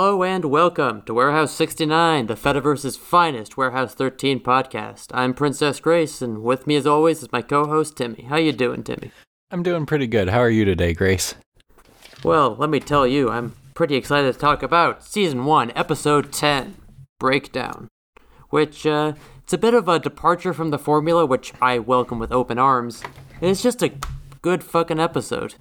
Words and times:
Hello 0.00 0.22
and 0.22 0.44
welcome 0.44 1.02
to 1.02 1.12
Warehouse 1.12 1.50
69, 1.54 2.28
the 2.28 2.36
Fediverse's 2.36 2.96
finest 2.96 3.56
Warehouse 3.56 3.94
13 3.94 4.38
podcast. 4.38 5.08
I'm 5.12 5.34
Princess 5.34 5.80
Grace, 5.80 6.22
and 6.22 6.44
with 6.44 6.68
me 6.68 6.76
as 6.76 6.86
always 6.86 7.20
is 7.20 7.32
my 7.32 7.42
co-host 7.42 7.96
Timmy. 7.96 8.26
How 8.28 8.36
you 8.36 8.52
doing, 8.52 8.84
Timmy? 8.84 9.10
I'm 9.50 9.64
doing 9.64 9.86
pretty 9.86 10.06
good. 10.06 10.28
How 10.28 10.38
are 10.38 10.48
you 10.50 10.64
today, 10.64 10.94
Grace? 10.94 11.34
Well, 12.22 12.54
let 12.54 12.70
me 12.70 12.78
tell 12.78 13.08
you, 13.08 13.28
I'm 13.28 13.56
pretty 13.74 13.96
excited 13.96 14.32
to 14.32 14.38
talk 14.38 14.62
about 14.62 15.02
Season 15.02 15.44
1, 15.44 15.72
Episode 15.74 16.32
10, 16.32 16.76
Breakdown, 17.18 17.88
which, 18.50 18.86
uh, 18.86 19.14
it's 19.42 19.52
a 19.52 19.58
bit 19.58 19.74
of 19.74 19.88
a 19.88 19.98
departure 19.98 20.54
from 20.54 20.70
the 20.70 20.78
formula, 20.78 21.26
which 21.26 21.52
I 21.60 21.80
welcome 21.80 22.20
with 22.20 22.30
open 22.30 22.56
arms. 22.56 23.02
And 23.40 23.50
It's 23.50 23.64
just 23.64 23.82
a 23.82 23.94
good 24.42 24.62
fucking 24.62 25.00
episode. 25.00 25.56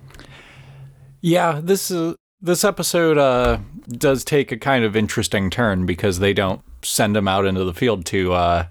Yeah, 1.21 1.59
this 1.59 1.89
uh, 1.89 2.13
this 2.41 2.63
episode 2.63 3.17
uh, 3.17 3.59
does 3.87 4.23
take 4.23 4.51
a 4.51 4.57
kind 4.57 4.83
of 4.83 4.95
interesting 4.95 5.49
turn 5.49 5.85
because 5.85 6.19
they 6.19 6.33
don't 6.33 6.61
send 6.83 7.17
him 7.17 7.27
out 7.27 7.45
into 7.45 7.63
the 7.63 7.73
field 7.73 8.05
to 8.05 8.33
uh, 8.33 8.67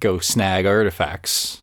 go 0.00 0.18
snag 0.18 0.66
artifacts, 0.66 1.60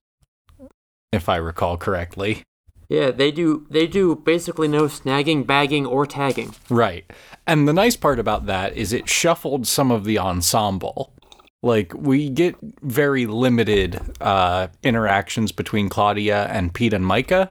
if 1.12 1.28
I 1.28 1.36
recall 1.38 1.78
correctly. 1.78 2.44
Yeah, 2.90 3.12
they 3.12 3.32
do. 3.32 3.66
They 3.70 3.88
do 3.88 4.16
basically 4.16 4.68
no 4.68 4.84
snagging, 4.84 5.48
bagging, 5.48 5.86
or 5.86 6.06
tagging. 6.06 6.54
Right, 6.70 7.06
and 7.48 7.68
the 7.68 7.74
nice 7.74 7.96
part 7.96 8.20
about 8.20 8.46
that 8.46 8.76
is 8.76 8.94
it 8.94 9.10
shuffled 9.10 9.68
some 9.68 9.92
of 9.92 10.04
the 10.04 10.20
ensemble. 10.20 11.14
Like 11.62 11.94
we 11.94 12.30
get 12.30 12.56
very 12.82 13.26
limited 13.26 14.00
uh, 14.20 14.68
interactions 14.84 15.52
between 15.54 15.88
Claudia 15.88 16.46
and 16.48 16.74
Pete 16.74 16.94
and 16.94 17.06
Myka 17.06 17.48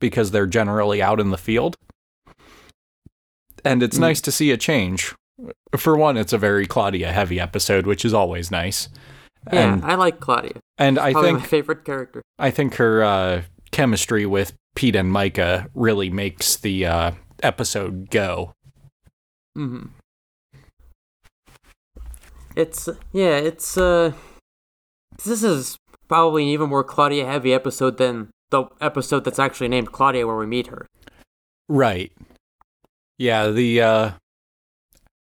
because 0.00 0.30
they're 0.30 0.46
generally 0.46 1.02
out 1.02 1.20
in 1.20 1.30
the 1.30 1.36
field 1.36 1.76
and 3.64 3.82
it's 3.82 3.96
mm. 3.96 4.00
nice 4.00 4.20
to 4.22 4.32
see 4.32 4.50
a 4.50 4.56
change. 4.56 5.14
For 5.76 5.96
one, 5.96 6.16
it's 6.16 6.32
a 6.32 6.38
very 6.38 6.66
Claudia 6.66 7.12
heavy 7.12 7.40
episode, 7.40 7.86
which 7.86 8.04
is 8.04 8.12
always 8.12 8.50
nice. 8.50 8.88
Yeah, 9.52 9.74
and, 9.74 9.84
I 9.84 9.94
like 9.94 10.20
Claudia. 10.20 10.60
And 10.76 10.98
I 10.98 11.12
think 11.14 11.40
my 11.40 11.46
favorite 11.46 11.84
character. 11.84 12.22
I 12.38 12.50
think 12.50 12.74
her 12.74 13.02
uh, 13.02 13.42
chemistry 13.70 14.26
with 14.26 14.52
Pete 14.74 14.96
and 14.96 15.12
Myka 15.12 15.68
really 15.74 16.10
makes 16.10 16.56
the 16.56 16.86
uh, 16.86 17.10
episode 17.42 18.10
go. 18.10 18.52
Hmm. 19.54 19.86
It's 22.56 22.88
yeah, 23.12 23.36
it's 23.36 23.78
uh, 23.78 24.12
this 25.24 25.42
is 25.42 25.78
probably 26.08 26.42
an 26.42 26.48
even 26.50 26.68
more 26.68 26.84
Claudia 26.84 27.24
heavy 27.24 27.54
episode 27.54 27.96
than 27.96 28.30
the 28.50 28.64
episode 28.80 29.24
that's 29.24 29.38
actually 29.38 29.68
named 29.68 29.92
Claudia, 29.92 30.26
where 30.26 30.36
we 30.36 30.46
meet 30.46 30.66
her. 30.66 30.86
Right. 31.68 32.12
Yeah, 33.20 33.50
the 33.50 33.82
uh 33.82 34.10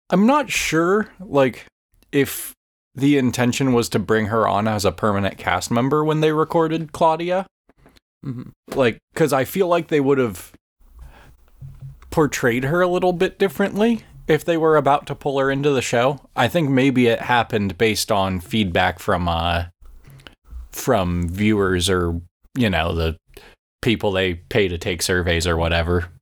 I'm 0.08 0.25
not 0.25 0.50
sure 0.50 1.08
like 1.19 1.66
if 2.12 2.52
the 2.94 3.19
intention 3.19 3.72
was 3.72 3.89
to 3.89 3.98
bring 3.98 4.27
her 4.27 4.47
on 4.47 4.69
as 4.69 4.84
a 4.84 4.92
permanent 4.92 5.36
cast 5.36 5.69
member 5.69 6.05
when 6.05 6.20
they 6.20 6.30
recorded 6.30 6.92
Claudia. 6.92 7.44
Mm-hmm. 8.24 8.50
Like 8.78 8.98
cuz 9.16 9.33
I 9.33 9.44
feel 9.44 9.66
like 9.66 9.89
they 9.89 9.98
would 9.98 10.19
have 10.19 10.52
portrayed 12.11 12.64
her 12.64 12.83
a 12.83 12.86
little 12.86 13.12
bit 13.12 13.36
differently 13.36 14.05
if 14.28 14.44
they 14.44 14.56
were 14.56 14.77
about 14.77 15.08
to 15.08 15.17
pull 15.17 15.41
her 15.41 15.50
into 15.50 15.70
the 15.70 15.83
show. 15.83 16.20
I 16.36 16.46
think 16.46 16.70
maybe 16.70 17.08
it 17.08 17.23
happened 17.23 17.79
based 17.79 18.12
on 18.12 18.39
feedback 18.39 19.01
from 19.01 19.29
uh 19.29 19.64
from 20.70 21.29
viewers 21.29 21.90
or 21.90 22.20
you 22.56 22.70
know 22.70 22.95
the 22.95 23.17
people 23.80 24.12
they 24.12 24.35
pay 24.35 24.68
to 24.68 24.79
take 24.79 25.02
surveys 25.02 25.48
or 25.48 25.56
whatever. 25.56 26.12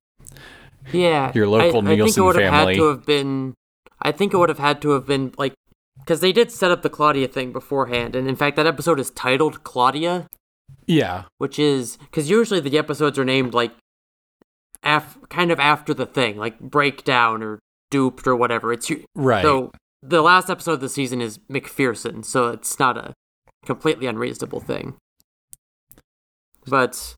Yeah, 0.92 1.32
your 1.34 1.46
local 1.48 1.86
I, 1.86 1.94
Nielsen 1.94 2.00
I 2.00 2.04
think 2.04 2.16
it 2.16 2.20
would 2.22 2.36
family. 2.36 2.50
have 2.50 2.68
had 2.68 2.76
to 2.76 2.88
have 2.88 3.06
been. 3.06 3.54
I 4.02 4.12
think 4.12 4.32
it 4.34 4.36
would 4.38 4.48
have 4.48 4.58
had 4.58 4.80
to 4.82 4.90
have 4.90 5.06
been 5.06 5.32
like 5.36 5.54
because 5.98 6.20
they 6.20 6.32
did 6.32 6.50
set 6.50 6.70
up 6.70 6.82
the 6.82 6.88
Claudia 6.90 7.28
thing 7.28 7.52
beforehand, 7.52 8.16
and 8.16 8.28
in 8.28 8.36
fact, 8.36 8.56
that 8.56 8.66
episode 8.66 8.98
is 9.00 9.10
titled 9.10 9.62
Claudia. 9.64 10.26
Yeah, 10.86 11.24
which 11.38 11.58
is 11.58 11.96
because 11.98 12.30
usually 12.30 12.60
the 12.60 12.78
episodes 12.78 13.18
are 13.18 13.24
named 13.24 13.54
like, 13.54 13.72
af- 14.82 15.18
kind 15.28 15.50
of 15.50 15.60
after 15.60 15.92
the 15.92 16.06
thing, 16.06 16.36
like 16.36 16.58
breakdown 16.60 17.42
or 17.42 17.58
duped 17.90 18.26
or 18.26 18.34
whatever. 18.36 18.72
It's 18.72 18.90
right. 19.14 19.42
So 19.42 19.72
the 20.02 20.22
last 20.22 20.48
episode 20.48 20.72
of 20.74 20.80
the 20.80 20.88
season 20.88 21.20
is 21.20 21.38
MacPherson, 21.50 22.24
so 22.24 22.48
it's 22.48 22.78
not 22.78 22.96
a 22.96 23.12
completely 23.66 24.06
unreasonable 24.06 24.60
thing. 24.60 24.94
But 26.66 27.14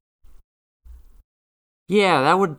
yeah, 1.88 2.22
that 2.22 2.38
would 2.38 2.56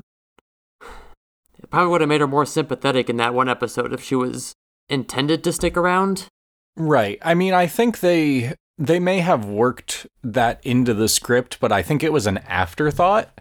probably 1.74 1.90
would 1.90 2.02
have 2.02 2.08
made 2.08 2.22
her 2.22 2.28
more 2.28 2.46
sympathetic 2.46 3.10
in 3.10 3.18
that 3.18 3.34
one 3.34 3.50
episode 3.50 3.94
if 3.94 4.04
she 4.04 4.14
was 4.14 4.54
intended 4.90 5.44
to 5.44 5.52
stick 5.52 5.76
around. 5.76 6.28
Right. 6.76 7.18
I 7.24 7.34
mean, 7.34 7.56
I 7.56 7.66
think 7.66 8.00
they 8.00 8.54
they 8.78 9.00
may 9.00 9.20
have 9.20 9.46
worked 9.46 10.06
that 10.24 10.60
into 10.64 10.94
the 10.94 11.08
script, 11.08 11.60
but 11.60 11.72
I 11.72 11.82
think 11.82 12.04
it 12.04 12.14
was 12.14 12.28
an 12.28 12.38
afterthought. 12.40 13.40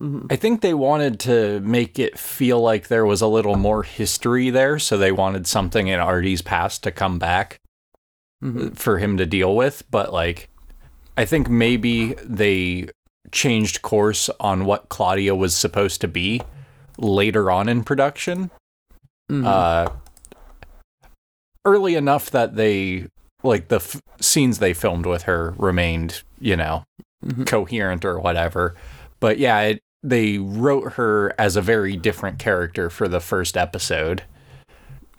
Mm-hmm. 0.00 0.26
I 0.30 0.36
think 0.36 0.60
they 0.60 0.74
wanted 0.74 1.20
to 1.20 1.60
make 1.60 2.00
it 2.00 2.18
feel 2.18 2.60
like 2.60 2.88
there 2.88 3.06
was 3.06 3.20
a 3.20 3.28
little 3.28 3.56
more 3.56 3.84
history 3.84 4.50
there, 4.50 4.80
so 4.80 4.98
they 4.98 5.12
wanted 5.12 5.46
something 5.46 5.86
in 5.86 6.00
Artie's 6.00 6.42
past 6.42 6.82
to 6.82 6.90
come 6.90 7.20
back 7.20 7.60
mm-hmm. 8.42 8.70
for 8.70 8.98
him 8.98 9.16
to 9.16 9.26
deal 9.26 9.54
with, 9.54 9.84
but 9.92 10.12
like 10.12 10.48
I 11.16 11.24
think 11.24 11.48
maybe 11.48 12.14
they 12.24 12.88
changed 13.30 13.82
course 13.82 14.28
on 14.40 14.64
what 14.64 14.88
Claudia 14.88 15.36
was 15.36 15.56
supposed 15.56 16.00
to 16.00 16.08
be 16.08 16.42
later 16.98 17.50
on 17.50 17.68
in 17.68 17.84
production. 17.84 18.50
Mm-hmm. 19.30 19.46
Uh, 19.46 19.88
early 21.64 21.94
enough 21.94 22.30
that 22.30 22.56
they 22.56 23.06
like 23.42 23.68
the 23.68 23.76
f- 23.76 24.00
scenes 24.20 24.58
they 24.58 24.74
filmed 24.74 25.06
with 25.06 25.22
her 25.22 25.54
remained, 25.58 26.22
you 26.38 26.56
know, 26.56 26.84
mm-hmm. 27.24 27.44
coherent 27.44 28.04
or 28.04 28.18
whatever. 28.18 28.74
But 29.20 29.38
yeah, 29.38 29.60
it, 29.60 29.80
they 30.02 30.38
wrote 30.38 30.94
her 30.94 31.34
as 31.38 31.56
a 31.56 31.62
very 31.62 31.96
different 31.96 32.38
character 32.38 32.90
for 32.90 33.08
the 33.08 33.20
first 33.20 33.56
episode. 33.56 34.22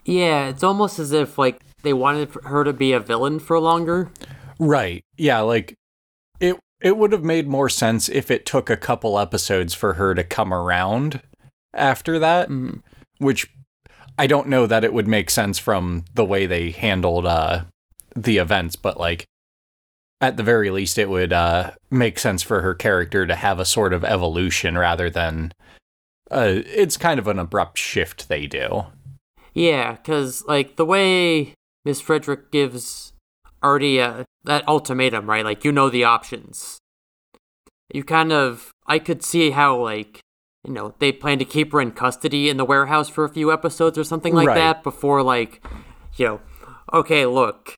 Yeah, 0.04 0.48
it's 0.48 0.62
almost 0.62 0.98
as 0.98 1.12
if 1.12 1.38
like 1.38 1.60
they 1.82 1.92
wanted 1.92 2.32
her 2.44 2.62
to 2.64 2.72
be 2.72 2.92
a 2.92 3.00
villain 3.00 3.38
for 3.40 3.58
longer. 3.58 4.10
Right. 4.58 5.04
Yeah, 5.16 5.40
like 5.40 5.74
it 6.40 6.56
it 6.80 6.96
would 6.96 7.12
have 7.12 7.24
made 7.24 7.48
more 7.48 7.68
sense 7.68 8.08
if 8.08 8.30
it 8.30 8.46
took 8.46 8.70
a 8.70 8.76
couple 8.76 9.18
episodes 9.18 9.74
for 9.74 9.94
her 9.94 10.14
to 10.14 10.22
come 10.22 10.52
around 10.52 11.20
after 11.74 12.18
that, 12.18 12.48
mm-hmm. 12.48 12.78
which 13.18 13.50
I 14.18 14.26
don't 14.26 14.48
know 14.48 14.66
that 14.66 14.84
it 14.84 14.92
would 14.92 15.08
make 15.08 15.30
sense 15.30 15.58
from 15.58 16.04
the 16.14 16.24
way 16.24 16.46
they 16.46 16.70
handled 16.70 17.26
uh, 17.26 17.64
the 18.14 18.38
events, 18.38 18.76
but 18.76 18.98
like 18.98 19.26
at 20.20 20.36
the 20.36 20.42
very 20.42 20.70
least, 20.70 20.98
it 20.98 21.10
would 21.10 21.32
uh, 21.32 21.72
make 21.90 22.18
sense 22.18 22.42
for 22.42 22.62
her 22.62 22.74
character 22.74 23.26
to 23.26 23.34
have 23.34 23.58
a 23.58 23.64
sort 23.64 23.92
of 23.92 24.04
evolution 24.04 24.78
rather 24.78 25.10
than 25.10 25.52
uh, 26.30 26.62
it's 26.64 26.96
kind 26.96 27.18
of 27.18 27.28
an 27.28 27.38
abrupt 27.38 27.78
shift 27.78 28.28
they 28.28 28.46
do. 28.46 28.86
Yeah, 29.54 29.92
because 29.92 30.44
like 30.46 30.76
the 30.76 30.86
way 30.86 31.54
Miss 31.84 32.00
Frederic 32.00 32.50
gives 32.50 33.12
Artie 33.62 34.00
uh, 34.00 34.24
that 34.44 34.66
ultimatum, 34.66 35.28
right? 35.28 35.44
Like 35.44 35.64
you 35.64 35.72
know 35.72 35.90
the 35.90 36.04
options. 36.04 36.78
You 37.92 38.02
kind 38.02 38.32
of 38.32 38.70
I 38.86 38.98
could 38.98 39.22
see 39.22 39.50
how 39.50 39.76
like 39.76 40.20
you 40.66 40.72
know, 40.72 40.94
they 40.98 41.12
plan 41.12 41.38
to 41.38 41.44
keep 41.44 41.70
her 41.72 41.80
in 41.80 41.92
custody 41.92 42.48
in 42.48 42.56
the 42.56 42.64
warehouse 42.64 43.08
for 43.08 43.24
a 43.24 43.28
few 43.28 43.52
episodes 43.52 43.96
or 43.96 44.02
something 44.02 44.34
like 44.34 44.48
right. 44.48 44.56
that 44.56 44.82
before, 44.82 45.22
like, 45.22 45.64
you 46.16 46.26
know, 46.26 46.40
okay, 46.92 47.24
look, 47.24 47.76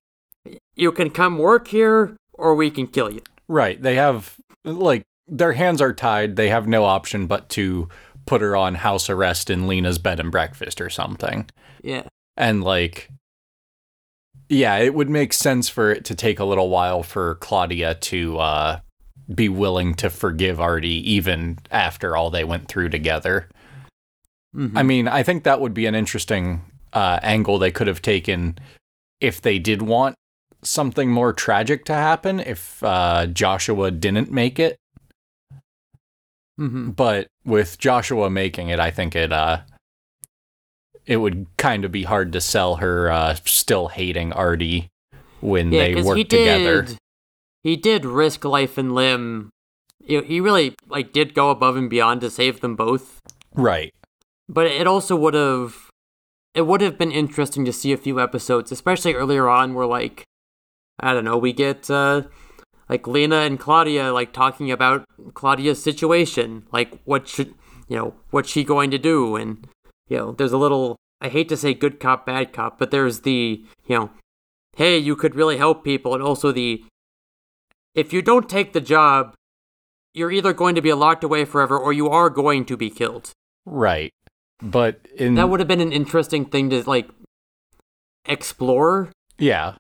you 0.75 0.91
can 0.91 1.11
come 1.11 1.37
work 1.37 1.69
here 1.69 2.17
or 2.33 2.55
we 2.55 2.71
can 2.71 2.87
kill 2.87 3.13
you. 3.13 3.21
Right. 3.47 3.81
They 3.81 3.97
have, 3.97 4.37
like, 4.65 5.03
their 5.27 5.53
hands 5.53 5.83
are 5.83 5.93
tied. 5.93 6.37
They 6.37 6.49
have 6.49 6.67
no 6.67 6.85
option 6.85 7.27
but 7.27 7.51
to 7.51 7.91
put 8.25 8.41
her 8.41 8.57
on 8.57 8.77
house 8.77 9.11
arrest 9.11 9.51
in 9.51 9.67
Leena's 9.67 9.99
bed 9.99 10.19
and 10.19 10.33
breakfast 10.33 10.81
or 10.81 10.89
something. 10.89 11.49
Yeah. 11.83 12.05
And, 12.39 12.65
like, 12.65 13.11
yeah, 14.49 14.77
it 14.79 14.95
would 14.95 15.11
make 15.11 15.35
sense 15.35 15.69
for 15.69 15.91
it 15.91 16.07
to 16.07 16.15
take 16.15 16.41
a 16.41 16.45
little 16.45 16.71
while 16.71 17.03
for 17.03 17.35
Claudia 17.35 17.97
to, 17.97 18.39
uh, 18.39 18.81
be 19.33 19.49
willing 19.49 19.95
to 19.95 20.11
forgive 20.11 20.61
Artie 20.61 21.11
even 21.11 21.59
after 21.71 22.17
all 22.17 22.31
they 22.31 22.45
went 22.45 22.69
through 22.69 22.89
together. 22.89 23.49
Mm-hmm. 24.57 24.79
I 24.79 24.83
mean, 24.83 25.09
I 25.09 25.23
think 25.23 25.45
that 25.45 25.61
would 25.61 25.75
be 25.75 25.87
an 25.87 25.95
interesting 25.95 26.63
uh, 26.93 27.21
angle 27.23 27.59
they 27.59 27.71
could 27.71 27.87
have 27.87 28.01
taken 28.01 28.59
if 29.21 29.41
they 29.41 29.59
did 29.59 29.83
want 29.83 30.17
something 30.63 31.11
more 31.11 31.33
tragic 31.33 31.85
to 31.85 31.95
happen 31.95 32.41
if 32.41 32.83
uh, 32.83 33.27
Joshua 33.27 33.91
didn't 33.91 34.31
make 34.31 34.59
it. 34.59 34.77
Mm-hmm. 36.59 36.91
But 36.91 37.29
with 37.45 37.79
Joshua 37.79 38.31
making 38.31 38.71
it, 38.71 38.81
I 38.81 38.91
think 38.91 39.15
it 39.15 39.33
uh, 39.33 39.61
it 41.07 41.19
would 41.19 41.47
kind 41.57 41.85
of 41.85 41.93
be 41.93 42.03
hard 42.03 42.33
to 42.33 42.41
sell 42.41 42.77
her 42.77 43.11
uh, 43.11 43.35
still 43.45 43.89
hating 43.89 44.33
Artie 44.33 44.89
when 45.41 45.71
yeah, 45.71 45.81
they 45.81 46.03
work 46.03 46.29
together 46.29 46.87
he 47.69 47.77
did 47.77 48.05
risk 48.05 48.45
life 48.45 48.79
and 48.79 48.95
limb. 48.95 49.51
He 50.01 50.41
really 50.41 50.75
like 50.89 51.13
did 51.13 51.35
go 51.35 51.51
above 51.51 51.77
and 51.77 51.91
beyond 51.91 52.23
to 52.23 52.31
save 52.31 52.61
them 52.61 52.77
both. 52.77 53.21
Right. 53.55 53.93
But 54.49 54.67
it 54.67 54.87
also 54.87 55.15
would 55.17 55.35
have 55.35 55.91
it 56.55 56.63
would 56.63 56.81
have 56.81 56.97
been 56.97 57.13
interesting 57.13 57.65
to 57.67 57.73
see 57.73 57.93
a 57.93 57.99
few 57.99 58.19
episodes, 58.19 58.73
especially 58.73 59.15
earlier 59.15 59.49
on, 59.49 59.75
where 59.75 59.87
like 59.87 60.25
I 60.99 61.13
don't 61.13 61.25
know, 61.25 61.37
we 61.37 61.53
get 61.53 61.91
uh, 61.91 62.23
like 62.89 63.07
Leena 63.07 63.41
and 63.41 63.61
Claudia 63.61 64.13
like 64.13 64.33
talking 64.33 64.71
about 64.71 65.05
Claudia's 65.35 65.83
situation, 65.83 66.67
like 66.73 66.99
what 67.05 67.29
should 67.29 67.55
you 67.87 67.97
know 67.97 68.15
what's 68.31 68.49
she 68.49 68.65
going 68.65 68.91
to 68.93 68.99
do, 68.99 69.37
and 69.37 69.69
you 70.09 70.17
know 70.17 70.33
there's 70.33 70.53
a 70.53 70.59
little 70.59 70.97
I 71.21 71.29
hate 71.29 71.51
to 71.51 71.57
say 71.57 71.75
good 71.75 72.01
cop 72.01 72.25
bad 72.25 72.55
cop, 72.55 72.79
but 72.79 72.91
there's 72.91 73.21
the 73.21 73.63
you 73.87 73.99
know 73.99 74.11
hey 74.77 74.97
you 74.97 75.15
could 75.17 75.35
really 75.35 75.59
help 75.59 75.85
people, 75.85 76.15
and 76.15 76.23
also 76.23 76.51
the 76.51 76.83
if 77.99 78.13
you 78.13 78.23
don't 78.23 78.49
take 78.49 78.73
the 78.73 78.81
job, 78.81 79.35
you're 80.15 80.31
either 80.33 80.53
going 80.53 80.75
to 80.75 80.83
be 80.83 80.93
locked 80.93 81.25
away 81.25 81.45
forever 81.45 81.77
or 81.79 81.93
you 81.93 82.09
are 82.09 82.31
going 82.31 82.65
to 82.67 82.77
be 82.77 82.91
killed. 82.91 83.31
Right. 83.67 84.13
But 84.63 85.01
in 85.17 85.35
That 85.35 85.49
would 85.49 85.61
have 85.61 85.69
been 85.69 85.81
an 85.81 85.93
interesting 85.93 86.45
thing 86.45 86.71
to 86.71 86.83
like 86.89 87.09
explore. 88.27 89.11
Yeah. 89.39 89.75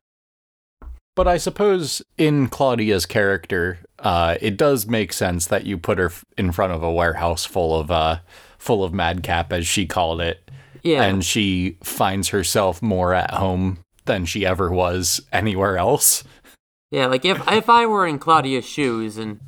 But 1.16 1.26
I 1.26 1.36
suppose 1.38 2.00
in 2.16 2.48
Claudia's 2.48 3.04
character, 3.06 3.80
uh, 3.98 4.36
it 4.40 4.56
does 4.56 4.86
make 4.86 5.12
sense 5.12 5.46
that 5.46 5.64
you 5.66 5.76
put 5.76 5.98
her 5.98 6.06
f- 6.06 6.24
in 6.36 6.52
front 6.52 6.72
of 6.72 6.82
a 6.82 6.92
warehouse 6.92 7.44
full 7.44 7.78
of 7.78 7.90
uh, 7.90 8.18
full 8.56 8.84
of 8.84 8.94
madcap, 8.94 9.52
as 9.52 9.66
she 9.66 9.84
called 9.86 10.20
it, 10.20 10.48
Yeah. 10.84 11.02
and 11.02 11.24
she 11.24 11.76
finds 11.82 12.28
herself 12.28 12.80
more 12.82 13.14
at 13.14 13.32
home 13.32 13.78
than 14.04 14.26
she 14.26 14.46
ever 14.46 14.70
was 14.70 15.20
anywhere 15.32 15.76
else. 15.76 16.22
Yeah, 16.90 17.06
like 17.06 17.24
if 17.24 17.40
if 17.48 17.68
I 17.68 17.86
were 17.86 18.06
in 18.06 18.18
Claudia's 18.18 18.64
shoes 18.66 19.16
and 19.16 19.40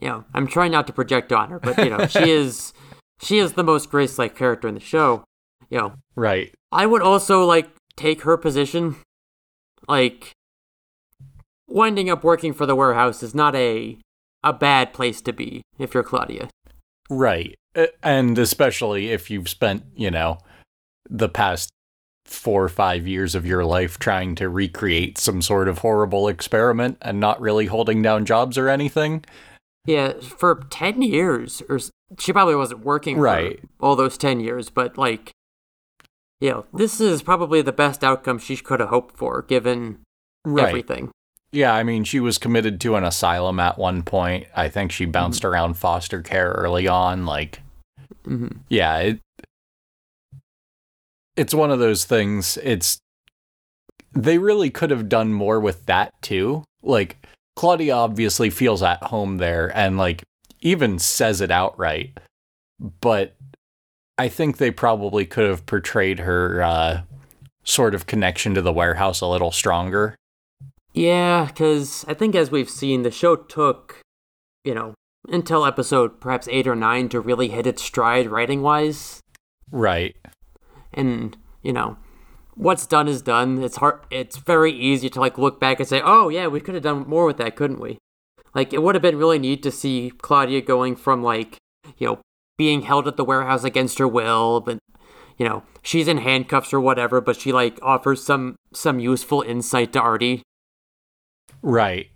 you 0.00 0.08
know, 0.08 0.24
I'm 0.34 0.46
trying 0.46 0.72
not 0.72 0.86
to 0.88 0.92
project 0.92 1.32
on 1.32 1.50
her, 1.50 1.58
but 1.58 1.78
you 1.78 1.90
know, 1.90 2.06
she 2.06 2.30
is 2.30 2.72
she 3.20 3.38
is 3.38 3.54
the 3.54 3.64
most 3.64 3.90
grace-like 3.90 4.36
character 4.36 4.68
in 4.68 4.74
the 4.74 4.80
show. 4.80 5.24
You 5.70 5.78
know, 5.78 5.92
Right. 6.14 6.54
I 6.72 6.86
would 6.86 7.02
also 7.02 7.44
like 7.44 7.68
take 7.96 8.22
her 8.22 8.36
position. 8.36 8.96
Like 9.88 10.32
winding 11.68 12.10
up 12.10 12.24
working 12.24 12.52
for 12.52 12.66
the 12.66 12.74
warehouse 12.74 13.22
is 13.22 13.34
not 13.34 13.54
a 13.54 13.98
a 14.42 14.52
bad 14.52 14.92
place 14.92 15.20
to 15.22 15.32
be 15.32 15.62
if 15.78 15.94
you're 15.94 16.02
Claudia. 16.02 16.48
Right. 17.10 17.54
And 18.02 18.38
especially 18.38 19.10
if 19.10 19.30
you've 19.30 19.48
spent, 19.48 19.84
you 19.94 20.10
know, 20.10 20.38
the 21.08 21.28
past 21.28 21.70
four 22.26 22.64
or 22.64 22.68
five 22.68 23.06
years 23.06 23.34
of 23.34 23.46
your 23.46 23.64
life 23.64 23.98
trying 23.98 24.34
to 24.36 24.48
recreate 24.48 25.18
some 25.18 25.40
sort 25.42 25.68
of 25.68 25.78
horrible 25.78 26.28
experiment 26.28 26.98
and 27.02 27.18
not 27.20 27.40
really 27.40 27.66
holding 27.66 28.02
down 28.02 28.24
jobs 28.24 28.58
or 28.58 28.68
anything. 28.68 29.24
Yeah, 29.84 30.14
for 30.20 30.64
10 30.70 31.02
years 31.02 31.62
or 31.68 31.78
she 32.18 32.32
probably 32.32 32.54
wasn't 32.56 32.84
working 32.84 33.18
Right. 33.18 33.60
for 33.60 33.68
all 33.80 33.96
those 33.96 34.18
10 34.18 34.40
years, 34.40 34.70
but 34.70 34.98
like 34.98 35.32
you 36.40 36.50
know, 36.50 36.66
this 36.74 37.00
is 37.00 37.22
probably 37.22 37.62
the 37.62 37.72
best 37.72 38.04
outcome 38.04 38.38
she 38.38 38.56
could 38.58 38.80
have 38.80 38.90
hoped 38.90 39.16
for 39.16 39.40
given 39.42 40.00
Right. 40.44 40.68
everything. 40.68 41.10
Yeah, 41.52 41.72
I 41.74 41.82
mean, 41.82 42.04
she 42.04 42.20
was 42.20 42.36
committed 42.36 42.78
to 42.82 42.96
an 42.96 43.04
asylum 43.04 43.58
at 43.58 43.78
one 43.78 44.02
point. 44.02 44.46
I 44.54 44.68
think 44.68 44.92
she 44.92 45.06
bounced 45.06 45.44
around 45.44 45.74
foster 45.74 46.20
care 46.20 46.50
early 46.50 46.86
on. 46.88 47.24
Like, 47.24 47.62
hmm 48.24 48.48
yeah, 48.68 48.98
it, 48.98 49.20
it's 51.36 51.54
one 51.54 51.70
of 51.70 51.78
those 51.78 52.04
things. 52.04 52.58
It's 52.62 52.98
they 54.12 54.38
really 54.38 54.70
could 54.70 54.90
have 54.90 55.08
done 55.08 55.32
more 55.32 55.60
with 55.60 55.86
that 55.86 56.10
too. 56.22 56.64
Like, 56.82 57.26
Claudia 57.54 57.94
obviously 57.94 58.50
feels 58.50 58.82
at 58.82 59.02
home 59.04 59.38
there 59.38 59.74
and 59.76 59.98
like 59.98 60.22
even 60.60 60.98
says 60.98 61.40
it 61.40 61.50
outright. 61.50 62.18
But 62.78 63.36
I 64.18 64.28
think 64.28 64.56
they 64.56 64.70
probably 64.70 65.26
could 65.26 65.48
have 65.48 65.66
portrayed 65.66 66.20
her 66.20 66.62
uh, 66.62 67.02
sort 67.64 67.94
of 67.94 68.06
connection 68.06 68.54
to 68.54 68.62
the 68.62 68.72
warehouse 68.72 69.20
a 69.20 69.26
little 69.26 69.52
stronger. 69.52 70.14
Yeah, 70.92 71.48
cuz 71.48 72.04
I 72.08 72.14
think 72.14 72.34
as 72.34 72.50
we've 72.50 72.70
seen 72.70 73.02
the 73.02 73.10
show 73.10 73.36
took, 73.36 74.00
you 74.64 74.74
know, 74.74 74.94
until 75.28 75.66
episode 75.66 76.20
perhaps 76.20 76.48
8 76.48 76.66
or 76.66 76.76
9 76.76 77.08
to 77.10 77.20
really 77.20 77.48
hit 77.48 77.66
its 77.66 77.82
stride 77.82 78.30
writing-wise. 78.30 79.20
Right. 79.70 80.16
And 80.96 81.36
you 81.62 81.72
know 81.72 81.96
what's 82.54 82.86
done 82.86 83.06
is 83.06 83.22
done 83.22 83.62
it's 83.62 83.76
hard 83.76 84.00
it's 84.10 84.38
very 84.38 84.72
easy 84.72 85.08
to 85.10 85.20
like 85.20 85.36
look 85.38 85.60
back 85.60 85.78
and 85.78 85.88
say 85.88 86.00
oh 86.04 86.28
yeah 86.28 86.46
we 86.46 86.60
could 86.60 86.74
have 86.74 86.82
done 86.82 87.06
more 87.06 87.26
with 87.26 87.36
that 87.36 87.54
couldn't 87.54 87.80
we 87.80 87.98
like 88.54 88.72
it 88.72 88.82
would 88.82 88.94
have 88.94 89.02
been 89.02 89.18
really 89.18 89.38
neat 89.38 89.62
to 89.62 89.70
see 89.70 90.10
claudia 90.18 90.60
going 90.60 90.96
from 90.96 91.22
like 91.22 91.58
you 91.98 92.06
know 92.06 92.18
being 92.56 92.82
held 92.82 93.06
at 93.06 93.16
the 93.16 93.24
warehouse 93.24 93.62
against 93.64 93.98
her 93.98 94.08
will 94.08 94.60
but 94.60 94.78
you 95.36 95.46
know 95.46 95.62
she's 95.82 96.08
in 96.08 96.18
handcuffs 96.18 96.72
or 96.72 96.80
whatever 96.80 97.20
but 97.20 97.38
she 97.38 97.52
like 97.52 97.78
offers 97.82 98.24
some 98.24 98.56
some 98.72 98.98
useful 98.98 99.42
insight 99.42 99.92
to 99.92 100.00
artie 100.00 100.42
Right. 101.62 102.10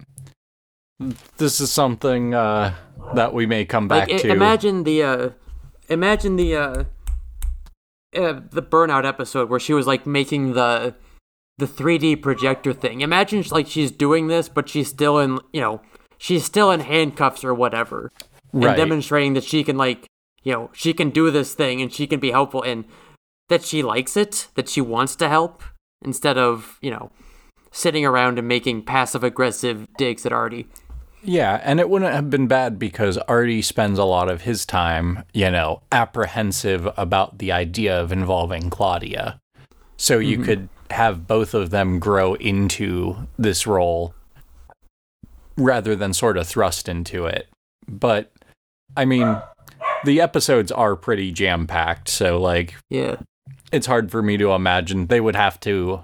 This 1.38 1.60
is 1.60 1.72
something 1.72 2.34
uh, 2.34 2.74
that 3.14 3.32
we 3.32 3.46
may 3.46 3.64
come 3.64 3.88
back 3.88 4.08
like 4.10 4.20
to. 4.22 4.28
imagine 4.30 4.84
the 4.84 5.02
uh 5.02 5.30
imagine 5.88 6.36
the 6.36 6.54
uh, 6.54 6.84
uh 8.16 8.40
the 8.50 8.62
burnout 8.62 9.04
episode 9.04 9.48
where 9.48 9.60
she 9.60 9.72
was 9.72 9.86
like 9.86 10.06
making 10.06 10.54
the 10.54 10.94
the 11.58 11.66
3d 11.66 12.22
projector 12.22 12.72
thing. 12.72 13.02
Imagine 13.02 13.44
like 13.50 13.66
she's 13.66 13.90
doing 13.90 14.28
this 14.28 14.48
but 14.48 14.68
she's 14.68 14.88
still 14.88 15.18
in 15.18 15.38
you 15.52 15.60
know 15.60 15.80
she's 16.18 16.44
still 16.44 16.70
in 16.70 16.80
handcuffs 16.80 17.44
or 17.44 17.54
whatever. 17.54 18.10
And 18.52 18.76
demonstrating 18.76 19.34
that 19.34 19.44
she 19.44 19.62
can 19.62 19.76
like 19.76 20.06
you 20.42 20.52
know 20.52 20.70
she 20.72 20.92
can 20.92 21.10
do 21.10 21.30
this 21.30 21.54
thing 21.54 21.80
and 21.80 21.92
she 21.92 22.06
can 22.06 22.20
be 22.20 22.30
helpful 22.30 22.62
and 22.62 22.84
that 23.48 23.64
she 23.64 23.82
likes 23.82 24.16
it 24.16 24.48
that 24.54 24.68
she 24.68 24.80
wants 24.80 25.16
to 25.16 25.28
help 25.28 25.62
instead 26.02 26.38
of 26.38 26.78
you 26.80 26.90
know 26.90 27.10
sitting 27.70 28.04
around 28.04 28.38
and 28.38 28.48
making 28.48 28.82
passive 28.82 29.22
aggressive 29.22 29.86
digs 29.96 30.26
at 30.26 30.32
artie 30.32 30.66
yeah, 31.22 31.60
and 31.64 31.80
it 31.80 31.88
wouldn't 31.88 32.12
have 32.12 32.30
been 32.30 32.46
bad 32.46 32.78
because 32.78 33.18
Artie 33.18 33.62
spends 33.62 33.98
a 33.98 34.04
lot 34.04 34.28
of 34.28 34.42
his 34.42 34.64
time, 34.64 35.24
you 35.32 35.50
know, 35.50 35.82
apprehensive 35.92 36.88
about 36.96 37.38
the 37.38 37.52
idea 37.52 38.00
of 38.00 38.12
involving 38.12 38.70
Claudia. 38.70 39.40
So 39.96 40.18
you 40.18 40.36
mm-hmm. 40.36 40.44
could 40.44 40.68
have 40.90 41.26
both 41.26 41.54
of 41.54 41.70
them 41.70 41.98
grow 41.98 42.34
into 42.34 43.28
this 43.38 43.66
role 43.66 44.14
rather 45.56 45.94
than 45.94 46.14
sort 46.14 46.36
of 46.36 46.46
thrust 46.46 46.88
into 46.88 47.26
it. 47.26 47.48
But 47.86 48.32
I 48.96 49.04
mean, 49.04 49.40
the 50.04 50.20
episodes 50.20 50.72
are 50.72 50.96
pretty 50.96 51.32
jam 51.32 51.66
packed, 51.66 52.08
so 52.08 52.40
like 52.40 52.74
yeah 52.88 53.16
it's 53.72 53.86
hard 53.86 54.10
for 54.10 54.22
me 54.22 54.36
to 54.36 54.52
imagine 54.52 55.06
they 55.06 55.20
would 55.20 55.36
have 55.36 55.58
to 55.60 56.02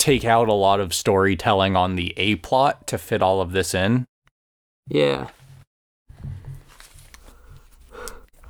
take 0.00 0.24
out 0.24 0.48
a 0.48 0.52
lot 0.52 0.80
of 0.80 0.94
storytelling 0.94 1.76
on 1.76 1.94
the 1.94 2.12
A 2.16 2.36
plot 2.36 2.86
to 2.88 2.98
fit 2.98 3.22
all 3.22 3.40
of 3.40 3.52
this 3.52 3.74
in. 3.74 4.06
Yeah. 4.88 5.28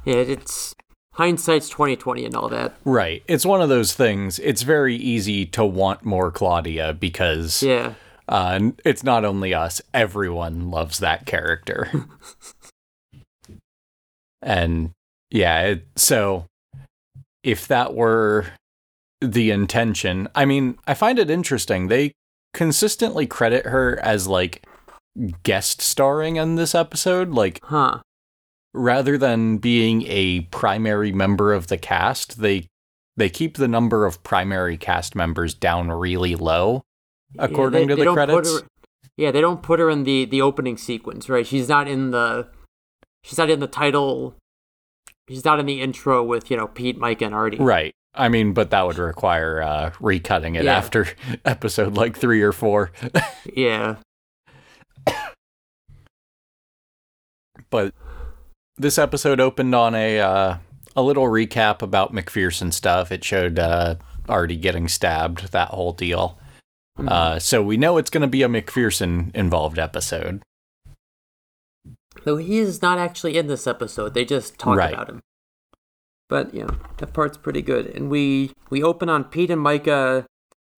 Yeah, 0.04 0.14
it's 0.14 0.74
hindsight's 1.14 1.68
twenty 1.68 1.96
twenty 1.96 2.24
and 2.24 2.34
all 2.34 2.48
that. 2.48 2.74
Right. 2.84 3.22
It's 3.28 3.44
one 3.44 3.60
of 3.60 3.68
those 3.68 3.92
things. 3.92 4.38
It's 4.38 4.62
very 4.62 4.96
easy 4.96 5.44
to 5.46 5.64
want 5.64 6.04
more 6.04 6.30
Claudia 6.30 6.94
because 6.94 7.62
Yeah. 7.62 7.94
uh, 8.28 8.70
it's 8.84 9.04
not 9.04 9.24
only 9.24 9.52
us, 9.52 9.82
everyone 9.92 10.70
loves 10.70 10.98
that 11.00 11.26
character. 11.26 11.90
and 14.42 14.90
yeah, 15.30 15.60
it, 15.62 15.86
so 15.96 16.46
if 17.42 17.68
that 17.68 17.94
were 17.94 18.46
the 19.20 19.50
intention, 19.50 20.28
I 20.34 20.44
mean, 20.44 20.78
I 20.86 20.94
find 20.94 21.18
it 21.18 21.30
interesting. 21.30 21.88
They 21.88 22.12
consistently 22.54 23.26
credit 23.26 23.66
her 23.66 23.98
as 24.02 24.26
like 24.26 24.64
guest 25.42 25.80
starring 25.82 26.36
in 26.36 26.56
this 26.56 26.74
episode. 26.74 27.30
Like, 27.30 27.60
Huh. 27.64 28.00
rather 28.72 29.18
than 29.18 29.58
being 29.58 30.04
a 30.06 30.40
primary 30.52 31.12
member 31.12 31.52
of 31.52 31.66
the 31.68 31.78
cast, 31.78 32.40
they 32.40 32.66
they 33.16 33.28
keep 33.28 33.56
the 33.58 33.68
number 33.68 34.06
of 34.06 34.22
primary 34.22 34.78
cast 34.78 35.14
members 35.14 35.52
down 35.52 35.90
really 35.90 36.34
low, 36.36 36.82
according 37.38 37.80
Yeah, 37.82 37.86
they- 37.86 37.94
to 37.94 37.96
they 37.96 38.04
the 38.08 38.12
credits. 38.14 38.60
her- 38.62 38.66
yeah, 39.18 39.30
they 39.30 39.40
don't 39.42 39.62
put 39.62 39.78
her 39.80 39.90
in 39.90 40.04
the 40.04 40.24
the 40.24 40.40
opening 40.40 40.78
sequence, 40.78 41.28
right? 41.28 41.46
She's 41.46 41.68
not 41.68 41.86
in 41.88 42.12
the 42.12 42.48
she's 43.22 43.36
not 43.36 43.50
in 43.50 43.60
the 43.60 43.66
title. 43.66 44.34
She's 45.28 45.44
not 45.44 45.60
in 45.60 45.66
the 45.66 45.80
intro 45.82 46.24
with, 46.24 46.50
you 46.50 46.56
know, 46.56 46.66
Pete, 46.68 46.96
Mike, 46.98 47.20
and 47.20 47.34
Artie. 47.34 47.58
Right. 47.58 47.92
I 48.14 48.28
mean, 48.28 48.52
but 48.52 48.70
that 48.70 48.86
would 48.86 48.98
require 48.98 49.62
uh, 49.62 49.90
recutting 50.00 50.56
it 50.56 50.64
Yeah. 50.64 50.76
after 50.76 51.06
episode 51.44 51.94
like 51.96 52.16
three 52.16 52.42
or 52.42 52.52
four. 52.52 52.90
Yeah. 53.54 53.96
but 57.70 57.94
this 58.76 58.98
episode 58.98 59.40
opened 59.40 59.74
on 59.74 59.94
a 59.94 60.18
uh, 60.20 60.56
a 60.96 61.02
little 61.02 61.24
recap 61.24 61.82
about 61.82 62.12
MacPherson 62.14 62.72
stuff. 62.72 63.12
It 63.12 63.24
showed 63.24 63.58
uh, 63.58 63.96
Artie 64.28 64.56
getting 64.56 64.88
stabbed, 64.88 65.52
that 65.52 65.68
whole 65.68 65.92
deal. 65.92 66.38
Mm-hmm. 66.98 67.08
Uh, 67.08 67.38
so 67.38 67.62
we 67.62 67.76
know 67.76 67.96
it's 67.96 68.10
going 68.10 68.22
to 68.22 68.26
be 68.28 68.42
a 68.42 68.48
MacPherson 68.48 69.34
involved 69.34 69.78
episode. 69.78 70.42
Though 72.24 72.36
he 72.36 72.58
is 72.58 72.82
not 72.82 72.98
actually 72.98 73.38
in 73.38 73.46
this 73.46 73.66
episode. 73.66 74.14
They 74.14 74.24
just 74.24 74.58
talk 74.58 74.76
Right. 74.76 74.92
about 74.92 75.08
him. 75.08 75.20
But 76.30 76.54
know 76.54 76.76
that 76.98 77.12
part's 77.12 77.36
pretty 77.36 77.60
good. 77.60 77.86
And 77.88 78.08
we 78.08 78.52
we 78.70 78.82
open 78.82 79.10
on 79.10 79.24
Pete 79.24 79.50
and 79.50 79.60
Myka 79.60 80.24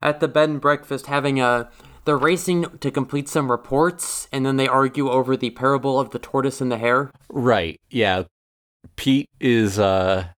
at 0.01 0.19
the 0.19 0.27
bed 0.27 0.49
and 0.49 0.61
breakfast 0.61 1.07
having 1.07 1.41
a 1.41 1.71
they're 2.07 2.17
racing 2.17 2.79
to 2.81 2.91
complete 2.91 3.29
some 3.29 3.51
reports 3.51 4.27
and 4.33 4.45
then 4.45 4.57
they 4.57 4.67
argue 4.67 5.09
over 5.11 5.37
the 5.37 5.51
parable 5.51 6.01
of 6.01 6.11
the 6.11 6.19
tortoise 6.19 6.61
and 6.61 6.73
the 6.73 6.79
hare. 6.79 7.13
Right. 7.29 7.79
Yeah. 7.91 8.25
Pete 8.97 9.29
is 9.41 9.79
uh 9.79 10.29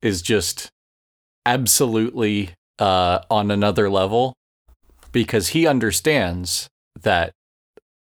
is 0.00 0.22
just 0.22 0.70
absolutely 1.44 2.50
uh 2.78 3.18
on 3.28 3.50
another 3.50 3.90
level 3.90 4.34
because 5.10 5.48
he 5.48 5.66
understands 5.66 6.68
that 7.02 7.32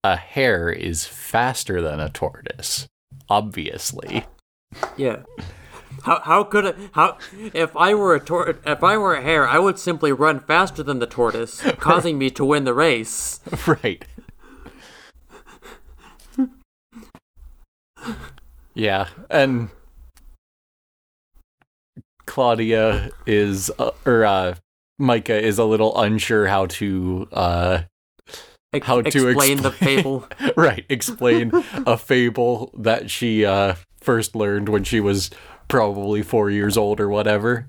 a 0.03 0.15
hare 0.15 0.70
is 0.70 1.06
faster 1.08 1.82
than 1.82 2.00
a 2.00 2.10
tortoise. 2.10 2.88
Obviously. 3.30 4.25
Yeah. 4.96 5.24
How 6.03 6.20
how 6.20 6.43
could 6.43 6.65
it 6.65 6.75
how 6.93 7.17
if 7.53 7.75
I 7.75 7.93
were 7.93 8.15
a 8.15 8.20
tor- 8.20 8.55
if 8.65 8.84
I 8.84 8.98
were 8.98 9.15
a 9.15 9.22
hare, 9.22 9.48
I 9.48 9.60
would 9.60 9.77
simply 9.79 10.12
run 10.12 10.39
faster 10.39 10.84
than 10.84 11.00
the 11.00 11.08
tortoise, 11.08 11.62
causing 11.79 12.17
me 12.17 12.29
to 12.31 12.46
win 12.46 12.63
the 12.63 12.74
race. 12.74 13.39
Right. 13.67 14.03
yeah, 18.74 19.08
and 19.29 19.70
Claudia 22.25 23.10
is 23.25 23.72
uh, 23.77 23.91
or 24.05 24.25
uh 24.25 24.55
Myka 25.00 25.39
is 25.39 25.58
a 25.58 25.65
little 25.65 26.00
unsure 26.00 26.48
how 26.48 26.67
to 26.67 27.27
uh 27.34 27.81
Ex- 28.74 28.88
how 28.88 29.01
to 29.01 29.27
explain 29.27 29.62
the 29.62 29.72
fable. 29.72 30.25
right 30.55 30.86
explain 30.88 31.51
a 31.86 31.98
fable 31.98 32.72
that 32.77 33.10
she 33.12 33.43
uh 33.46 33.75
first 34.00 34.34
learned 34.36 34.70
when 34.70 34.84
she 34.84 35.00
was 35.01 35.29
probably 35.72 36.22
4 36.22 36.50
years 36.51 36.78
old 36.78 37.00
or 37.00 37.10
whatever. 37.10 37.68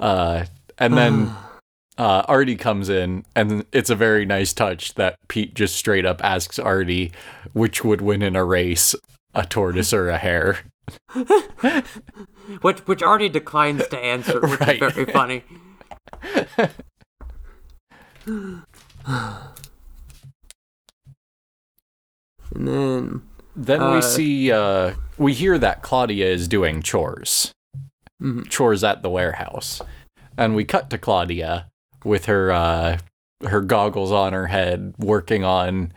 Uh 0.00 0.46
and 0.78 0.96
then 0.98 1.30
uh, 1.98 2.24
Artie 2.26 2.56
comes 2.56 2.88
in, 2.88 3.24
and 3.36 3.64
it's 3.70 3.90
a 3.90 3.94
very 3.94 4.26
nice 4.26 4.52
touch 4.52 4.94
that 4.94 5.14
Pete 5.28 5.54
just 5.54 5.76
straight 5.76 6.04
up 6.04 6.24
asks 6.24 6.58
Artie 6.58 7.12
which 7.52 7.84
would 7.84 8.00
win 8.00 8.20
in 8.22 8.34
a 8.34 8.44
race, 8.44 8.96
a 9.34 9.46
tortoise 9.46 9.92
or 9.92 10.08
a 10.08 10.18
hare. 10.18 10.58
which 12.62 12.78
which 12.80 13.02
Artie 13.02 13.28
declines 13.28 13.86
to 13.88 13.98
answer, 13.98 14.40
which 14.40 14.58
Right. 14.60 14.82
is 14.82 14.92
very 14.92 15.12
funny. 15.12 15.44
and 22.54 22.68
then 22.68 23.22
Then 23.56 23.80
we 23.80 23.98
Uh, 23.98 24.00
see, 24.00 24.52
uh, 24.52 24.94
we 25.18 25.32
hear 25.32 25.58
that 25.58 25.82
Claudia 25.82 26.26
is 26.26 26.48
doing 26.48 26.82
chores, 26.82 27.52
Mhm. 28.22 28.48
chores 28.48 28.82
at 28.82 29.02
the 29.02 29.10
warehouse, 29.10 29.80
and 30.36 30.54
we 30.56 30.64
cut 30.64 30.90
to 30.90 30.98
Claudia 30.98 31.66
with 32.04 32.26
her 32.26 32.50
uh, 32.52 32.98
her 33.46 33.60
goggles 33.60 34.10
on 34.10 34.32
her 34.32 34.46
head, 34.46 34.94
working 34.98 35.44
on 35.44 35.92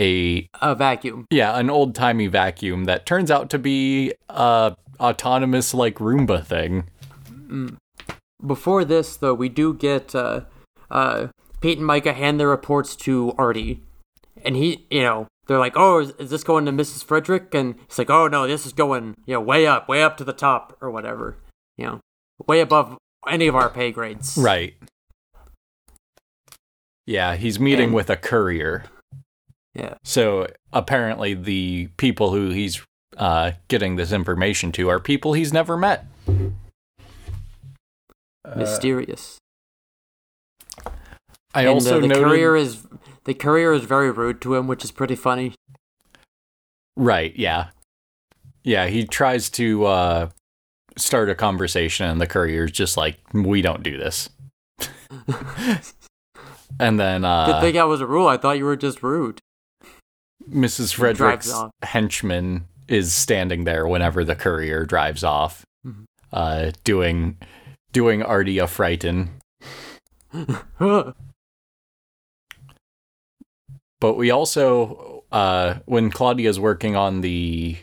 a 0.00 0.48
a 0.60 0.74
vacuum. 0.74 1.24
yeah 1.30 1.56
an 1.58 1.70
old 1.70 1.94
timey 1.94 2.26
vacuum 2.26 2.84
that 2.84 3.06
turns 3.06 3.30
out 3.30 3.48
to 3.50 3.58
be 3.58 4.12
a 4.28 4.76
autonomous 5.00 5.72
like 5.74 5.94
Roomba 5.96 6.44
thing. 6.44 6.84
Before 8.46 8.84
this, 8.84 9.16
though, 9.16 9.34
we 9.34 9.48
do 9.48 9.74
get 9.74 10.14
uh, 10.14 10.42
uh, 10.90 11.28
Pete 11.60 11.78
and 11.78 11.88
Myka 11.88 12.14
hand 12.14 12.38
their 12.38 12.48
reports 12.48 12.94
to 12.96 13.32
Artie, 13.38 13.82
and 14.44 14.54
he, 14.56 14.86
you 14.90 15.02
know, 15.02 15.26
they're 15.48 15.58
like, 15.58 15.72
"Oh, 15.76 15.98
is, 15.98 16.10
is 16.12 16.30
this 16.30 16.44
going 16.44 16.64
to 16.66 16.72
Mrs. 16.72 17.02
Frederic?" 17.02 17.52
And 17.54 17.74
it's 17.84 17.98
like, 17.98 18.10
"Oh 18.10 18.28
no, 18.28 18.46
this 18.46 18.64
is 18.64 18.72
going, 18.72 19.16
you 19.26 19.34
know, 19.34 19.40
way 19.40 19.66
up, 19.66 19.88
way 19.88 20.02
up 20.02 20.16
to 20.18 20.24
the 20.24 20.32
top, 20.32 20.76
or 20.80 20.90
whatever, 20.90 21.36
you 21.76 21.86
know, 21.86 22.00
way 22.46 22.60
above 22.60 22.96
any 23.28 23.48
of 23.48 23.56
our 23.56 23.68
pay 23.68 23.90
grades." 23.90 24.36
Right. 24.36 24.74
Yeah, 27.06 27.36
he's 27.36 27.58
meeting 27.58 27.86
And- 27.86 27.94
with 27.94 28.10
a 28.10 28.16
courier. 28.16 28.84
Yeah. 29.74 29.94
So 30.04 30.48
apparently, 30.72 31.34
the 31.34 31.88
people 31.96 32.32
who 32.32 32.50
he's 32.50 32.82
uh, 33.16 33.52
getting 33.68 33.96
this 33.96 34.12
information 34.12 34.72
to 34.72 34.88
are 34.88 34.98
people 35.00 35.32
he's 35.32 35.52
never 35.52 35.76
met. 35.76 36.06
Mysterious. 38.56 39.38
I 41.54 41.62
and 41.62 41.68
also 41.68 41.98
uh, 41.98 42.00
the 42.00 42.08
noted, 42.08 42.24
courier 42.24 42.56
is 42.56 42.86
the 43.28 43.34
courier 43.34 43.72
is 43.72 43.84
very 43.84 44.10
rude 44.10 44.40
to 44.40 44.54
him, 44.54 44.66
which 44.66 44.82
is 44.82 44.90
pretty 44.90 45.14
funny. 45.14 45.54
right? 46.96 47.32
Yeah, 47.36 47.68
yeah. 48.64 48.86
He 48.88 49.06
tries 49.06 49.50
to 49.50 49.84
uh, 49.84 50.28
start 50.96 51.28
a 51.30 51.34
conversation, 51.34 52.06
and 52.06 52.20
the 52.20 52.26
courier's 52.26 52.72
just 52.72 52.96
like, 52.96 53.18
"We 53.32 53.62
don't 53.62 53.82
do 53.82 53.96
this." 53.98 54.30
and 56.80 56.98
then 57.00 57.24
uh, 57.24 57.46
Didn't 57.46 57.60
think 57.60 57.74
that 57.74 57.86
was 57.88 58.00
a 58.00 58.06
rule. 58.06 58.26
I 58.28 58.36
thought 58.36 58.58
you 58.58 58.64
were 58.64 58.76
just 58.76 59.02
rude. 59.02 59.40
Mrs. 60.50 60.94
Frederic's 60.94 61.52
henchman 61.82 62.66
is 62.88 63.12
standing 63.14 63.64
there 63.64 63.86
whenever 63.86 64.24
the 64.24 64.34
courier 64.34 64.86
drives 64.86 65.22
off, 65.22 65.64
Mhm. 65.86 66.04
uh, 66.32 66.70
doing 66.84 67.36
doing 67.92 68.22
Artie 68.22 68.58
a 68.58 68.66
frighten. 68.66 69.30
But 74.00 74.14
we 74.14 74.30
also, 74.30 75.24
uh, 75.32 75.74
when 75.86 76.10
Claudia's 76.10 76.60
working 76.60 76.94
on 76.94 77.20
the 77.20 77.76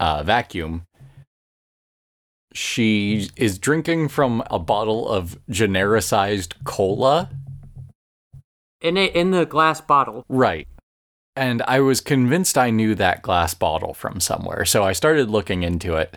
uh, 0.00 0.22
vacuum, 0.22 0.86
she 2.52 3.28
is 3.36 3.58
drinking 3.58 4.08
from 4.08 4.42
a 4.50 4.58
bottle 4.58 5.08
of 5.08 5.38
genericized 5.50 6.54
cola. 6.64 7.30
in 8.80 8.96
a 8.96 9.06
in 9.06 9.32
the 9.32 9.44
glass 9.44 9.80
bottle. 9.80 10.24
Right. 10.28 10.68
And 11.36 11.62
I 11.62 11.80
was 11.80 12.00
convinced 12.00 12.56
I 12.56 12.70
knew 12.70 12.94
that 12.94 13.22
glass 13.22 13.54
bottle 13.54 13.92
from 13.92 14.20
somewhere. 14.20 14.64
So 14.64 14.84
I 14.84 14.92
started 14.92 15.28
looking 15.28 15.64
into 15.64 15.96
it. 15.96 16.14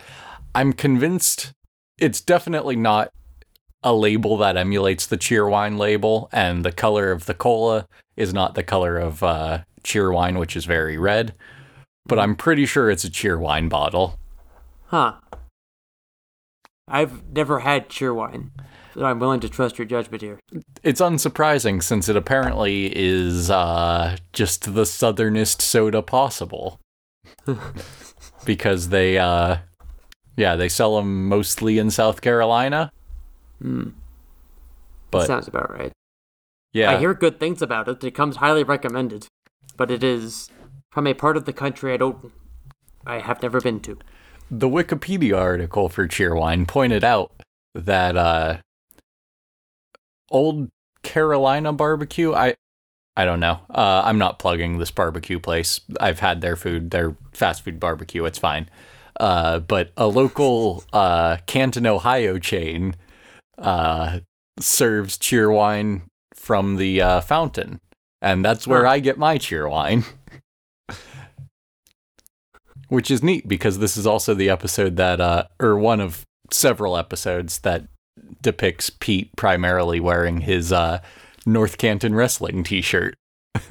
I'm 0.54 0.72
convinced 0.72 1.52
it's 1.98 2.20
definitely 2.20 2.76
not 2.76 3.10
a 3.82 3.92
label 3.92 4.36
that 4.38 4.56
emulates 4.56 5.06
the 5.06 5.16
Cheerwine 5.16 5.76
label, 5.76 6.28
and 6.32 6.64
the 6.64 6.72
color 6.72 7.10
of 7.10 7.26
the 7.26 7.34
cola 7.34 7.86
is 8.18 8.34
not 8.34 8.54
the 8.54 8.62
color 8.62 8.98
of 8.98 9.22
uh, 9.22 9.60
Cheerwine, 9.82 10.38
which 10.38 10.56
is 10.56 10.64
very 10.64 10.98
red. 10.98 11.34
But 12.04 12.18
I'm 12.18 12.36
pretty 12.36 12.66
sure 12.66 12.90
it's 12.90 13.04
a 13.04 13.10
Cheerwine 13.10 13.68
bottle. 13.68 14.18
Huh. 14.86 15.14
I've 16.88 17.30
never 17.30 17.60
had 17.60 17.90
cheerwine, 17.90 18.50
so 18.94 19.04
I'm 19.04 19.18
willing 19.18 19.40
to 19.40 19.48
trust 19.48 19.78
your 19.78 19.86
judgment 19.86 20.22
here. 20.22 20.40
It's 20.82 21.02
unsurprising 21.02 21.82
since 21.82 22.08
it 22.08 22.16
apparently 22.16 22.90
is 22.96 23.50
uh, 23.50 24.16
just 24.32 24.72
the 24.74 24.86
southernest 24.86 25.60
soda 25.60 26.00
possible. 26.00 26.80
because 28.44 28.88
they, 28.88 29.18
uh, 29.18 29.58
yeah, 30.36 30.56
they 30.56 30.68
sell 30.68 30.96
them 30.96 31.28
mostly 31.28 31.78
in 31.78 31.90
South 31.90 32.22
Carolina. 32.22 32.90
Hmm. 33.60 33.90
But 35.10 35.26
Sounds 35.26 35.48
about 35.48 35.70
right. 35.70 35.92
Yeah, 36.72 36.90
I 36.90 36.98
hear 36.98 37.14
good 37.14 37.38
things 37.40 37.62
about 37.62 37.88
it. 37.88 38.02
It 38.04 38.12
comes 38.14 38.36
highly 38.36 38.64
recommended, 38.64 39.26
but 39.76 39.90
it 39.90 40.02
is 40.04 40.50
from 40.90 41.06
a 41.06 41.14
part 41.14 41.36
of 41.36 41.44
the 41.44 41.52
country 41.52 41.92
I 41.92 41.96
don't, 41.96 42.32
I 43.06 43.18
have 43.20 43.42
never 43.42 43.60
been 43.60 43.80
to. 43.80 43.98
the 44.50 44.68
Wikipedia 44.68 45.36
article 45.38 45.88
for 45.88 46.08
Cheerwine 46.08 46.66
pointed 46.66 47.04
out 47.04 47.32
that 47.74 48.16
uh, 48.16 48.58
old 50.30 50.68
Carolina 51.02 51.72
barbecue. 51.72 52.32
I 52.34 52.54
I 53.16 53.24
don't 53.24 53.40
know. 53.40 53.60
Uh, 53.70 54.02
I'm 54.04 54.18
not 54.18 54.38
plugging 54.38 54.78
this 54.78 54.90
barbecue 54.92 55.40
place. 55.40 55.80
I've 56.00 56.20
had 56.20 56.40
their 56.40 56.54
food, 56.56 56.90
their 56.92 57.16
fast 57.32 57.64
food 57.64 57.80
barbecue. 57.80 58.24
It's 58.24 58.38
fine. 58.38 58.68
Uh, 59.18 59.58
but 59.58 59.90
a 59.96 60.06
local 60.06 60.84
uh, 60.92 61.38
Canton, 61.46 61.86
Ohio 61.86 62.38
chain 62.38 62.94
uh, 63.58 64.20
serves 64.60 65.18
Cheerwine 65.18 66.02
from 66.48 66.76
the 66.76 67.02
uh, 67.02 67.20
fountain, 67.20 67.78
and 68.22 68.42
that's 68.42 68.66
where. 68.66 68.86
I 68.86 69.00
get 69.00 69.18
my 69.18 69.36
cheer 69.36 69.66
Cheerwine. 69.66 70.06
Which 72.88 73.10
is 73.10 73.22
neat 73.22 73.46
because 73.46 73.80
this 73.80 73.98
is 73.98 74.06
also 74.06 74.32
the 74.32 74.48
episode 74.48 74.96
that, 74.96 75.20
uh, 75.20 75.44
or 75.60 75.78
one 75.78 76.00
of 76.00 76.24
several 76.50 76.96
episodes 76.96 77.58
that 77.58 77.84
depicts 78.40 78.88
Pete 78.88 79.30
primarily 79.36 80.00
wearing 80.00 80.40
his 80.40 80.72
uh, 80.72 81.00
North 81.44 81.76
Canton 81.76 82.14
wrestling 82.14 82.64
T-shirt. 82.64 83.14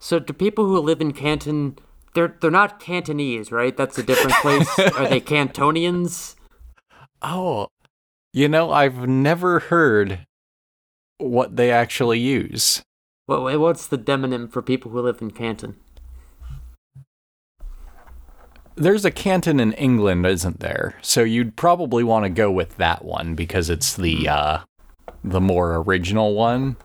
So, 0.00 0.20
do 0.20 0.32
people 0.32 0.64
who 0.64 0.78
live 0.78 1.00
in 1.00 1.10
Canton, 1.12 1.76
they're 2.14 2.36
they're 2.40 2.52
not 2.52 2.78
Cantonese, 2.78 3.50
right? 3.50 3.76
That's 3.76 3.98
a 3.98 4.04
different 4.04 4.36
place. 4.42 4.78
Are 4.78 5.08
they 5.08 5.20
Cantonians? 5.20 6.36
Oh, 7.20 7.66
you 8.32 8.48
know, 8.48 8.70
I've 8.70 9.08
never 9.08 9.58
heard 9.58 10.24
what 11.18 11.56
they 11.56 11.70
actually 11.70 12.18
use. 12.18 12.82
What 13.26 13.58
what's 13.60 13.86
the 13.86 13.98
demonym 13.98 14.50
for 14.50 14.62
people 14.62 14.90
who 14.90 15.00
live 15.00 15.20
in 15.20 15.30
Canton? 15.30 15.76
There's 18.74 19.04
a 19.04 19.10
canton 19.10 19.58
in 19.58 19.72
England, 19.72 20.24
isn't 20.24 20.60
there? 20.60 20.94
So 21.02 21.22
you'd 21.22 21.56
probably 21.56 22.04
want 22.04 22.24
to 22.24 22.30
go 22.30 22.50
with 22.50 22.76
that 22.76 23.04
one 23.04 23.34
because 23.34 23.68
it's 23.68 23.96
the 23.96 24.28
uh, 24.28 24.58
the 25.24 25.40
more 25.40 25.76
original 25.76 26.34
one 26.34 26.76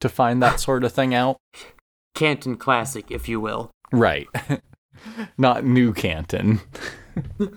to 0.00 0.08
find 0.08 0.42
that 0.42 0.60
sort 0.60 0.84
of 0.84 0.92
thing 0.92 1.14
out. 1.14 1.36
Canton 2.14 2.56
classic, 2.56 3.10
if 3.10 3.28
you 3.28 3.40
will. 3.40 3.70
Right. 3.92 4.28
Not 5.36 5.64
New 5.64 5.92
Canton. 5.92 6.60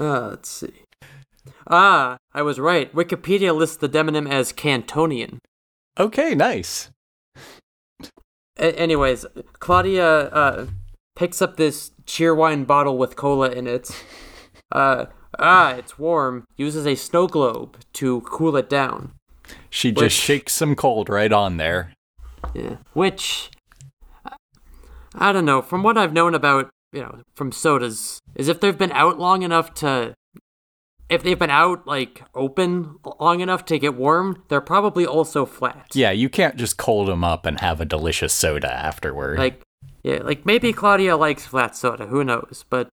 Uh, 0.00 0.28
let's 0.28 0.48
see. 0.48 0.72
Ah, 1.70 2.16
I 2.34 2.42
was 2.42 2.58
right. 2.58 2.92
Wikipedia 2.94 3.56
lists 3.56 3.76
the 3.76 3.88
demonym 3.88 4.28
as 4.28 4.52
Cantonian. 4.52 5.38
Okay, 5.98 6.34
nice. 6.34 6.90
A- 8.58 8.78
anyways, 8.78 9.24
Claudia 9.60 10.28
uh, 10.30 10.66
picks 11.16 11.40
up 11.40 11.56
this 11.56 11.92
cheerwine 12.06 12.66
bottle 12.66 12.98
with 12.98 13.16
cola 13.16 13.50
in 13.50 13.66
it. 13.66 13.90
Uh, 14.72 15.06
ah, 15.36 15.72
it's 15.74 15.98
warm. 15.98 16.44
Uses 16.56 16.86
a 16.86 16.94
snow 16.94 17.26
globe 17.26 17.76
to 17.94 18.20
cool 18.20 18.56
it 18.56 18.68
down. 18.70 19.10
She 19.68 19.88
Which- 19.90 19.98
just 19.98 20.16
shakes 20.16 20.52
some 20.52 20.76
cold 20.76 21.08
right 21.08 21.32
on 21.32 21.56
there. 21.56 21.92
Yeah. 22.54 22.76
Which, 22.92 23.50
I 25.12 25.32
don't 25.32 25.44
know. 25.44 25.60
From 25.60 25.82
what 25.82 25.98
I've 25.98 26.12
known 26.12 26.36
about, 26.36 26.70
you 26.92 27.00
know, 27.00 27.22
from 27.34 27.50
sodas, 27.50 28.20
is 28.36 28.46
if 28.46 28.60
they've 28.60 28.78
been 28.78 28.92
out 28.92 29.18
long 29.18 29.42
enough 29.42 29.74
to, 29.74 30.14
if 31.10 31.24
they've 31.24 31.38
been 31.38 31.50
out 31.50 31.86
like 31.86 32.22
open 32.34 32.96
long 33.18 33.40
enough 33.40 33.64
to 33.66 33.78
get 33.78 33.94
warm, 33.94 34.44
they're 34.48 34.60
probably 34.60 35.04
also 35.04 35.44
flat. 35.44 35.88
Yeah, 35.92 36.12
you 36.12 36.28
can't 36.28 36.56
just 36.56 36.76
cold 36.76 37.08
them 37.08 37.24
up 37.24 37.44
and 37.44 37.60
have 37.60 37.80
a 37.80 37.84
delicious 37.84 38.32
soda 38.32 38.72
afterward. 38.72 39.38
Like, 39.38 39.60
yeah, 40.02 40.20
like 40.22 40.46
maybe 40.46 40.72
Claudia 40.72 41.16
likes 41.16 41.44
flat 41.44 41.76
soda. 41.76 42.06
Who 42.06 42.22
knows? 42.22 42.64
But 42.70 42.88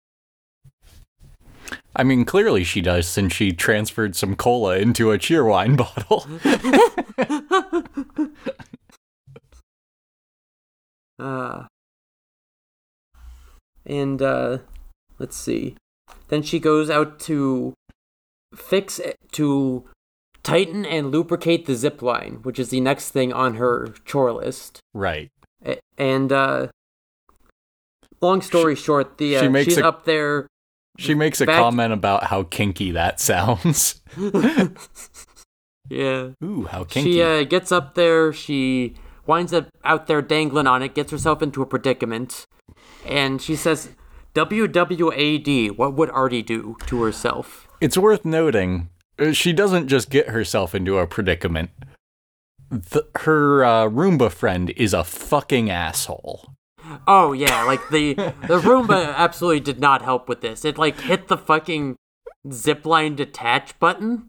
I 1.94 2.02
mean, 2.02 2.24
clearly 2.24 2.64
she 2.64 2.80
does 2.80 3.06
since 3.06 3.34
she 3.34 3.52
transferred 3.52 4.16
some 4.16 4.34
cola 4.34 4.78
into 4.78 5.12
a 5.12 5.18
cheerwine 5.18 5.76
bottle. 5.76 6.26
Uh, 11.18 11.64
and 13.86 14.20
uh, 14.20 14.58
let's 15.18 15.34
see. 15.34 15.74
Then 16.28 16.42
she 16.42 16.58
goes 16.60 16.90
out 16.90 17.18
to 17.20 17.72
fix 18.56 18.98
it, 18.98 19.16
to 19.32 19.84
tighten 20.42 20.84
and 20.86 21.10
lubricate 21.10 21.66
the 21.66 21.74
zip 21.74 22.02
line, 22.02 22.40
which 22.42 22.58
is 22.58 22.70
the 22.70 22.80
next 22.80 23.10
thing 23.10 23.32
on 23.32 23.54
her 23.56 23.94
chore 24.04 24.32
list. 24.32 24.80
right. 24.94 25.28
And 25.98 26.30
uh, 26.32 26.68
long 28.20 28.42
story 28.42 28.74
short, 28.76 29.18
the 29.18 29.30
she 29.30 29.36
uh, 29.46 29.50
makes 29.50 29.64
she's 29.74 29.78
a- 29.78 29.86
up 29.86 30.04
there. 30.04 30.46
She 30.98 31.14
makes 31.14 31.40
a 31.40 31.46
Back- 31.46 31.60
comment 31.60 31.92
about 31.92 32.24
how 32.24 32.44
kinky 32.44 32.90
that 32.92 33.20
sounds. 33.30 34.00
Yeah. 35.88 36.30
Ooh, 36.42 36.64
how 36.64 36.82
kinky. 36.84 37.12
She 37.12 37.22
uh, 37.22 37.44
gets 37.44 37.70
up 37.70 37.94
there. 37.94 38.32
She 38.32 38.94
winds 39.26 39.52
up 39.52 39.68
out 39.84 40.08
there 40.08 40.20
dangling 40.20 40.66
on 40.66 40.82
it, 40.82 40.94
gets 40.94 41.12
herself 41.12 41.42
into 41.42 41.62
a 41.62 41.66
predicament, 41.66 42.44
and 43.04 43.40
she 43.40 43.54
says, 43.54 43.90
"WWAD, 44.36 45.76
what 45.78 45.94
would 45.94 46.10
Artie 46.10 46.42
do 46.42 46.76
to 46.86 47.02
herself?" 47.02 47.68
It's 47.80 47.96
worth 47.96 48.24
noting, 48.24 48.90
uh, 49.18 49.32
she 49.32 49.52
doesn't 49.52 49.88
just 49.88 50.10
get 50.10 50.28
herself 50.28 50.74
into 50.74 50.98
a 50.98 51.06
predicament. 51.06 51.70
The, 52.70 53.06
her 53.20 53.64
uh, 53.64 53.84
Roomba 53.86 54.30
friend 54.30 54.70
is 54.76 54.92
a 54.92 55.04
fucking 55.04 55.70
asshole. 55.70 56.52
Oh 57.06 57.32
yeah, 57.32 57.62
like 57.64 57.80
the 57.90 58.14
the 58.14 58.60
Roomba 58.60 59.14
absolutely 59.16 59.60
did 59.60 59.80
not 59.80 60.02
help 60.02 60.28
with 60.28 60.40
this. 60.40 60.64
It 60.64 60.78
like 60.78 61.00
hit 61.00 61.28
the 61.28 61.38
fucking 61.38 61.96
zipline 62.48 63.16
detach 63.16 63.78
button, 63.78 64.28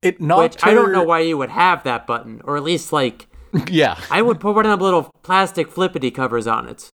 It 0.00 0.20
knocked 0.20 0.56
which 0.56 0.66
I 0.66 0.74
don't 0.74 0.92
know 0.92 1.04
why 1.04 1.20
you 1.20 1.38
would 1.38 1.50
have 1.50 1.84
that 1.84 2.06
button, 2.06 2.40
or 2.44 2.56
at 2.56 2.62
least 2.62 2.92
like 2.92 3.28
Yeah, 3.70 3.98
I 4.10 4.22
would 4.22 4.40
put 4.40 4.54
one 4.54 4.66
of 4.66 4.70
them 4.70 4.80
little 4.80 5.10
plastic 5.22 5.68
flippity 5.68 6.10
covers 6.10 6.46
on 6.46 6.68
it. 6.68 6.88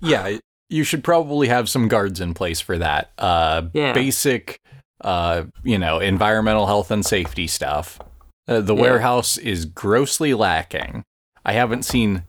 yeah. 0.00 0.38
You 0.70 0.84
should 0.84 1.02
probably 1.02 1.48
have 1.48 1.68
some 1.68 1.88
guards 1.88 2.20
in 2.20 2.34
place 2.34 2.60
for 2.60 2.78
that. 2.78 3.10
Uh, 3.18 3.62
Yeah. 3.72 3.92
Basic, 3.92 4.60
uh, 5.02 5.44
you 5.64 5.78
know, 5.78 5.98
environmental 5.98 6.66
health 6.66 6.90
and 6.90 7.04
safety 7.04 7.46
stuff. 7.46 7.98
Uh, 8.46 8.60
the 8.60 8.74
Yeah. 8.74 8.82
warehouse 8.82 9.36
is 9.38 9.64
grossly 9.64 10.34
lacking. 10.34 11.04
I 11.44 11.52
haven't 11.52 11.84
seen. 11.84 12.24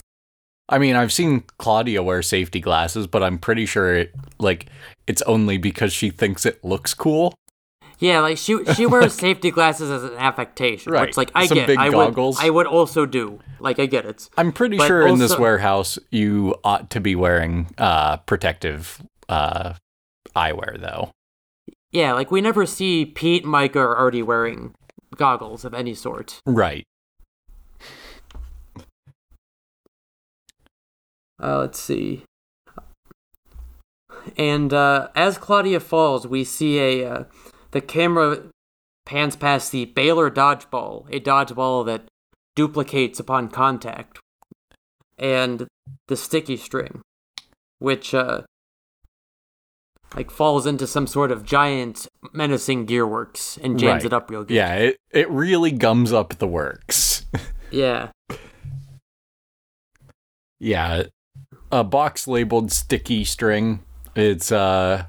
I 0.71 0.77
mean, 0.77 0.95
I've 0.95 1.11
seen 1.11 1.43
Claudia 1.57 2.03
wear 2.03 2.21
safety 2.21 2.59
glasses, 2.59 3.07
but 3.07 3.23
I'm 3.23 3.39
pretty 3.39 3.65
sure 3.65 3.93
it 3.95 4.13
like 4.37 4.67
it's 5.07 5.21
only 5.23 5.57
because 5.57 5.91
she 5.91 6.09
thinks 6.11 6.45
it 6.45 6.63
looks 6.63 6.93
cool. 6.93 7.33
Yeah, 7.99 8.21
like 8.21 8.37
she 8.37 8.63
she 8.75 8.85
wears 8.85 9.13
safety 9.27 9.51
glasses 9.51 9.91
as 9.91 10.03
an 10.03 10.13
affectation, 10.17 10.93
Right. 10.93 11.07
which 11.07 11.17
like 11.17 11.31
I 11.35 11.45
Some 11.47 11.57
get. 11.57 11.77
I 11.77 11.89
goggles. 11.89 12.37
would 12.37 12.45
I 12.45 12.49
would 12.49 12.65
also 12.67 13.05
do. 13.05 13.39
Like 13.59 13.77
I 13.79 13.85
get 13.87 14.05
it. 14.05 14.29
I'm 14.37 14.53
pretty 14.53 14.77
But 14.77 14.87
sure 14.87 15.05
in 15.05 15.19
this 15.19 15.37
warehouse 15.37 15.99
you 16.09 16.55
ought 16.63 16.89
to 16.91 17.01
be 17.01 17.13
wearing 17.15 17.73
uh, 17.77 18.17
protective 18.17 19.01
uh, 19.27 19.73
eyewear, 20.35 20.79
though. 20.79 21.11
Yeah, 21.91 22.13
like 22.13 22.31
we 22.31 22.39
never 22.39 22.65
see 22.65 23.05
Pete, 23.05 23.43
Myka, 23.45 23.75
or 23.77 23.95
Artie 23.97 24.23
wearing 24.23 24.73
goggles 25.15 25.65
of 25.65 25.73
any 25.73 25.93
sort. 25.93 26.39
Right. 26.45 26.85
Uh, 31.41 31.59
let's 31.59 31.79
see. 31.79 32.23
And 34.37 34.73
uh, 34.73 35.07
as 35.15 35.37
Claudia 35.37 35.79
falls, 35.79 36.27
we 36.27 36.43
see 36.43 36.79
a 36.79 37.09
uh, 37.09 37.23
the 37.71 37.81
camera 37.81 38.43
pans 39.05 39.35
past 39.35 39.71
the 39.71 39.85
Baylor 39.85 40.29
dodgeball, 40.29 41.07
a 41.13 41.19
dodgeball 41.19 41.85
that 41.85 42.03
duplicates 42.55 43.19
upon 43.19 43.49
contact, 43.49 44.19
and 45.17 45.67
the 46.07 46.17
sticky 46.17 46.57
string, 46.57 47.01
which 47.79 48.13
uh, 48.13 48.41
like 50.15 50.31
falls 50.31 50.65
into 50.65 50.85
some 50.87 51.07
sort 51.07 51.31
of 51.31 51.43
giant 51.45 52.07
menacing 52.33 52.85
gearworks 52.87 53.57
and 53.63 53.77
jams 53.79 54.03
Right. 54.03 54.05
it 54.05 54.13
up 54.13 54.29
real 54.29 54.43
good. 54.43 54.53
Yeah, 54.55 54.73
it, 54.75 54.97
it 55.11 55.29
really 55.29 55.71
gums 55.71 56.11
up 56.13 56.37
the 56.37 56.47
works. 56.47 57.25
yeah, 57.71 58.09
yeah. 60.59 61.03
A 61.71 61.83
box 61.83 62.27
labeled 62.27 62.71
sticky 62.71 63.23
string. 63.23 63.83
It's, 64.15 64.51
uh, 64.51 65.05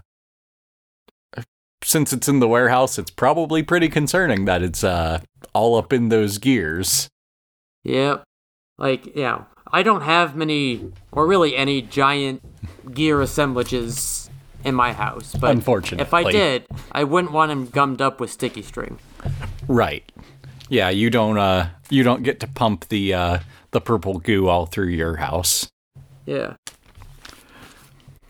since 1.83 2.13
it's 2.13 2.29
in 2.29 2.41
the 2.41 2.49
warehouse, 2.49 2.99
it's 2.99 3.11
probably 3.11 3.63
pretty 3.63 3.89
concerning 3.89 4.45
that 4.45 4.63
it's, 4.63 4.85
uh, 4.85 5.21
all 5.53 5.77
up 5.77 5.93
in 5.93 6.09
those 6.09 6.39
gears. 6.39 7.09
Yep. 7.85 8.23
Like, 8.79 9.15
yeah, 9.17 9.45
I 9.73 9.83
don't 9.83 10.03
have 10.03 10.37
many, 10.37 10.93
or 11.13 11.27
really 11.27 11.57
any 11.57 11.83
giant 11.83 12.43
gear 12.95 13.21
assemblages 13.21 14.31
in 14.65 14.75
my 14.75 14.93
house, 14.93 15.35
but 15.35 15.51
Unfortunately. 15.51 16.03
if 16.03 16.13
I 16.13 16.31
did, 16.31 16.67
I 16.93 17.05
wouldn't 17.05 17.33
want 17.33 17.49
them 17.49 17.67
gummed 17.67 18.01
up 18.03 18.21
with 18.21 18.31
sticky 18.31 18.63
string. 18.63 18.99
Right. 19.69 20.05
Yeah, 20.69 20.91
you 20.91 21.11
don't, 21.11 21.39
uh, 21.39 21.71
you 21.89 22.03
don't 22.03 22.23
get 22.23 22.41
to 22.41 22.47
pump 22.47 22.89
the, 22.89 23.15
uh, 23.15 23.39
the 23.71 23.81
purple 23.81 24.19
goo 24.19 24.49
all 24.49 24.67
through 24.67 24.89
your 24.89 25.17
house. 25.17 25.69
Yeah. 26.27 26.55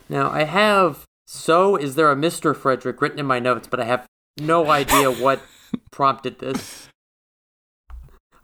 Now, 0.08 0.30
I 0.30 0.44
have, 0.44 1.04
so 1.32 1.76
is 1.76 1.94
there 1.94 2.10
a 2.10 2.16
Mr. 2.16 2.56
Frederic 2.56 3.00
written 3.00 3.20
in 3.20 3.26
my 3.26 3.38
notes, 3.38 3.68
but 3.68 3.78
I 3.78 3.84
have 3.84 4.04
no 4.40 4.68
idea 4.68 5.12
what 5.12 5.40
prompted 5.92 6.40
this. 6.40 6.88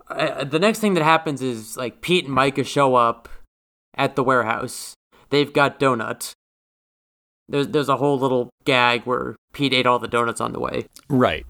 I, 0.06 0.44
the 0.44 0.60
next 0.60 0.78
thing 0.78 0.94
that 0.94 1.02
happens 1.02 1.42
is, 1.42 1.76
like, 1.76 2.00
Pete 2.00 2.26
and 2.26 2.36
Myka 2.36 2.64
show 2.64 2.94
up 2.94 3.28
at 3.96 4.14
the 4.14 4.22
warehouse. 4.22 4.94
They've 5.30 5.52
got 5.52 5.80
donuts. 5.80 6.32
There's, 7.48 7.66
there's 7.66 7.88
a 7.88 7.96
whole 7.96 8.20
little 8.20 8.50
gag 8.64 9.02
where 9.02 9.34
Pete 9.52 9.74
ate 9.74 9.86
all 9.88 9.98
the 9.98 10.06
donuts 10.06 10.40
on 10.40 10.52
the 10.52 10.60
way. 10.60 10.86
Right. 11.08 11.44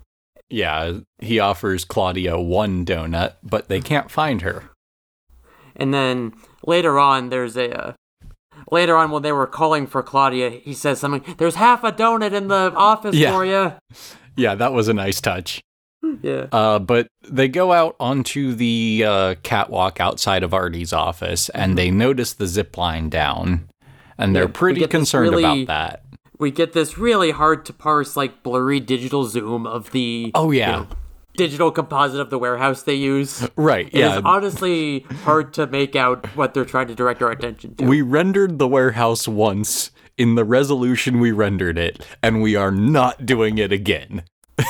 Yeah, 0.49 1.01
he 1.19 1.39
offers 1.39 1.85
Claudia 1.85 2.41
one 2.41 2.87
donut, 2.87 3.35
but 3.43 3.69
they 3.69 3.83
can't 3.83 4.11
find 4.11 4.41
her. 4.41 4.71
And 5.75 5.93
then 5.93 6.33
later 6.65 6.99
on, 6.99 7.29
there's 7.29 7.59
a. 7.59 7.89
Uh, 7.89 7.93
later 8.71 8.97
on, 8.97 9.11
when 9.11 9.23
they 9.23 9.33
were 9.33 9.47
calling 9.47 9.87
for 9.87 10.03
Claudia, 10.03 10.51
he 10.51 10.75
says 10.75 11.01
something. 11.01 11.35
There's 11.37 11.55
half 11.57 11.85
a 11.85 11.93
donut 11.93 12.33
in 12.33 12.49
the 12.49 12.73
office 12.75 13.15
Yeah. 13.15 13.33
for 13.33 13.45
you. 13.45 13.73
Yeah, 14.37 14.55
that 14.57 14.73
was 14.73 14.89
a 14.89 14.95
nice 14.95 15.21
touch. 15.21 15.63
Yeah. 16.23 16.47
Uh, 16.53 16.79
but 16.79 17.09
they 17.29 17.49
go 17.49 17.73
out 17.73 17.97
onto 17.99 18.55
the 18.55 19.05
uh, 19.07 19.35
catwalk 19.43 20.01
outside 20.01 20.43
of 20.43 20.55
Artie's 20.55 20.93
office 20.93 21.49
and 21.49 21.77
they 21.77 21.91
notice 21.91 22.33
the 22.35 22.47
zip 22.47 22.77
line 22.77 23.09
down. 23.09 23.69
And 24.19 24.35
they're 24.37 24.45
Mm-hmm. 24.45 24.53
Pretty 24.53 24.87
concerned 24.87 25.31
really- 25.31 25.63
about 25.65 25.67
that. 25.67 26.03
We 26.39 26.51
get 26.51 26.75
this 26.75 26.99
really 26.99 27.31
hard 27.31 27.65
to 27.65 27.73
parse, 27.73 28.15
like 28.15 28.43
blurry 28.43 28.79
digital 28.79 29.25
zoom 29.25 29.67
of 29.67 29.91
the. 29.93 30.31
Oh, 30.35 30.51
you 30.51 30.59
yeah. 30.59 30.71
know, 30.73 30.87
digital 31.37 31.71
composite 31.71 32.21
of 32.21 32.31
the 32.31 32.39
warehouse 32.39 32.83
they 32.83 32.95
use. 32.95 33.47
Right. 33.57 33.87
It 33.89 34.01
yeah. 34.01 34.17
is 34.17 34.23
honestly 34.25 35.01
hard 35.23 35.53
to 35.55 35.67
make 35.67 35.95
out 35.97 36.27
what 36.37 36.55
they're 36.55 36.65
trying 36.65 36.89
to 36.89 36.95
direct 36.95 37.23
our 37.23 37.31
attention 37.31 37.75
to. 37.77 37.85
we 37.85 38.03
rendered 38.03 38.59
the 38.59 38.69
warehouse 38.69 39.29
once 39.29 39.91
in 40.17 40.35
the 40.35 40.45
resolution 40.45 41.21
we 41.21 41.31
rendered 41.33 41.79
it, 41.79 42.05
and 42.23 42.43
we 42.43 42.57
are 42.57 42.71
not 42.71 43.27
doing 43.27 43.59
it 43.59 43.73
again. 43.73 44.25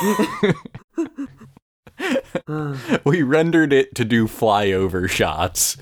we 3.03 3.21
rendered 3.23 3.73
it 3.73 3.95
to 3.95 4.05
do 4.05 4.27
flyover 4.27 5.09
shots, 5.09 5.77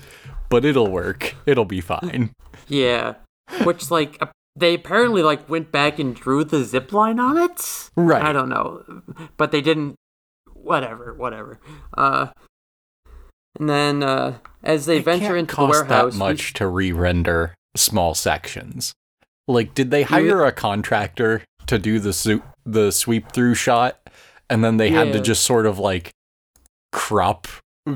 but 0.48 0.64
it'll 0.64 0.90
work. 0.90 1.34
It'll 1.46 1.64
be 1.64 1.80
fine. 1.80 2.30
yeah. 2.68 3.14
Which, 3.64 3.90
like, 3.90 4.20
they 4.56 4.74
apparently, 4.74 5.22
like, 5.22 5.48
went 5.48 5.70
back 5.70 5.98
and 5.98 6.14
drew 6.14 6.44
the 6.44 6.64
zip 6.64 6.92
line 6.92 7.20
on 7.20 7.36
it? 7.36 7.90
Right. 7.96 8.22
I 8.22 8.32
don't 8.32 8.48
know. 8.48 9.02
But 9.36 9.52
they 9.52 9.60
didn't. 9.60 9.96
Whatever, 10.66 11.14
whatever. 11.14 11.58
Uh. 11.96 12.28
And 13.58 13.70
then, 13.70 14.02
uh, 14.02 14.38
as 14.62 14.84
they 14.86 14.98
It 14.98 15.04
venture 15.04 15.36
into 15.36 15.56
the 15.56 15.64
warehouse, 15.64 16.12
that 16.12 16.18
much 16.18 16.52
to 16.54 16.66
re-render 16.66 17.54
small 17.76 18.14
sections. 18.14 18.92
Like, 19.48 19.74
did 19.74 19.90
they 19.90 20.02
hire 20.02 20.44
a 20.44 20.52
contractor 20.52 21.42
to 21.66 21.78
do 21.78 22.00
the 22.00 22.12
su- 22.12 22.42
the 22.64 22.90
sweep 22.90 23.32
through 23.32 23.54
shot, 23.54 23.98
and 24.50 24.62
then 24.64 24.76
they 24.76 24.90
had 24.90 25.12
to 25.12 25.20
just 25.20 25.44
sort 25.44 25.66
of 25.66 25.78
like 25.78 26.10
crop 26.92 27.46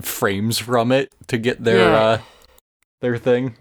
frames 0.01 0.59
from 0.59 0.93
it 0.93 1.13
to 1.27 1.37
get 1.39 1.65
their 1.65 1.91
Yeah. 1.91 1.99
uh 2.01 2.19
their 3.01 3.19
thing? 3.19 3.57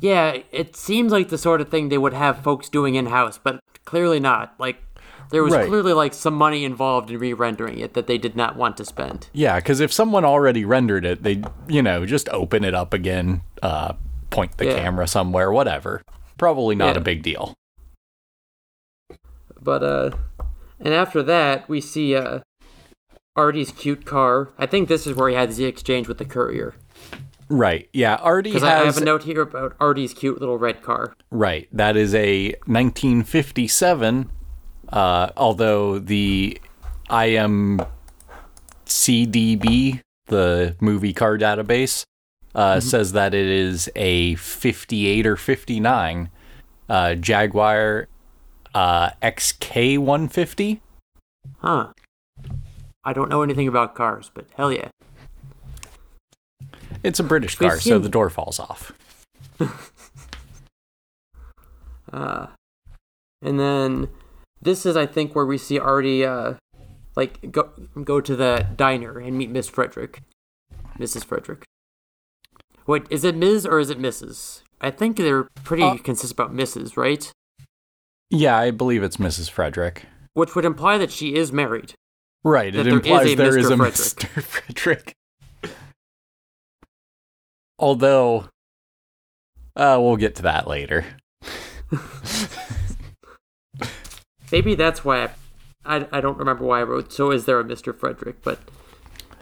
Yeah, 0.00 0.38
it 0.52 0.74
seems 0.76 1.12
like 1.12 1.28
the 1.28 1.38
sort 1.38 1.60
of 1.60 1.68
thing 1.68 1.88
they 1.88 1.98
would 1.98 2.14
have 2.14 2.42
folks 2.42 2.68
doing 2.68 2.94
in 2.94 3.06
house, 3.06 3.38
but 3.42 3.60
clearly 3.84 4.20
not. 4.20 4.54
Like, 4.58 4.76
there 5.30 5.42
was 5.42 5.52
Right. 5.54 5.68
clearly 5.68 5.92
like 5.92 6.14
some 6.14 6.34
money 6.34 6.64
involved 6.64 7.10
in 7.10 7.18
re-rendering 7.18 7.78
it 7.78 7.94
that 7.94 8.06
they 8.06 8.18
did 8.18 8.34
not 8.36 8.56
want 8.56 8.76
to 8.78 8.84
spend. 8.84 9.28
Yeah, 9.32 9.56
because 9.56 9.80
if 9.80 9.92
someone 9.92 10.24
already 10.24 10.64
rendered 10.64 11.04
it, 11.04 11.22
they 11.22 11.42
you 11.68 11.82
know 11.82 12.06
just 12.06 12.28
open 12.30 12.64
it 12.64 12.74
up 12.74 12.92
again, 12.94 13.42
uh, 13.62 13.92
point 14.30 14.56
the 14.58 14.66
Yeah. 14.66 14.78
camera 14.80 15.06
somewhere, 15.06 15.50
whatever. 15.52 16.02
Probably 16.38 16.74
not 16.76 16.94
Yeah. 16.94 17.00
a 17.00 17.04
big 17.04 17.22
deal. 17.22 17.54
But 19.60 19.82
uh, 19.82 20.10
and 20.80 20.94
after 20.94 21.22
that 21.22 21.68
we 21.68 21.80
see 21.80 22.14
uh, 22.14 22.40
Artie's 23.36 23.70
cute 23.72 24.04
car. 24.04 24.50
I 24.58 24.66
think 24.66 24.88
this 24.88 25.06
is 25.06 25.14
where 25.14 25.28
he 25.28 25.34
had 25.34 25.50
the 25.52 25.64
exchange 25.64 26.08
with 26.08 26.18
the 26.18 26.24
courier. 26.24 26.74
Right. 27.50 27.88
Yeah. 27.92 28.16
Artie 28.16 28.50
Because 28.50 28.62
I 28.62 28.84
have 28.84 28.98
a 28.98 29.04
note 29.04 29.22
here 29.22 29.40
about 29.42 29.74
Artie's 29.80 30.12
cute 30.12 30.38
little 30.38 30.58
red 30.58 30.82
car. 30.82 31.14
Right. 31.30 31.66
That 31.72 31.96
is 31.96 32.14
a 32.14 32.48
1957, 32.66 34.30
uh, 34.92 35.30
although 35.36 35.98
the 35.98 36.60
IMCDB, 37.10 37.86
the 40.26 40.76
movie 40.80 41.12
car 41.12 41.38
database, 41.38 42.04
uh, 42.54 42.80
says 42.80 43.12
that 43.12 43.34
it 43.34 43.46
is 43.46 43.90
a 43.94 44.34
58 44.36 45.26
or 45.26 45.36
59 45.36 46.30
uh, 46.88 47.14
Jaguar 47.14 48.08
uh, 48.74 49.10
XK150. 49.22 50.80
Huh. 51.58 51.92
I 53.04 53.12
don't 53.12 53.28
know 53.28 53.42
anything 53.42 53.68
about 53.68 53.94
cars, 53.94 54.30
but 54.32 54.46
hell 54.56 54.72
yeah. 54.72 54.88
It's 57.02 57.20
a 57.20 57.24
British 57.24 57.54
car, 57.54 57.78
so 57.80 57.98
the 57.98 58.08
door 58.08 58.30
falls 58.30 58.58
off. 58.58 58.92
Uh, 62.12 62.46
and 63.42 63.60
then 63.60 64.08
this 64.60 64.84
is, 64.86 64.96
I 64.96 65.06
think, 65.06 65.34
where 65.34 65.46
we 65.46 65.58
see 65.58 65.78
Artie, 65.78 66.24
uh, 66.24 66.54
like 67.16 67.50
go 67.50 67.70
go 68.04 68.20
to 68.20 68.36
the 68.36 68.66
diner 68.76 69.18
and 69.18 69.36
meet 69.36 69.50
Miss 69.50 69.68
Frederic, 69.68 70.22
Mrs. 70.98 71.24
Frederic. 71.24 71.64
Wait, 72.86 73.04
is 73.10 73.24
it 73.24 73.36
Ms. 73.36 73.66
or 73.66 73.78
is 73.80 73.90
it 73.90 73.98
Mrs.? 73.98 74.62
I 74.80 74.90
think 74.90 75.16
they're 75.16 75.48
pretty 75.64 75.82
Uh, 75.82 75.96
consistent 75.98 76.38
about 76.38 76.54
Mrs. 76.56 76.96
Right? 76.96 77.30
Yeah, 78.30 78.56
I 78.56 78.70
believe 78.70 79.02
it's 79.02 79.16
Mrs. 79.16 79.50
Frederic. 79.50 80.04
Which 80.34 80.54
would 80.54 80.64
imply 80.64 80.98
that 80.98 81.10
she 81.10 81.34
is 81.34 81.52
married. 81.52 81.94
Right, 82.44 82.68
it 82.74 82.84
there 82.84 82.88
is 82.88 82.92
implies 82.94 83.32
a 83.32 83.34
there 83.34 83.58
is 83.58 83.66
Mr. 83.66 83.72
a 83.72 83.76
Frederic. 83.76 83.94
Mr. 83.94 84.42
Frederic. 84.42 85.14
Although, 87.78 88.48
uh, 89.76 89.98
we'll 90.00 90.16
get 90.16 90.34
to 90.36 90.42
that 90.42 90.66
later. 90.66 91.04
Maybe 94.50 94.74
that's 94.74 95.04
why 95.04 95.24
I, 95.24 95.28
I, 95.84 96.06
I 96.12 96.20
don't 96.20 96.38
remember 96.38 96.64
why 96.64 96.80
I 96.80 96.84
wrote. 96.84 97.12
So 97.12 97.30
is 97.30 97.44
there 97.44 97.60
a 97.60 97.64
Mr. 97.64 97.96
Frederic? 97.96 98.42
But, 98.42 98.60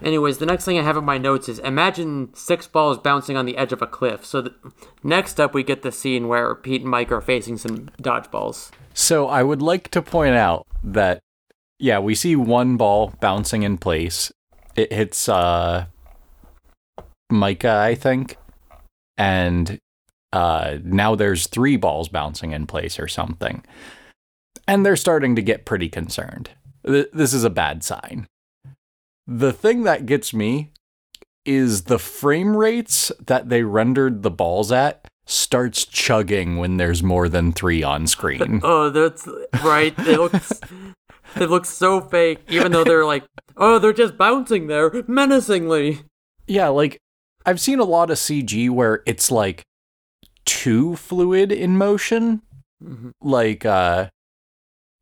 anyways, 0.01 0.37
the 0.37 0.45
next 0.45 0.65
thing 0.65 0.77
I 0.77 0.83
have 0.83 0.97
in 0.97 1.05
my 1.05 1.17
notes 1.17 1.49
is 1.49 1.59
imagine 1.59 2.33
six 2.33 2.67
balls 2.67 2.97
bouncing 2.97 3.37
on 3.37 3.45
the 3.45 3.57
edge 3.57 3.73
of 3.73 3.81
a 3.81 3.87
cliff. 3.87 4.25
So 4.25 4.43
th- 4.43 4.55
next 5.03 5.39
up, 5.39 5.53
we 5.53 5.63
get 5.63 5.81
the 5.81 5.91
scene 5.91 6.27
where 6.27 6.53
Pete 6.55 6.81
and 6.81 6.91
Mike 6.91 7.11
are 7.11 7.21
facing 7.21 7.57
some 7.57 7.89
dodgeballs. 8.01 8.71
So 8.93 9.27
I 9.27 9.43
would 9.43 9.61
like 9.61 9.89
to 9.91 10.01
point 10.01 10.35
out 10.35 10.65
that, 10.83 11.19
yeah, 11.79 11.99
we 11.99 12.15
see 12.15 12.35
one 12.35 12.77
ball 12.77 13.13
bouncing 13.19 13.63
in 13.63 13.77
place. 13.77 14.31
It 14.75 14.91
hits 14.91 15.29
uh, 15.29 15.85
Myka, 17.31 17.77
I 17.77 17.95
think, 17.95 18.37
and 19.17 19.79
uh, 20.33 20.77
now 20.83 21.15
there's 21.15 21.47
three 21.47 21.77
balls 21.77 22.09
bouncing 22.09 22.51
in 22.51 22.67
place 22.67 22.99
or 22.99 23.07
something, 23.07 23.63
and 24.67 24.85
they're 24.85 24.95
starting 24.95 25.35
to 25.35 25.41
get 25.41 25.65
pretty 25.65 25.89
concerned. 25.89 26.49
Th- 26.85 27.09
This 27.13 27.33
is 27.33 27.43
a 27.43 27.49
bad 27.49 27.83
sign. 27.83 28.27
The 29.25 29.51
thing 29.53 29.83
that 29.83 30.05
gets 30.05 30.33
me 30.33 30.71
is 31.45 31.83
the 31.83 31.99
frame 31.99 32.55
rates 32.55 33.11
that 33.25 33.49
they 33.49 33.63
rendered 33.63 34.23
the 34.23 34.31
balls 34.31 34.71
at 34.71 35.05
starts 35.25 35.83
chugging 35.85 36.57
when 36.57 36.77
there's 36.77 37.03
more 37.03 37.27
than 37.27 37.51
three 37.51 37.83
on 37.83 38.07
screen. 38.07 38.61
Oh, 38.63 38.89
that's 38.89 39.27
right. 39.63 39.95
They 39.97 40.15
look 40.17 40.33
they 41.35 41.45
look 41.45 41.65
so 41.65 41.99
fake, 42.01 42.39
even 42.49 42.71
though 42.71 42.83
they're 42.85 43.05
like, 43.05 43.23
oh, 43.57 43.79
they're 43.79 43.91
just 43.93 44.17
bouncing 44.17 44.67
there 44.67 44.89
menacingly. 45.07 45.99
Yeah, 46.47 46.69
like 46.69 46.97
I've 47.45 47.59
seen 47.59 47.79
a 47.79 47.83
lot 47.85 48.09
of 48.09 48.17
CG 48.17 48.69
where 48.69 49.03
it's 49.05 49.29
like 49.31 49.63
too 50.45 50.95
fluid 50.95 51.51
in 51.51 51.77
motion. 51.77 52.41
Mhm. 52.83 53.11
Like 53.21 53.65
uh 53.65 54.09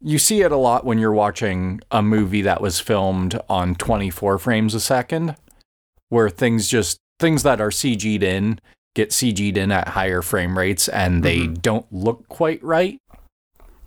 you 0.02 0.20
see 0.20 0.42
it 0.42 0.52
a 0.52 0.58
lot 0.58 0.86
when 0.86 0.98
you're 1.00 1.12
watching 1.14 1.80
a 1.92 2.02
movie 2.02 2.42
that 2.42 2.62
was 2.62 2.80
filmed 2.80 3.40
on 3.50 3.76
24 3.76 4.38
frames 4.38 4.74
a 4.76 4.80
second 4.80 5.36
where 6.10 6.30
things 6.30 6.68
just 6.68 6.98
things 7.20 7.44
that 7.44 7.62
are 7.62 7.70
CG'd 7.72 8.22
in 8.24 8.60
get 8.94 9.10
CG'd 9.10 9.58
in 9.58 9.72
at 9.72 9.90
higher 9.90 10.22
frame 10.22 10.58
rates 10.58 10.88
and 10.88 11.24
they 11.24 11.40
Mhm. 11.40 11.62
don't 11.62 11.86
look 11.92 12.28
quite 12.28 12.64
right. 12.64 12.98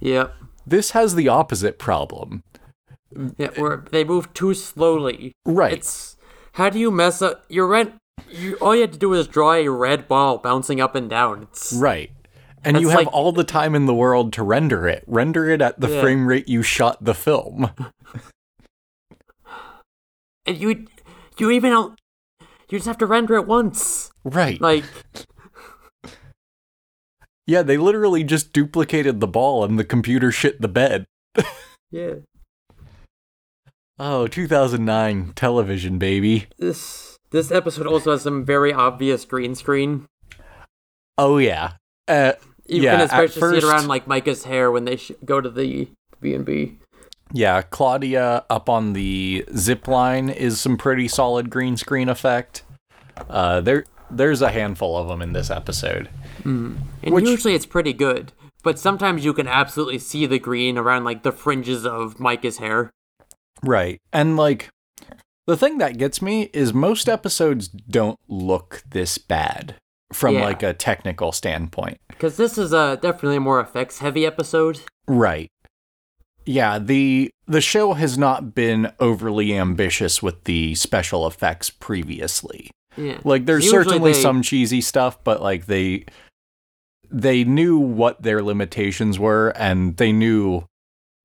Yep. 0.01 0.35
This 0.67 0.91
has 0.93 1.15
the 1.15 1.29
opposite 1.29 1.79
problem. 1.79 2.43
Yeah, 3.39 3.49
where 3.57 3.85
they 3.91 4.05
move 4.05 4.33
too 4.35 4.53
slowly. 4.55 5.33
Right. 5.47 5.73
It's 5.73 6.17
how 6.53 6.69
do 6.71 6.79
you 6.79 6.91
mess 6.91 7.23
up 7.23 7.45
your 7.49 7.67
red? 7.67 7.95
You 8.31 8.57
all 8.57 8.75
you 8.75 8.83
had 8.83 8.93
to 8.93 8.99
do 8.99 9.11
was 9.11 9.27
draw 9.29 9.55
a 9.55 9.69
red 9.69 10.09
ball 10.09 10.39
bouncing 10.39 10.81
up 10.81 10.95
and 10.95 11.09
down. 11.09 11.45
It's 11.45 11.73
Right. 11.73 12.11
And 12.65 12.81
you 12.81 12.89
have 12.89 12.99
like- 13.01 13.13
all 13.13 13.33
the 13.33 13.45
time 13.45 13.75
in 13.75 13.87
the 13.87 13.95
world 13.95 14.33
to 14.35 14.43
render 14.43 14.87
it. 14.89 15.05
Render 15.07 15.49
it 15.51 15.61
at 15.63 15.81
the 15.81 15.89
Yeah. 15.89 16.01
frame 16.01 16.27
rate 16.27 16.49
you 16.49 16.63
shot 16.63 17.05
the 17.05 17.15
film. 17.15 17.71
and 20.47 20.59
you 20.59 20.87
you 21.39 21.51
even 21.51 21.71
don't- 21.71 21.99
you 22.69 22.79
just 22.79 22.87
have 22.87 22.99
to 22.99 23.07
render 23.07 23.35
it 23.37 23.47
once. 23.47 24.11
Right. 24.25 24.61
Like 24.61 24.85
yeah, 27.47 27.63
they 27.63 27.77
literally 27.77 28.25
just 28.25 28.53
duplicated 28.53 29.21
the 29.21 29.29
ball 29.29 29.65
and 29.65 29.79
the 29.79 29.85
computer 29.85 30.31
shit 30.31 30.61
the 30.61 30.69
bed. 30.69 31.07
yeah, 31.91 32.15
Oh, 34.01 34.29
2009 34.29 35.33
television, 35.35 35.99
baby. 35.99 36.47
this 36.59 37.17
this 37.31 37.51
episode 37.51 37.87
also 37.87 38.13
has 38.13 38.23
some 38.23 38.45
very 38.45 38.73
obvious 38.73 39.25
green 39.25 39.55
screen. 39.55 40.07
Oh, 41.19 41.39
yeah. 41.39 41.73
Uh, 42.07 42.33
You 42.69 42.83
Yeah, 42.83 42.93
can 42.97 43.01
especially 43.07 43.29
see 43.35 43.41
first- 43.41 43.57
it 43.59 43.65
around 43.65 43.89
like 43.89 44.07
Myka's 44.07 44.45
hair 44.45 44.71
when 44.71 44.85
they 44.85 44.97
sh- 44.97 45.13
go 45.25 45.41
to 45.41 45.49
the 45.51 45.89
B 46.21 46.35
and 46.35 46.45
B. 46.45 46.79
yeah, 47.33 47.63
Claudia 47.63 48.45
up 48.51 48.69
on 48.69 48.93
the 48.93 49.45
zip 49.57 49.89
line 49.89 50.29
is 50.29 50.61
some 50.61 50.77
pretty 50.77 51.09
solid 51.09 51.49
green 51.51 51.77
screen 51.77 52.09
effect. 52.09 52.63
Uh, 53.29 53.61
there, 53.61 53.85
there's 54.11 54.43
a 54.43 54.51
handful 54.51 54.97
of 54.97 55.09
them 55.09 55.21
in 55.23 55.33
this 55.33 55.51
episode. 55.51 56.09
And 56.45 56.79
Which- 57.03 57.27
usually 57.27 57.55
it's 57.55 57.67
pretty 57.67 57.93
good, 57.93 58.33
but 58.63 58.79
sometimes 58.79 59.25
you 59.25 59.33
can 59.33 59.47
absolutely 59.49 59.99
see 59.99 60.25
the 60.27 60.39
green 60.39 60.79
around 60.79 61.05
like 61.05 61.23
the 61.23 61.33
fringes 61.33 61.85
of 61.87 62.17
Myka's 62.19 62.59
hair. 62.59 62.91
Right. 63.63 63.99
And 64.13 64.37
like 64.37 64.69
the 65.47 65.57
thing 65.57 65.79
that 65.79 65.99
gets 65.99 66.21
me 66.23 66.51
is 66.53 66.73
most 66.75 67.09
episodes 67.09 67.69
don't 67.69 68.19
look 68.29 68.83
this 68.91 69.19
bad 69.19 69.75
from 70.13 70.35
Yeah. 70.35 70.45
like 70.45 70.63
a 70.63 70.73
technical 70.73 71.33
standpoint. 71.33 71.99
Because 72.09 72.37
this 72.37 72.57
is 72.59 72.73
a 72.73 72.99
definitely 73.01 73.37
a 73.37 73.41
more 73.41 73.61
effects 73.61 73.99
heavy 73.99 74.25
episode. 74.27 74.81
Right. 75.07 75.51
Yeah, 76.47 76.79
the 76.79 77.31
the 77.47 77.61
show 77.61 77.93
has 77.95 78.17
not 78.17 78.55
been 78.55 78.91
overly 79.01 79.55
ambitious 79.57 80.23
with 80.23 80.45
the 80.45 80.75
special 80.75 81.27
effects 81.27 81.69
previously. 81.71 82.71
Yeah. 82.97 83.19
Like 83.25 83.45
there's 83.47 83.65
Usually 83.67 83.85
certainly 83.85 84.13
they- 84.13 84.21
some 84.23 84.43
cheesy 84.43 84.81
stuff, 84.81 85.23
but 85.25 85.43
like 85.43 85.67
they 85.67 86.05
they 87.11 87.45
knew 87.45 87.79
what 87.79 88.23
their 88.23 88.43
limitations 88.43 89.19
were 89.19 89.51
and 89.57 89.97
they 89.97 90.13
knew 90.13 90.65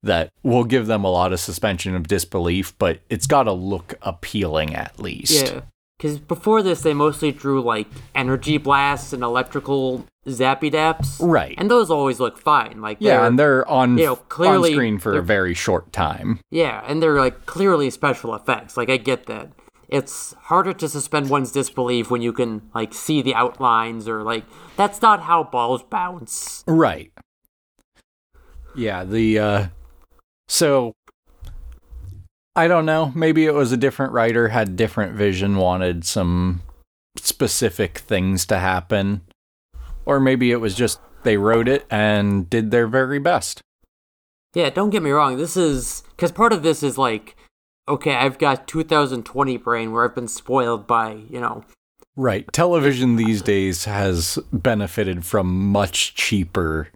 that 0.02 0.30
we'll 0.44 0.64
give 0.66 0.88
them 0.88 1.04
a 1.06 1.10
lot 1.12 1.32
of 1.34 1.40
suspension 1.40 1.96
of 1.96 2.08
disbelief, 2.08 2.78
but 2.78 3.00
it's 3.10 3.28
got 3.28 3.44
to 3.44 3.54
look 3.54 3.96
appealing 4.02 4.76
at 4.76 5.00
least. 5.00 5.46
Yeah. 5.48 5.62
Because 5.98 6.20
before 6.20 6.62
this, 6.62 6.82
they 6.82 6.94
mostly 6.94 7.32
drew 7.32 7.62
like 7.62 7.88
energy 8.14 8.58
blasts 8.58 9.14
and 9.14 9.24
electrical 9.24 10.06
zappy 10.28 10.72
daps. 10.72 11.18
Right. 11.22 11.56
And 11.58 11.70
those 11.70 11.90
always 11.90 12.20
look 12.20 12.38
fine. 12.38 12.82
Like 12.82 12.98
yeah, 13.00 13.26
and 13.26 13.38
they're 13.38 13.68
on, 13.68 13.98
you 13.98 14.06
know, 14.06 14.16
clearly 14.16 14.72
on 14.72 14.76
screen 14.76 15.00
for 15.00 15.18
a 15.18 15.24
very 15.24 15.54
short 15.54 15.92
time. 15.94 16.40
Yeah, 16.52 16.84
and 16.88 17.02
they're 17.02 17.20
like 17.20 17.46
clearly 17.46 17.90
special 17.90 18.34
effects. 18.36 18.76
Like 18.78 18.90
I 18.90 18.98
get 18.98 19.28
that. 19.28 19.52
It's 19.88 20.34
harder 20.44 20.74
to 20.74 20.90
suspend 20.90 21.30
one's 21.30 21.52
disbelief 21.52 22.10
when 22.10 22.22
you 22.22 22.34
can 22.34 22.70
like 22.74 22.94
see 22.94 23.22
the 23.22 23.36
outlines 23.36 24.08
or 24.08 24.24
like 24.24 24.44
that's 24.76 25.02
not 25.02 25.22
how 25.22 25.44
balls 25.44 25.84
bounce. 25.84 26.64
Right. 26.68 27.12
Yeah, 28.76 29.04
the 29.04 29.40
uh 29.40 29.68
so 30.48 30.94
I 32.56 32.68
don't 32.68 32.86
know, 32.86 33.12
maybe 33.16 33.46
it 33.46 33.54
was 33.54 33.72
a 33.72 33.78
different 33.78 34.14
writer 34.14 34.50
had 34.50 34.76
different 34.76 35.16
vision, 35.16 35.58
wanted 35.58 36.06
some 36.06 36.62
specific 37.18 38.00
things 38.00 38.46
to 38.48 38.60
happen. 38.60 39.22
Or 40.06 40.20
maybe 40.20 40.52
it 40.52 40.58
was 40.58 40.76
just 40.76 41.00
they 41.24 41.38
wrote 41.38 41.68
it 41.68 41.86
and 41.90 42.50
did 42.50 42.72
their 42.72 42.88
very 42.88 43.20
best. 43.20 43.62
Yeah, 44.54 44.70
don't 44.70 44.92
get 44.92 45.02
me 45.02 45.10
wrong. 45.10 45.38
This 45.38 45.58
is 45.58 46.04
because 46.12 46.32
part 46.32 46.54
of 46.54 46.62
this 46.62 46.84
is 46.84 46.98
like, 46.98 47.36
okay, 47.88 48.14
I've 48.14 48.38
got 48.38 48.68
2020 48.68 49.58
brain 49.58 49.92
where 49.92 50.06
I've 50.06 50.16
been 50.16 50.28
spoiled 50.28 50.86
by 50.86 51.14
you 51.30 51.40
know 51.40 51.64
Right. 52.16 52.46
Television 52.54 53.16
these 53.16 53.42
days 53.42 53.86
has 53.86 54.38
benefited 54.52 55.26
from 55.26 55.72
much 55.72 56.14
cheaper 56.14 56.90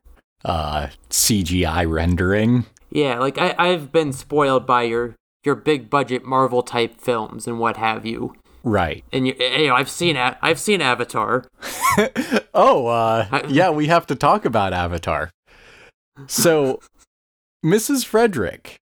uh 0.46 0.90
CGI 1.10 1.92
rendering. 1.92 2.66
Yeah, 2.92 3.18
like 3.18 3.40
I, 3.40 3.56
I've 3.58 3.92
been 3.92 4.14
spoiled 4.14 4.68
by 4.68 4.84
your 4.84 5.16
your 5.48 5.56
big 5.56 5.90
budget 5.90 6.24
Marvel 6.24 6.62
type 6.62 7.00
films 7.02 7.48
and 7.48 7.58
what 7.58 7.78
have 7.78 8.06
you. 8.06 8.36
Right. 8.64 9.04
And 9.14 9.26
you, 9.26 9.34
you 9.40 9.68
know, 9.70 9.76
I've 9.76 9.90
seen 9.90 10.18
I've 10.18 10.60
seen 10.60 10.82
Avatar. 10.82 11.46
oh, 12.54 12.88
uh, 12.88 13.44
yeah, 13.48 13.72
we 13.72 13.88
have 13.88 14.06
to 14.08 14.16
talk 14.16 14.46
about 14.46 14.74
Avatar. 14.74 15.32
So, 16.28 16.82
Mrs. 17.66 18.06
Frederic 18.06 18.76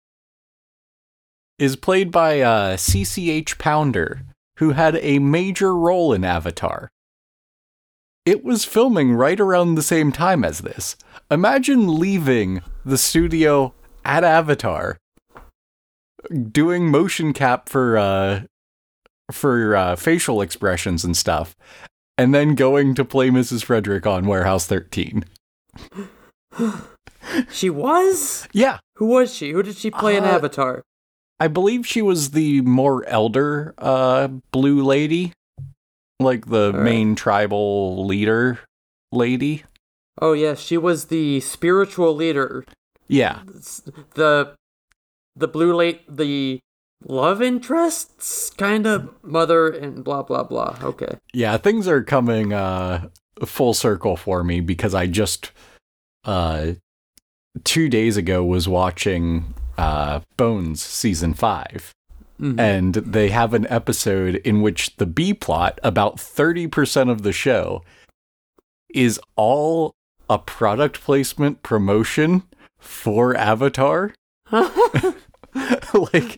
is 1.59 1.77
played 1.77 2.11
by 2.11 2.40
uh, 2.40 2.77
CCH 2.77 3.59
Pounder, 3.59 4.22
who 4.59 4.70
had 4.70 4.96
a 4.96 5.18
major 5.18 5.77
role 5.77 6.12
in 6.12 6.24
Avatar. 6.24 6.88
It 8.24 8.42
was 8.42 8.64
filming 8.64 9.12
right 9.12 9.38
around 9.38 9.74
the 9.74 9.83
same 9.83 10.11
time 10.11 10.44
as 10.44 10.61
this. 10.61 10.96
Imagine 11.31 11.98
leaving 11.98 12.62
the 12.85 12.96
studio 12.96 13.74
at 14.03 14.24
Avatar, 14.24 14.96
doing 16.50 16.90
motion 16.90 17.32
cap 17.32 17.68
for 17.68 17.96
uh, 17.98 18.42
for 19.30 19.74
uh, 19.76 19.96
facial 19.96 20.40
expressions 20.42 21.04
and 21.04 21.16
stuff, 21.16 21.56
and 22.18 22.34
then 22.34 22.54
going 22.54 22.94
to 22.94 23.04
play 23.04 23.30
Mrs. 23.30 23.64
Frederic 23.64 24.06
on 24.06 24.26
Warehouse 24.26 24.66
13. 24.66 25.24
She 27.50 27.70
was. 27.70 28.46
Yeah, 28.52 28.78
Who 28.96 29.06
was 29.06 29.34
she? 29.34 29.50
Who 29.52 29.62
did 29.62 29.76
she 29.76 29.90
play 29.90 30.16
in 30.16 30.24
Uh, 30.24 30.28
Avatar? 30.28 30.82
I 31.40 31.48
believe 31.48 31.87
she 31.87 32.02
was 32.02 32.30
the 32.30 32.60
more 32.60 33.04
elder 33.06 33.74
uh, 33.78 34.28
blue 34.52 34.84
lady, 34.84 35.32
like 36.20 36.46
the 36.46 36.72
right. 36.72 36.82
main 36.82 37.14
tribal 37.16 38.06
leader 38.06 38.60
lady. 39.10 39.64
Oh 40.20 40.32
yeah, 40.34 40.54
she 40.54 40.76
was 40.76 41.06
the 41.06 41.40
spiritual 41.40 42.14
leader. 42.14 42.64
Yeah, 43.08 43.40
The 44.14 44.54
the 45.37 45.49
blue 45.49 45.75
late 45.75 46.03
the 46.09 46.61
love 47.07 47.42
interests 47.42 48.51
kind 48.51 48.87
of 48.87 49.11
mother 49.23 49.68
and 49.68 50.05
blah 50.05 50.23
blah 50.23 50.42
blah. 50.44 50.77
Okay. 50.83 51.16
yeah, 51.33 51.57
things 51.57 51.87
are 51.88 52.03
coming 52.03 52.53
uh, 52.53 53.09
full 53.44 53.75
circle 53.75 54.16
for 54.16 54.42
me 54.44 54.61
because 54.61 54.94
I 54.94 55.07
just 55.07 55.51
uh, 56.25 56.73
two 57.64 57.88
days 57.88 58.16
ago 58.16 58.44
was 58.44 58.66
watching 58.68 59.55
uh, 59.77 60.20
Bones 60.37 60.83
season 60.83 61.35
five. 61.35 61.92
Mhm. 62.40 62.59
and 62.59 62.94
they 62.94 63.29
have 63.29 63.55
an 63.55 63.64
episode 63.70 64.35
in 64.44 64.61
which 64.61 64.97
the 64.97 65.07
B 65.07 65.33
plot, 65.33 65.79
about 65.85 66.16
30% 66.16 67.09
of 67.09 67.23
the 67.23 67.31
show, 67.31 67.85
is 68.92 69.20
all 69.37 69.92
a 70.29 70.37
product 70.40 71.01
placement 71.01 71.62
promotion 71.62 72.42
for 72.81 73.37
Avatar. 73.37 74.14
like, 76.12 76.36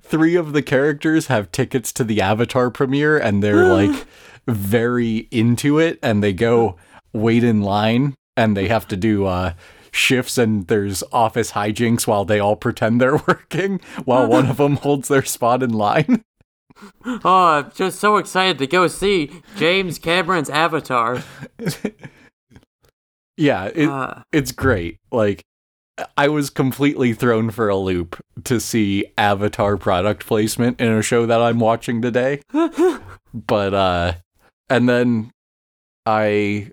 three 0.00 0.36
of 0.36 0.52
the 0.52 0.62
characters 0.62 1.26
have 1.26 1.52
tickets 1.52 1.92
to 1.94 2.04
the 2.04 2.20
Avatar 2.20 2.70
premiere, 2.70 3.18
and 3.18 3.42
they're 3.42 3.66
like 3.72 4.06
very 4.46 5.28
into 5.30 5.78
it, 5.78 5.98
and 6.02 6.22
they 6.22 6.32
go 6.32 6.76
wait 7.12 7.44
in 7.44 7.62
line, 7.62 8.14
and 8.36 8.56
they 8.56 8.68
have 8.68 8.88
to 8.88 8.96
do, 8.96 9.26
uh, 9.26 9.54
Shifts 9.94 10.38
and 10.38 10.66
there's 10.68 11.04
office 11.12 11.52
hijinks 11.52 12.06
while 12.06 12.24
they 12.24 12.40
all 12.40 12.56
pretend 12.56 12.98
they're 12.98 13.16
working 13.28 13.78
while 14.06 14.26
one 14.26 14.46
of 14.46 14.56
them 14.56 14.76
holds 14.76 15.08
their 15.08 15.22
spot 15.22 15.62
in 15.62 15.70
line. 15.70 16.24
oh, 17.04 17.44
I'm 17.46 17.70
just 17.74 18.00
so 18.00 18.16
excited 18.16 18.56
to 18.58 18.66
go 18.66 18.86
see 18.86 19.42
James 19.58 19.98
Cameron's 19.98 20.48
Avatar. 20.48 21.22
Yeah, 23.36 23.70
it, 23.74 23.86
Uh, 23.88 24.22
it's 24.32 24.52
great. 24.52 24.98
Like 25.10 25.42
I 26.16 26.28
was 26.28 26.50
completely 26.50 27.12
thrown 27.12 27.50
for 27.50 27.68
a 27.68 27.76
loop 27.76 28.22
to 28.44 28.60
see 28.60 29.06
Avatar 29.18 29.76
product 29.76 30.26
placement 30.26 30.80
in 30.80 30.88
a 30.88 31.02
show 31.02 31.26
that 31.26 31.40
I'm 31.40 31.58
watching 31.58 32.02
today. 32.02 32.40
but 33.34 33.74
uh 33.74 34.14
and 34.68 34.88
then 34.88 35.30
I 36.06 36.70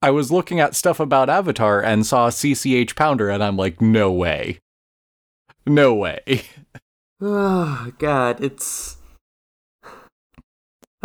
I 0.00 0.10
was 0.10 0.30
looking 0.30 0.60
at 0.60 0.76
stuff 0.76 1.00
about 1.00 1.28
Avatar 1.28 1.82
and 1.82 2.06
saw 2.06 2.30
CCH 2.30 2.94
Pounder 2.94 3.28
and 3.28 3.42
I'm 3.42 3.56
like, 3.56 3.80
"No 3.80 4.12
way. 4.12 4.60
No 5.66 5.94
way." 5.94 6.42
oh 7.20 7.92
God, 7.98 8.42
it's. 8.42 8.96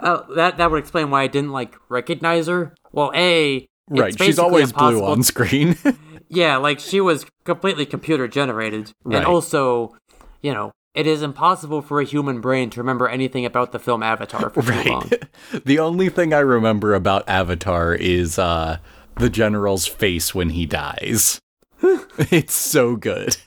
Oh, 0.02 0.26
that 0.36 0.58
that 0.58 0.70
would 0.70 0.80
explain 0.80 1.10
why 1.10 1.24
I 1.24 1.28
didn't 1.28 1.52
like 1.52 1.76
recognize 1.90 2.48
her. 2.48 2.76
Well, 2.92 3.12
a 3.16 3.68
right, 3.90 4.12
she's 4.14 4.18
basically 4.38 4.44
always 4.44 4.72
blue 4.74 5.04
on 5.04 5.24
screen. 5.24 5.76
Yeah, 6.30 6.58
like 6.58 6.80
she 6.80 7.00
was 7.00 7.28
completely 7.44 7.86
computer 7.86 8.28
generated, 8.28 8.92
Right. 9.04 9.18
and 9.18 9.26
also, 9.26 9.96
you 10.42 10.52
know, 10.52 10.72
it 10.96 11.06
is 11.06 11.22
impossible 11.22 11.84
for 11.84 12.00
a 12.02 12.06
human 12.06 12.42
brain 12.42 12.72
to 12.72 12.80
remember 12.80 13.08
anything 13.08 13.46
about 13.46 13.72
the 13.72 13.78
film 13.78 14.02
Avatar 14.02 14.50
for 14.50 14.64
too 14.64 14.90
long. 14.90 15.12
The 15.66 15.78
only 15.78 16.10
thing 16.10 16.34
I 16.34 16.40
remember 16.40 16.96
about 16.96 17.28
Avatar 17.30 17.94
is 17.94 18.40
uh 18.40 18.78
the 19.18 19.30
general's 19.30 19.86
face 19.86 20.34
when 20.34 20.50
he 20.52 20.66
dies. 20.66 21.40
it's 21.84 22.56
so 22.56 22.96
good. 22.96 23.38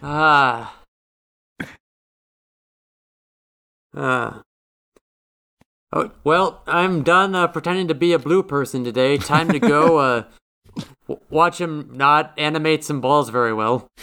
Ah. 0.00 0.76
Ah. 3.96 4.42
Oh, 5.92 6.10
well, 6.22 6.62
I'm 6.66 7.02
done 7.02 7.34
uh, 7.34 7.48
pretending 7.48 7.88
to 7.88 7.94
be 7.94 8.12
a 8.12 8.18
blue 8.18 8.42
person 8.42 8.84
today. 8.84 9.16
Time 9.16 9.48
to 9.48 9.58
go 9.58 9.98
uh, 9.98 10.24
w- 11.08 11.24
watch 11.30 11.60
him 11.60 11.88
not 11.92 12.34
animate 12.36 12.84
some 12.84 13.00
balls 13.00 13.30
very 13.30 13.52
well. 13.52 13.88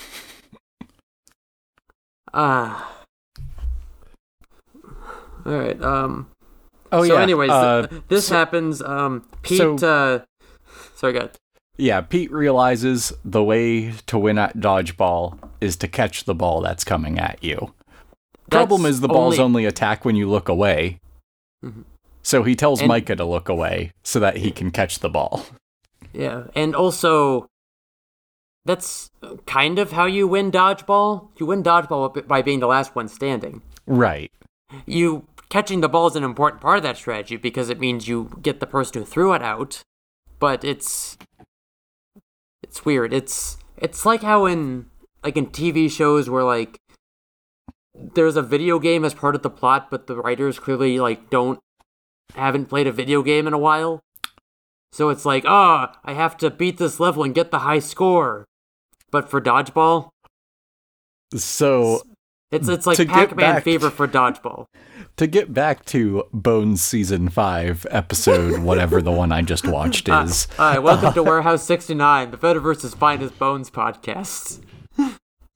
Ah. 2.38 2.92
All 5.46 5.54
right. 5.54 5.82
Um. 5.82 6.30
Oh 6.92 7.04
so, 7.04 7.04
yeah. 7.04 7.10
So, 7.14 7.18
anyways, 7.18 7.50
uh, 7.50 7.88
th- 7.88 8.02
this 8.10 8.28
happens. 8.28 8.82
Um. 8.82 9.26
Pete. 9.42 9.58
so- 9.58 9.76
uh. 9.78 10.20
Sorry, 10.96 11.14
go 11.14 11.30
yeah, 11.78 12.02
Pete 12.02 12.32
realizes 12.32 13.12
the 13.24 13.44
way 13.44 13.92
to 14.08 14.18
win 14.18 14.38
at 14.38 14.58
dodgeball 14.58 15.38
is 15.60 15.76
to 15.78 15.88
catch 15.88 16.24
the 16.24 16.36
ball 16.36 16.62
that's 16.62 16.84
coming 16.84 17.20
at 17.20 17.44
you. 17.44 17.74
Problem 18.50 18.86
is 18.86 19.02
the 19.02 19.08
balls 19.08 19.36
only- 19.36 19.44
only 19.44 19.66
attack 19.66 20.06
when 20.06 20.16
you 20.16 20.30
look 20.30 20.48
away. 20.48 21.00
So 22.24 22.44
he 22.44 22.56
tells 22.56 22.80
And- 22.82 22.88
Micah 22.88 23.16
to 23.16 23.26
look 23.26 23.50
away 23.50 23.92
so 24.04 24.20
that 24.20 24.38
he 24.38 24.52
can 24.52 24.72
catch 24.72 25.00
the 25.00 25.10
ball. 25.10 25.46
Yeah, 26.14 26.46
and 26.56 26.76
also, 26.76 27.48
that's 28.64 29.12
kind 29.46 29.78
of 29.80 29.92
how 29.92 30.06
you 30.06 30.28
win 30.28 30.52
dodgeball. 30.52 31.28
You 31.38 31.46
win 31.46 31.62
dodgeball 31.64 32.26
by 32.28 32.42
being 32.42 32.60
the 32.62 32.68
last 32.68 32.96
one 32.96 33.08
standing. 33.08 33.62
Right. 33.86 34.32
You 34.86 35.28
catching 35.50 35.82
the 35.82 35.90
ball 35.90 36.08
is 36.08 36.16
an 36.16 36.24
important 36.24 36.62
part 36.62 36.78
of 36.78 36.84
that 36.84 36.98
strategy 36.98 37.38
because 37.38 37.70
it 37.70 37.80
means 37.80 38.08
you 38.08 38.32
get 38.42 38.60
the 38.60 38.66
person 38.66 39.02
who 39.02 39.06
threw 39.06 39.34
it 39.34 39.42
out. 39.44 39.82
But 40.40 40.64
it's 40.64 41.18
It's 42.64 42.84
weird. 42.84 43.14
It's 43.14 43.58
it's 43.78 44.06
like 44.06 44.24
how 44.24 44.46
in 44.46 44.88
like 45.24 45.38
in 45.38 45.48
TV 45.48 45.90
shows 45.92 46.30
where 46.30 46.44
like 46.44 46.78
there's 47.98 48.36
a 48.36 48.42
video 48.42 48.80
game 48.80 49.06
as 49.06 49.14
part 49.14 49.36
of 49.36 49.42
the 49.44 49.50
plot, 49.50 49.90
but 49.90 50.08
the 50.08 50.16
writers 50.16 50.60
clearly 50.60 51.00
like 51.00 51.30
don't 51.30 51.60
haven't 52.36 52.66
played 52.66 52.88
a 52.88 52.92
video 52.92 53.22
game 53.24 53.48
in 53.48 53.54
a 53.54 53.58
while. 53.58 54.02
So 54.92 55.10
it's 55.10 55.26
like, 55.26 55.44
oh, 55.46 55.88
I 56.04 56.14
have 56.14 56.38
to 56.38 56.50
beat 56.50 56.78
this 56.78 57.00
level 57.00 57.24
and 57.24 57.36
get 57.36 57.52
the 57.52 57.60
high 57.60 57.80
score. 57.80 58.46
But 59.12 59.30
for 59.30 59.42
dodgeball, 59.42 60.10
So 61.36 62.02
it's 62.52 62.68
it's 62.68 62.86
like 62.86 62.98
Pac-Man 63.08 63.62
fever 63.62 63.90
for 63.90 64.08
dodgeball. 64.08 64.66
to 65.18 65.28
get 65.28 65.54
back 65.54 65.86
to 65.86 66.24
Bones 66.34 66.82
season 66.82 67.30
five, 67.30 67.86
episode 67.92 68.60
whatever 68.64 69.02
the 69.02 69.12
one 69.12 69.32
I 69.32 69.42
just 69.42 69.68
watched 69.68 70.10
Uh, 70.10 70.24
is. 70.26 70.48
all 70.60 70.70
right, 70.72 70.80
welcome 70.84 71.14
to 71.14 71.24
Warehouse 71.32 71.64
69, 71.64 72.32
the 72.32 72.38
Fediverse's 72.38 72.94
finest 72.94 73.38
bones 73.40 73.70
podcast. 73.70 74.62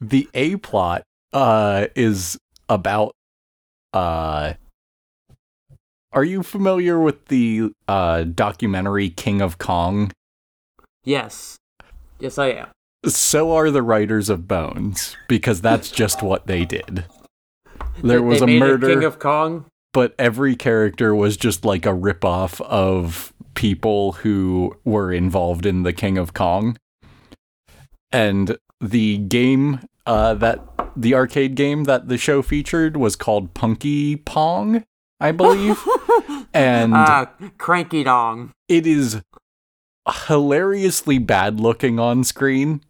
the 0.01 0.29
A 0.33 0.55
plot 0.57 1.03
uh 1.33 1.87
is 1.95 2.37
about 2.67 3.13
uh 3.93 4.53
are 6.11 6.23
you 6.23 6.41
familiar 6.43 6.99
with 6.99 7.25
the 7.27 7.71
uh 7.87 8.23
documentary 8.23 9.09
King 9.09 9.41
of 9.41 9.57
Kong? 9.57 10.11
Yes. 11.03 11.57
Yes, 12.19 12.37
I 12.37 12.47
am. 12.47 12.67
So 13.05 13.53
are 13.53 13.71
the 13.71 13.81
writers 13.81 14.29
of 14.29 14.47
Bones 14.47 15.15
because 15.27 15.61
that's 15.61 15.89
just 15.89 16.21
what 16.21 16.47
they 16.47 16.65
did. 16.65 17.05
There 18.03 18.21
was 18.21 18.41
a 18.41 18.47
murder, 18.47 18.87
King 18.87 19.03
of 19.03 19.19
Kong. 19.19 19.65
but 19.93 20.15
every 20.19 20.55
character 20.55 21.15
was 21.15 21.37
just 21.37 21.63
like 21.63 21.85
a 21.85 21.89
ripoff 21.93 22.59
of 22.61 23.33
people 23.55 24.13
who 24.13 24.75
were 24.83 25.11
involved 25.13 25.65
in 25.65 25.83
the 25.83 25.93
King 25.93 26.17
of 26.17 26.33
Kong. 26.33 26.77
And 28.11 28.57
the 28.81 29.17
game 29.17 29.81
uh, 30.09 30.33
that 30.33 30.59
the 30.97 31.13
arcade 31.13 31.53
game 31.55 31.83
that 31.83 32.07
the 32.07 32.17
show 32.17 32.41
featured 32.41 32.97
was 32.97 33.15
called 33.15 33.53
Punky 33.53 34.15
Pong, 34.15 34.83
I 35.19 35.31
believe. 35.31 35.79
and 36.53 36.93
Ah, 36.95 37.31
Cranky 37.59 38.03
Dong. 38.03 38.51
it 38.67 38.87
is 38.87 39.21
hilariously 40.25 41.19
bad 41.19 41.59
looking 41.59 41.99
on 41.99 42.23
screen. 42.23 42.81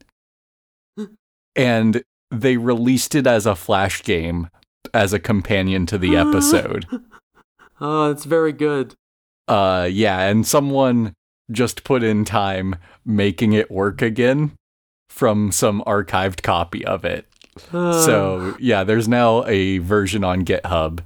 And 1.55 2.03
they 2.32 2.55
released 2.58 3.15
it 3.15 3.27
as 3.27 3.45
a 3.45 3.55
flash 3.55 4.01
game 4.03 4.47
as 4.93 5.12
a 5.13 5.19
companion 5.19 5.86
to 5.88 5.97
the 5.97 6.15
episode. 6.15 6.86
Oh, 7.82 8.12
it's 8.12 8.25
very 8.25 8.51
good. 8.51 8.93
Uh 9.47 9.88
yeah, 9.89 10.19
and 10.27 10.45
someone 10.45 11.13
just 11.49 11.86
put 11.86 12.03
in 12.03 12.25
time 12.25 12.75
making 13.05 13.53
it 13.53 13.71
work 13.71 14.01
again 14.01 14.51
from 15.09 15.51
some 15.51 15.81
archived 15.85 16.41
copy 16.43 16.85
of 16.85 17.03
it. 17.03 17.25
Uh, 17.73 18.01
So, 18.01 18.55
yeah, 18.59 18.83
there's 18.83 19.07
now 19.07 19.43
a 19.45 19.79
version 19.79 20.23
on 20.23 20.45
GitHub 20.45 20.99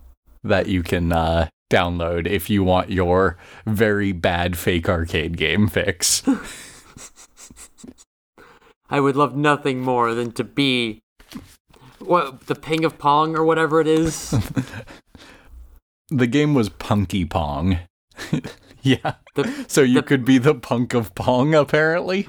that 0.43 0.67
you 0.67 0.83
can 0.83 1.11
uh 1.11 1.47
download 1.71 2.27
if 2.27 2.49
you 2.51 2.63
want 2.63 2.91
your 2.91 3.37
very 3.65 4.11
bad 4.11 4.55
fake 4.57 4.87
arcade 4.87 5.37
game 5.37 5.67
fix. 5.67 6.21
I 8.89 8.99
would 8.99 9.15
love 9.15 9.35
nothing 9.35 9.79
more 9.81 10.13
than 10.13 10.31
to 10.33 10.43
be 10.43 10.99
what 11.99 12.41
the 12.47 12.53
Ping 12.55 12.85
of 12.85 12.97
Pong 12.99 13.35
or 13.35 13.43
whatever 13.43 13.81
it 13.81 13.87
is. 13.87 14.35
the 16.09 16.27
game 16.27 16.53
was 16.53 16.69
Punky 16.69 17.25
Pong. 17.25 17.79
yeah. 18.83 19.15
The- 19.35 19.65
so 19.67 19.81
you 19.81 19.95
the- 19.95 20.03
could 20.03 20.25
be 20.25 20.37
the 20.37 20.53
punk 20.53 20.93
of 20.93 21.15
Pong 21.15 21.55
apparently. 21.55 22.27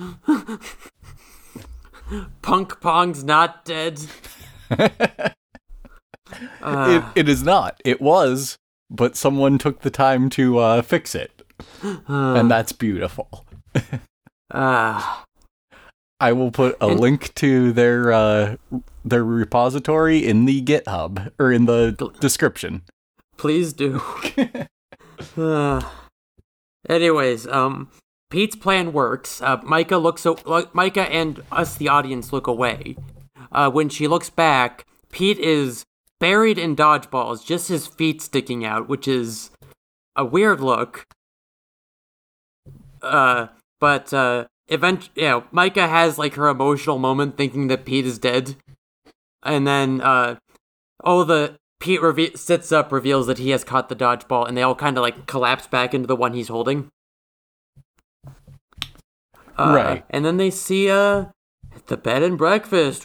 Punk 2.43 2.81
Pong's 2.81 3.25
not 3.25 3.65
dead. 3.65 4.01
it, 4.71 5.33
Uh, 6.63 7.13
it 7.15 7.29
is 7.29 7.43
not. 7.43 7.81
It 7.85 8.01
was, 8.01 8.57
but 8.91 9.17
someone 9.17 9.59
took 9.59 9.83
the 9.83 9.91
time 9.91 10.29
to 10.31 10.59
uh, 10.59 10.83
fix 10.83 11.15
it. 11.15 11.43
and 12.07 12.51
that's 12.51 12.73
beautiful. 12.73 13.45
uh, 14.51 15.17
I 16.21 16.33
will 16.33 16.51
put 16.51 16.77
a 16.81 16.87
And- 16.89 17.01
link 17.01 17.35
to 17.35 17.73
their 17.73 18.13
uh, 18.13 18.57
their 19.05 19.25
repository 19.25 20.25
in 20.27 20.47
the 20.47 20.63
GitHub 20.63 21.31
or 21.39 21.53
in 21.53 21.67
the 21.67 21.93
description. 22.21 22.83
please 23.37 23.73
do. 23.73 24.01
Uh, 25.39 25.81
anyways, 26.89 27.47
um, 27.47 27.89
Pete's 28.35 28.57
plan 28.57 28.93
works. 28.93 29.41
Uh, 29.41 29.59
Myka 29.59 30.03
looks. 30.03 30.27
O- 30.27 30.37
like, 30.45 30.73
Myka 30.73 31.09
and 31.09 31.41
us, 31.53 31.77
the 31.77 31.89
audience, 31.89 32.33
look 32.33 32.49
away. 32.49 32.97
Uh, 33.53 33.71
when 33.71 33.89
she 33.89 34.09
looks 34.09 34.29
back, 34.29 34.85
Pete 35.13 35.39
is 35.39 35.85
buried 36.19 36.59
in 36.59 36.75
dodgeballs, 36.75 37.47
just 37.47 37.69
his 37.69 37.87
feet 37.87 38.21
sticking 38.21 38.65
out, 38.65 38.89
which 38.89 39.07
is 39.07 39.53
a 40.17 40.25
weird 40.25 40.61
look. 40.61 41.07
Uh, 43.01 43.47
but 43.79 44.13
uh, 44.13 44.47
event, 44.67 45.11
you 45.15 45.23
know, 45.23 45.45
Myka 45.53 45.89
has 45.89 46.19
like 46.19 46.35
her 46.35 46.49
emotional 46.49 46.99
moment, 46.99 47.37
thinking 47.37 47.69
that 47.69 47.85
Pete 47.85 48.05
is 48.05 48.19
dead, 48.19 48.57
and 49.45 49.65
then 49.65 50.01
uh, 50.01 50.35
oh, 51.05 51.23
the 51.23 51.55
Pete 51.79 52.03
reve- 52.03 52.37
sits 52.37 52.73
up, 52.73 52.91
reveals 52.91 53.29
that 53.29 53.39
he 53.39 53.51
has 53.51 53.63
caught 53.63 53.89
the 53.89 53.95
dodgeball, 53.95 54.49
and 54.49 54.57
they 54.57 54.63
all 54.63 54.75
kind 54.75 54.99
of 54.99 55.03
like 55.03 55.27
collapse 55.27 55.69
back 55.69 55.95
into 55.95 56.09
the 56.09 56.17
one 56.17 56.35
he's 56.35 56.49
holding. 56.49 56.91
Uh, 59.57 59.73
Right. 59.75 60.05
And 60.11 60.25
then 60.25 60.37
they 60.37 60.51
see 60.51 60.91
uh 60.91 61.27
the 61.87 61.97
bed 61.97 62.23
and 62.23 62.39
breakfast. 62.39 63.05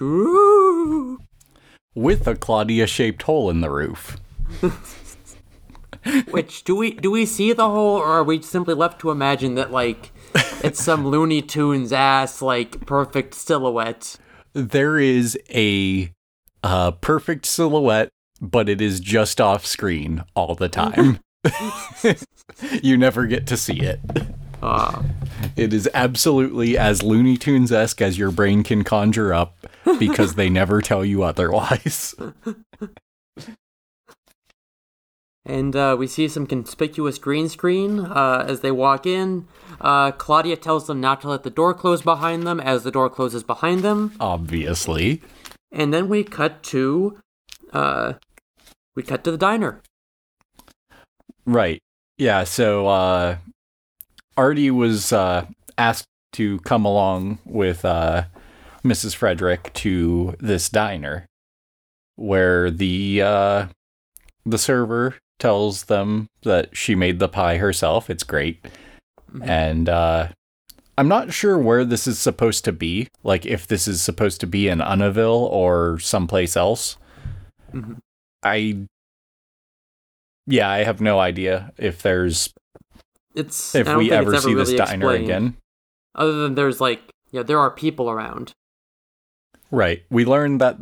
With 1.96 2.28
a 2.28 2.36
Claudia 2.36 2.88
shaped 2.88 3.24
hole 3.24 3.50
in 3.50 3.62
the 3.62 3.70
roof. 3.70 4.18
Which 6.32 6.64
do 6.64 6.76
we 6.76 6.92
do 6.92 7.12
we 7.12 7.26
see 7.26 7.52
the 7.52 7.70
hole, 7.70 7.98
or 7.98 8.06
are 8.06 8.24
we 8.24 8.42
simply 8.42 8.74
left 8.74 9.02
to 9.02 9.12
imagine 9.12 9.56
that 9.56 9.72
like 9.72 10.12
it's 10.64 10.82
some 10.82 11.08
Looney 11.08 11.42
Tunes 11.42 11.92
ass 11.92 12.42
like 12.42 12.86
perfect 12.86 13.34
silhouette? 13.34 14.16
There 14.54 14.98
is 14.98 15.38
a 15.50 16.12
uh, 16.64 16.92
perfect 16.92 17.46
silhouette, 17.46 18.10
but 18.42 18.70
it 18.70 18.82
is 18.82 19.00
just 19.00 19.42
off 19.42 19.66
screen 19.66 20.24
all 20.36 20.56
the 20.56 20.70
time. 20.70 21.20
you 22.82 22.98
never 22.98 23.28
get 23.28 23.46
to 23.48 23.58
see 23.58 23.80
it. 23.82 24.00
Uh, 24.62 25.04
It 25.56 25.74
is 25.74 25.90
absolutely 25.94 26.78
as 26.78 27.02
Looney 27.04 27.38
Tunes 27.38 27.72
esque 27.72 28.02
as 28.02 28.18
your 28.18 28.32
brain 28.32 28.64
can 28.64 28.84
conjure 28.84 29.34
up 29.34 29.68
because 29.98 30.36
they 30.36 30.50
never 30.50 30.82
tell 30.82 31.04
you 31.06 31.24
otherwise. 31.24 32.16
And 35.46 35.76
uh, 35.76 35.96
we 35.98 36.06
see 36.06 36.28
some 36.28 36.46
conspicuous 36.46 37.18
green 37.18 37.50
screen 37.50 38.02
uh, 38.02 38.46
as 38.48 38.60
they 38.60 38.70
walk 38.70 39.08
in. 39.08 39.48
Uh, 39.82 40.12
Claudia 40.12 40.56
tells 40.56 40.86
them 40.86 41.02
not 41.02 41.22
to 41.22 41.30
let 41.30 41.42
the 41.42 41.50
door 41.50 41.74
close 41.74 42.04
behind 42.04 42.46
them 42.46 42.60
as 42.60 42.84
the 42.84 42.92
door 42.92 43.10
closes 43.10 43.42
behind 43.42 43.82
them. 43.82 44.14
Obviously. 44.20 45.24
And 45.72 45.92
then 45.92 46.08
we 46.08 46.24
cut 46.24 46.62
to, 46.64 47.18
uh, 47.74 48.14
we 48.96 49.02
cut 49.02 49.24
to 49.24 49.32
the 49.32 49.38
diner. 49.40 49.82
Right. 51.46 51.82
Yeah, 52.20 52.44
so 52.44 52.86
uh 52.88 53.38
Artie 54.40 54.72
was 54.72 55.12
uh 55.12 55.46
asked 55.78 56.08
to 56.32 56.60
come 56.60 56.86
along 56.86 57.40
with 57.44 57.84
uh 57.84 58.24
Mrs. 58.86 59.14
Frederic 59.14 59.74
to 59.74 60.34
this 60.40 60.70
diner 60.70 61.26
where 62.16 62.72
the 62.72 63.22
uh 63.22 63.68
the 64.46 64.58
server 64.58 65.18
tells 65.40 65.84
them 65.86 66.28
that 66.44 66.76
she 66.76 66.96
made 66.96 67.20
the 67.20 67.28
pie 67.28 67.58
herself. 67.58 68.10
It's 68.10 68.24
great. 68.24 68.66
Mhm. 69.30 69.46
And 69.46 69.90
uh 69.90 70.30
I'm 70.98 71.10
not 71.10 71.34
sure 71.34 71.58
where 71.58 71.84
this 71.84 72.08
is 72.08 72.18
supposed 72.18 72.64
to 72.64 72.72
be, 72.72 73.10
like 73.24 73.46
if 73.46 73.68
this 73.68 73.90
is 73.90 74.02
supposed 74.02 74.40
to 74.40 74.48
be 74.48 74.70
in 74.70 74.80
Univille 74.80 75.48
or 75.52 76.00
someplace 76.00 76.56
else. 76.56 76.96
Mhm. 77.74 77.98
I 78.42 78.86
yeah, 80.48 80.70
I 80.70 80.84
have 80.86 81.02
no 81.02 81.20
idea 81.20 81.74
if 81.78 82.02
there's 82.02 82.54
It's 83.40 83.76
if 83.76 83.88
we 83.96 84.12
ever 84.12 84.36
it's 84.36 84.44
see 84.44 84.54
this 84.54 84.74
diner 84.74 84.94
explained. 84.94 85.24
again. 85.24 85.58
Other 86.16 86.34
than 86.44 86.56
there's 86.56 86.82
like, 86.82 87.02
yeah, 87.32 87.44
there 87.44 87.60
are 87.60 87.72
people 87.72 88.10
around. 88.10 88.52
Right. 89.72 90.04
We 90.10 90.26
learned 90.26 90.62
that 90.62 90.78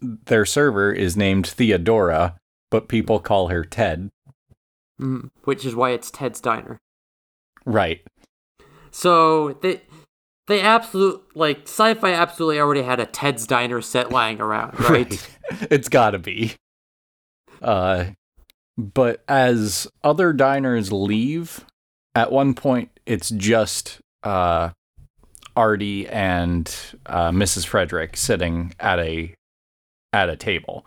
their 0.00 0.44
server 0.44 0.92
is 0.92 1.16
named 1.16 1.46
Theodora, 1.46 2.36
but 2.70 2.88
people 2.88 3.20
call 3.20 3.48
her 3.48 3.64
Ted. 3.64 4.10
Mm, 5.00 5.30
which 5.44 5.64
is 5.64 5.74
why 5.74 5.90
it's 5.90 6.10
Ted's 6.10 6.40
diner. 6.40 6.78
Right. 7.64 8.00
So 8.90 9.54
they 9.62 9.82
they 10.46 10.60
absolute 10.60 11.22
like 11.34 11.62
sci-fi 11.62 12.12
absolutely 12.12 12.58
already 12.58 12.82
had 12.82 13.00
a 13.00 13.06
Ted's 13.06 13.46
diner 13.46 13.80
set 13.80 14.10
lying 14.10 14.40
around, 14.40 14.78
right? 14.90 15.28
it's 15.70 15.88
got 15.88 16.10
to 16.10 16.18
be. 16.18 16.54
Uh 17.60 18.06
but 18.78 19.22
as 19.28 19.86
other 20.02 20.32
diners 20.32 20.90
leave, 20.90 21.64
at 22.14 22.30
one 22.32 22.54
point 22.54 22.90
it's 23.06 23.30
just 23.30 24.00
uh 24.22 24.70
Artie 25.54 26.08
and 26.08 26.74
uh, 27.04 27.30
Mrs. 27.30 27.66
Frederic 27.66 28.16
sitting 28.16 28.72
at 28.80 28.98
a 28.98 29.34
at 30.12 30.30
a 30.30 30.36
table. 30.36 30.86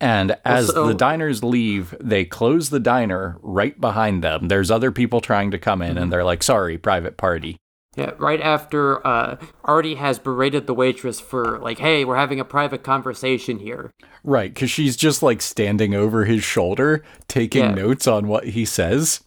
And 0.00 0.36
as 0.44 0.68
so- 0.68 0.86
the 0.86 0.94
diners 0.94 1.42
leave, 1.42 1.94
they 2.00 2.24
close 2.24 2.70
the 2.70 2.80
diner 2.80 3.38
right 3.42 3.80
behind 3.80 4.22
them. 4.22 4.48
There's 4.48 4.70
other 4.70 4.92
people 4.92 5.20
trying 5.20 5.50
to 5.52 5.58
come 5.58 5.82
in, 5.82 5.98
and 5.98 6.12
they're 6.12 6.24
like, 6.24 6.42
"Sorry, 6.42 6.78
private 6.78 7.16
party." 7.16 7.56
Yeah, 7.96 8.12
right 8.18 8.40
after 8.40 9.04
uh, 9.06 9.36
Artie 9.64 9.96
has 9.96 10.18
berated 10.18 10.66
the 10.66 10.74
waitress 10.74 11.20
for 11.20 11.58
like, 11.58 11.78
"Hey, 11.78 12.04
we're 12.04 12.16
having 12.16 12.40
a 12.40 12.44
private 12.44 12.82
conversation 12.84 13.58
here." 13.58 13.90
Right, 14.24 14.52
because 14.54 14.70
she's 14.70 14.96
just 14.96 15.22
like 15.22 15.42
standing 15.42 15.94
over 15.94 16.24
his 16.24 16.42
shoulder, 16.44 17.04
taking 17.28 17.64
Yeah. 17.64 17.74
notes 17.74 18.06
on 18.06 18.28
what 18.28 18.48
he 18.48 18.64
says. 18.64 19.20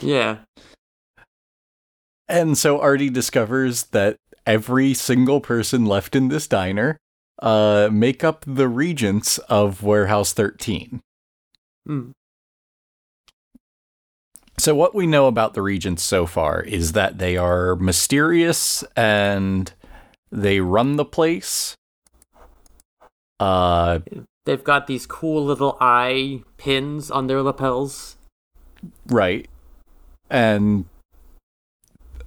Yeah, 0.00 0.38
And 2.28 2.56
so 2.56 2.80
Artie 2.80 3.10
discovers 3.10 3.84
that 3.86 4.16
every 4.46 4.94
single 4.94 5.40
person 5.40 5.86
left 5.86 6.14
in 6.14 6.28
this 6.28 6.46
diner 6.46 6.96
uh, 7.40 7.88
make 7.90 8.22
up 8.22 8.44
the 8.46 8.68
regents 8.68 9.38
of 9.38 9.82
Warehouse 9.82 10.32
13. 10.32 11.00
Mm. 11.88 12.12
So, 14.58 14.74
what 14.74 14.94
we 14.94 15.06
know 15.06 15.26
about 15.26 15.54
the 15.54 15.62
regents 15.62 16.02
so 16.02 16.26
far 16.26 16.60
is 16.60 16.92
that 16.92 17.16
they 17.16 17.36
are 17.38 17.76
mysterious 17.76 18.84
and 18.94 19.72
they 20.30 20.60
run 20.60 20.96
the 20.96 21.04
place. 21.04 21.74
Uh, 23.40 24.00
they've 24.44 24.62
got 24.62 24.86
these 24.86 25.06
cool 25.06 25.42
little 25.42 25.78
eye 25.80 26.42
pins 26.58 27.10
on 27.10 27.26
their 27.26 27.40
lapels. 27.42 28.16
right. 29.06 29.48
And 30.30 30.84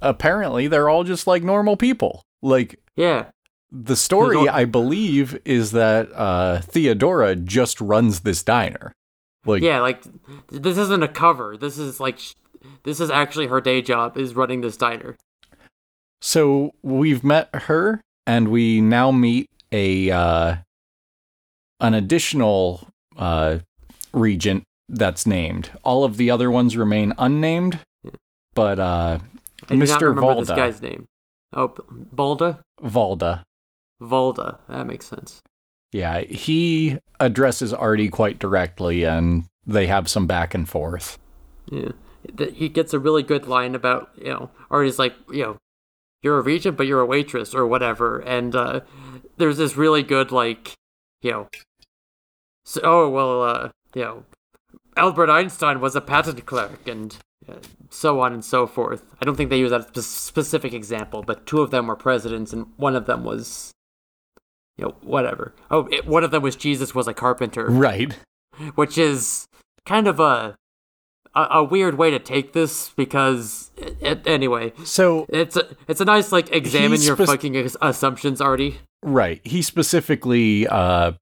apparently, 0.01 0.68
they're 0.68 0.89
all 0.89 1.04
just 1.04 1.28
like 1.28 1.43
normal 1.43 1.78
people. 1.78 2.24
Like, 2.41 2.80
Yeah, 2.95 3.28
the 3.72 3.95
story, 3.95 4.47
I 4.49 4.66
believe, 4.66 5.39
is 5.45 5.72
that 5.72 6.12
uh, 6.14 6.60
Theodora 6.62 7.36
just 7.36 7.82
runs 7.82 8.20
this 8.22 8.43
diner. 8.43 8.91
Like, 9.45 9.64
yeah, 9.64 9.80
like 9.80 10.04
this 10.49 10.78
isn't 10.78 11.04
a 11.04 11.08
cover. 11.08 11.58
This 11.58 11.78
is 11.78 11.99
like 11.99 12.20
sh- 12.20 12.34
this 12.84 12.99
is 12.99 13.10
actually 13.10 13.47
her 13.47 13.60
day 13.62 13.82
job 13.82 14.18
is 14.18 14.36
running 14.36 14.62
this 14.62 14.78
diner. 14.78 15.16
So 16.22 16.74
we've 16.82 17.24
met 17.24 17.49
her, 17.54 18.01
and 18.26 18.49
we 18.49 18.80
now 18.80 19.12
meet 19.12 19.49
a 19.72 20.12
uh, 20.12 20.56
an 21.82 21.93
additional 21.93 22.88
uh, 23.18 23.60
regent 24.14 24.64
that's 24.88 25.26
named. 25.26 25.72
All 25.84 26.04
of 26.06 26.18
the 26.18 26.30
other 26.32 26.49
ones 26.49 26.78
remain 26.78 27.14
unnamed, 27.18 27.80
but 28.54 28.80
uh, 28.80 29.20
I 29.70 29.74
Mr. 29.74 30.01
remember 30.01 30.36
this 30.36 30.49
guy's 30.49 30.82
name. 30.82 31.08
Oh, 31.54 31.70
Balda, 31.70 32.60
Valda. 32.82 33.43
Valda. 34.01 34.60
That 34.68 34.88
makes 34.88 35.06
sense. 35.06 35.41
Yeah, 35.91 36.22
he 36.22 36.97
addresses 37.20 37.74
Artie 37.74 38.10
quite 38.10 38.39
directly, 38.39 39.04
and 39.04 39.45
they 39.66 39.88
have 39.88 40.10
some 40.10 40.26
back 40.26 40.54
and 40.54 40.68
forth. 40.68 41.20
Yeah, 41.70 41.91
he 42.51 42.70
gets 42.70 42.93
a 42.93 42.99
really 42.99 43.24
good 43.24 43.47
line 43.47 43.76
about 43.76 44.10
you 44.18 44.30
know, 44.30 44.49
Artie's 44.72 44.99
like 44.99 45.14
you 45.32 45.43
know, 45.43 45.58
you're 46.22 46.39
a 46.39 46.41
regent 46.41 46.78
but 46.78 46.88
you're 46.88 46.99
a 46.99 47.06
waitress 47.06 47.54
or 47.54 47.68
whatever, 47.68 48.20
and 48.20 48.56
uh, 48.56 48.82
there's 49.38 49.58
this 49.58 49.78
really 49.78 50.01
good 50.04 50.32
like 50.32 50.74
you 51.22 51.32
know, 51.32 51.47
so, 52.66 52.82
oh 52.84 53.10
well, 53.10 53.43
uh, 53.43 53.70
you 53.93 54.01
know, 54.01 54.24
Albert 54.97 55.30
Einstein 55.30 55.80
was 55.80 55.95
a 55.95 56.01
patent 56.01 56.45
clerk 56.45 56.88
and. 56.88 57.18
So 57.89 58.20
on 58.22 58.34
and 58.34 58.44
so 58.44 58.66
forth. 58.68 59.04
I 59.22 59.26
don't 59.26 59.36
think 59.36 59.50
they 59.50 59.60
use 59.60 59.72
that 59.72 59.88
spe- 59.96 60.00
specific 60.02 60.74
example, 60.74 61.22
but 61.24 61.46
two 61.46 61.62
of 61.62 61.72
them 61.72 61.88
were 61.88 61.96
presidents, 61.96 62.54
and 62.54 62.68
one 62.78 62.96
of 62.96 63.06
them 63.06 63.24
was, 63.24 63.72
you 64.78 64.86
know, 64.86 64.96
whatever. 65.02 65.54
Oh, 65.70 65.88
it, 65.91 66.08
one 66.08 66.24
of 66.24 66.32
them 66.32 66.41
was 66.44 66.56
Jesus 66.56 66.96
was 66.96 67.08
a 67.08 67.14
carpenter 67.14 67.66
Right. 67.70 68.18
which 68.76 68.98
is 68.98 69.48
kind 69.86 70.08
of 70.08 70.20
a 70.20 70.56
a, 71.36 71.48
a 71.52 71.64
weird 71.64 71.98
way 71.98 72.12
to 72.12 72.20
take 72.20 72.54
this 72.54 72.89
because 72.89 73.72
it, 73.76 73.98
it- 74.02 74.28
anyway 74.28 74.72
So 74.86 75.26
it's 75.30 75.58
a 75.58 75.76
it's 75.88 76.00
a 76.02 76.06
nice 76.06 76.32
like 76.32 76.52
examine 76.52 77.02
your 77.02 77.16
fucking 77.16 77.56
assumptions 77.82 78.39
already 78.41 78.78
Right. 79.02 79.41
He 79.44 79.62
specifically 79.64 80.68
uh 80.68 81.14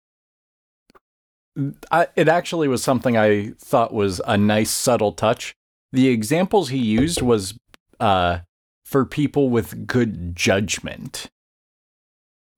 I, 1.92 2.08
it 2.16 2.28
actually 2.28 2.68
was 2.68 2.84
something 2.84 3.18
I 3.18 3.52
thought 3.58 3.94
was 3.94 4.22
a 4.26 4.38
nice 4.38 4.70
subtle 4.72 5.12
touch. 5.12 5.54
The 5.94 6.08
examples 6.10 6.70
he 6.70 6.78
used 6.80 7.22
was 7.22 7.54
uh 8.00 8.40
for 8.86 9.06
people 9.06 9.50
with 9.50 9.88
good 9.88 10.36
judgment. 10.36 11.28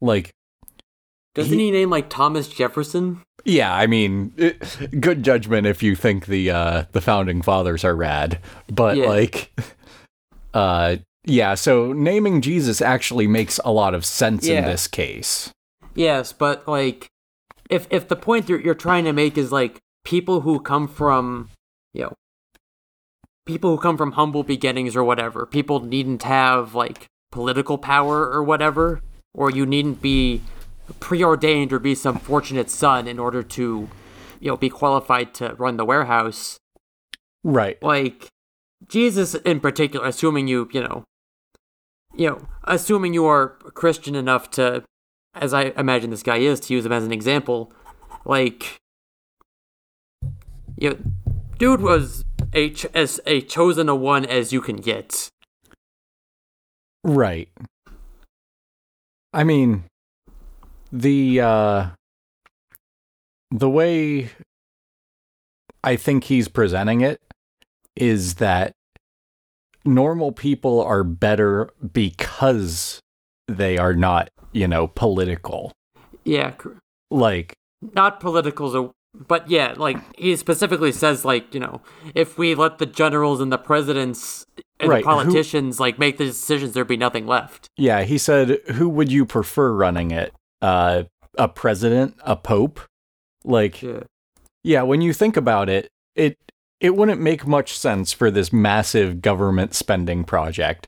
Like 0.02 0.32
doesn't 1.36 1.58
He- 1.58 1.66
he, 1.66 1.72
name 1.72 1.90
like 1.90 2.10
thomas 2.10 2.48
jefferson 2.48 3.22
yeah, 3.46 3.76
I 3.76 3.88
mean, 3.88 4.32
it, 4.38 5.02
good 5.02 5.22
judgment 5.24 5.68
if 5.68 5.84
you 5.84 5.96
think 5.98 6.28
the 6.28 6.50
uh 6.52 6.84
the 6.94 7.02
founding 7.02 7.42
fathers 7.42 7.84
are 7.84 7.96
rad, 7.96 8.40
but 8.72 8.96
Yeah. 8.98 9.08
like 9.10 9.52
uh 10.54 10.98
yeah, 11.26 11.56
so 11.56 11.94
naming 11.94 12.42
Jesus 12.42 12.82
actually 12.82 13.28
makes 13.28 13.58
a 13.66 13.72
lot 13.72 13.94
of 13.96 14.04
sense 14.06 14.46
in 14.48 14.66
this 14.66 14.88
case. 14.88 15.52
yes 15.96 16.32
but 16.34 16.68
like 16.68 17.08
if 17.70 17.88
if 17.90 18.08
the 18.08 18.16
point 18.16 18.48
you're, 18.50 18.60
you're 18.62 18.76
trying 18.76 19.06
to 19.06 19.14
make 19.14 19.38
is 19.38 19.52
like 19.52 19.80
people 20.06 20.42
who 20.42 20.60
come 20.60 20.88
from 20.88 21.50
you 21.94 22.04
know 22.04 22.14
people 23.46 23.76
who 23.76 23.82
come 23.82 23.98
from 23.98 24.14
humble 24.14 24.44
beginnings 24.44 24.96
or 24.96 25.04
whatever 25.04 25.46
people 25.46 25.80
needn't 25.82 26.24
have 26.24 26.74
like 26.76 27.08
political 27.32 27.78
power 27.78 28.30
or 28.30 28.44
whatever 28.44 29.02
or 29.34 29.50
you 29.52 29.66
needn't 29.66 30.02
be 30.02 30.42
preordained 31.00 31.74
or 31.74 31.80
be 31.80 31.96
some 31.96 32.18
fortunate 32.18 32.70
son 32.70 33.08
in 33.08 33.20
order 33.20 33.42
to 33.44 33.90
you 34.40 34.48
know 34.50 34.58
be 34.58 34.70
qualified 34.70 35.34
to 35.34 35.54
run 35.56 35.78
the 35.78 35.86
warehouse 35.86 36.58
Right. 37.44 37.82
like 37.84 38.28
jesus 38.88 39.36
in 39.36 39.60
particular 39.60 40.06
assuming 40.08 40.48
you 40.48 40.70
you 40.72 40.82
know 40.82 41.04
you 42.16 42.30
know 42.30 42.48
assuming 42.64 43.14
you 43.14 43.26
are 43.26 43.50
christian 43.74 44.16
enough 44.16 44.50
to 44.52 44.84
as 45.34 45.54
i 45.54 45.74
imagine 45.78 46.10
this 46.12 46.24
guy 46.24 46.38
is 46.38 46.60
to 46.62 46.74
use 46.74 46.86
him 46.86 46.92
as 46.92 47.04
an 47.04 47.12
example 47.12 47.74
like 48.26 48.78
you 50.78 50.90
know 50.92 50.98
dude 51.58 51.82
was 51.82 52.24
a 52.54 52.70
ch- 52.72 52.86
as 52.94 53.20
a 53.26 53.42
chosen 53.42 53.90
a 53.90 53.96
one 53.96 54.26
as 54.26 54.52
you 54.54 54.62
can 54.62 54.78
get 54.78 55.30
Right. 57.06 57.50
I 59.34 59.44
mean, 59.44 59.84
the 60.92 61.42
uh 61.42 61.88
the 63.52 63.70
way 63.70 64.30
I 65.84 65.96
think 65.98 66.24
he's 66.26 66.48
presenting 66.48 67.02
it 67.02 67.20
is 67.96 68.36
that 68.36 68.72
normal 69.84 70.32
people 70.32 70.82
are 70.82 71.04
better 71.04 71.70
because 71.92 73.02
they 73.50 73.78
are 73.78 73.94
not, 73.94 74.30
you 74.54 74.68
know, 74.68 74.88
political. 74.88 75.74
yeah 76.24 76.54
Like 77.12 77.54
not 77.94 78.22
politicals 78.22 78.94
but 79.14 79.50
yeah 79.50 79.74
like 79.78 79.98
he 80.18 80.36
specifically 80.36 80.92
says 80.92 81.24
like 81.24 81.54
you 81.54 81.60
know 81.60 81.82
if 82.16 82.38
we 82.38 82.56
let 82.56 82.80
the 82.80 82.86
generals 82.86 83.40
and 83.42 83.52
the 83.52 83.58
presidents 83.58 84.46
and 84.80 84.90
Right, 84.90 85.04
the 85.04 85.10
who- 85.10 85.16
politicians 85.16 85.80
like 85.80 86.00
make 86.00 86.18
the 86.18 86.26
decisions 86.26 86.74
there'd 86.74 86.88
be 86.88 86.98
nothing 86.98 87.28
left 87.28 87.68
Yeah, 87.78 88.04
he 88.04 88.18
said, 88.18 88.60
"Who 88.74 88.90
would 88.90 89.12
you 89.12 89.26
prefer 89.26 89.72
running 89.74 90.12
it? 90.12 90.34
Uh, 90.62 91.04
a 91.38 91.48
president, 91.48 92.16
a 92.24 92.36
pope?" 92.36 92.80
Like, 93.44 93.82
yeah 93.82 94.04
yeah, 94.64 94.82
when 94.84 95.02
you 95.02 95.12
think 95.14 95.36
about 95.38 95.70
it, 95.70 95.90
it 96.16 96.38
it 96.80 96.96
wouldn't 96.96 97.22
make 97.22 97.46
much 97.46 97.78
sense 97.78 98.12
for 98.14 98.32
this 98.32 98.52
massive 98.52 99.22
government 99.22 99.74
spending 99.74 100.24
project 100.24 100.88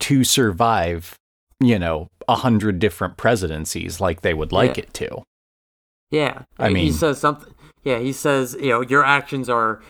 to 0.00 0.24
survive, 0.24 1.14
you 1.60 1.78
know, 1.78 2.08
a 2.28 2.36
hundred 2.36 2.78
different 2.80 3.16
presidencies 3.16 4.00
like 4.00 4.20
they 4.22 4.34
would 4.34 4.50
like 4.52 4.76
Yeah. 4.76 4.82
it 4.84 4.94
to. 4.94 5.22
Yeah, 6.10 6.42
I 6.58 6.68
mean, 6.68 6.84
he 6.86 6.92
says 6.92 7.18
something. 7.18 7.51
Yeah, 7.84 7.98
he 7.98 8.12
says, 8.12 8.56
you 8.60 8.70
know, 8.70 8.80
your 8.82 9.04
actions 9.04 9.48
are 9.48 9.80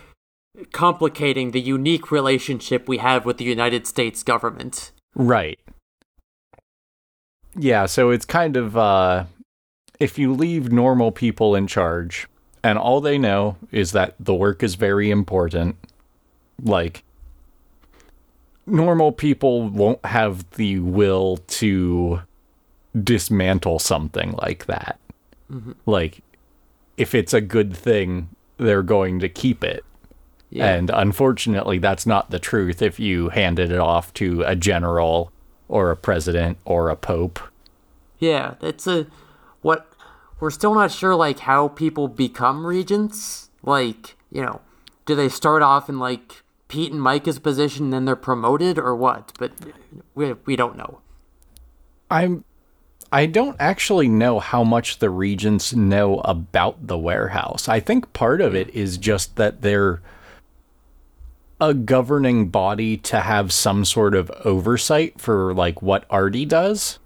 complicating 0.72 1.50
the 1.50 1.60
unique 1.60 2.10
relationship 2.10 2.88
we 2.88 2.98
have 2.98 3.24
with 3.24 3.38
the 3.38 3.44
United 3.44 3.86
States 3.86 4.22
government. 4.22 4.92
Right. 5.14 5.58
Yeah, 7.54 7.86
so 7.86 8.10
it's 8.10 8.24
kind 8.24 8.56
of 8.56 8.76
uh 8.76 9.24
if 10.00 10.18
you 10.18 10.32
leave 10.32 10.72
normal 10.72 11.12
people 11.12 11.54
in 11.54 11.66
charge 11.66 12.26
and 12.64 12.78
all 12.78 13.00
they 13.00 13.18
know 13.18 13.56
is 13.70 13.92
that 13.92 14.14
the 14.18 14.34
work 14.34 14.62
is 14.62 14.74
very 14.74 15.10
important, 15.10 15.76
like 16.62 17.02
normal 18.66 19.12
people 19.12 19.68
won't 19.68 20.04
have 20.06 20.48
the 20.52 20.78
will 20.78 21.38
to 21.48 22.22
dismantle 23.00 23.78
something 23.78 24.32
like 24.32 24.66
that. 24.66 24.98
Like 25.86 26.22
if 26.96 27.14
it's 27.14 27.34
a 27.34 27.40
good 27.40 27.76
thing, 27.76 28.28
they're 28.56 28.82
going 28.82 29.18
to 29.20 29.28
keep 29.28 29.64
it. 29.64 29.84
Yeah, 30.50 30.74
And 30.74 30.90
unfortunately, 30.90 31.78
that's 31.78 32.04
not 32.04 32.30
the 32.30 32.38
truth 32.38 32.82
if 32.82 33.00
you 33.00 33.30
handed 33.30 33.70
it 33.70 33.78
off 33.78 34.12
to 34.14 34.42
a 34.42 34.54
general 34.54 35.32
or 35.66 35.90
a 35.90 35.96
president 35.96 36.58
or 36.66 36.90
a 36.90 36.96
pope. 36.96 37.40
Yeah, 38.18 38.54
it's 38.60 38.86
a 38.86 39.06
what 39.62 39.90
we're 40.38 40.50
still 40.50 40.74
not 40.74 40.90
sure 40.90 41.14
like 41.14 41.40
how 41.40 41.68
people 41.68 42.06
become 42.06 42.66
regents. 42.66 43.48
Like, 43.62 44.16
you 44.30 44.42
know, 44.42 44.60
do 45.06 45.14
they 45.14 45.30
start 45.30 45.62
off 45.62 45.88
in 45.88 45.98
like 45.98 46.42
Pete 46.68 46.92
and 46.92 47.00
Myka's 47.00 47.38
position 47.38 47.84
and 47.84 47.92
then 47.92 48.04
they're 48.04 48.14
promoted 48.16 48.78
or 48.78 48.94
what? 48.94 49.32
But 49.38 49.52
we 50.14 50.34
we 50.44 50.54
don't 50.54 50.76
know. 50.76 51.00
I'm 52.10 52.44
I 53.12 53.26
don't 53.26 53.56
actually 53.60 54.08
know 54.08 54.40
how 54.40 54.64
much 54.64 54.98
the 54.98 55.10
regents 55.10 55.74
know 55.74 56.20
about 56.24 56.86
the 56.86 56.96
warehouse. 56.98 57.68
I 57.68 57.78
think 57.78 58.12
part 58.14 58.40
of 58.40 58.54
it 58.54 58.70
is 58.70 58.96
just 58.96 59.36
that 59.36 59.60
they're 59.60 60.00
a 61.60 61.74
governing 61.74 62.48
body 62.48 62.96
to 62.96 63.20
have 63.20 63.52
some 63.52 63.84
sort 63.84 64.14
of 64.14 64.30
oversight 64.44 65.20
for 65.20 65.54
like 65.54 65.82
what 65.82 66.04
Artie 66.10 66.46
does. 66.46 66.98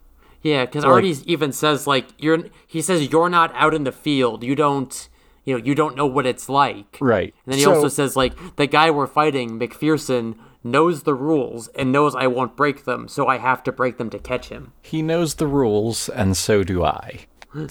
Yeah, 0.42 0.64
because 0.64 0.84
Artie 0.84 1.16
even 1.26 1.52
says 1.52 1.86
like 1.86 2.06
you're. 2.18 2.44
He 2.66 2.80
says 2.80 3.08
you're 3.10 3.28
not 3.28 3.52
out 3.54 3.74
in 3.74 3.82
the 3.84 3.92
field. 3.92 4.44
You 4.44 4.54
don't. 4.54 5.08
You 5.44 5.58
know, 5.58 5.64
you 5.64 5.74
don't 5.76 5.96
know 5.96 6.06
what 6.06 6.26
it's 6.26 6.48
like. 6.48 6.98
Right. 7.00 7.32
And 7.44 7.52
then 7.52 7.58
he 7.58 7.64
So- 7.64 7.74
also 7.74 7.88
says 7.88 8.16
like 8.16 8.56
the 8.56 8.66
guy 8.66 8.90
we're 8.90 9.06
fighting, 9.06 9.58
MacPherson, 9.60 10.36
knows 10.70 11.02
the 11.04 11.14
rules 11.14 11.68
and 11.68 11.90
knows 11.92 12.14
I 12.14 12.26
won't 12.26 12.56
break 12.56 12.84
them, 12.84 13.08
so 13.08 13.26
I 13.26 13.38
have 13.38 13.62
to 13.64 13.72
break 13.72 13.96
them 13.98 14.10
to 14.10 14.18
catch 14.18 14.48
him. 14.48 14.72
He 14.82 15.02
knows 15.02 15.34
the 15.36 15.46
rules, 15.46 16.08
and 16.08 16.36
so 16.36 16.62
do 16.62 16.84
I. 16.84 17.26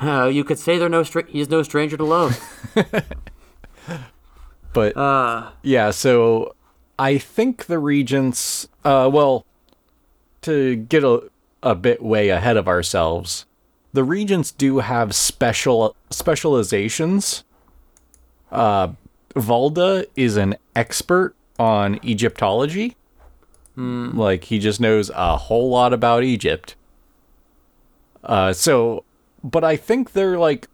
Uh, 0.00 0.26
you 0.32 0.44
could 0.44 0.58
say 0.58 0.78
they're 0.78 0.88
no 0.88 1.02
str- 1.02 1.26
he's 1.26 1.50
no 1.50 1.62
stranger 1.62 1.96
to 1.96 2.04
love. 2.04 2.38
But 4.72 4.96
Uh, 4.96 5.50
yeah, 5.62 5.90
so 5.90 6.54
I 6.98 7.18
think 7.18 7.66
the 7.66 7.78
regents. 7.78 8.68
Uh, 8.84 9.10
well, 9.12 9.44
to 10.42 10.76
get 10.76 11.02
a 11.02 11.30
a 11.62 11.74
bit 11.74 12.00
way 12.02 12.28
ahead 12.28 12.56
of 12.56 12.68
ourselves, 12.68 13.44
the 13.92 14.04
regents 14.04 14.52
do 14.52 14.78
have 14.78 15.14
special 15.14 15.96
specializations. 16.10 17.44
Uh, 18.52 18.88
Valda 19.34 20.06
is 20.16 20.36
an 20.36 20.56
expert 20.74 21.34
on 21.58 21.98
Egyptology. 22.04 22.96
Like 23.76 24.44
he 24.44 24.58
just 24.58 24.80
knows 24.80 25.08
a 25.14 25.36
whole 25.36 25.70
lot 25.70 25.92
about 25.92 26.24
Egypt. 26.24 26.74
Uh, 28.24 28.52
so, 28.52 29.04
but 29.44 29.62
I 29.62 29.76
think 29.76 30.12
they're 30.14 30.36
like 30.36 30.66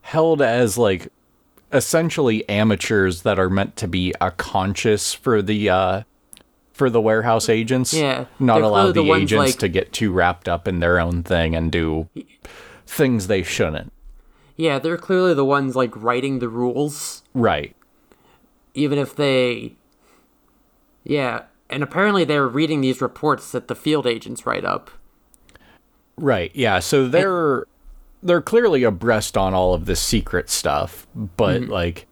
held 0.00 0.40
as 0.40 0.78
like 0.78 1.08
essentially 1.72 2.48
amateurs 2.48 3.20
that 3.22 3.38
are 3.38 3.50
meant 3.50 3.76
to 3.76 3.86
be 3.86 4.14
a 4.20 4.30
conscious 4.30 5.12
for 5.12 5.42
the 5.42 5.68
uh 5.68 6.02
for 6.72 6.88
the 6.88 7.00
warehouse 7.02 7.50
agents. 7.50 7.92
Yeah, 7.92 8.24
Not 8.38 8.62
allow 8.62 8.86
the 8.86 9.02
the, 9.02 9.12
agents 9.12 9.32
like- 9.34 9.58
to 9.58 9.68
get 9.68 9.92
too 9.92 10.10
wrapped 10.12 10.48
up 10.48 10.66
in 10.66 10.78
their 10.80 10.98
own 11.00 11.22
thing 11.22 11.54
and 11.54 11.70
do 11.70 12.08
things 12.86 13.26
they 13.26 13.42
shouldn't. 13.42 13.92
Yeah, 14.58 14.78
they're 14.78 14.98
clearly 14.98 15.32
the 15.32 15.44
ones 15.46 15.74
like 15.74 15.96
writing 15.96 16.40
the 16.40 16.48
rules, 16.50 17.22
Right. 17.32 17.74
even 18.74 18.98
if 18.98 19.16
they. 19.16 19.76
Yeah, 21.04 21.44
and 21.70 21.82
apparently 21.82 22.24
they're 22.24 22.46
reading 22.46 22.82
these 22.82 23.00
reports 23.00 23.50
that 23.52 23.68
the 23.68 23.74
field 23.74 24.06
agents 24.06 24.44
write 24.44 24.64
up. 24.66 24.90
Right. 26.16 26.50
Yeah. 26.54 26.80
So 26.80 27.08
they're 27.08 27.64
they're 28.22 28.42
clearly 28.42 28.82
abreast 28.82 29.36
on 29.36 29.54
all 29.54 29.72
of 29.74 29.86
this 29.86 30.00
secret 30.00 30.50
stuff, 30.50 31.06
but 31.14 31.62
Mm-hmm. 31.62 31.70
like 31.72 32.06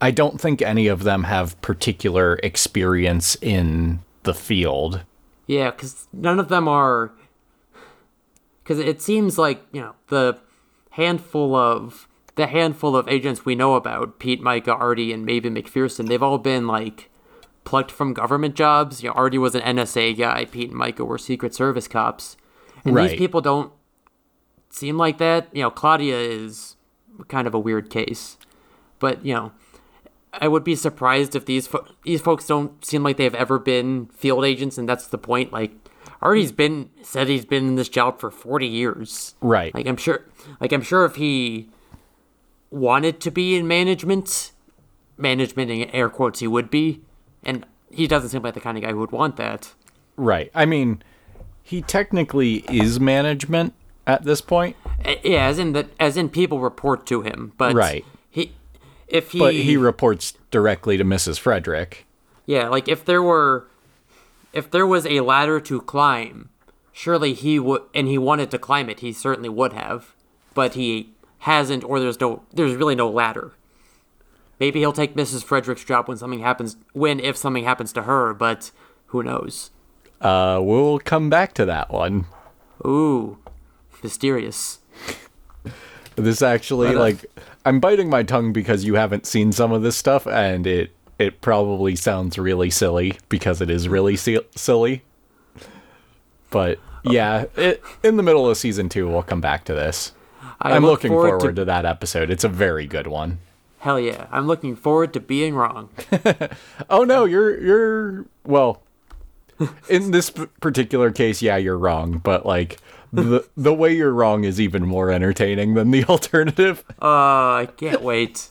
I 0.00 0.10
don't 0.12 0.40
think 0.40 0.62
any 0.62 0.86
of 0.86 1.02
them 1.02 1.24
have 1.24 1.60
particular 1.60 2.38
experience 2.42 3.36
in 3.42 4.00
the 4.22 4.32
field. 4.32 5.02
Yeah, 5.46 5.70
because 5.72 6.06
none 6.12 6.38
of 6.38 6.48
them 6.48 6.68
are. 6.68 7.10
Because 8.62 8.78
it 8.78 9.02
seems 9.02 9.36
like 9.36 9.60
you 9.72 9.80
know 9.80 9.94
the 10.08 10.38
handful 11.00 11.54
of 11.56 12.06
the 12.36 12.46
handful 12.46 12.96
of 12.96 13.08
agents 13.08 13.44
we 13.44 13.54
know 13.54 13.74
about 13.74 14.18
Pete, 14.18 14.40
Myka, 14.40 14.68
Artie, 14.78 15.12
and 15.12 15.24
maybe 15.26 15.50
MacPherson. 15.50 16.08
They've 16.08 16.22
all 16.22 16.38
been 16.38 16.66
like 16.66 17.10
plucked 17.64 17.90
from 17.90 18.14
government 18.14 18.54
jobs. 18.54 19.02
You 19.02 19.08
know, 19.08 19.14
Artie 19.14 19.38
was 19.38 19.54
an 19.54 19.62
NSA 19.62 20.16
guy. 20.16 20.44
Pete 20.44 20.70
and 20.70 20.80
Myka 20.80 21.06
were 21.06 21.18
Secret 21.18 21.54
Service 21.54 21.88
cops, 21.88 22.36
and 22.84 22.94
Right. 22.94 23.10
these 23.10 23.18
people 23.18 23.40
don't 23.40 23.72
seem 24.70 24.96
like 24.96 25.18
that. 25.18 25.48
You 25.52 25.62
know, 25.62 25.70
Claudia 25.70 26.16
is 26.18 26.76
kind 27.28 27.46
of 27.46 27.54
a 27.54 27.58
weird 27.58 27.90
case, 27.90 28.36
but 28.98 29.24
you 29.24 29.34
know. 29.34 29.52
I 30.32 30.46
would 30.46 30.62
be 30.62 30.76
surprised 30.76 31.34
if 31.34 31.44
these 31.44 31.66
fo- 31.66 31.84
these 32.04 32.20
folks 32.20 32.46
don't 32.46 32.84
seem 32.84 33.02
like 33.02 33.16
they've 33.16 33.34
ever 33.34 33.58
been 33.58 34.06
field 34.14 34.44
agents, 34.44 34.78
and 34.78 34.88
that's 34.88 35.08
the 35.08 35.18
point. 35.18 35.52
Like, 35.52 35.72
Artie's 36.22 36.52
been 36.52 36.90
said 37.02 37.28
he's 37.28 37.44
been 37.46 37.66
in 37.68 37.74
this 37.76 37.88
job 37.88 38.20
for 38.20 38.30
forty 38.30 38.66
years. 38.66 39.34
Right. 39.40 39.74
Like, 39.74 39.86
I'm 39.86 39.96
sure. 39.96 40.24
Like, 40.60 40.72
I'm 40.72 40.82
sure 40.82 41.04
if 41.04 41.16
he 41.16 41.68
wanted 42.70 43.20
to 43.20 43.30
be 43.30 43.56
in 43.56 43.66
management, 43.66 44.52
management 45.16 45.70
in 45.70 45.90
air 45.90 46.08
quotes, 46.08 46.40
he 46.40 46.46
would 46.46 46.70
be, 46.70 47.00
and 47.42 47.66
he 47.90 48.06
doesn't 48.06 48.28
seem 48.30 48.42
like 48.42 48.54
the 48.54 48.60
kind 48.60 48.76
of 48.78 48.84
guy 48.84 48.90
who 48.90 48.98
would 48.98 49.12
want 49.12 49.36
that. 49.36 49.72
Right. 50.16 50.50
I 50.54 50.66
mean, 50.66 51.02
he 51.62 51.82
technically 51.82 52.64
is 52.70 53.00
management 53.00 53.74
at 54.06 54.24
this 54.24 54.40
point, 54.40 54.76
Uh, 55.04 55.14
Yeah, 55.22 55.46
as 55.46 55.58
in 55.58 55.72
that, 55.72 55.88
as 55.98 56.16
in 56.16 56.28
people 56.28 56.60
report 56.60 57.06
to 57.06 57.22
him, 57.22 57.52
but 57.56 57.74
Right. 57.74 58.04
He, 58.28 58.52
if 59.08 59.32
he, 59.32 59.38
but 59.38 59.54
he 59.54 59.76
reports 59.76 60.34
directly 60.50 60.96
to 60.96 61.04
Mrs. 61.04 61.38
Frederic. 61.38 62.06
Yeah, 62.46 62.68
like 62.68 62.88
if 62.88 63.04
there 63.04 63.22
were 63.22 63.66
if 64.52 64.70
there 64.70 64.86
was 64.86 65.06
a 65.06 65.20
ladder 65.20 65.60
to 65.60 65.80
climb, 65.80 66.50
surely 66.92 67.34
he 67.34 67.58
would 67.58 67.82
and 67.94 68.06
he 68.08 68.18
wanted 68.18 68.50
to 68.50 68.58
climb 68.58 68.88
it, 68.88 69.00
he 69.00 69.12
certainly 69.12 69.48
would 69.48 69.72
have. 69.72 70.14
But 70.54 70.74
he 70.74 71.12
hasn't 71.40 71.84
or 71.84 72.00
there's 72.00 72.20
no 72.20 72.42
there's 72.52 72.74
really 72.74 72.94
no 72.94 73.08
ladder. 73.08 73.52
Maybe 74.58 74.80
he'll 74.80 74.92
take 74.92 75.14
Mrs. 75.14 75.42
Frederic's 75.42 75.84
job 75.84 76.06
when 76.08 76.18
something 76.18 76.40
happens 76.40 76.76
when 76.92 77.20
if 77.20 77.36
something 77.36 77.64
happens 77.64 77.92
to 77.94 78.02
her, 78.02 78.34
but 78.34 78.70
who 79.06 79.22
knows. 79.22 79.70
Uh, 80.20 80.60
we'll 80.62 80.98
come 80.98 81.30
back 81.30 81.54
to 81.54 81.64
that 81.64 81.90
one. 81.90 82.26
Ooh. 82.84 83.38
Mysterious. 84.02 84.78
This 86.16 86.42
actually, 86.42 86.88
But, 86.88 86.96
uh, 86.96 87.00
like, 87.00 87.26
I'm 87.64 87.80
biting 87.80 88.10
my 88.10 88.22
tongue 88.22 88.52
because 88.52 88.84
you 88.84 88.94
haven't 88.94 89.26
seen 89.26 89.52
some 89.52 89.72
of 89.72 89.82
this 89.82 89.96
stuff, 89.96 90.26
and 90.26 90.66
it 90.66 90.92
it 91.20 91.40
probably 91.40 91.94
sounds 91.96 92.38
really 92.38 92.70
silly 92.70 93.18
because 93.28 93.60
it 93.60 93.70
is 93.70 93.88
really 93.88 94.16
si- 94.16 94.40
silly. 94.56 95.04
But 96.50 96.78
yeah, 97.04 97.44
it, 97.56 97.82
in 98.02 98.16
the 98.16 98.22
middle 98.22 98.48
of 98.48 98.56
season 98.56 98.88
two, 98.88 99.08
we'll 99.08 99.22
come 99.22 99.40
back 99.40 99.64
to 99.66 99.74
this. 99.74 100.12
I 100.60 100.72
I'm 100.72 100.82
look 100.82 100.92
looking 100.92 101.10
forward, 101.12 101.40
to 101.40 101.52
to 101.52 101.64
that 101.66 101.84
episode. 101.84 102.30
It's 102.30 102.44
a 102.44 102.48
very 102.48 102.86
good 102.86 103.06
one. 103.06 103.38
Hell 103.78 103.98
yeah. 104.00 104.26
I'm 104.30 104.46
looking 104.46 104.76
forward 104.76 105.12
to 105.14 105.20
being 105.20 105.54
wrong. 105.54 105.90
Oh 106.90 107.04
no, 107.04 107.24
you're 107.24 107.60
you're 107.60 108.26
well. 108.44 108.82
In 109.88 110.10
this 110.10 110.30
particular 110.60 111.10
case, 111.12 111.42
yeah, 111.42 111.56
you're 111.58 111.78
wrong, 111.78 112.18
but 112.18 112.44
like 112.46 112.78
the 113.12 113.46
the 113.56 113.74
way 113.74 113.94
you're 113.94 114.12
wrong 114.12 114.44
is 114.44 114.60
even 114.60 114.86
more 114.86 115.10
entertaining 115.10 115.74
than 115.74 115.90
the 115.90 116.04
alternative. 116.08 116.84
Uh, 117.00 117.04
I 117.64 117.68
can't 117.76 118.02
wait. 118.02 118.48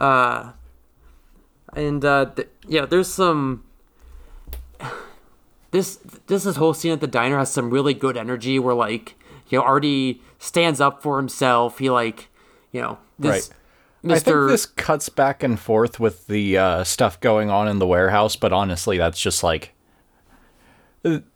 Uh, 0.00 0.52
and 1.76 2.04
uh, 2.04 2.26
th- 2.36 2.48
yeah, 2.66 2.86
there's 2.86 3.08
some. 3.12 3.64
This 5.70 5.96
this 6.28 6.44
this 6.44 6.56
whole 6.56 6.72
scene 6.74 6.92
at 6.92 7.00
the 7.00 7.06
diner 7.06 7.38
has 7.38 7.50
some 7.52 7.70
really 7.70 7.94
good 7.94 8.16
energy. 8.16 8.58
Where 8.58 8.74
like 8.74 9.16
you 9.48 9.58
know 9.58 9.64
Artie 9.64 10.22
stands 10.38 10.80
up 10.80 11.02
for 11.02 11.16
himself. 11.16 11.78
He 11.78 11.90
like 11.90 12.28
you 12.70 12.80
know 12.80 12.98
this 13.18 13.50
I 14.04 14.18
think 14.18 14.48
this 14.48 14.66
cuts 14.66 15.08
back 15.08 15.42
and 15.42 15.58
forth 15.58 15.98
with 15.98 16.26
the 16.28 16.58
uh, 16.58 16.84
stuff 16.84 17.18
going 17.20 17.50
on 17.50 17.66
in 17.68 17.78
the 17.78 17.86
warehouse, 17.86 18.36
but 18.36 18.52
honestly, 18.52 18.98
that's 18.98 19.20
just 19.20 19.42
like 19.42 19.72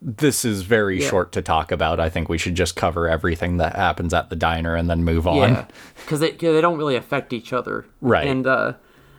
this 0.01 0.45
is 0.45 0.63
very 0.63 1.03
Yeah. 1.03 1.09
short 1.09 1.33
to 1.33 1.43
talk 1.43 1.73
about. 1.73 1.99
I 2.01 2.09
think 2.09 2.29
we 2.29 2.39
should 2.39 2.55
just 2.55 2.77
cover 2.77 3.09
everything 3.09 3.57
that 3.59 3.75
happens 3.77 4.15
at 4.15 4.31
the 4.31 4.37
diner 4.37 4.75
and 4.77 4.89
then 4.89 5.03
move 5.05 5.27
on. 5.27 5.37
Yeah, 5.51 5.65
because 5.97 6.21
they 6.21 6.31
they 6.33 6.61
don't 6.61 6.79
really 6.79 6.97
affect 6.97 7.33
each 7.33 7.53
other, 7.53 7.87
Right. 8.01 8.27
And 8.27 8.47
uh, 8.47 8.75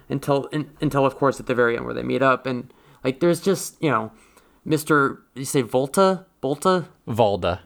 until 0.10 0.46
in, 0.46 0.72
until 0.82 1.06
of 1.06 1.16
course 1.16 1.40
at 1.40 1.46
the 1.46 1.56
very 1.56 1.76
end 1.76 1.86
where 1.86 1.94
they 1.94 2.04
meet 2.04 2.22
up, 2.22 2.46
and 2.46 2.74
like 3.04 3.20
there's 3.20 3.42
just 3.42 3.82
you 3.82 3.90
know, 3.90 4.12
Mister 4.66 5.24
you 5.36 5.46
say 5.46 5.62
Volta 5.62 6.26
Volta 6.42 6.88
Valda. 7.08 7.60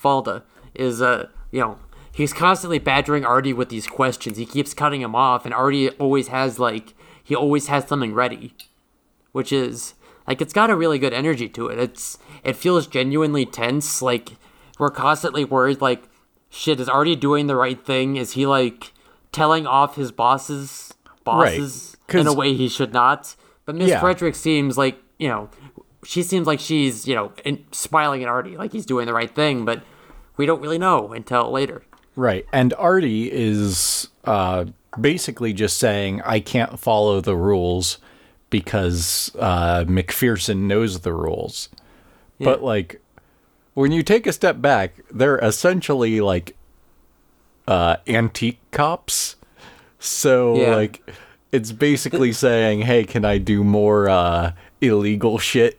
Valda 0.00 0.42
is 0.74 1.00
uh 1.00 1.28
you 1.50 1.60
know 1.60 1.78
he's 2.12 2.32
constantly 2.32 2.78
badgering 2.78 3.24
Artie 3.24 3.52
with 3.52 3.68
these 3.68 3.86
questions. 3.86 4.36
He 4.38 4.46
keeps 4.46 4.74
cutting 4.74 5.00
him 5.00 5.14
off, 5.14 5.44
and 5.44 5.54
Artie 5.54 5.90
always 5.90 6.28
has 6.28 6.58
like 6.58 6.94
he 7.22 7.34
always 7.34 7.68
has 7.68 7.86
something 7.86 8.14
ready, 8.14 8.54
which 9.32 9.52
is 9.52 9.94
like 10.26 10.40
it's 10.40 10.52
got 10.52 10.70
a 10.70 10.76
really 10.76 10.98
good 10.98 11.12
energy 11.12 11.48
to 11.50 11.68
it. 11.68 11.78
It's 11.78 12.18
it 12.42 12.56
feels 12.56 12.86
genuinely 12.86 13.46
tense. 13.46 14.02
Like 14.02 14.32
we're 14.78 14.90
constantly 14.90 15.44
worried. 15.44 15.80
Like 15.80 16.08
shit, 16.50 16.80
is 16.80 16.88
Artie 16.88 17.16
doing 17.16 17.46
the 17.46 17.56
right 17.56 17.84
thing? 17.84 18.16
Is 18.16 18.32
he 18.32 18.46
like 18.46 18.92
telling 19.32 19.66
off 19.66 19.96
his 19.96 20.12
bosses 20.12 20.94
bosses 21.26 21.96
in 22.08 22.26
a 22.26 22.32
way 22.32 22.54
he 22.54 22.68
should 22.68 22.94
not? 22.94 23.36
But 23.66 23.74
Miss 23.74 23.90
Yeah. 23.90 24.00
Frederic 24.00 24.34
seems 24.34 24.78
like 24.78 24.98
you 25.18 25.28
know, 25.28 25.50
she 26.04 26.22
seems 26.22 26.46
like 26.46 26.60
she's 26.60 27.06
you 27.06 27.14
know, 27.14 27.28
she 27.32 27.42
seems 27.42 27.46
like 27.50 27.50
she's 27.50 27.54
you 27.54 27.54
know, 27.54 27.56
in, 27.58 27.64
smiling 27.72 28.22
at 28.22 28.28
Artie, 28.28 28.56
like 28.56 28.72
he's 28.72 28.86
doing 28.86 29.06
the 29.06 29.12
right 29.12 29.34
thing, 29.34 29.64
but 29.66 29.82
we 30.38 30.46
don't 30.46 30.62
really 30.62 30.78
know 30.78 31.12
until 31.12 31.50
later. 31.50 31.82
Right. 32.14 32.46
And 32.52 32.72
Artie 32.74 33.30
is 33.30 34.08
uh, 34.24 34.64
basically 34.98 35.52
just 35.52 35.76
saying, 35.78 36.22
I 36.22 36.40
can't 36.40 36.78
follow 36.78 37.20
the 37.20 37.36
rules 37.36 37.98
because 38.48 39.30
uh, 39.38 39.84
MacPherson 39.84 40.60
knows 40.60 41.00
the 41.00 41.12
rules. 41.12 41.68
But, 42.38 42.62
like, 42.62 43.00
when 43.74 43.92
you 43.92 44.02
take 44.02 44.26
a 44.26 44.32
step 44.32 44.60
back, 44.60 44.94
they're 45.10 45.38
essentially 45.38 46.20
like 46.20 46.54
uh, 47.66 47.96
antique 48.06 48.60
cops. 48.70 49.35
So, 50.06 50.56
Yeah. 50.56 50.76
like, 50.76 51.08
it's 51.52 51.72
basically 51.72 52.32
saying, 52.32 52.82
hey, 52.82 53.04
can 53.04 53.24
I 53.24 53.38
do 53.38 53.64
more 53.64 54.08
uh, 54.08 54.52
illegal 54.80 55.38
shit? 55.38 55.78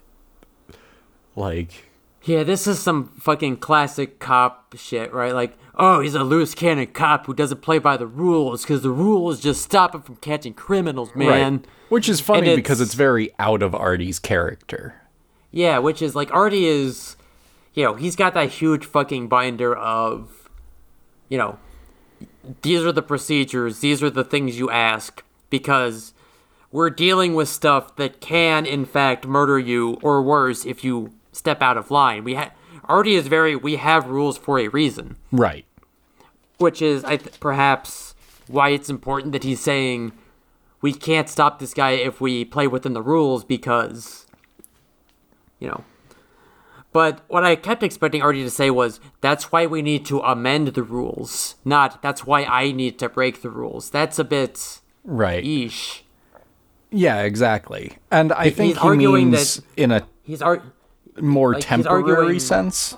Like, 1.36 1.86
Yeah, 2.24 2.44
this 2.44 2.68
is 2.68 2.80
some 2.80 3.06
fucking 3.20 3.58
classic 3.58 4.20
cop 4.20 4.76
shit, 4.78 5.14
right? 5.14 5.34
Like, 5.34 5.58
oh, 5.76 6.02
he's 6.02 6.14
a 6.16 6.24
loose 6.26 6.54
cannon 6.54 6.88
cop 6.88 7.26
who 7.26 7.34
doesn't 7.34 7.62
play 7.62 7.80
by 7.80 7.96
the 7.96 8.08
rules 8.08 8.64
because 8.64 8.82
the 8.82 8.90
rules 8.92 9.40
just 9.40 9.62
stop 9.62 9.96
him 9.96 10.02
from 10.02 10.18
catching 10.18 10.54
criminals, 10.54 11.16
man. 11.16 11.54
right. 11.54 11.66
Which 11.90 12.10
is 12.10 12.20
funny 12.20 12.50
And 12.50 12.56
because 12.58 12.82
it's- 12.82 12.90
it's 12.90 12.96
very 12.96 13.32
out 13.40 13.62
of 13.64 13.74
Artie's 13.74 14.20
character. 14.20 14.96
Yeah, 15.52 15.78
which 15.78 16.02
is 16.02 16.16
like 16.16 16.30
Artie 16.34 16.66
is, 16.66 17.16
you 17.74 17.84
know, 17.86 17.94
he's 17.94 18.18
got 18.18 18.34
that 18.34 18.50
huge 18.50 18.84
fucking 18.86 19.30
binder 19.30 19.74
of, 19.74 20.50
you 21.30 21.38
know, 21.38 21.58
these 22.62 22.84
are 22.84 22.92
the 22.92 23.02
procedures, 23.02 23.80
these 23.80 24.02
are 24.04 24.10
the 24.10 24.24
things 24.24 24.58
you 24.60 24.70
ask 24.70 25.24
because 25.50 26.14
we're 26.72 26.90
dealing 26.90 27.34
with 27.36 27.48
stuff 27.50 27.96
that 27.96 28.20
can, 28.22 28.66
in 28.66 28.86
fact, 28.86 29.26
murder 29.26 29.58
you 29.58 29.98
or 30.02 30.22
worse 30.22 30.66
if 30.66 30.84
you 30.84 31.14
step 31.32 31.62
out 31.62 31.78
of 31.78 31.90
line. 31.92 32.24
We 32.24 32.36
ha- 32.36 32.52
Artie 32.86 33.16
is 33.16 33.28
very, 33.28 33.56
we 33.56 33.76
have 33.78 34.08
rules 34.08 34.38
for 34.38 34.60
a 34.60 34.68
reason. 34.68 35.18
Right. 35.32 35.66
which 36.58 36.82
is 36.82 37.04
I 37.04 37.18
th- 37.18 37.40
perhaps 37.40 38.16
why 38.48 38.70
it's 38.70 38.90
important 38.90 39.34
that 39.34 39.44
he's 39.44 39.60
saying 39.60 40.12
we 40.82 40.94
can't 40.94 41.30
stop 41.30 41.60
this 41.60 41.74
guy 41.74 41.92
if 41.92 42.20
we 42.20 42.46
play 42.46 42.66
within 42.68 42.94
the 42.94 43.02
rules 43.02 43.44
because 43.44 44.26
you 45.60 45.68
know 45.68 45.84
but 46.98 47.14
what 47.34 47.44
I 47.44 47.54
kept 47.68 47.82
expecting 47.84 48.22
Artie 48.28 48.44
to 48.50 48.50
say 48.62 48.70
was 48.82 48.92
that's 49.28 49.46
why 49.52 49.62
we 49.74 49.82
need 49.90 50.04
to 50.12 50.16
amend 50.34 50.66
the 50.78 50.84
rules 50.98 51.34
not 51.76 51.90
that's 52.06 52.22
why 52.30 52.40
I 52.62 52.64
need 52.82 52.94
to 53.02 53.08
break 53.18 53.36
the 53.46 53.52
rules 53.62 53.84
that's 53.98 54.18
a 54.20 54.24
bit 54.36 54.82
Right. 55.24 55.44
eesh 55.56 55.82
Yeah, 57.06 57.20
exactly. 57.32 57.86
And 58.10 58.30
I 58.46 58.50
think 58.50 58.70
he's 58.74 58.82
he 58.84 58.88
arguing 58.90 59.30
means 59.32 59.56
that- 59.58 59.64
in 59.84 59.90
a 59.98 60.00
he's 60.30 60.42
ar- 60.42 60.64
more 61.36 61.52
he's 61.54 61.66
temporary 61.66 62.18
arguing- 62.18 62.40
sense. 62.54 62.96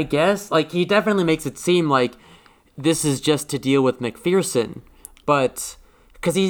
I 0.00 0.02
guess. 0.16 0.40
Like 0.56 0.68
he 0.72 0.82
definitely 0.96 1.24
makes 1.32 1.44
it 1.50 1.56
seem 1.68 1.84
like 1.98 2.12
this 2.86 3.04
is 3.10 3.20
just 3.30 3.44
to 3.52 3.58
deal 3.68 3.82
with 3.86 3.96
MacPherson, 4.04 4.70
but 5.32 5.76
because 6.14 6.34
he, 6.40 6.46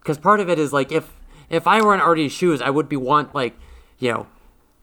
because 0.00 0.18
part 0.18 0.40
of 0.40 0.48
it 0.48 0.58
is 0.58 0.72
like 0.72 0.90
if 0.92 1.06
if 1.50 1.66
I 1.66 1.82
were 1.82 1.94
in 1.94 2.00
Artie's 2.00 2.32
shoes, 2.32 2.60
I 2.62 2.70
would 2.70 2.88
be 2.88 2.96
want 3.10 3.34
like, 3.34 3.54
you 3.98 4.12
know, 4.12 4.26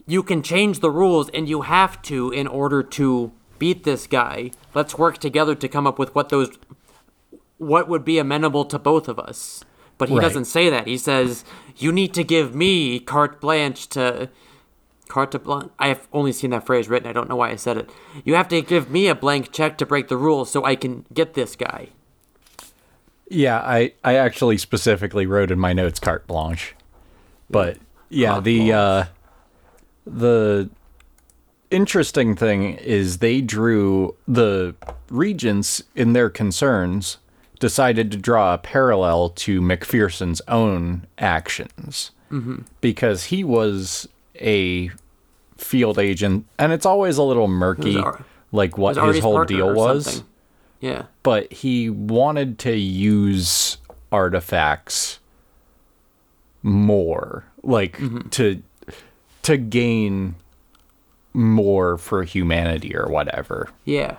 you 0.05 0.23
can 0.23 0.41
change 0.43 0.79
the 0.79 0.91
rules 0.91 1.29
and 1.29 1.47
you 1.47 1.61
have 1.61 2.01
to 2.03 2.31
in 2.31 2.47
order 2.47 2.83
to 2.83 3.31
beat 3.59 3.83
this 3.83 4.07
guy. 4.07 4.51
Let's 4.73 4.97
work 4.97 5.17
together 5.17 5.55
to 5.55 5.67
come 5.67 5.87
up 5.87 5.97
with 5.99 6.13
what 6.15 6.29
those 6.29 6.57
what 7.57 7.87
would 7.87 8.03
be 8.03 8.17
amenable 8.19 8.65
to 8.65 8.77
both 8.77 9.07
of 9.07 9.17
us. 9.19 9.63
But 9.97 10.09
he 10.09 10.15
Right. 10.15 10.23
doesn't 10.23 10.45
say 10.45 10.69
that. 10.69 10.87
He 10.87 10.97
says 10.97 11.45
you 11.77 11.91
need 11.91 12.13
to 12.15 12.23
give 12.23 12.53
me 12.53 12.99
carte 12.99 13.39
blanche 13.39 13.87
to 13.89 14.29
carte 15.07 15.41
blanche. 15.43 15.69
I've 15.79 16.07
only 16.11 16.33
seen 16.33 16.49
that 16.49 16.65
phrase 16.65 16.89
written. 16.89 17.07
I 17.07 17.13
don't 17.13 17.29
know 17.29 17.35
why 17.37 17.51
I 17.51 17.55
said 17.55 17.77
it. 17.77 17.89
You 18.25 18.33
have 18.33 18.49
to 18.49 18.61
give 18.61 18.89
me 18.89 19.07
a 19.07 19.15
blank 19.15 19.51
check 19.53 19.77
to 19.77 19.85
break 19.85 20.07
the 20.09 20.17
rules 20.17 20.51
so 20.51 20.65
I 20.65 20.75
can 20.75 21.05
get 21.13 21.35
this 21.35 21.55
guy. 21.55 21.89
Yeah, 23.29 23.59
I 23.59 23.93
I 24.03 24.15
actually 24.15 24.57
specifically 24.57 25.25
wrote 25.25 25.51
in 25.51 25.59
my 25.59 25.71
notes 25.71 25.99
carte 25.99 26.27
blanche. 26.27 26.75
But 27.49 27.77
yeah, 28.13 28.39
the 28.39 28.71
uh 28.73 29.05
the 30.05 30.69
interesting 31.71 32.35
thing 32.35 32.75
is 32.75 33.17
they 33.17 33.41
drew 33.41 34.15
the 34.27 34.75
regents 35.09 35.81
in 35.95 36.13
their 36.13 36.29
concerns 36.29 37.17
decided 37.59 38.11
to 38.11 38.17
draw 38.17 38.53
a 38.53 38.57
parallel 38.57 39.29
to 39.29 39.61
MacPherson's 39.61 40.41
own 40.47 41.07
actions 41.17 42.11
because 42.81 43.25
he 43.25 43.43
was 43.43 44.07
a 44.41 44.89
field 45.55 45.99
agent 45.99 46.45
and 46.57 46.73
it's 46.73 46.85
always 46.85 47.17
a 47.17 47.23
little 47.23 47.47
murky 47.47 47.97
Ar- 47.97 48.25
like 48.51 48.75
what 48.77 48.97
his 48.97 49.19
whole 49.19 49.45
deal 49.45 49.73
was. 49.73 50.23
Yeah. 50.79 51.03
but 51.21 51.53
he 51.53 51.89
wanted 51.91 52.57
to 52.59 52.75
use 52.75 53.77
artifacts 54.11 55.19
more 56.63 57.43
like 57.61 57.97
mm-hmm. 57.97 58.29
to 58.29 58.63
to 59.43 59.57
gain 59.57 60.35
more 61.33 61.97
for 61.97 62.23
humanity 62.23 62.95
or 62.95 63.07
whatever 63.07 63.69
Yeah. 63.85 64.15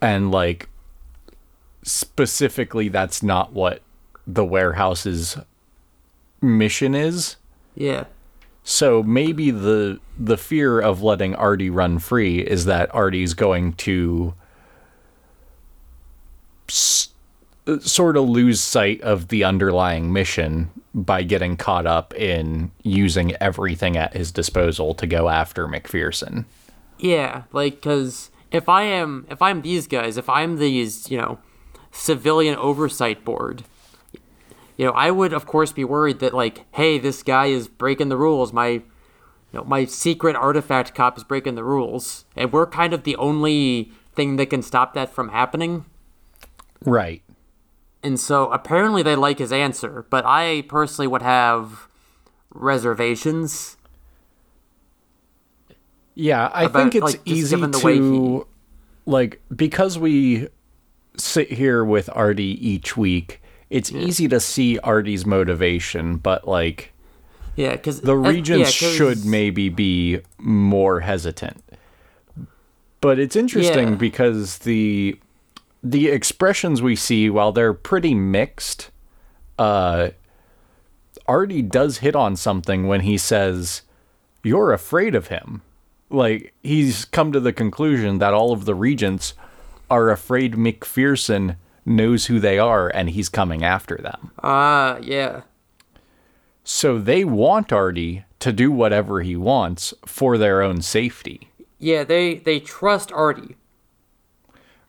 and 0.00 0.30
like 0.30 0.68
specifically 1.82 2.88
that's 2.88 3.22
not 3.22 3.52
what 3.52 3.82
the 4.26 4.44
warehouse's 4.44 5.36
mission 6.40 6.94
is 6.94 7.36
Yeah. 7.74 8.04
so 8.62 9.02
maybe 9.02 9.50
the 9.50 9.98
the 10.18 10.36
fear 10.36 10.78
of 10.80 11.02
letting 11.02 11.34
Artie 11.34 11.70
run 11.70 11.98
free 11.98 12.38
is 12.40 12.66
that 12.66 12.94
Artie's 12.94 13.34
going 13.34 13.72
to 13.74 14.34
s- 16.68 17.08
sort 17.80 18.16
of 18.16 18.28
lose 18.28 18.60
sight 18.60 19.00
of 19.02 19.28
the 19.28 19.44
underlying 19.44 20.12
mission 20.12 20.70
by 20.94 21.22
getting 21.22 21.56
caught 21.56 21.86
up 21.86 22.14
in 22.14 22.70
using 22.82 23.34
everything 23.36 23.96
at 23.96 24.14
his 24.14 24.32
disposal 24.32 24.94
to 24.94 25.06
go 25.06 25.28
after 25.28 25.68
MacPherson. 25.68 26.44
Yeah, 26.98 27.42
like 27.52 27.82
cuz 27.82 28.30
if 28.50 28.68
I 28.68 28.82
am 28.82 29.26
if 29.30 29.42
I'm 29.42 29.62
these 29.62 29.86
guys, 29.86 30.16
if 30.16 30.28
I'm 30.28 30.56
these, 30.56 31.10
you 31.10 31.18
know, 31.18 31.38
civilian 31.92 32.56
oversight 32.56 33.24
board, 33.24 33.64
you 34.76 34.86
know, 34.86 34.92
I 34.92 35.10
would 35.10 35.32
of 35.32 35.46
course 35.46 35.72
be 35.72 35.84
worried 35.84 36.20
that 36.20 36.34
like, 36.34 36.64
hey, 36.72 36.98
this 36.98 37.22
guy 37.22 37.46
is 37.46 37.68
breaking 37.68 38.08
the 38.08 38.16
rules. 38.16 38.52
My 38.52 38.82
you 39.52 39.60
know, 39.60 39.64
my 39.64 39.84
secret 39.84 40.36
artifact 40.36 40.94
cop 40.94 41.16
is 41.16 41.24
breaking 41.24 41.54
the 41.54 41.64
rules, 41.64 42.24
and 42.36 42.52
we're 42.52 42.66
kind 42.66 42.92
of 42.92 43.04
the 43.04 43.16
only 43.16 43.92
thing 44.14 44.36
that 44.36 44.46
can 44.50 44.62
stop 44.62 44.94
that 44.94 45.10
from 45.10 45.30
happening. 45.30 45.86
Right. 46.84 47.22
And 48.08 48.18
so 48.18 48.50
apparently 48.50 49.02
they 49.02 49.14
like 49.14 49.38
his 49.38 49.52
answer, 49.52 50.06
but 50.08 50.24
I 50.24 50.62
personally 50.62 51.06
would 51.06 51.20
have 51.20 51.88
reservations. 52.54 53.76
Yeah, 56.14 56.46
I 56.46 56.64
About, 56.64 56.78
think 56.78 56.94
it's 56.94 57.04
like, 57.04 57.20
easy 57.26 57.54
given 57.54 57.70
the 57.70 57.78
way 57.80 57.98
to 57.98 58.46
like 59.04 59.42
because 59.54 59.98
we 59.98 60.48
sit 61.18 61.52
here 61.52 61.84
with 61.84 62.08
Artie 62.14 62.56
each 62.66 62.96
week. 62.96 63.42
It's 63.68 63.92
easy 63.92 64.26
to 64.28 64.40
see 64.40 64.78
Artie's 64.78 65.26
motivation, 65.26 66.16
but 66.16 66.48
like 66.48 66.94
Yeah, 67.56 67.72
because 67.72 68.00
the 68.00 68.16
regents 68.16 68.70
should 68.70 69.26
maybe 69.26 69.68
be 69.68 70.20
more 70.38 71.00
hesitant. 71.00 71.62
But 73.02 73.18
it's 73.18 73.36
interesting 73.36 73.90
Yeah. 73.90 73.94
because 73.96 74.60
the 74.60 75.20
the 75.82 76.08
expressions 76.08 76.82
we 76.82 76.96
see, 76.96 77.30
while 77.30 77.52
they're 77.52 77.74
pretty 77.74 78.14
mixed, 78.14 78.90
uh, 79.58 80.10
Artie 81.26 81.62
does 81.62 81.98
hit 81.98 82.16
on 82.16 82.36
something 82.36 82.86
when 82.86 83.02
he 83.02 83.18
says, 83.18 83.82
"You're 84.42 84.72
afraid 84.72 85.14
of 85.14 85.28
him." 85.28 85.62
Like 86.10 86.54
he's 86.62 87.04
come 87.04 87.32
to 87.32 87.40
the 87.40 87.52
conclusion 87.52 88.18
that 88.18 88.32
all 88.32 88.52
of 88.52 88.64
the 88.64 88.74
regents 88.74 89.34
are 89.90 90.10
afraid 90.10 90.54
MacPherson 90.54 91.56
knows 91.84 92.26
who 92.26 92.38
they 92.40 92.58
are 92.58 92.88
and 92.88 93.10
he's 93.10 93.28
coming 93.28 93.64
after 93.64 93.96
them. 93.96 94.30
Ah, 94.42 94.98
yeah. 95.02 95.42
So 96.64 96.98
they 96.98 97.24
want 97.24 97.72
Artie 97.72 98.24
to 98.40 98.52
do 98.52 98.70
whatever 98.70 99.22
he 99.22 99.36
wants 99.36 99.94
for 100.06 100.38
their 100.38 100.62
own 100.62 100.82
safety. 100.82 101.48
Yeah, 101.78 102.04
they 102.04 102.36
they 102.36 102.60
trust 102.60 103.12
Artie, 103.12 103.56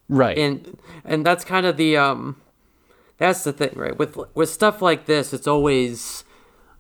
Right. 0.10 0.38
and 0.38 0.78
and 1.06 1.26
that's 1.26 1.46
kind 1.46 1.66
of 1.66 1.78
the 1.78 1.96
um, 1.96 2.42
that's 3.18 3.44
the 3.44 3.54
thing, 3.54 3.74
right? 3.76 3.98
With 3.98 4.18
with 4.34 4.50
stuff 4.50 4.82
like 4.82 5.06
this, 5.06 5.34
it's 5.34 5.48
always, 5.48 6.24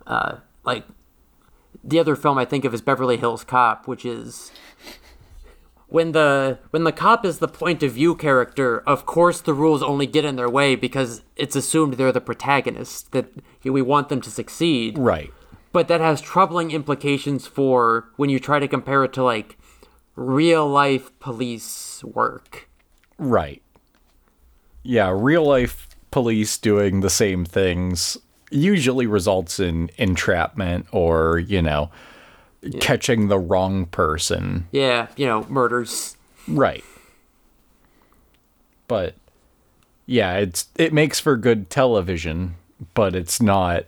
uh, 0.07 0.38
like, 0.63 0.86
the 1.84 1.99
other 1.99 2.15
film 2.15 2.38
I 2.38 2.45
think 2.45 2.65
of 2.65 2.73
is 2.73 2.82
Beverly 2.82 3.17
Hills 3.17 3.43
Cop, 3.43 3.88
which 3.88 4.05
is 4.05 4.51
when 5.89 6.11
the 6.13 6.59
when 6.69 6.86
the 6.86 6.91
cop 6.91 7.25
is 7.25 7.39
the 7.39 7.47
point 7.47 7.84
of 7.84 7.91
view 7.91 8.15
character, 8.15 8.80
of 8.88 9.05
course 9.05 9.41
the 9.41 9.53
rules 9.53 9.84
only 9.84 10.05
get 10.05 10.23
in 10.23 10.36
their 10.36 10.49
way 10.49 10.75
because 10.75 11.23
it's 11.36 11.55
assumed 11.55 11.95
they're 11.95 12.11
the 12.11 12.21
protagonist 12.21 13.11
that 13.11 13.27
we 13.63 13.82
want 13.82 14.09
them 14.09 14.21
to 14.21 14.30
succeed. 14.30 14.97
Right. 14.97 15.32
But 15.71 15.88
that 15.88 16.01
has 16.01 16.21
troubling 16.21 16.71
implications 16.71 17.47
for 17.47 18.09
when 18.15 18.30
you 18.30 18.39
try 18.39 18.59
to 18.59 18.67
compare 18.67 19.03
it 19.03 19.13
to 19.13 19.23
like 19.23 19.57
real 20.15 20.67
life 20.67 21.17
police 21.19 22.03
work. 22.03 22.68
Right. 23.20 23.61
Yeah, 24.82 25.13
real 25.15 25.45
life 25.45 25.88
police 26.09 26.57
doing 26.57 27.01
the 27.01 27.09
same 27.09 27.45
things 27.45 28.17
usually 28.49 29.05
results 29.05 29.59
in 29.59 29.91
entrapment 29.97 30.88
or, 30.91 31.38
you 31.38 31.61
know, 31.61 31.91
yeah. 32.61 32.80
catching 32.80 33.28
the 33.28 33.38
wrong 33.38 33.86
person. 33.86 34.67
Yeah, 34.72 35.07
you 35.15 35.28
know, 35.28 35.45
murders. 35.49 36.17
Right. 36.47 36.84
But 38.88 39.15
yeah, 40.07 40.38
it's 40.38 40.67
it 40.76 40.93
makes 40.93 41.20
for 41.20 41.38
good 41.38 41.70
television, 41.70 42.55
but 42.95 43.15
it's 43.15 43.39
not 43.41 43.86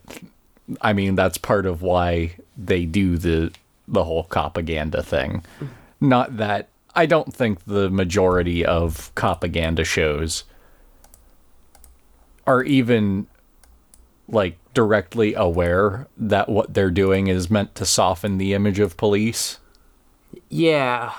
I 0.82 0.94
mean, 0.94 1.16
that's 1.16 1.38
part 1.38 1.66
of 1.66 1.82
why 1.82 2.36
they 2.56 2.86
do 2.86 3.18
the 3.18 3.52
the 3.88 4.04
whole 4.04 4.24
propaganda 4.24 5.02
thing. 5.02 5.44
Mm. 5.60 5.68
Not 6.00 6.38
that 6.38 6.70
I 6.96 7.06
don't 7.06 7.34
think 7.34 7.66
the 7.66 7.90
majority 7.90 8.66
of 8.66 9.14
propaganda 9.16 9.84
shows 9.84 10.44
are 12.46 12.64
even 12.64 13.28
like 14.28 14.58
directly 14.74 15.34
aware 15.34 16.08
that 16.18 16.50
what 16.50 16.74
they're 16.74 16.92
doing 16.92 17.28
is 17.28 17.50
meant 17.50 17.76
to 17.76 17.86
soften 17.86 18.38
the 18.38 18.54
image 18.54 18.80
of 18.80 18.98
police. 18.98 19.60
Yeah. 20.50 21.14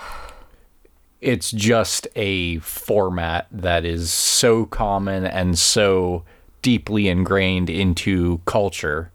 It's 1.20 1.50
just 1.50 2.08
a 2.16 2.58
format 2.58 3.46
that 3.52 3.84
is 3.84 4.12
so 4.12 4.64
common 4.66 5.24
and 5.24 5.58
so 5.58 6.24
deeply 6.62 7.08
ingrained 7.08 7.70
into 7.70 8.40
culture 8.44 9.10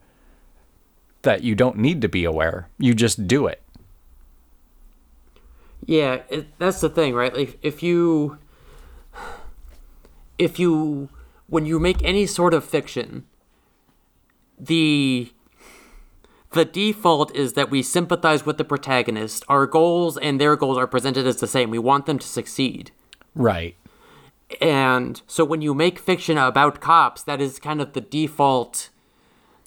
that 1.24 1.44
you 1.44 1.56
don't 1.56 1.78
need 1.78 2.02
to 2.02 2.08
be 2.08 2.24
aware. 2.24 2.70
You 2.78 2.94
just 2.94 3.28
do 3.28 3.48
it. 3.48 3.62
Yeah, 5.88 6.22
it, 6.30 6.48
that's 6.60 6.82
the 6.82 6.90
thing, 6.90 7.16
right? 7.16 7.34
Like 7.34 7.58
if 7.64 7.82
you 7.82 8.38
if 10.38 10.60
you 10.60 11.10
when 11.48 11.66
you 11.66 11.80
make 11.80 12.04
any 12.04 12.26
sort 12.28 12.54
of 12.54 12.64
fiction, 12.64 13.26
the 14.60 15.32
the 16.52 16.66
default 16.66 17.34
is 17.36 17.54
that 17.54 17.72
we 17.72 17.82
sympathize 17.82 18.46
with 18.46 18.58
the 18.58 18.64
protagonist. 18.66 19.44
Our 19.48 19.66
goals 19.66 20.18
and 20.18 20.40
their 20.40 20.56
goals 20.56 20.78
are 20.78 20.88
presented 20.88 21.26
as 21.26 21.38
the 21.38 21.48
same. 21.48 21.70
We 21.70 21.80
want 21.80 22.06
them 22.06 22.20
to 22.20 22.28
succeed. 22.28 22.92
Right. 23.34 23.76
And 24.62 25.22
so 25.28 25.44
when 25.44 25.62
you 25.62 25.74
make 25.74 26.00
fiction 26.00 26.38
about 26.38 26.80
cops, 26.82 27.24
that 27.24 27.42
is 27.42 27.60
kind 27.60 27.82
of 27.82 27.94
the 27.94 28.02
default 28.02 28.90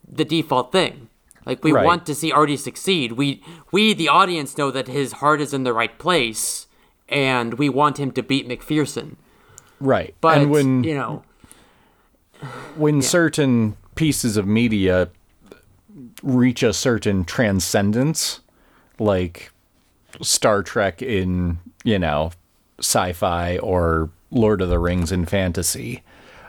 the 0.07 0.25
default 0.25 0.73
thing. 0.73 1.09
Like 1.47 1.65
we 1.65 1.73
right. 1.73 1.85
want 1.85 2.07
to 2.07 2.15
see 2.15 2.33
Artie 2.33 2.57
succeed. 2.57 3.13
We 3.13 3.43
we 3.73 3.95
the 3.95 4.09
audience 4.09 4.59
know 4.59 4.71
that 4.71 4.89
his 4.89 5.13
heart 5.13 5.41
is 5.41 5.55
in 5.55 5.65
the 5.65 5.73
right 5.73 5.97
place 5.99 6.67
and 7.09 7.55
we 7.55 7.69
want 7.69 7.99
him 7.99 8.13
to 8.13 8.23
beat 8.23 8.49
MacPherson. 8.49 9.17
Right. 9.81 10.15
But 10.21 10.39
and 10.39 10.51
when 10.51 10.85
you 10.85 10.95
know 10.95 11.23
when 12.77 12.97
yeah. 12.97 13.03
certain 13.03 13.77
pieces 13.95 14.37
of 14.37 14.47
media 14.47 15.11
reach 16.23 16.63
a 16.63 16.73
certain 16.73 17.25
transcendence, 17.25 18.41
like 18.99 19.51
Star 20.23 20.63
Trek 20.63 21.03
in, 21.03 21.59
you 21.85 21.99
know, 21.99 22.33
sci 22.79 23.13
fi 23.13 23.59
or 23.59 24.11
Lord 24.31 24.61
of 24.61 24.69
the 24.69 24.79
Rings 24.79 25.13
in 25.13 25.27
fantasy, 25.27 26.03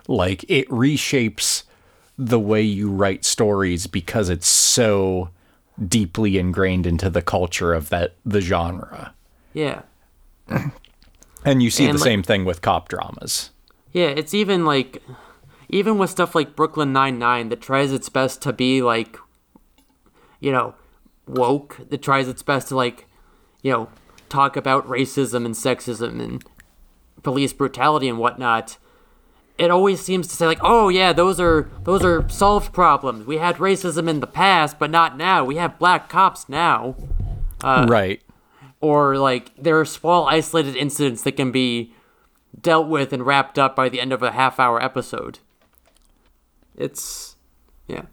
like 0.08 0.44
it 0.50 0.68
reshapes 0.70 1.64
the 2.18 2.40
way 2.40 2.62
you 2.62 2.90
write 2.90 3.26
stories 3.26 3.88
because 3.88 4.30
it's 4.30 4.48
so 4.48 5.30
deeply 5.88 6.38
ingrained 6.38 6.86
into 6.86 7.10
the 7.10 7.22
culture 7.22 7.74
of 7.74 7.90
that 7.90 8.16
the 8.26 8.42
genre. 8.42 9.14
Yeah. 9.54 9.82
and 11.46 11.64
you 11.64 11.70
see 11.70 11.86
and 11.86 11.96
the 11.96 12.00
like, 12.00 12.06
same 12.06 12.24
thing 12.24 12.46
with 12.46 12.62
cop 12.62 12.90
dramas. 12.90 13.52
Yeah, 13.92 14.08
it's 14.08 14.34
even 14.34 14.66
like 14.66 15.02
even 15.70 15.98
with 15.98 16.10
stuff 16.10 16.36
like 16.36 16.56
Brooklyn 16.56 16.94
Nine 16.94 17.18
Nine 17.18 17.50
that 17.50 17.62
tries 17.62 17.92
its 17.92 18.10
best 18.10 18.42
to 18.44 18.54
be 18.54 18.82
like, 18.82 19.18
you 20.40 20.52
know, 20.52 20.76
woke. 21.28 21.80
That 21.90 22.02
tries 22.02 22.28
its 22.28 22.44
best 22.44 22.70
to 22.70 22.76
like, 22.76 23.08
you 23.62 23.72
know, 23.72 23.90
talk 24.30 24.56
about 24.56 24.88
racism 24.88 25.46
and 25.46 25.56
sexism 25.56 26.22
and 26.22 26.44
police 27.24 27.54
brutality 27.54 28.10
and 28.10 28.18
whatnot. 28.18 28.78
It 29.62 29.70
always 29.70 30.02
seems 30.02 30.28
to 30.28 30.36
say 30.36 30.48
like, 30.48 30.58
oh 30.64 30.90
yeah, 30.90 31.14
those 31.14 31.40
are 31.40 31.70
those 31.84 32.04
are 32.04 32.28
solved 32.30 32.74
problems. 32.74 33.28
We 33.28 33.38
had 33.38 33.58
racism 33.58 34.10
in 34.10 34.20
the 34.20 34.26
past, 34.26 34.80
but 34.80 34.90
not 34.90 35.18
now. 35.18 35.46
We 35.46 35.58
have 35.58 35.78
black 35.78 36.10
cops 36.10 36.50
now. 36.50 36.96
Uh, 37.64 37.86
right. 37.88 38.24
Or 38.80 39.18
like 39.18 39.56
there 39.56 39.80
are 39.80 39.86
small 39.86 40.26
isolated 40.26 40.76
incidents 40.76 41.22
that 41.22 41.34
can 41.34 41.52
be 41.52 41.94
dealt 42.60 42.88
with 42.88 43.14
and 43.14 43.24
wrapped 43.24 43.60
up 43.60 43.76
by 43.76 43.88
the 43.88 44.02
end 44.02 44.12
of 44.12 44.24
a 44.24 44.32
half 44.32 44.60
hour 44.60 44.82
episode. 44.82 45.38
It's 46.76 47.36
yeah. 47.88 48.06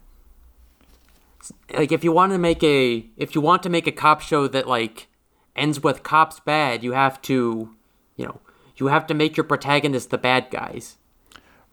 like 1.75 1.91
if 1.91 2.03
you 2.03 2.11
want 2.11 2.31
to 2.31 2.37
make 2.37 2.63
a 2.63 3.07
if 3.17 3.33
you 3.33 3.41
want 3.41 3.63
to 3.63 3.69
make 3.69 3.87
a 3.87 3.91
cop 3.91 4.21
show 4.21 4.47
that 4.47 4.67
like 4.67 5.07
ends 5.55 5.81
with 5.81 6.03
cops 6.03 6.39
bad, 6.39 6.83
you 6.83 6.91
have 6.91 7.19
to, 7.23 7.73
you 8.17 8.25
know, 8.25 8.39
you 8.75 8.85
have 8.85 9.07
to 9.07 9.15
make 9.15 9.35
your 9.35 9.45
protagonist 9.45 10.11
the 10.11 10.19
bad 10.19 10.51
guys. 10.51 10.98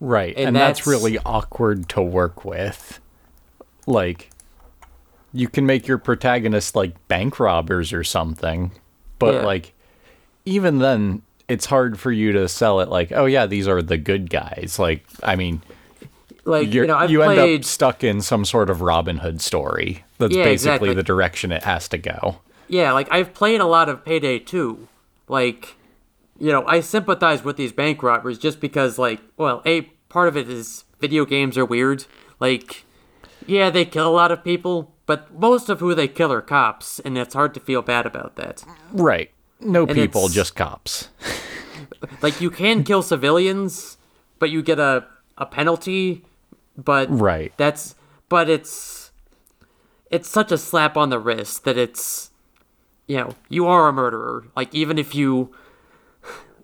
Right. 0.01 0.37
And, 0.37 0.49
and 0.49 0.57
that's, 0.57 0.81
that's 0.81 0.87
really 0.87 1.19
awkward 1.25 1.89
to 1.91 2.03
work 2.03 2.45
with. 2.45 3.01
Like 3.87 4.31
you 5.33 5.49
can 5.49 5.67
make 5.67 5.87
your 5.87 5.99
protagonist 5.99 6.75
like 6.75 7.09
bank 7.09 7.39
robbers 7.39 7.93
or 7.93 8.05
something, 8.05 8.73
but 9.19 9.35
yeah. 9.35 9.43
like 9.43 9.73
even 10.45 10.79
then 10.79 11.23
it's 11.49 11.67
hard 11.67 11.99
for 11.99 12.11
you 12.11 12.33
to 12.33 12.49
sell 12.49 12.81
it 12.81 12.89
like, 12.89 13.13
oh 13.13 13.27
yeah, 13.27 13.47
these 13.47 13.69
are 13.69 13.83
the 13.83 13.97
good 13.97 14.31
guys. 14.31 14.79
Like, 14.79 15.05
I 15.23 15.37
mean, 15.37 15.63
like 16.45 16.73
you 16.73 16.87
know, 16.87 16.97
I've 16.97 17.11
you 17.11 17.21
played... 17.21 17.39
end 17.39 17.61
up 17.61 17.65
stuck 17.65 18.05
in 18.05 18.21
some 18.21 18.45
sort 18.45 18.71
of 18.71 18.81
Robin 18.81 19.19
Hood 19.19 19.41
story. 19.41 20.05
That's 20.19 20.35
yeah, 20.35 20.45
basically 20.45 20.91
exactly. 20.91 20.95
the 20.95 21.03
direction 21.03 21.53
it 21.53 21.65
has 21.65 21.89
to 21.89 21.99
go. 21.99 22.39
Yeah, 22.69 22.93
like 22.93 23.09
I've 23.13 23.35
played 23.35 23.61
a 23.61 23.67
lot 23.67 23.89
of 23.89 24.05
Payday 24.05 24.41
2. 24.41 24.89
Like, 25.29 25.77
you 26.39 26.53
know, 26.53 26.65
I 26.67 26.81
sympathize 26.81 27.45
with 27.45 27.57
these 27.57 27.73
bank 27.73 28.03
robbers 28.03 28.39
just 28.39 28.61
because, 28.61 28.99
like, 28.99 29.21
well, 29.37 29.63
a 29.65 29.83
part 30.09 30.29
of 30.29 30.37
it 30.37 30.49
is 30.49 30.85
video 31.01 31.25
games 31.25 31.57
are 31.59 31.65
weird. 31.65 32.07
Like, 32.41 32.85
yeah, 33.47 33.71
they 33.71 33.85
kill 33.85 34.09
a 34.09 34.13
lot 34.13 34.33
of 34.33 34.45
people, 34.45 34.95
but 35.07 35.33
most 35.39 35.69
of 35.69 35.81
who 35.81 35.95
they 35.95 36.09
kill 36.09 36.33
are 36.33 36.43
cops, 36.43 36.99
and 37.01 37.17
it's 37.17 37.35
hard 37.35 37.55
to 37.55 37.61
feel 37.61 37.83
bad 37.83 38.07
about 38.07 38.37
that. 38.37 38.65
Right. 38.93 39.31
No 39.61 39.85
and 39.87 39.95
people, 39.95 40.29
just 40.29 40.55
cops. 40.55 41.09
like, 42.23 42.41
you 42.41 42.51
can 42.51 42.85
kill 42.85 43.03
civilians, 43.03 43.97
but 44.39 44.51
you 44.51 44.63
get 44.63 44.79
a, 44.79 45.07
a 45.39 45.47
penalty 45.47 46.25
but 46.77 47.09
right 47.11 47.53
that's 47.57 47.95
but 48.29 48.49
it's 48.51 49.11
it's 50.11 50.29
such 50.29 50.53
a 50.53 50.59
slap 50.59 50.97
on 50.97 51.11
the 51.11 51.19
wrist 51.19 51.65
that 51.65 51.79
it's 51.79 52.31
you 53.07 53.17
know 53.17 53.31
you 53.49 53.67
are 53.67 53.89
a 53.89 53.93
murderer 53.93 54.47
like 54.55 54.75
even 54.75 54.99
if 54.99 55.15
you 55.15 55.55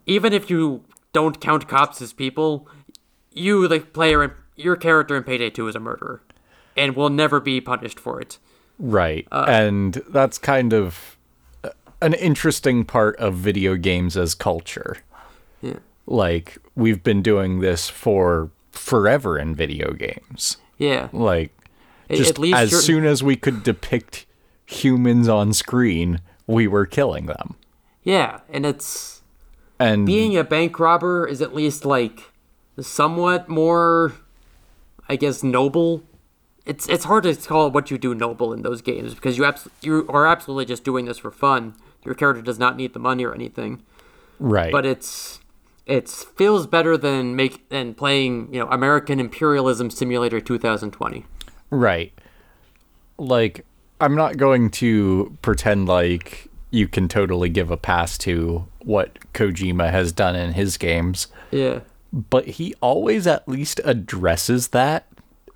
even 0.06 0.32
if 0.32 0.50
you 0.50 0.84
don't 1.12 1.40
count 1.40 1.68
cops 1.68 2.00
as 2.02 2.12
people 2.12 2.68
you 3.32 3.66
the 3.68 3.80
player 3.80 4.36
your 4.56 4.76
character 4.76 5.16
in 5.16 5.24
payday 5.24 5.50
2 5.50 5.68
is 5.68 5.74
a 5.74 5.80
murderer 5.80 6.22
and 6.76 6.96
will 6.96 7.10
never 7.10 7.40
be 7.40 7.60
punished 7.60 7.98
for 7.98 8.20
it 8.20 8.38
right 8.78 9.26
uh, 9.32 9.44
and 9.48 10.02
that's 10.08 10.38
kind 10.38 10.72
of 10.72 11.16
an 12.00 12.14
interesting 12.14 12.84
part 12.84 13.16
of 13.16 13.34
video 13.34 13.76
games 13.76 14.16
as 14.16 14.34
culture 14.34 14.98
yeah 15.60 15.78
like 16.06 16.58
we've 16.74 17.02
been 17.02 17.22
doing 17.22 17.60
this 17.60 17.88
for 17.88 18.50
forever 18.72 19.38
in 19.38 19.54
video 19.54 19.92
games. 19.92 20.56
Yeah. 20.78 21.08
Like 21.12 21.52
just 22.10 22.38
as 22.38 22.72
you're... 22.72 22.80
soon 22.80 23.04
as 23.04 23.22
we 23.22 23.36
could 23.36 23.62
depict 23.62 24.26
humans 24.66 25.28
on 25.28 25.52
screen, 25.52 26.20
we 26.46 26.66
were 26.66 26.86
killing 26.86 27.26
them. 27.26 27.56
Yeah, 28.02 28.40
and 28.50 28.66
it's 28.66 29.21
and 29.82 30.06
being 30.06 30.36
a 30.36 30.44
bank 30.44 30.78
robber 30.78 31.26
is 31.26 31.40
at 31.42 31.54
least 31.54 31.84
like 31.84 32.32
somewhat 32.80 33.48
more 33.48 34.14
I 35.08 35.16
guess 35.16 35.42
noble. 35.42 36.02
It's 36.64 36.88
it's 36.88 37.04
hard 37.04 37.24
to 37.24 37.34
call 37.34 37.70
what 37.70 37.90
you 37.90 37.98
do 37.98 38.14
noble 38.14 38.52
in 38.52 38.62
those 38.62 38.80
games 38.80 39.14
because 39.14 39.36
you 39.36 39.44
abs- 39.44 39.68
you 39.82 40.06
are 40.08 40.26
absolutely 40.26 40.64
just 40.64 40.84
doing 40.84 41.04
this 41.04 41.18
for 41.18 41.30
fun. 41.30 41.74
Your 42.04 42.14
character 42.14 42.40
does 42.40 42.58
not 42.58 42.76
need 42.76 42.94
the 42.94 42.98
money 42.98 43.24
or 43.24 43.34
anything. 43.34 43.82
Right. 44.38 44.72
But 44.72 44.86
it's 44.86 45.40
it 45.84 46.08
feels 46.08 46.66
better 46.66 46.96
than 46.96 47.34
make 47.36 47.68
than 47.68 47.94
playing 47.94 48.54
you 48.54 48.60
know 48.60 48.68
American 48.68 49.20
Imperialism 49.20 49.90
Simulator 49.90 50.40
2020. 50.40 51.26
Right. 51.70 52.12
Like 53.18 53.66
I'm 54.00 54.14
not 54.14 54.36
going 54.36 54.70
to 54.70 55.36
pretend 55.42 55.88
like 55.88 56.48
you 56.70 56.88
can 56.88 57.06
totally 57.06 57.50
give 57.50 57.70
a 57.70 57.76
pass 57.76 58.16
to 58.18 58.66
what 58.84 59.18
Kojima 59.32 59.90
has 59.90 60.12
done 60.12 60.36
in 60.36 60.52
his 60.54 60.76
games. 60.76 61.28
Yeah. 61.50 61.80
But 62.12 62.46
he 62.46 62.74
always 62.80 63.26
at 63.26 63.48
least 63.48 63.80
addresses 63.84 64.68
that, 64.68 65.06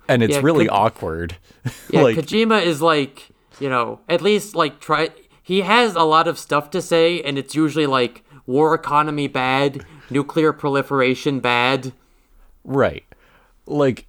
and 0.07 0.23
it's 0.23 0.35
Yeah, 0.35 0.41
really 0.41 0.67
Ko- 0.67 0.75
awkward. 0.75 1.37
Yeah, 1.89 2.01
like, 2.03 2.15
Kojima 2.15 2.63
is 2.63 2.81
like, 2.81 3.29
you 3.59 3.69
know, 3.69 3.99
at 4.07 4.21
least 4.21 4.55
like 4.55 4.79
try. 4.79 5.09
He 5.43 5.61
has 5.61 5.95
a 5.95 6.03
lot 6.03 6.27
of 6.27 6.39
stuff 6.39 6.69
to 6.71 6.81
say, 6.81 7.21
and 7.21 7.37
it's 7.37 7.55
usually 7.55 7.85
like 7.87 8.23
war 8.45 8.73
economy 8.73 9.27
bad, 9.27 9.85
nuclear 10.09 10.53
proliferation 10.53 11.39
bad. 11.41 11.91
Right. 12.63 13.03
Like, 13.65 14.07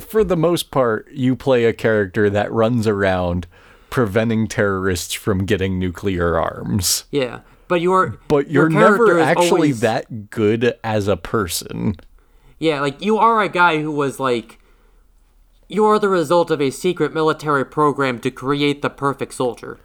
for 0.00 0.24
the 0.24 0.36
most 0.36 0.70
part, 0.70 1.10
you 1.12 1.36
play 1.36 1.64
a 1.64 1.72
character 1.72 2.30
that 2.30 2.50
runs 2.52 2.86
around 2.86 3.46
preventing 3.90 4.46
terrorists 4.46 5.12
from 5.14 5.44
getting 5.44 5.78
nuclear 5.78 6.38
arms. 6.38 7.04
Yeah, 7.10 7.40
but 7.68 7.80
you're 7.80 8.18
But 8.28 8.50
you're 8.50 8.68
character 8.70 9.06
never 9.06 9.20
actually 9.20 9.50
always- 9.50 9.80
that 9.80 10.30
good 10.30 10.74
as 10.82 11.06
a 11.08 11.16
person. 11.16 11.96
Yeah, 12.58 12.80
like 12.80 13.00
you 13.00 13.18
are 13.18 13.40
a 13.42 13.48
guy 13.48 13.80
who 13.80 13.92
was 13.92 14.18
like, 14.18 14.58
you 15.68 15.84
are 15.84 15.98
the 15.98 16.08
result 16.08 16.50
of 16.50 16.60
a 16.60 16.70
secret 16.70 17.12
military 17.14 17.64
program 17.64 18.18
to 18.20 18.30
create 18.30 18.82
the 18.82 18.90
perfect 18.90 19.34
soldier. 19.34 19.78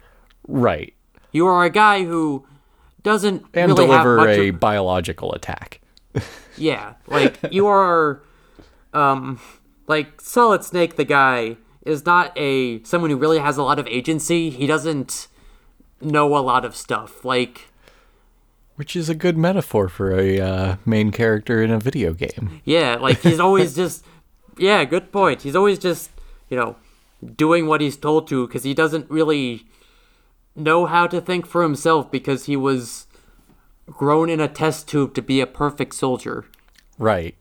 Right. 0.48 0.94
You 1.30 1.46
are 1.46 1.62
a 1.64 1.70
guy 1.70 2.04
who 2.04 2.46
doesn't 3.02 3.44
And 3.54 3.70
really 3.72 3.86
deliver 3.86 4.18
have 4.18 4.26
much 4.28 4.38
a 4.38 4.48
of- 4.48 4.60
biological 4.60 5.32
attack. 5.32 5.80
Yeah, 6.56 6.94
like 7.08 7.36
you 7.50 7.66
are, 7.66 8.22
um, 8.92 9.40
like 9.88 10.20
Solid 10.20 10.62
Snake, 10.62 10.94
the 10.94 11.04
guy 11.04 11.56
is 11.84 12.06
not 12.06 12.30
a 12.38 12.80
someone 12.84 13.10
who 13.10 13.16
really 13.16 13.40
has 13.40 13.56
a 13.56 13.62
lot 13.64 13.80
of 13.80 13.88
agency. 13.88 14.50
He 14.50 14.66
doesn't 14.68 15.26
know 16.00 16.36
a 16.36 16.38
lot 16.38 16.64
of 16.64 16.76
stuff. 16.76 17.24
Like, 17.24 17.70
Which 18.76 18.96
is 18.96 19.08
a 19.08 19.14
good 19.14 19.36
metaphor 19.36 19.88
for 19.88 20.18
a 20.18 20.40
uh, 20.40 20.76
main 20.84 21.12
character 21.12 21.62
in 21.62 21.70
a 21.70 21.78
video 21.78 22.12
game. 22.12 22.60
yeah, 22.64 22.96
like 22.96 23.20
he's 23.20 23.38
always 23.38 23.74
just, 23.82 24.04
yeah, 24.58 24.84
good 24.84 25.12
point. 25.12 25.42
He's 25.42 25.54
always 25.54 25.78
just, 25.78 26.10
you 26.48 26.56
know, 26.56 26.76
doing 27.36 27.66
what 27.66 27.80
he's 27.80 27.96
told 27.96 28.26
to 28.28 28.46
because 28.46 28.64
he 28.64 28.74
doesn't 28.74 29.08
really 29.10 29.64
know 30.56 30.86
how 30.86 31.06
to 31.06 31.20
think 31.20 31.46
for 31.46 31.62
himself 31.62 32.10
because 32.10 32.46
he 32.46 32.56
was 32.56 33.06
grown 33.86 34.28
in 34.28 34.40
a 34.40 34.48
test 34.48 34.88
tube 34.88 35.14
to 35.14 35.22
be 35.22 35.40
a 35.40 35.46
perfect 35.46 35.94
soldier. 35.94 36.44
Right. 36.98 37.36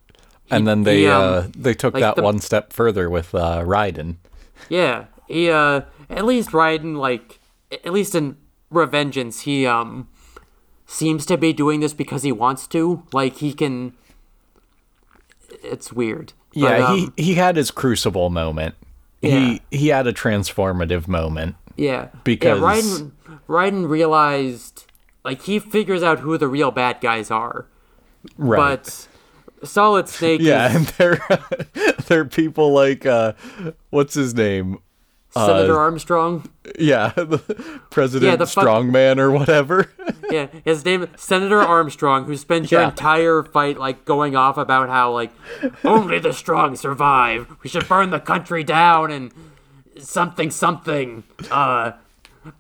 And 0.52 0.68
then 0.68 0.84
they 0.84 1.00
he, 1.02 1.08
um, 1.08 1.22
uh, 1.22 1.48
they 1.58 1.74
took 1.74 1.94
like 1.96 2.02
that 2.02 2.16
the- 2.16 2.22
one 2.24 2.40
step 2.40 2.74
further 2.74 3.10
with 3.10 3.34
uh, 3.34 3.64
Raiden. 3.64 4.18
Yeah, 4.70 5.06
he 5.28 5.50
uh 5.50 5.82
at 6.10 6.26
least 6.26 6.50
Raiden 6.52 6.98
like 6.98 7.40
at 7.72 7.92
least 7.92 8.14
in 8.14 8.38
Revengeance 8.72 9.42
he 9.42 9.66
um 9.66 10.10
seems 10.94 11.26
to 11.26 11.38
be 11.38 11.54
doing 11.54 11.80
this 11.80 11.94
because 11.94 12.24
he 12.24 12.32
wants 12.32 12.68
to. 12.68 13.04
Like 13.12 13.38
he 13.38 13.54
can 13.54 13.94
it's 15.64 15.92
weird. 15.94 16.34
But, 16.54 16.60
Yeah, 16.60 16.78
um, 16.88 17.14
he 17.16 17.24
he 17.24 17.34
had 17.36 17.56
his 17.56 17.72
crucible 17.72 18.30
moment. 18.30 18.76
Yeah. 19.22 19.40
He 19.40 19.62
he 19.72 19.88
had 19.88 20.08
a 20.08 20.14
transformative 20.14 21.08
moment. 21.08 21.56
yeah. 21.78 22.10
because- 22.24 22.60
yeah, 22.60 22.66
Raiden 22.66 23.12
Raiden 23.48 23.90
realized 23.90 24.86
like 25.24 25.44
he 25.44 25.60
figures 25.60 26.04
out 26.04 26.20
who 26.20 26.38
the 26.38 26.48
real 26.48 26.72
bad 26.72 27.02
guys 27.02 27.32
are. 27.32 27.66
Right. 28.38 28.58
But 28.58 29.08
Solid 29.68 30.08
Snake 30.10 30.42
yeah, 30.42 30.70
is 30.70 30.76
and 30.76 30.86
they're 30.98 31.20
they're 32.08 32.26
people 32.26 32.74
like 32.74 33.06
uh 33.06 33.34
what's 33.90 34.14
his 34.14 34.34
name? 34.36 34.80
Senator 35.34 35.78
Armstrong. 35.78 36.48
Yeah, 36.78 37.10
the 37.16 37.40
President 37.90 38.32
Yeah, 38.32 38.36
the 38.36 38.46
fuck- 38.48 38.66
Strongman 38.66 39.18
or 39.18 39.32
whatever. 39.32 39.92
Yeah, 40.32 40.48
his 40.66 40.84
name 40.84 41.08
Senator 41.16 41.60
Armstrong, 41.60 42.26
who 42.26 42.36
spent 42.38 42.72
your 42.72 42.82
entire 42.82 43.44
fight 43.44 43.78
like 43.78 44.04
going 44.04 44.36
off 44.36 44.58
about 44.58 44.90
how 44.90 45.12
like 45.12 45.32
only 45.84 46.18
the 46.18 46.34
strong 46.34 46.76
survive. 46.76 47.46
We 47.62 47.70
should 47.70 47.88
burn 47.88 48.10
the 48.10 48.20
country 48.20 48.64
down 48.64 49.12
and 49.12 49.32
something 50.00 50.50
something. 50.50 51.24
Uh, 51.52 51.92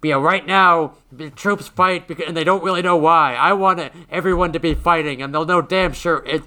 yeah, 0.03 0.15
right 0.15 0.45
now 0.45 0.93
the 1.11 1.31
troops 1.31 1.67
fight 1.67 2.07
because, 2.07 2.25
and 2.27 2.37
they 2.37 2.43
don't 2.43 2.63
really 2.63 2.83
know 2.83 2.95
why. 2.97 3.33
I 3.33 3.53
want 3.53 3.91
everyone 4.11 4.51
to 4.53 4.59
be 4.59 4.75
fighting, 4.75 5.23
and 5.23 5.33
they'll 5.33 5.45
know 5.45 5.61
damn 5.63 5.93
sure 5.93 6.23
it. 6.27 6.43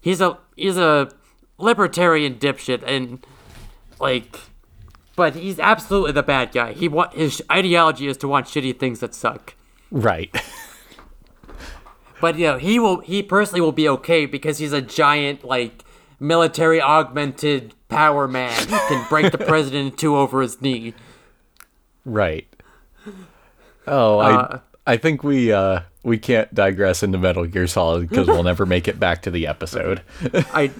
He's 0.00 0.20
a 0.20 0.38
he's 0.56 0.76
a 0.76 1.10
libertarian 1.58 2.34
dipshit, 2.36 2.82
and 2.84 3.24
like. 4.00 4.40
But 5.16 5.34
he's 5.34 5.58
absolutely 5.58 6.12
the 6.12 6.22
bad 6.22 6.52
guy. 6.52 6.72
He 6.74 6.88
want 6.88 7.14
his 7.14 7.42
ideology 7.50 8.06
is 8.06 8.16
to 8.18 8.28
want 8.28 8.46
shitty 8.46 8.78
things 8.78 9.00
that 9.00 9.14
suck. 9.14 9.54
right. 9.90 10.30
But 12.20 12.38
you 12.38 12.46
know, 12.46 12.58
he 12.58 12.78
will 12.78 13.00
he 13.00 13.22
personally 13.22 13.60
will 13.60 13.72
be 13.72 13.88
okay 13.90 14.24
because 14.24 14.56
he's 14.58 14.72
a 14.72 14.80
giant 14.80 15.44
like 15.44 15.84
military 16.18 16.80
augmented 16.80 17.74
power 17.88 18.26
man 18.26 18.58
who 18.68 18.78
can 18.88 19.06
break 19.10 19.32
the 19.32 19.38
president 19.52 19.92
in 19.92 19.96
two 19.98 20.16
over 20.16 20.40
his 20.40 20.60
knee. 20.62 20.94
Right. 22.06 22.46
Oh, 23.86 24.18
Uh, 24.18 24.60
I 24.86 24.92
I 24.94 24.96
think 24.96 25.22
we 25.22 25.52
uh 25.52 25.80
we 26.04 26.16
can't 26.16 26.52
digress 26.54 27.02
into 27.02 27.18
Metal 27.18 27.44
Gear 27.44 27.66
Solid 27.66 28.08
because 28.08 28.26
we'll 28.28 28.42
never 28.44 28.64
make 28.64 28.88
it 28.88 28.98
back 28.98 29.20
to 29.22 29.30
the 29.30 29.46
episode. 29.46 30.00
I 30.54 30.70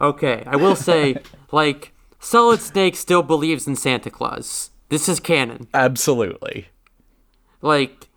okay, 0.00 0.42
I 0.46 0.56
will 0.56 0.74
say 0.76 1.16
like 1.52 1.92
Solid 2.18 2.60
Snake 2.60 2.96
still 2.96 3.22
believes 3.22 3.66
in 3.66 3.76
Santa 3.76 4.10
Claus. 4.10 4.70
This 4.88 5.08
is 5.08 5.20
canon. 5.20 5.68
Absolutely. 5.74 6.68
Like 7.62 8.08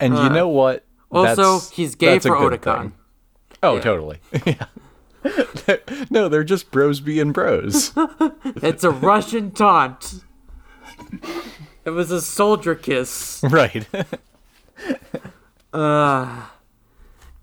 And 0.00 0.16
you 0.16 0.28
know 0.28 0.48
what? 0.48 0.84
Uh, 1.12 1.18
also 1.36 1.60
he's 1.74 1.94
gay 1.94 2.18
for 2.18 2.30
Otacon. 2.30 2.92
Oh, 3.62 3.76
Yeah. 3.76 3.80
totally. 3.80 4.18
yeah. 4.46 4.66
no, 6.10 6.28
they're 6.28 6.44
just 6.44 6.70
bros 6.70 7.00
being 7.00 7.32
bros. 7.32 7.92
It's 8.62 8.84
a 8.84 8.90
Russian 8.90 9.50
taunt. 9.50 10.20
It 11.84 11.90
was 11.90 12.10
a 12.10 12.20
soldier 12.20 12.74
kiss. 12.74 13.42
right. 13.44 13.86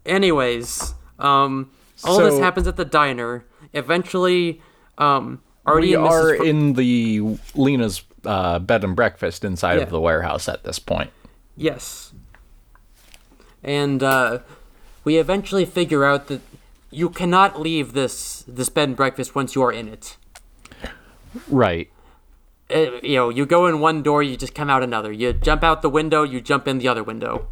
Anyways, 0.06 0.94
um, 1.20 1.72
all 2.04 2.18
this 2.20 2.40
happens 2.40 2.68
at 2.68 2.76
the 2.76 2.86
diner. 2.86 3.46
Eventually, 3.74 4.62
um, 4.98 5.42
Artie 5.66 5.90
we 5.90 5.94
Mrs. 5.94 6.10
are 6.10 6.36
Fr- 6.38 6.44
in 6.44 6.74
the 6.74 7.20
Leena's 7.56 8.04
uh, 8.26 8.60
bed 8.60 8.84
and 8.84 8.96
breakfast 8.96 9.44
inside 9.46 9.76
Yeah. 9.78 9.84
of 9.84 9.90
the 9.90 10.00
warehouse 10.02 10.48
at 10.50 10.64
this 10.64 10.80
point. 10.80 11.12
yes, 11.56 12.14
and 13.64 14.04
uh, 14.04 14.40
we 15.04 15.18
eventually 15.18 15.66
figure 15.66 16.04
out 16.06 16.28
that 16.28 16.42
you 16.92 17.10
cannot 17.10 17.60
leave 17.60 17.94
this 17.94 18.44
this 18.48 18.70
bed 18.70 18.90
and 18.90 18.98
breakfast 18.98 19.36
once 19.36 19.56
you 19.56 19.62
are 19.64 19.72
in 19.72 19.88
it. 19.88 20.18
Right. 21.48 21.90
Uh, 22.74 23.00
you 23.02 23.16
know, 23.16 23.30
you 23.30 23.46
go 23.46 23.66
in 23.68 23.80
one 23.80 24.04
door, 24.04 24.22
you 24.24 24.38
just 24.38 24.54
come 24.56 24.70
out 24.70 24.84
another. 24.84 25.12
You 25.12 25.34
jump 25.34 25.64
out 25.64 25.82
the 25.82 25.90
window, 25.90 26.24
you 26.24 26.42
jump 26.42 26.68
in 26.68 26.78
the 26.78 26.88
other 26.88 27.04
window. 27.04 27.48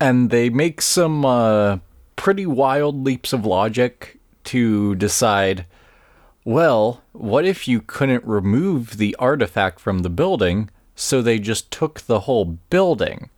and 0.00 0.28
they 0.30 0.50
make 0.50 0.80
some 0.82 1.24
uh, 1.24 1.78
pretty 2.16 2.44
wild 2.46 3.04
leaps 3.04 3.32
of 3.32 3.46
logic 3.46 4.18
to 4.44 4.94
decide 4.96 5.64
well, 6.44 7.00
what 7.14 7.44
if 7.46 7.66
you 7.66 7.80
couldn't 7.80 8.24
remove 8.24 8.98
the 8.98 9.16
artifact 9.18 9.80
from 9.80 10.00
the 10.00 10.10
building, 10.10 10.68
so 10.94 11.22
they 11.22 11.38
just 11.38 11.70
took 11.70 12.00
the 12.02 12.20
whole 12.20 12.44
building? 12.44 13.30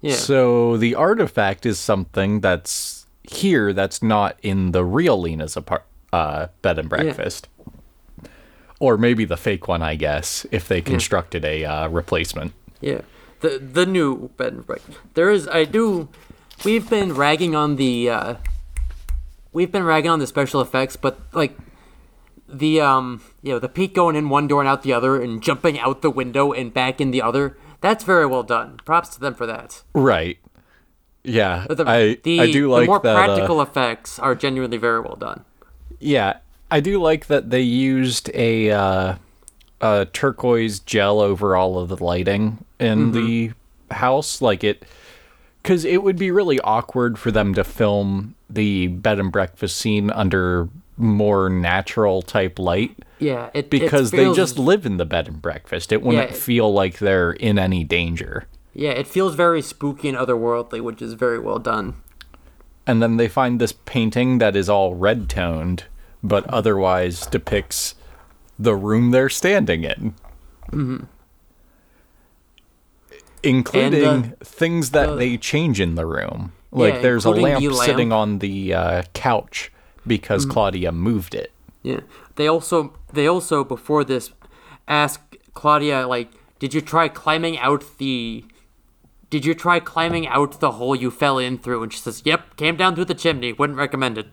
Yeah, 0.00 0.14
So 0.14 0.76
the 0.76 0.94
artifact 0.94 1.66
is 1.66 1.78
something 1.78 2.40
that's 2.40 3.06
here 3.22 3.72
that's 3.72 4.02
not 4.02 4.38
in 4.42 4.72
the 4.72 4.84
real 4.84 5.22
Leena's 5.22 5.56
apart- 5.56 5.84
uh, 6.12 6.48
bed 6.62 6.78
and 6.78 6.88
breakfast. 6.88 7.48
Yeah. 7.56 8.28
Or 8.80 8.96
maybe 8.96 9.24
the 9.24 9.36
fake 9.36 9.68
one, 9.68 9.82
I 9.82 9.96
guess, 9.96 10.46
if 10.52 10.68
they 10.68 10.80
constructed 10.80 11.44
a 11.44 11.64
uh, 11.64 11.88
replacement. 11.88 12.52
Yeah, 12.80 13.00
the 13.40 13.58
the 13.58 13.84
new 13.84 14.28
bed 14.36 14.52
and 14.52 14.64
breakfast. 14.66 14.98
There 15.14 15.30
is, 15.30 15.48
I 15.48 15.64
do. 15.64 16.08
We've 16.64 16.88
been 16.88 17.14
ragging 17.14 17.56
on 17.56 17.74
the. 17.74 18.08
Uh, 18.08 18.34
we've 19.52 19.72
been 19.72 19.82
ragging 19.82 20.10
on 20.12 20.20
the 20.20 20.28
special 20.28 20.60
effects, 20.60 20.94
but 20.94 21.18
like 21.32 21.56
the 22.48 22.80
um, 22.80 23.22
you 23.42 23.52
know, 23.52 23.58
the 23.58 23.68
Pete 23.68 23.94
going 23.94 24.16
in 24.16 24.28
one 24.28 24.48
door 24.48 24.60
and 24.60 24.68
out 24.68 24.82
the 24.82 24.92
other, 24.92 25.20
and 25.20 25.42
jumping 25.42 25.78
out 25.78 26.02
the 26.02 26.10
window 26.10 26.52
and 26.52 26.72
back 26.72 27.00
in 27.00 27.10
the 27.10 27.22
other. 27.22 27.56
That's 27.80 28.02
very 28.02 28.26
well 28.26 28.42
done. 28.42 28.80
Props 28.84 29.10
to 29.10 29.20
them 29.20 29.34
for 29.34 29.46
that. 29.46 29.82
Right. 29.94 30.38
Yeah, 31.22 31.66
the, 31.68 31.84
I 31.86 32.18
the, 32.22 32.40
I 32.40 32.50
do 32.50 32.70
like 32.70 32.82
the 32.82 32.86
more 32.86 33.00
that. 33.00 33.16
uh, 33.16 33.24
practical 33.26 33.60
effects 33.60 34.18
are 34.18 34.34
genuinely 34.34 34.78
very 34.78 35.00
well 35.00 35.16
done. 35.16 35.44
Yeah, 36.00 36.38
I 36.70 36.80
do 36.80 37.00
like 37.00 37.26
that 37.26 37.50
they 37.50 37.60
used 37.60 38.30
a 38.34 38.70
uh, 38.70 39.14
a 39.80 40.06
turquoise 40.06 40.80
gel 40.80 41.20
over 41.20 41.54
all 41.54 41.78
of 41.78 41.88
the 41.88 42.02
lighting 42.02 42.64
in 42.78 43.12
the 43.12 43.52
house, 43.90 44.40
like 44.40 44.64
it, 44.64 44.84
because 45.62 45.84
it 45.84 46.02
would 46.02 46.16
be 46.16 46.30
really 46.30 46.60
awkward 46.60 47.18
for 47.18 47.30
them 47.30 47.52
to 47.54 47.64
film 47.64 48.34
the 48.48 48.86
bed 48.86 49.18
and 49.18 49.30
breakfast 49.30 49.76
scene 49.76 50.10
under 50.10 50.68
more 50.98 51.48
natural 51.48 52.22
type 52.22 52.58
light 52.58 52.96
Yeah, 53.20 53.50
it 53.54 53.66
it 53.66 53.70
because 53.70 54.10
they 54.10 54.32
just 54.34 54.58
live 54.58 54.84
in 54.84 54.96
the 54.96 55.04
bed 55.06 55.28
and 55.28 55.40
breakfast. 55.40 55.92
It 55.92 56.02
wouldn't 56.02 56.30
Yeah. 56.30 56.36
feel 56.36 56.72
like 56.72 56.98
they're 56.98 57.32
in 57.32 57.58
any 57.58 57.84
danger. 57.84 58.46
Yeah, 58.74 58.90
it 58.90 59.06
feels 59.06 59.34
very 59.34 59.62
spooky 59.62 60.08
and 60.08 60.16
otherworldly, 60.18 60.80
which 60.80 61.00
is 61.02 61.14
very 61.14 61.38
well 61.38 61.58
done. 61.58 61.94
And 62.86 63.02
then 63.02 63.16
they 63.16 63.28
find 63.28 63.60
this 63.60 63.72
painting 63.72 64.38
that 64.38 64.54
is 64.56 64.68
all 64.68 64.94
red 64.94 65.28
toned, 65.28 65.84
but 66.22 66.46
otherwise 66.48 67.26
depicts 67.26 67.94
the 68.58 68.74
room 68.74 69.10
they're 69.10 69.28
standing 69.28 69.84
in. 69.84 70.14
Mm-hmm. 70.72 71.04
Including 73.42 74.04
And, 74.04 74.24
uh, 74.32 74.44
things 74.44 74.90
that 74.90 75.06
the- 75.10 75.16
they 75.16 75.36
change 75.36 75.80
in 75.80 75.94
the 75.94 76.06
room. 76.06 76.52
Like 76.70 76.94
Yeah, 76.94 77.00
there's 77.00 77.24
a 77.24 77.30
lamp, 77.30 77.60
the 77.60 77.68
lamp. 77.70 77.86
sitting 77.86 78.12
on 78.12 78.40
the 78.40 78.74
uh, 78.74 79.02
couch 79.14 79.72
because 80.08 80.42
Mm-hmm. 80.44 80.52
Claudia 80.52 80.92
moved 80.92 81.34
it. 81.34 81.52
Yeah. 81.82 82.00
They 82.36 82.48
also 82.48 82.94
they 83.12 83.26
also 83.26 83.62
before 83.64 84.04
this 84.04 84.32
ask 84.88 85.36
Claudia 85.54 86.06
like, 86.08 86.30
did 86.58 86.74
you 86.74 86.80
try 86.80 87.08
climbing 87.08 87.58
out 87.58 87.84
the 87.98 88.44
did 89.30 89.44
you 89.44 89.54
try 89.54 89.78
climbing 89.78 90.26
out 90.26 90.58
the 90.60 90.72
hole 90.72 90.96
you 90.96 91.10
fell 91.10 91.38
in 91.38 91.58
through? 91.58 91.82
And 91.82 91.92
she 91.92 92.00
says, 92.00 92.22
Yep, 92.24 92.56
came 92.56 92.76
down 92.76 92.94
through 92.94 93.04
the 93.04 93.14
chimney. 93.14 93.52
Wouldn't 93.52 93.78
recommend 93.78 94.18
it. 94.18 94.26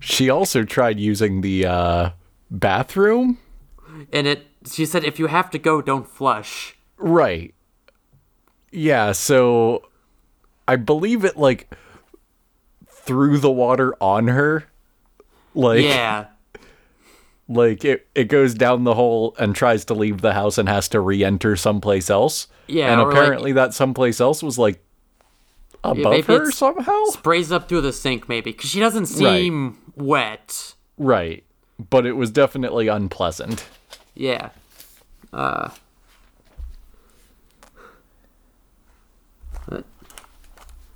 She 0.00 0.30
also 0.30 0.64
tried 0.64 0.98
using 0.98 1.42
the 1.42 1.66
uh, 1.66 2.10
bathroom. 2.50 3.38
And 4.12 4.26
it 4.26 4.46
she 4.70 4.86
said 4.86 5.04
if 5.04 5.18
you 5.18 5.26
have 5.26 5.50
to 5.50 5.58
go, 5.58 5.82
don't 5.82 6.08
flush. 6.08 6.76
Right. 6.96 7.54
Yeah, 8.70 9.12
so 9.12 9.88
I 10.66 10.76
believe 10.76 11.24
it 11.24 11.36
like 11.36 11.68
threw 13.02 13.38
the 13.38 13.50
water 13.50 13.94
on 14.00 14.28
her. 14.28 14.64
Like 15.54 15.82
Yeah. 15.84 16.26
like 17.48 17.84
it, 17.84 18.06
it 18.14 18.24
goes 18.24 18.54
down 18.54 18.84
the 18.84 18.94
hole 18.94 19.34
and 19.38 19.54
tries 19.54 19.84
to 19.86 19.94
leave 19.94 20.20
the 20.22 20.32
house 20.32 20.56
and 20.58 20.68
has 20.68 20.88
to 20.88 21.00
re-enter 21.00 21.56
someplace 21.56 22.08
else. 22.08 22.46
Yeah, 22.68 22.92
And 22.92 23.00
or, 23.00 23.08
like- 23.08 23.16
apparently 23.16 23.52
that 23.52 23.74
someplace 23.74 24.20
else 24.20 24.42
was 24.42 24.58
like 24.58 24.82
above 25.84 26.24
her 26.26 26.50
somehow. 26.50 27.04
Sprays 27.06 27.50
up 27.52 27.68
through 27.68 27.80
the 27.82 27.92
sink 27.92 28.28
maybe. 28.28 28.52
Cause 28.52 28.70
she 28.70 28.80
doesn't 28.80 29.06
seem 29.06 29.78
wet. 29.96 30.74
Right. 30.96 31.44
But 31.90 32.06
it 32.06 32.12
was 32.12 32.30
definitely 32.30 32.88
unpleasant. 32.88 33.66
Yeah. 34.14 34.50
Uh 35.32 35.70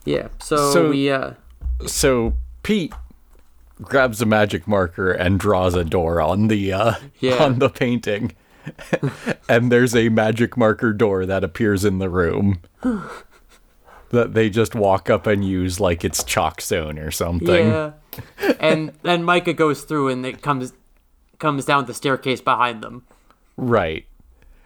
yeah, 0.05 0.29
so, 0.39 0.73
So- 0.73 0.91
we 0.91 1.11
uh 1.11 1.33
So 1.87 2.35
Pete 2.63 2.93
grabs 3.83 4.23
a 4.23 4.27
magic 4.27 4.67
marker 4.67 5.13
and 5.13 5.39
draws 5.39 5.75
a 5.75 5.85
door 5.85 6.21
on 6.21 6.49
the 6.49 6.73
uh 6.73 6.95
Yeah. 7.21 7.43
on 7.45 7.59
the 7.59 7.69
painting. 7.69 8.33
and 9.49 9.71
there's 9.71 9.95
a 9.95 10.09
magic 10.09 10.57
marker 10.57 10.93
door 10.93 11.27
that 11.27 11.45
appears 11.45 11.85
in 11.85 11.99
the 11.99 12.09
room. 12.09 12.61
that 14.11 14.35
they 14.35 14.49
just 14.49 14.75
walk 14.75 15.11
up 15.11 15.27
and 15.27 15.45
use 15.45 15.79
like 15.81 16.05
it's 16.05 16.23
chalk 16.25 16.61
zone 16.61 16.99
or 16.99 17.11
something. 17.11 17.69
Yeah. 17.69 17.93
and 18.61 18.93
then 19.03 19.25
Myka 19.25 19.55
goes 19.55 19.83
through 19.83 20.09
and 20.09 20.25
it 20.25 20.43
comes 20.43 20.73
comes 21.39 21.65
down 21.67 21.85
the 21.87 21.95
staircase 21.95 22.41
behind 22.41 22.83
them. 22.83 23.05
Right. 23.57 24.07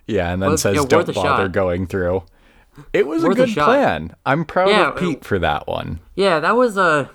Yeah, 0.07 0.33
and 0.33 0.43
then 0.43 0.51
Well, 0.51 0.59
says 0.59 0.85
don't 0.85 1.07
bother 1.15 1.45
shot." 1.45 1.53
going 1.53 1.87
through. 1.87 2.23
It 2.93 3.07
was 3.07 3.23
a 3.25 3.29
Worth 3.29 3.37
a 3.39 3.41
good 3.41 3.49
shot. 3.51 3.67
plan. 3.67 4.17
I'm 4.27 4.45
proud 4.45 4.69
Yeah, 4.71 4.89
of 4.91 4.97
Pete 4.99 5.25
for 5.25 5.39
that 5.39 5.67
one. 5.67 6.01
Yeah, 6.15 6.41
that 6.41 6.57
was 6.57 6.77
a 6.77 7.11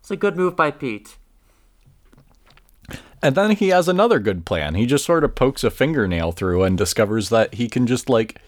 it's 0.00 0.10
a 0.10 0.16
good 0.16 0.36
move 0.36 0.56
by 0.56 0.70
Pete. 0.70 1.16
And 3.20 3.34
then 3.34 3.50
he 3.52 3.68
has 3.70 3.88
another 3.88 4.20
good 4.20 4.44
plan. 4.46 4.74
He 4.76 4.86
just 4.86 5.04
sort 5.04 5.24
of 5.24 5.34
pokes 5.34 5.64
a 5.64 5.70
fingernail 5.70 6.32
through 6.32 6.62
and 6.62 6.78
discovers 6.78 7.30
that 7.30 7.54
he 7.54 7.68
can 7.68 7.86
just 7.86 8.08
like 8.08 8.40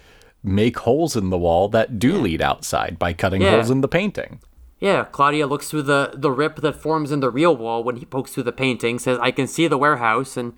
make 0.43 0.79
holes 0.79 1.17
in 1.17 1.31
the 1.31 1.39
wall 1.39 1.69
that 1.69 1.99
do 1.99 2.17
lead 2.17 2.41
outside 2.41 2.99
by 2.99 3.13
cutting 3.13 3.43
Yeah. 3.43 3.51
holes 3.57 3.71
in 3.71 3.81
the 3.81 3.89
painting. 3.89 4.41
Yeah, 4.79 5.05
Claudia 5.05 5.47
looks 5.47 5.69
through 5.69 5.83
the, 5.83 6.13
the 6.15 6.31
rip 6.31 6.57
that 6.63 6.75
forms 6.77 7.13
in 7.13 7.21
the 7.21 7.31
real 7.31 7.55
wall 7.55 7.85
when 7.85 7.97
he 7.97 8.07
pokes 8.07 8.33
through 8.33 8.45
the 8.45 8.53
painting, 8.53 8.99
says, 8.99 9.19
I 9.21 9.31
can 9.31 9.47
see 9.47 9.69
the 9.69 9.77
warehouse, 9.77 10.39
and 10.39 10.55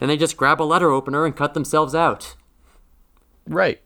then 0.00 0.08
they 0.08 0.16
just 0.16 0.36
grab 0.36 0.60
a 0.60 0.64
letter 0.64 0.90
opener 0.90 1.24
and 1.24 1.36
cut 1.36 1.54
themselves 1.54 1.94
out. 1.94 2.34
Right. 3.46 3.80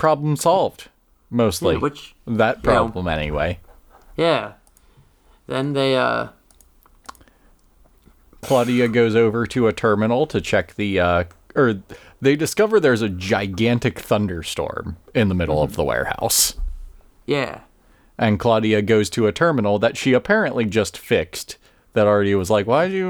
Problem 0.00 0.34
solved. 0.34 0.88
Mostly. 1.30 1.74
Yeah, 1.74 1.80
which, 1.80 2.14
that 2.26 2.56
you 2.56 2.62
know- 2.62 2.74
problem 2.74 3.06
anyway. 3.06 3.58
yeah. 4.16 4.54
Then 5.46 5.74
they, 5.74 5.94
uh, 5.96 6.28
Claudia 8.40 8.88
goes 8.88 9.14
over 9.14 9.46
to 9.48 9.66
a 9.68 9.72
terminal 9.72 10.26
to 10.28 10.40
check 10.40 10.74
the 10.76 10.98
uh 10.98 11.24
or 11.54 11.82
they 12.22 12.36
discover 12.36 12.80
there's 12.80 13.02
a 13.02 13.08
gigantic 13.08 13.98
thunderstorm 13.98 14.96
in 15.14 15.28
the 15.28 15.34
middle 15.34 15.62
of 15.62 15.74
the 15.74 15.84
warehouse. 15.84 16.54
yeah. 17.26 17.60
And 18.18 18.38
Claudia 18.38 18.82
goes 18.82 19.08
to 19.10 19.26
a 19.26 19.32
terminal 19.32 19.78
that 19.78 19.96
she 19.96 20.12
apparently 20.12 20.66
just 20.66 20.96
fixed. 20.98 21.56
That 21.94 22.06
already 22.06 22.34
was 22.34 22.50
like, 22.50 22.66
why 22.66 22.86
do 22.88 22.94
you 22.94 23.06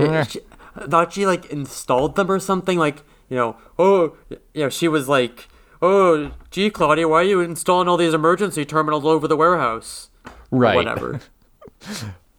It- 0.00 0.30
she, 0.30 0.40
thought 0.88 1.12
she, 1.12 1.24
like, 1.24 1.46
installed 1.46 2.16
them 2.16 2.30
or 2.30 2.40
something, 2.40 2.78
like, 2.78 3.02
you 3.28 3.36
know, 3.36 3.56
oh, 3.78 4.16
you 4.30 4.62
know, 4.64 4.68
she 4.68 4.88
was 4.88 5.08
like, 5.08 5.48
oh, 5.82 6.30
gee, 6.50 6.70
Claudia, 6.70 7.08
why 7.08 7.20
are 7.20 7.22
you 7.24 7.40
installing 7.40 7.88
all 7.88 7.96
these 7.96 8.14
emergency 8.14 8.64
terminals 8.64 9.04
over 9.04 9.26
the 9.28 9.36
warehouse? 9.36 10.10
Right. 10.50 10.76
Whatever. 10.76 11.20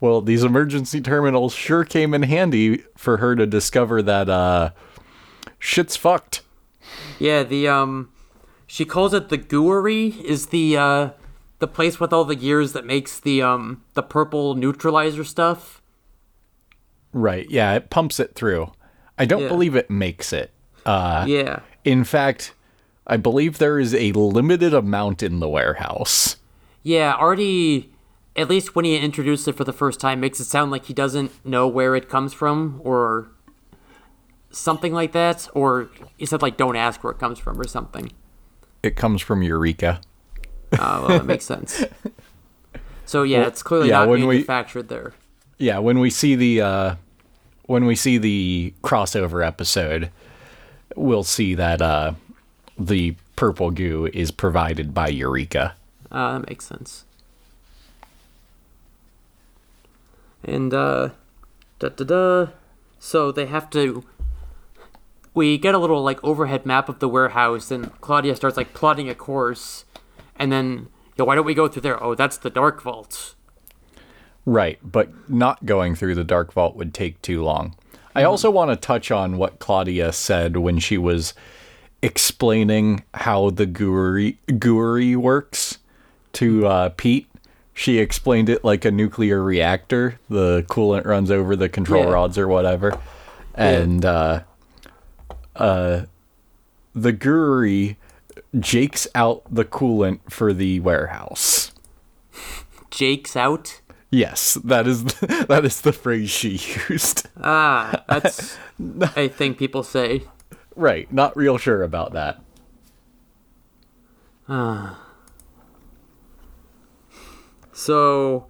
Well, 0.01 0.21
these 0.21 0.43
emergency 0.43 0.99
terminals 1.01 1.53
sure 1.53 1.85
came 1.85 2.13
in 2.13 2.23
handy 2.23 2.83
for 2.97 3.17
her 3.17 3.33
to 3.35 3.47
discover 3.47 4.01
that 4.03 4.29
uh 4.29 4.71
shit's 5.57 5.95
fucked. 5.95 6.41
Yeah, 7.17 7.43
the 7.43 7.67
um 7.69 8.11
she 8.67 8.83
calls 8.85 9.13
it 9.13 9.29
the 9.29 9.37
gooery 9.37 10.21
is 10.21 10.47
the 10.47 10.77
uh 10.77 11.09
the 11.59 11.67
place 11.67 11.99
with 11.99 12.11
all 12.11 12.25
the 12.25 12.35
gears 12.35 12.73
that 12.73 12.85
makes 12.85 13.19
the 13.19 13.41
um 13.41 13.83
the 13.93 14.03
purple 14.03 14.53
neutralizer 14.53 15.23
stuff. 15.23 15.81
Right. 17.13 17.49
Yeah, 17.49 17.73
it 17.73 17.89
pumps 17.89 18.19
it 18.19 18.35
through. 18.35 18.71
I 19.17 19.25
don't 19.25 19.43
Yeah. 19.43 19.47
believe 19.47 19.75
it 19.75 19.89
makes 19.89 20.33
it. 20.33 20.51
Uh 20.85 21.25
Yeah. 21.27 21.59
in 21.83 22.03
fact, 22.03 22.53
I 23.07 23.17
believe 23.17 23.57
there 23.57 23.79
is 23.79 23.93
a 23.93 24.11
limited 24.13 24.73
amount 24.73 25.23
in 25.23 25.39
the 25.39 25.49
warehouse. 25.49 26.37
Yeah, 26.83 27.13
Artie 27.13 27.91
at 28.35 28.49
least 28.49 28.75
when 28.75 28.83
he 28.85 28.97
introduced 28.97 29.47
it 29.47 29.53
for 29.55 29.63
the 29.63 29.71
first 29.73 29.99
time 29.99 30.19
makes 30.19 30.39
it 30.41 30.45
sound 30.45 30.69
like 30.69 30.85
he 30.85 30.93
doesn't 30.93 31.31
know 31.45 31.67
where 31.67 31.95
it 31.95 32.09
comes 32.09 32.33
from 32.33 32.81
or 32.83 33.29
something 34.51 34.93
like 34.93 35.11
that 35.13 35.47
or 35.53 35.89
he 36.17 36.25
said 36.25 36.41
like 36.41 36.57
don't 36.57 36.75
ask 36.75 37.03
where 37.03 37.11
it 37.11 37.19
comes 37.19 37.39
from 37.39 37.59
or 37.59 37.67
something. 37.67 38.11
It 38.83 38.95
comes 38.95 39.21
from 39.21 39.41
Eureka. 39.41 40.01
Oh, 40.73 40.77
well, 40.79 41.07
that 41.07 41.25
makes 41.25 41.45
sense. 41.45 41.83
So 43.07 43.21
yeah, 43.21 43.45
it's 43.45 43.61
clearly 43.61 43.89
yeah, 43.89 43.99
not 43.99 44.07
when 44.09 44.21
we- 44.21 44.35
manufactured 44.37 44.89
there. 44.89 45.13
Yeah, 45.59 45.77
when 45.77 45.99
we 45.99 46.09
see 46.09 46.33
the 46.35 46.61
uh 46.61 46.95
when 47.67 47.85
we 47.85 47.95
see 47.95 48.17
the 48.17 48.73
crossover 48.83 49.45
episode, 49.45 50.09
we'll 50.95 51.23
see 51.23 51.55
that 51.55 51.81
uh 51.81 52.13
the 52.77 53.15
purple 53.35 53.71
goo 53.71 54.09
is 54.13 54.31
provided 54.31 54.93
by 54.93 55.07
Eureka. 55.07 55.75
Uh, 56.11 56.39
that 56.39 56.49
makes 56.49 56.65
sense. 56.65 57.05
And 60.43 60.73
uh, 60.73 61.09
da 61.79 61.89
da 61.89 62.03
da. 62.03 62.51
So 62.99 63.31
they 63.31 63.45
have 63.47 63.69
to. 63.71 64.03
We 65.33 65.57
get 65.57 65.75
a 65.75 65.77
little 65.77 66.01
like 66.01 66.23
overhead 66.23 66.65
map 66.65 66.87
of 66.87 66.99
the 66.99 67.09
warehouse, 67.09 67.71
and 67.71 67.99
Claudia 67.99 68.35
starts 68.35 68.55
like 68.55 68.73
plotting 68.73 69.09
a 69.09 69.15
course, 69.15 69.83
and 70.37 70.51
then 70.51 70.87
yo, 71.17 71.25
why 71.25 71.35
don't 71.35 71.45
we 71.45 71.53
go 71.53 71.67
through 71.67 71.81
there? 71.81 72.01
Oh, 72.01 72.15
that's 72.15 72.37
the 72.37 72.49
dark 72.49 72.81
vault. 72.81 73.35
Right, 74.45 74.79
but 74.83 75.29
not 75.29 75.65
going 75.65 75.95
through 75.95 76.15
the 76.15 76.23
dark 76.23 76.53
vault 76.53 76.75
would 76.75 76.93
take 76.93 77.21
too 77.21 77.43
long. 77.43 77.75
I 78.15 78.23
also 78.23 78.49
want 78.49 78.71
to 78.71 78.75
touch 78.77 79.11
on 79.11 79.37
what 79.37 79.59
Claudia 79.59 80.11
said 80.13 80.57
when 80.57 80.79
she 80.79 80.97
was 80.97 81.33
explaining 82.01 83.03
how 83.13 83.49
the 83.49 83.65
gooery, 83.67 84.37
gooery 84.47 85.15
works 85.15 85.79
to 86.33 86.65
uh, 86.67 86.89
Pete. 86.89 87.27
She 87.73 87.97
explained 87.99 88.47
it 88.47 88.63
like 88.63 88.85
a 88.85 88.91
nuclear 88.91 89.43
reactor. 89.43 90.19
The 90.29 90.63
coolant 90.69 91.05
runs 91.05 91.29
over 91.29 91.55
the 91.57 91.67
control 91.67 92.05
Yeah. 92.05 92.11
rods 92.11 92.37
or 92.37 92.47
whatever. 92.47 92.97
And 93.53 94.05
uh, 94.05 94.43
uh, 95.55 96.03
the 96.93 97.11
gooery 97.11 97.97
jakes 98.57 99.07
out 99.13 99.43
the 99.53 99.65
coolant 99.65 100.19
for 100.31 100.53
the 100.53 100.79
warehouse. 100.79 101.71
Jake's 102.91 103.35
out. 103.35 103.81
Yes, 104.15 104.53
that 104.63 104.87
is 104.87 105.03
the, 105.03 105.45
that 105.49 105.65
is 105.65 105.81
the 105.81 105.91
phrase 105.91 106.29
she 106.29 106.51
used. 106.89 107.27
Ah, 107.41 108.05
that's 108.07 108.57
a 109.17 109.27
thing 109.27 109.55
people 109.55 109.83
say. 109.83 110.23
Right, 110.73 111.11
not 111.11 111.35
real 111.35 111.57
sure 111.57 111.83
about 111.83 112.13
that. 112.13 112.41
Ah. 114.47 115.01
So 117.73 118.45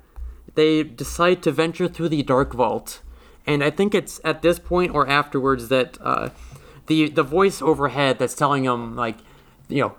they 0.53 0.83
decide 0.83 1.41
to 1.41 1.51
venture 1.51 1.87
through 1.87 2.09
the 2.09 2.21
dark 2.21 2.53
vault, 2.53 3.01
and 3.47 3.63
I 3.63 3.71
think 3.71 3.95
it's 3.95 4.21
at 4.23 4.43
this 4.43 4.59
point 4.59 4.93
or 4.93 5.09
afterwards 5.09 5.69
that 5.69 5.97
uh, 5.99 6.29
the 6.85 7.09
the 7.09 7.23
voice 7.23 7.59
overhead 7.59 8.19
that's 8.19 8.35
telling 8.35 8.65
them 8.65 8.95
like, 8.95 9.17
you 9.67 9.81
know, 9.81 9.95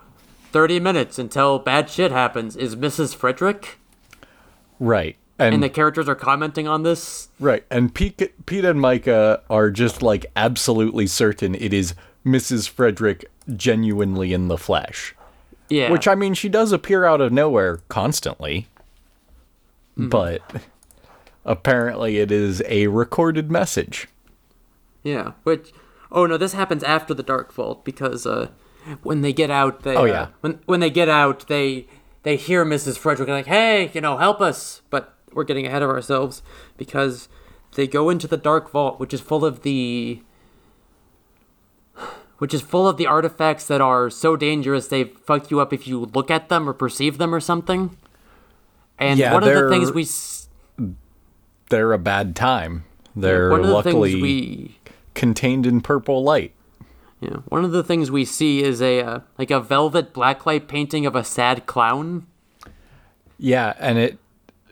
30 0.53 0.79
minutes 0.79 1.19
until 1.19 1.59
bad 1.59 1.91
shit 1.91 2.13
happens 2.13 2.55
is 2.55 2.77
Mrs. 2.77 3.17
Frederic. 3.17 3.79
Right. 4.79 5.17
And 5.39 5.55
And, 5.55 5.63
the 5.63 5.69
characters 5.69 6.09
are 6.09 6.15
commenting 6.15 6.67
on 6.67 6.83
this. 6.83 7.29
right. 7.39 7.65
And 7.71 7.95
Pete, 7.95 8.33
Pete 8.47 8.65
and 8.65 8.81
Myka 8.81 9.41
are 9.51 9.71
just 9.71 10.01
like 10.03 10.25
absolutely 10.35 11.07
certain 11.07 11.55
it 11.55 11.73
is 11.75 11.95
Mrs. 12.25 12.69
Frederic 12.69 13.31
genuinely 13.55 14.33
in 14.33 14.49
the 14.49 14.57
flesh. 14.59 15.15
Yeah. 15.69 15.91
Which 15.91 16.09
I 16.09 16.15
mean, 16.15 16.35
she 16.35 16.49
does 16.49 16.73
appear 16.73 17.05
out 17.05 17.21
of 17.21 17.33
nowhere 17.33 17.81
constantly. 17.89 18.67
Mm-hmm. 19.99 20.09
But 20.09 20.43
apparently 21.45 22.19
it 22.19 22.31
is 22.31 22.63
a 22.67 22.87
recorded 22.89 23.51
message. 23.51 24.09
Yeah, 25.03 25.33
which 25.45 25.73
oh 26.11 26.27
no, 26.27 26.37
this 26.37 26.53
happens 26.53 26.83
after 26.83 27.15
the 27.15 27.23
Dark 27.23 27.53
Vault 27.53 27.85
because 27.85 28.27
uh, 28.27 28.49
when 29.03 29.21
they 29.23 29.33
get 29.33 29.51
out, 29.51 29.83
they 29.83 29.95
Oh, 29.97 30.03
uh, 30.03 30.07
yeah. 30.07 30.27
when 30.41 30.61
when 30.67 30.81
they 30.81 30.91
get 30.91 31.09
out, 31.09 31.47
they 31.49 31.87
they 32.25 32.37
hear 32.37 32.65
Mrs. 32.65 32.99
Frederic 32.99 33.29
like, 33.29 33.47
hey, 33.47 33.91
you 33.95 34.01
know, 34.01 34.17
help 34.17 34.41
us, 34.41 34.83
but 34.91 35.16
we're 35.37 35.45
getting 35.45 35.67
ahead 35.67 35.83
of 35.83 35.91
ourselves 35.91 36.43
because 36.77 37.29
they 37.75 37.87
go 37.87 38.09
into 38.11 38.27
the 38.27 38.37
Dark 38.37 38.71
Vault, 38.71 38.99
which 38.99 39.13
is 39.15 39.21
full 39.21 39.45
of 39.45 39.63
the 39.63 40.23
which 42.39 42.53
is 42.53 42.61
full 42.61 42.87
of 42.87 42.97
the 42.99 43.07
artifacts 43.07 43.67
that 43.67 43.81
are 43.81 44.11
so 44.11 44.37
dangerous 44.37 44.89
they 44.89 45.05
fuck 45.05 45.51
you 45.51 45.59
up 45.61 45.73
if 45.73 45.87
you 45.89 46.01
look 46.01 46.31
at 46.31 46.49
them 46.51 46.69
or 46.69 46.75
perceive 46.75 47.17
them 47.17 47.35
or 47.35 47.41
something. 47.41 47.97
And 48.99 49.19
Yeah, 49.19 49.33
one 49.33 49.43
of 49.43 49.55
the 49.55 49.71
things 49.71 49.91
we 49.93 50.03
s- 50.03 50.49
They're 51.71 51.93
a 51.93 51.99
bad 51.99 52.37
time. 52.37 52.85
They're 53.15 53.51
one 53.51 53.61
of 53.61 53.67
the 53.69 53.73
luckily 53.73 54.13
things 54.13 54.23
we 54.23 54.79
contained 55.15 55.65
in 55.67 55.81
purple 55.81 56.23
light. 56.23 56.53
Yeah, 57.21 57.37
one 57.49 57.65
of 57.65 57.73
the 57.73 57.83
things 57.83 58.11
we 58.11 58.27
see 58.27 58.63
is 58.63 58.83
a 58.83 59.01
uh, 59.01 59.21
like 59.39 59.51
a 59.51 59.59
velvet 59.59 60.13
blacklight 60.13 60.69
painting 60.69 61.07
of 61.07 61.17
a 61.17 61.25
sad 61.25 61.65
clown. 61.65 62.27
Yeah, 63.39 63.73
and 63.79 63.97
it 63.99 64.19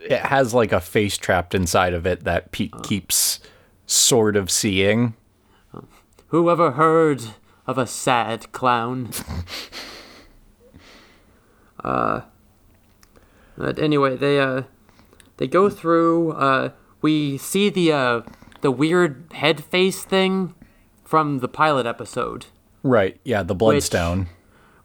it 0.05 0.21
has 0.21 0.55
like 0.55 0.73
a 0.73 0.81
face 0.81 1.17
trapped 1.17 1.55
inside 1.55 1.95
of 1.95 2.07
it 2.07 2.25
that 2.25 2.53
Pete 2.53 2.75
keeps 2.83 3.41
sort 3.87 4.37
of 4.37 4.51
seeing. 4.51 5.15
Who 6.29 6.51
ever 6.51 6.73
heard 6.73 7.23
of 7.67 7.79
a 7.79 7.87
sad 7.87 8.51
clown? 8.53 9.11
uh, 11.85 12.23
but 13.57 13.79
anyway, 13.79 14.17
they 14.17 14.41
uh 14.41 14.63
they 15.37 15.47
go 15.47 15.71
through. 15.71 16.33
Uh, 16.33 16.71
we 17.03 17.39
see 17.39 17.71
the 17.71 17.93
uh 17.93 18.21
the 18.61 18.71
weird 18.71 19.33
head 19.33 19.63
face 19.63 20.05
thing 20.05 20.55
from 21.05 21.39
the 21.41 21.49
pilot 21.49 21.87
episode. 21.87 22.47
Right. 22.83 23.21
Yeah, 23.25 23.43
the 23.43 23.55
bloodstone. 23.55 24.29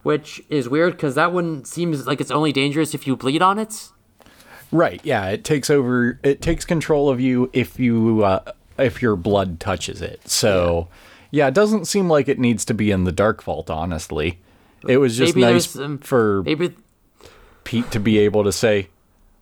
Which 0.03 0.41
is 0.49 0.69
weird 0.69 0.93
because 0.93 1.15
that 1.15 1.33
one 1.33 1.65
seems 1.65 2.07
like 2.07 2.21
it's 2.21 2.31
only 2.31 2.51
dangerous 2.53 2.93
if 2.93 3.05
you 3.05 3.15
bleed 3.15 3.41
on 3.41 3.59
it. 3.59 3.89
Right. 4.71 5.01
Yeah, 5.03 5.29
it 5.29 5.43
takes 5.43 5.69
over 5.69 6.19
it 6.23 6.41
takes 6.41 6.65
control 6.65 7.09
of 7.09 7.19
you 7.19 7.49
if 7.53 7.79
you 7.79 8.23
uh, 8.23 8.51
if 8.77 9.01
your 9.01 9.15
blood 9.15 9.59
touches 9.59 10.01
it. 10.01 10.27
So, 10.27 10.87
yeah. 11.31 11.47
it 11.47 11.53
doesn't 11.53 11.85
seem 11.85 12.09
like 12.09 12.27
it 12.27 12.39
needs 12.39 12.63
to 12.65 12.73
be 12.73 12.91
in 12.91 13.03
the 13.03 13.11
dark 13.11 13.41
vault, 13.41 13.69
honestly. 13.69 14.39
It 14.87 14.97
was 14.97 15.17
just 15.17 15.35
Maybe 15.35 15.53
nice 15.53 15.75
um, 15.75 15.97
for 15.97 16.43
Maybe, 16.43 16.75
Pete 17.63 17.91
to 17.91 17.99
be 17.99 18.19
able 18.19 18.43
to 18.43 18.51
say, 18.51 18.89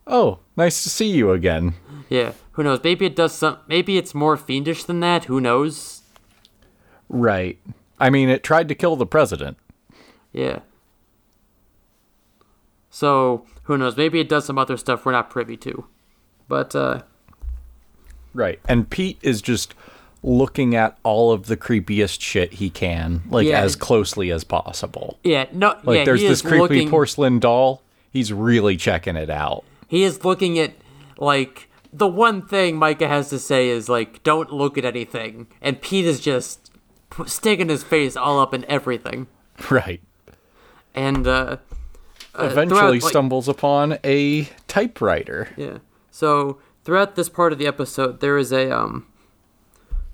"Oh, 0.06 0.40
nice 0.56 0.82
to 0.82 0.90
see 0.90 1.10
you 1.10 1.30
again." 1.32 1.74
yeah. 2.08 2.32
Who 2.52 2.64
knows? 2.64 2.80
Maybe 2.82 3.06
it 3.06 3.14
does 3.14 3.34
some. 3.34 3.58
Maybe 3.68 3.98
it's 3.98 4.14
more 4.14 4.36
fiendish 4.36 4.82
than 4.84 4.98
that. 5.00 5.26
Who 5.26 5.40
knows? 5.40 6.02
Right. 7.08 7.58
I 8.00 8.10
mean, 8.10 8.28
it 8.28 8.42
tried 8.42 8.68
to 8.68 8.74
kill 8.74 8.96
the 8.96 9.06
president. 9.06 9.58
Yeah. 10.32 10.60
So 12.98 13.46
who 13.62 13.78
knows? 13.78 13.96
Maybe 13.96 14.18
it 14.18 14.28
does 14.28 14.44
some 14.44 14.58
other 14.58 14.76
stuff 14.76 15.06
we're 15.06 15.12
not 15.12 15.30
privy 15.30 15.56
to. 15.58 15.86
But 16.48 16.74
uh, 16.74 17.02
Right. 18.34 18.58
And 18.68 18.90
Pete 18.90 19.18
is 19.22 19.40
just 19.40 19.72
looking 20.24 20.74
at 20.74 20.98
all 21.04 21.30
of 21.30 21.46
the 21.46 21.56
creepiest 21.56 22.20
shit 22.20 22.54
he 22.54 22.70
can, 22.70 23.22
like 23.30 23.46
Yeah. 23.46 23.60
as 23.60 23.76
closely 23.76 24.32
as 24.32 24.42
possible. 24.42 25.16
yeah, 25.22 25.46
no, 25.52 25.76
Like 25.84 25.98
yeah, 25.98 26.04
there's 26.06 26.22
he 26.22 26.26
this 26.26 26.42
creepy 26.42 26.58
looking, 26.58 26.90
porcelain 26.90 27.38
doll. 27.38 27.82
He's 28.10 28.32
really 28.32 28.76
checking 28.76 29.14
it 29.14 29.30
out. 29.30 29.62
He 29.86 30.02
is 30.02 30.24
looking 30.24 30.58
at 30.58 30.72
like 31.18 31.68
the 31.92 32.08
one 32.08 32.42
thing 32.42 32.80
Myka 32.80 33.06
has 33.06 33.30
to 33.30 33.38
say 33.38 33.68
is 33.68 33.88
like, 33.88 34.24
"Don't 34.24 34.52
look 34.52 34.76
at 34.76 34.84
anything," 34.84 35.46
and 35.62 35.80
Pete 35.80 36.04
is 36.04 36.18
just 36.20 36.72
sticking 37.26 37.68
his 37.68 37.84
face 37.84 38.16
all 38.16 38.40
up 38.40 38.52
in 38.52 38.64
everything. 38.64 39.28
Right. 39.70 40.00
And 40.94 41.26
uh, 41.28 41.58
uh, 42.38 42.44
Eventually 42.44 43.00
like- 43.00 43.10
stumbles 43.10 43.48
upon 43.48 43.98
a 44.04 44.44
typewriter. 44.66 45.48
Yeah. 45.56 45.78
So 46.10 46.58
throughout 46.84 47.14
this 47.16 47.28
part 47.28 47.52
of 47.52 47.58
the 47.58 47.66
episode, 47.66 48.20
there 48.20 48.38
is 48.38 48.52
a 48.52 48.70
um. 48.70 49.06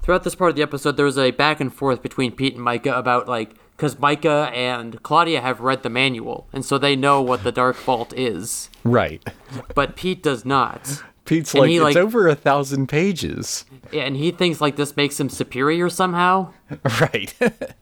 Throughout 0.02 0.22
this 0.22 0.34
part 0.34 0.50
of 0.50 0.56
the 0.56 0.62
episode, 0.62 0.96
there 0.98 1.06
was 1.06 1.16
a 1.16 1.30
back 1.30 1.60
and 1.60 1.72
forth 1.72 2.02
between 2.02 2.32
Pete 2.32 2.54
and 2.56 2.62
Myka 2.66 2.94
about 2.98 3.26
like, 3.26 3.54
because 3.74 3.94
Myka 3.94 4.52
and 4.52 5.02
Claudia 5.02 5.40
have 5.40 5.60
read 5.60 5.82
the 5.82 5.88
manual, 5.88 6.46
and 6.52 6.62
so 6.62 6.76
they 6.76 6.94
know 6.94 7.22
what 7.22 7.42
the 7.42 7.50
Dark 7.50 7.76
Vault 7.76 8.12
is, 8.14 8.68
Right. 8.84 9.26
but 9.74 9.96
Pete 9.96 10.22
does 10.22 10.44
not, 10.44 11.02
Pete's 11.24 11.54
And 11.54 11.60
like, 11.62 11.70
he, 11.70 11.76
it's 11.76 11.82
like- 11.84 11.96
over 11.96 12.28
a 12.28 12.34
thousand 12.34 12.88
pages. 12.90 13.64
and 13.94 14.14
he 14.18 14.30
thinks 14.30 14.60
like 14.60 14.76
this 14.76 14.94
makes 14.94 15.18
him 15.18 15.30
superior 15.30 15.88
somehow. 15.88 16.52
Right. 17.00 17.34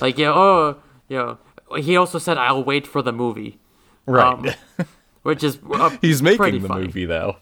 Like, 0.00 0.16
yeah, 0.16 0.32
oh, 0.34 0.76
yeah. 1.10 1.34
He 1.74 1.96
also 1.96 2.18
said, 2.18 2.38
"I'll 2.38 2.62
wait 2.64 2.86
for 2.86 3.02
the 3.02 3.12
movie," 3.12 3.58
right. 4.06 4.54
Um, 4.78 4.86
which 5.22 5.42
is 5.42 5.58
uh, 5.72 5.90
He's 6.00 6.22
making 6.22 6.62
the 6.62 6.68
funny. 6.68 6.86
movie 6.86 7.04
though. 7.04 7.36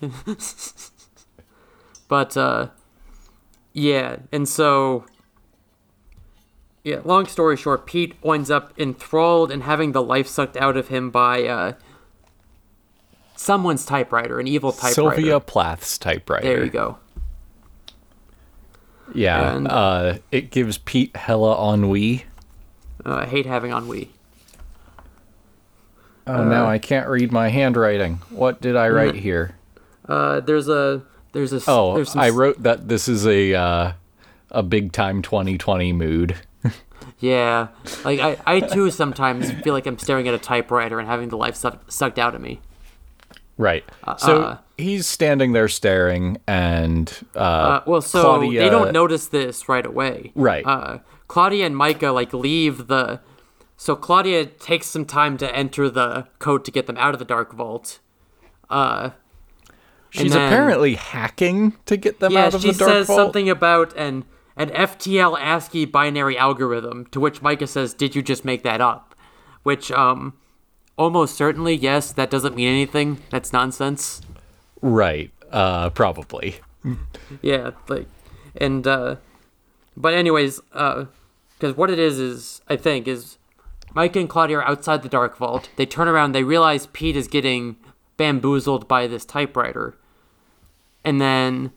But 2.08 2.36
uh 2.36 2.68
yeah, 3.72 4.16
and 4.30 4.46
so 4.46 5.06
yeah, 6.84 7.00
long 7.04 7.24
story 7.26 7.56
short, 7.56 7.86
Pete 7.86 8.14
winds 8.22 8.50
up 8.50 8.74
enthralled 8.78 9.50
and 9.50 9.62
having 9.62 9.92
the 9.92 10.02
life 10.02 10.26
sucked 10.26 10.58
out 10.58 10.76
of 10.76 10.88
him 10.88 11.10
by 11.10 11.44
uh 11.44 11.72
someone's 13.34 13.86
typewriter, 13.86 14.38
an 14.38 14.46
evil 14.46 14.72
typewriter. 14.72 14.94
Sylvia 15.16 15.40
Plath's 15.40 15.96
typewriter. 15.96 16.46
There 16.46 16.64
you 16.64 16.70
go. 16.70 16.98
Yeah. 19.14 19.56
And- 19.56 19.68
uh, 19.68 20.18
it 20.30 20.50
gives 20.50 20.76
Pete 20.78 21.16
hella 21.16 21.72
ennui. 21.72 22.24
Uh, 23.04 23.14
I 23.14 23.26
hate 23.26 23.46
having 23.46 23.72
ennui. 23.72 24.10
Oh, 26.26 26.44
now 26.44 26.66
I 26.66 26.78
can't 26.78 27.08
read 27.08 27.32
my 27.32 27.48
handwriting. 27.48 28.20
What 28.30 28.60
did 28.60 28.76
I 28.76 28.88
write 28.88 29.16
here? 29.16 29.56
Uh 30.08 30.40
there's 30.40 30.68
a 30.68 31.02
there's 31.32 31.52
a 31.52 31.60
Oh, 31.66 31.94
there's 31.94 32.12
some 32.12 32.20
I 32.20 32.30
wrote 32.30 32.62
that 32.62 32.88
this 32.88 33.08
is 33.08 33.26
a 33.26 33.54
uh, 33.54 33.92
a 34.50 34.62
big 34.62 34.92
time 34.92 35.22
2020 35.22 35.92
mood. 35.92 36.36
Yeah. 37.18 37.68
Like 38.04 38.18
I 38.18 38.36
I 38.44 38.60
too 38.60 38.90
sometimes 38.90 39.50
feel 39.62 39.74
like 39.74 39.86
I'm 39.86 39.96
staring 39.96 40.26
at 40.26 40.34
a 40.34 40.38
typewriter 40.38 40.98
and 40.98 41.08
having 41.08 41.28
the 41.28 41.36
life 41.36 41.54
suck, 41.54 41.90
sucked 41.90 42.18
out 42.18 42.34
of 42.34 42.40
me. 42.40 42.60
Right. 43.56 43.84
So 44.18 44.42
uh. 44.42 44.58
he's 44.76 45.06
standing 45.06 45.52
there 45.52 45.68
staring, 45.68 46.38
and 46.48 47.12
uh, 47.36 47.38
Uh, 47.38 47.82
well, 47.86 48.00
so 48.00 48.22
Claudia, 48.22 48.62
they 48.62 48.70
don't 48.70 48.92
notice 48.92 49.28
this 49.28 49.68
right 49.68 49.86
away. 49.86 50.32
Right. 50.34 50.66
Claudia 51.32 51.64
and 51.64 51.74
Myka 51.74 52.12
like 52.12 52.34
leave 52.34 52.88
the. 52.88 53.20
So 53.78 53.96
Claudia 53.96 54.44
takes 54.44 54.86
some 54.86 55.06
time 55.06 55.38
to 55.38 55.56
enter 55.56 55.88
the 55.88 56.26
code 56.38 56.62
to 56.66 56.70
get 56.70 56.86
them 56.86 56.98
out 56.98 57.14
of 57.14 57.18
the 57.18 57.24
dark 57.24 57.54
vault. 57.54 58.00
Uh, 58.68 59.10
She's 60.10 60.34
then- 60.34 60.46
apparently 60.46 60.94
hacking 60.96 61.72
to 61.86 61.96
get 61.96 62.20
them 62.20 62.32
yeah, 62.32 62.44
out 62.44 62.54
of 62.54 62.60
she 62.60 62.72
the 62.72 62.78
dark 62.78 62.90
says 62.90 63.06
vault. 63.06 63.16
something 63.18 63.48
about 63.48 63.96
an 63.96 64.26
an 64.58 64.68
FTL 64.68 65.38
ASCII 65.40 65.86
binary 65.86 66.36
algorithm. 66.36 67.06
To 67.12 67.18
which 67.18 67.40
Myka 67.40 67.66
says, 67.66 67.94
"Did 67.94 68.14
you 68.14 68.20
just 68.20 68.44
make 68.44 68.62
that 68.64 68.82
up?" 68.82 69.14
Which 69.62 69.90
um, 69.90 70.34
almost 70.98 71.34
certainly 71.34 71.74
yes. 71.74 72.12
That 72.12 72.28
doesn't 72.28 72.54
mean 72.54 72.68
anything. 72.68 73.22
That's 73.30 73.54
nonsense. 73.54 74.20
Right. 74.82 75.30
Uh, 75.50 75.88
probably. 75.88 76.56
Yeah, 77.40 77.70
like, 77.88 78.06
and 78.54 78.86
uh, 78.86 79.16
but 79.96 80.12
anyways, 80.12 80.60
uh, 80.74 81.06
because 81.62 81.76
what 81.76 81.90
it 81.90 81.98
is 82.00 82.18
is 82.18 82.60
I 82.66 82.74
think 82.76 83.06
is 83.06 83.38
Mike 83.94 84.16
and 84.16 84.28
Claudia 84.28 84.58
are 84.58 84.68
outside 84.68 85.04
the 85.04 85.08
dark 85.08 85.36
vault. 85.36 85.70
They 85.76 85.86
turn 85.86 86.08
around, 86.08 86.32
they 86.32 86.42
realize 86.42 86.86
Pete 86.88 87.16
is 87.16 87.28
getting 87.28 87.76
bamboozled 88.16 88.88
by 88.88 89.06
this 89.06 89.24
typewriter, 89.24 89.94
and 91.04 91.20
then 91.20 91.70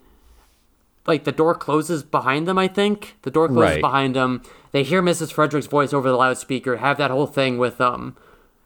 like 1.06 1.24
the 1.24 1.32
door 1.32 1.54
closes 1.54 2.02
behind 2.02 2.48
them. 2.48 2.58
I 2.58 2.68
think 2.68 3.16
the 3.22 3.30
door 3.30 3.48
closes 3.48 3.76
Right. 3.76 3.82
behind 3.82 4.16
them. 4.16 4.42
They 4.72 4.82
hear 4.82 5.04
Mrs. 5.04 5.32
Frederic's 5.32 5.68
voice 5.68 5.94
over 5.94 6.10
the 6.10 6.18
loudspeaker. 6.18 6.78
Have 6.78 6.98
that 6.98 7.12
whole 7.12 7.28
thing 7.28 7.60
with 7.60 7.80
um, 7.80 8.18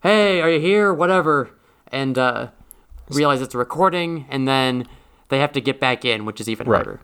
"Hey, 0.02 0.40
are 0.40 0.50
you 0.50 0.62
here?" 0.62 0.94
Whatever, 0.94 1.50
and 1.92 2.18
uh, 2.18 2.48
realize 3.10 3.42
it's 3.42 3.54
a 3.56 3.58
recording, 3.58 4.26
and 4.30 4.48
then 4.48 4.88
they 5.28 5.40
have 5.40 5.52
to 5.52 5.60
get 5.60 5.82
back 5.82 6.06
in, 6.06 6.24
which 6.24 6.40
is 6.40 6.48
even 6.48 6.66
Right. 6.70 6.78
harder. 6.86 7.02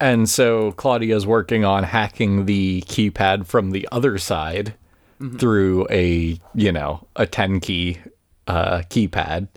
And 0.00 0.28
so 0.28 0.72
Claudia's 0.72 1.26
working 1.26 1.64
on 1.64 1.84
hacking 1.84 2.46
the 2.46 2.82
keypad 2.86 3.46
from 3.46 3.70
the 3.70 3.86
other 3.92 4.16
side 4.18 4.74
through 5.38 5.86
a 5.90 6.40
you 6.54 6.72
know 6.72 7.06
a 7.16 7.26
10 7.26 7.60
key 7.60 7.98
uh, 8.46 8.78
keypad. 8.88 9.48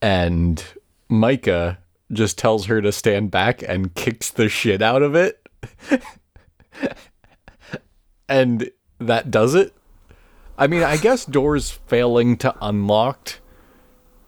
And 0.00 0.62
Myka 1.10 1.78
just 2.12 2.38
tells 2.38 2.66
her 2.66 2.80
to 2.80 2.92
stand 2.92 3.32
back 3.32 3.62
and 3.62 3.92
kicks 3.94 4.30
the 4.30 4.48
shit 4.48 4.80
out 4.80 5.02
of 5.02 5.14
it. 5.14 5.44
And 8.28 8.70
that 8.98 9.30
does 9.30 9.54
it. 9.54 9.74
I 10.58 10.66
mean 10.66 10.82
i 10.82 10.96
guess 10.96 11.24
doors 11.24 11.70
failing 11.70 12.36
to 12.38 12.54
unlocked 12.60 13.40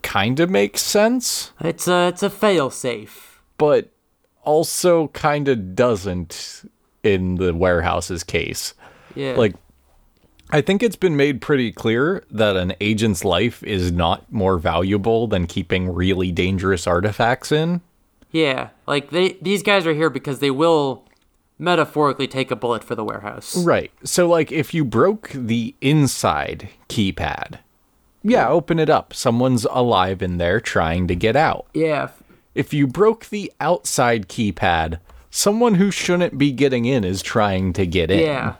kind 0.01 0.39
of 0.39 0.49
makes 0.49 0.81
sense. 0.81 1.51
It's 1.59 1.87
a 1.87 2.07
it's 2.07 2.23
a 2.23 2.29
fail 2.29 2.69
safe. 2.69 3.41
but 3.57 3.91
also 4.43 5.07
kind 5.09 5.47
of 5.47 5.75
doesn't 5.75 6.69
in 7.03 7.35
the 7.35 7.53
warehouse's 7.53 8.23
case 8.23 8.73
Yeah. 9.15 9.33
like 9.33 9.55
I 10.53 10.59
think 10.61 10.83
it's 10.83 10.97
been 10.97 11.15
made 11.15 11.39
pretty 11.41 11.71
clear 11.71 12.23
that 12.29 12.57
an 12.57 12.73
agent's 12.81 13.23
life 13.23 13.63
is 13.63 13.89
not 13.91 14.29
more 14.31 14.57
valuable 14.57 15.25
than 15.27 15.47
keeping 15.47 15.87
really 15.93 16.29
dangerous 16.31 16.85
artifacts 16.85 17.53
in. 17.53 17.79
yeah, 18.31 18.69
like 18.85 19.11
they 19.11 19.37
these 19.41 19.63
guys 19.63 19.87
are 19.87 19.93
here 19.93 20.09
because 20.09 20.39
they 20.39 20.51
will 20.51 21.05
metaphorically 21.57 22.27
take 22.27 22.51
a 22.51 22.55
bullet 22.57 22.83
for 22.83 22.95
the 22.95 23.03
warehouse. 23.03 23.55
Right. 23.63 23.91
So 24.03 24.27
like 24.27 24.51
if 24.51 24.73
you 24.73 24.83
broke 24.83 25.29
the 25.33 25.73
inside 25.79 26.67
keypad, 26.89 27.59
yeah, 28.23 28.49
open 28.49 28.77
it 28.77 28.89
up. 28.89 29.13
Someone's 29.13 29.65
alive 29.71 30.21
in 30.21 30.37
there 30.37 30.59
trying 30.59 31.07
to 31.07 31.15
get 31.15 31.35
out. 31.37 31.65
Yeah. 31.73 32.09
If 32.53 32.73
you 32.73 32.87
broke 32.87 33.29
the 33.29 33.51
outside 33.59 34.27
keypad, 34.27 34.99
someone 35.29 35.75
who 35.75 35.91
shouldn't 35.91 36.37
be 36.37 36.51
getting 36.51 36.85
in 36.85 37.03
is 37.03 37.21
trying 37.21 37.73
to 37.73 37.85
get 37.85 38.11
in. 38.11 38.19
Yeah. 38.19 38.55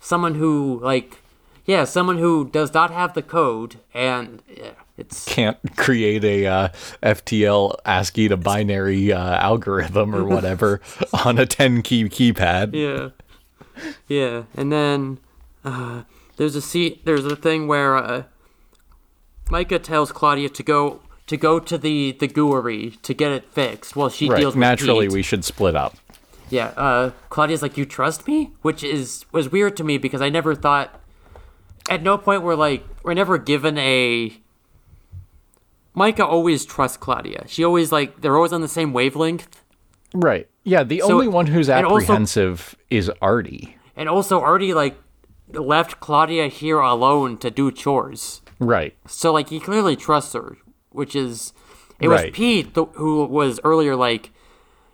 Someone 0.00 0.34
who 0.34 0.80
like 0.82 1.18
yeah, 1.66 1.84
someone 1.84 2.18
who 2.18 2.48
does 2.48 2.74
not 2.74 2.90
have 2.90 3.14
the 3.14 3.22
code 3.22 3.76
and 3.94 4.42
yeah, 4.48 4.72
it's 4.96 5.24
Can't 5.24 5.58
create 5.76 6.24
a 6.24 6.46
uh, 6.46 6.68
FTL 7.02 7.76
ASCII 7.86 8.28
to 8.28 8.36
binary 8.36 9.12
uh, 9.12 9.36
algorithm 9.36 10.14
or 10.14 10.24
whatever 10.24 10.80
on 11.24 11.38
a 11.38 11.46
10 11.46 11.82
key 11.82 12.04
keypad. 12.04 12.74
yeah. 12.74 13.10
Yeah, 14.08 14.42
and 14.54 14.70
then 14.70 15.18
uh, 15.64 16.02
there's 16.36 16.54
a 16.54 16.60
seat 16.60 17.06
there's 17.06 17.24
a 17.24 17.34
thing 17.34 17.66
where 17.66 17.96
uh, 17.96 18.24
Myka 19.46 19.82
tells 19.82 20.12
Claudia 20.12 20.50
to 20.50 20.62
go 20.62 21.00
to 21.30 21.36
go 21.36 21.60
to 21.60 21.78
the 21.78 22.10
the 22.18 22.26
gooery 22.26 23.00
to 23.02 23.14
get 23.14 23.30
it 23.30 23.44
fixed 23.52 23.94
while 23.94 24.08
she 24.08 24.28
Right. 24.28 24.40
deals 24.40 24.54
with 24.56 24.60
Naturally, 24.60 25.06
we 25.08 25.22
should 25.22 25.44
split 25.44 25.76
up. 25.76 25.94
Yeah, 26.48 26.72
uh, 26.76 27.10
Claudia's 27.28 27.62
like, 27.62 27.76
"You 27.78 27.86
trust 27.86 28.26
me," 28.26 28.50
which 28.62 28.82
is 28.82 29.24
was 29.30 29.48
weird 29.52 29.76
to 29.76 29.84
me 29.84 29.96
because 29.96 30.20
I 30.20 30.28
never 30.28 30.54
thought. 30.56 31.00
At 31.88 32.02
no 32.02 32.18
point 32.18 32.42
we're 32.42 32.56
like 32.56 32.84
we're 33.04 33.14
never 33.14 33.38
given 33.38 33.78
a. 33.78 34.32
Myka 35.96 36.24
always 36.24 36.64
trusts 36.64 36.96
Claudia. 36.96 37.44
She 37.46 37.64
always 37.64 37.92
like 37.92 38.20
they're 38.20 38.36
always 38.36 38.52
on 38.52 38.60
the 38.60 38.68
same 38.68 38.92
wavelength, 38.92 39.62
Right. 40.12 40.48
Yeah, 40.64 40.82
the 40.82 41.00
So- 41.00 41.12
only 41.14 41.28
one 41.28 41.46
who's 41.46 41.68
and 41.70 41.86
also- 41.86 42.02
apprehensive 42.02 42.74
is 42.90 43.10
Artie. 43.22 43.76
and 43.96 44.08
also 44.08 44.40
artie 44.40 44.74
like 44.74 44.96
left 45.52 46.00
Claudia 46.00 46.48
here 46.48 46.80
alone 46.80 47.36
to 47.38 47.50
do 47.50 47.70
chores. 47.70 48.40
Right. 48.58 48.94
So 49.06 49.32
like 49.32 49.50
he 49.50 49.60
clearly 49.60 49.94
trusts 49.96 50.32
her, 50.34 50.56
which 50.90 51.14
is 51.16 51.52
it 52.00 52.08
Right. 52.08 52.26
was 52.30 52.36
Pete 52.36 52.74
th- 52.74 52.88
who 52.94 53.24
was 53.24 53.60
earlier 53.64 53.96
like 53.96 54.30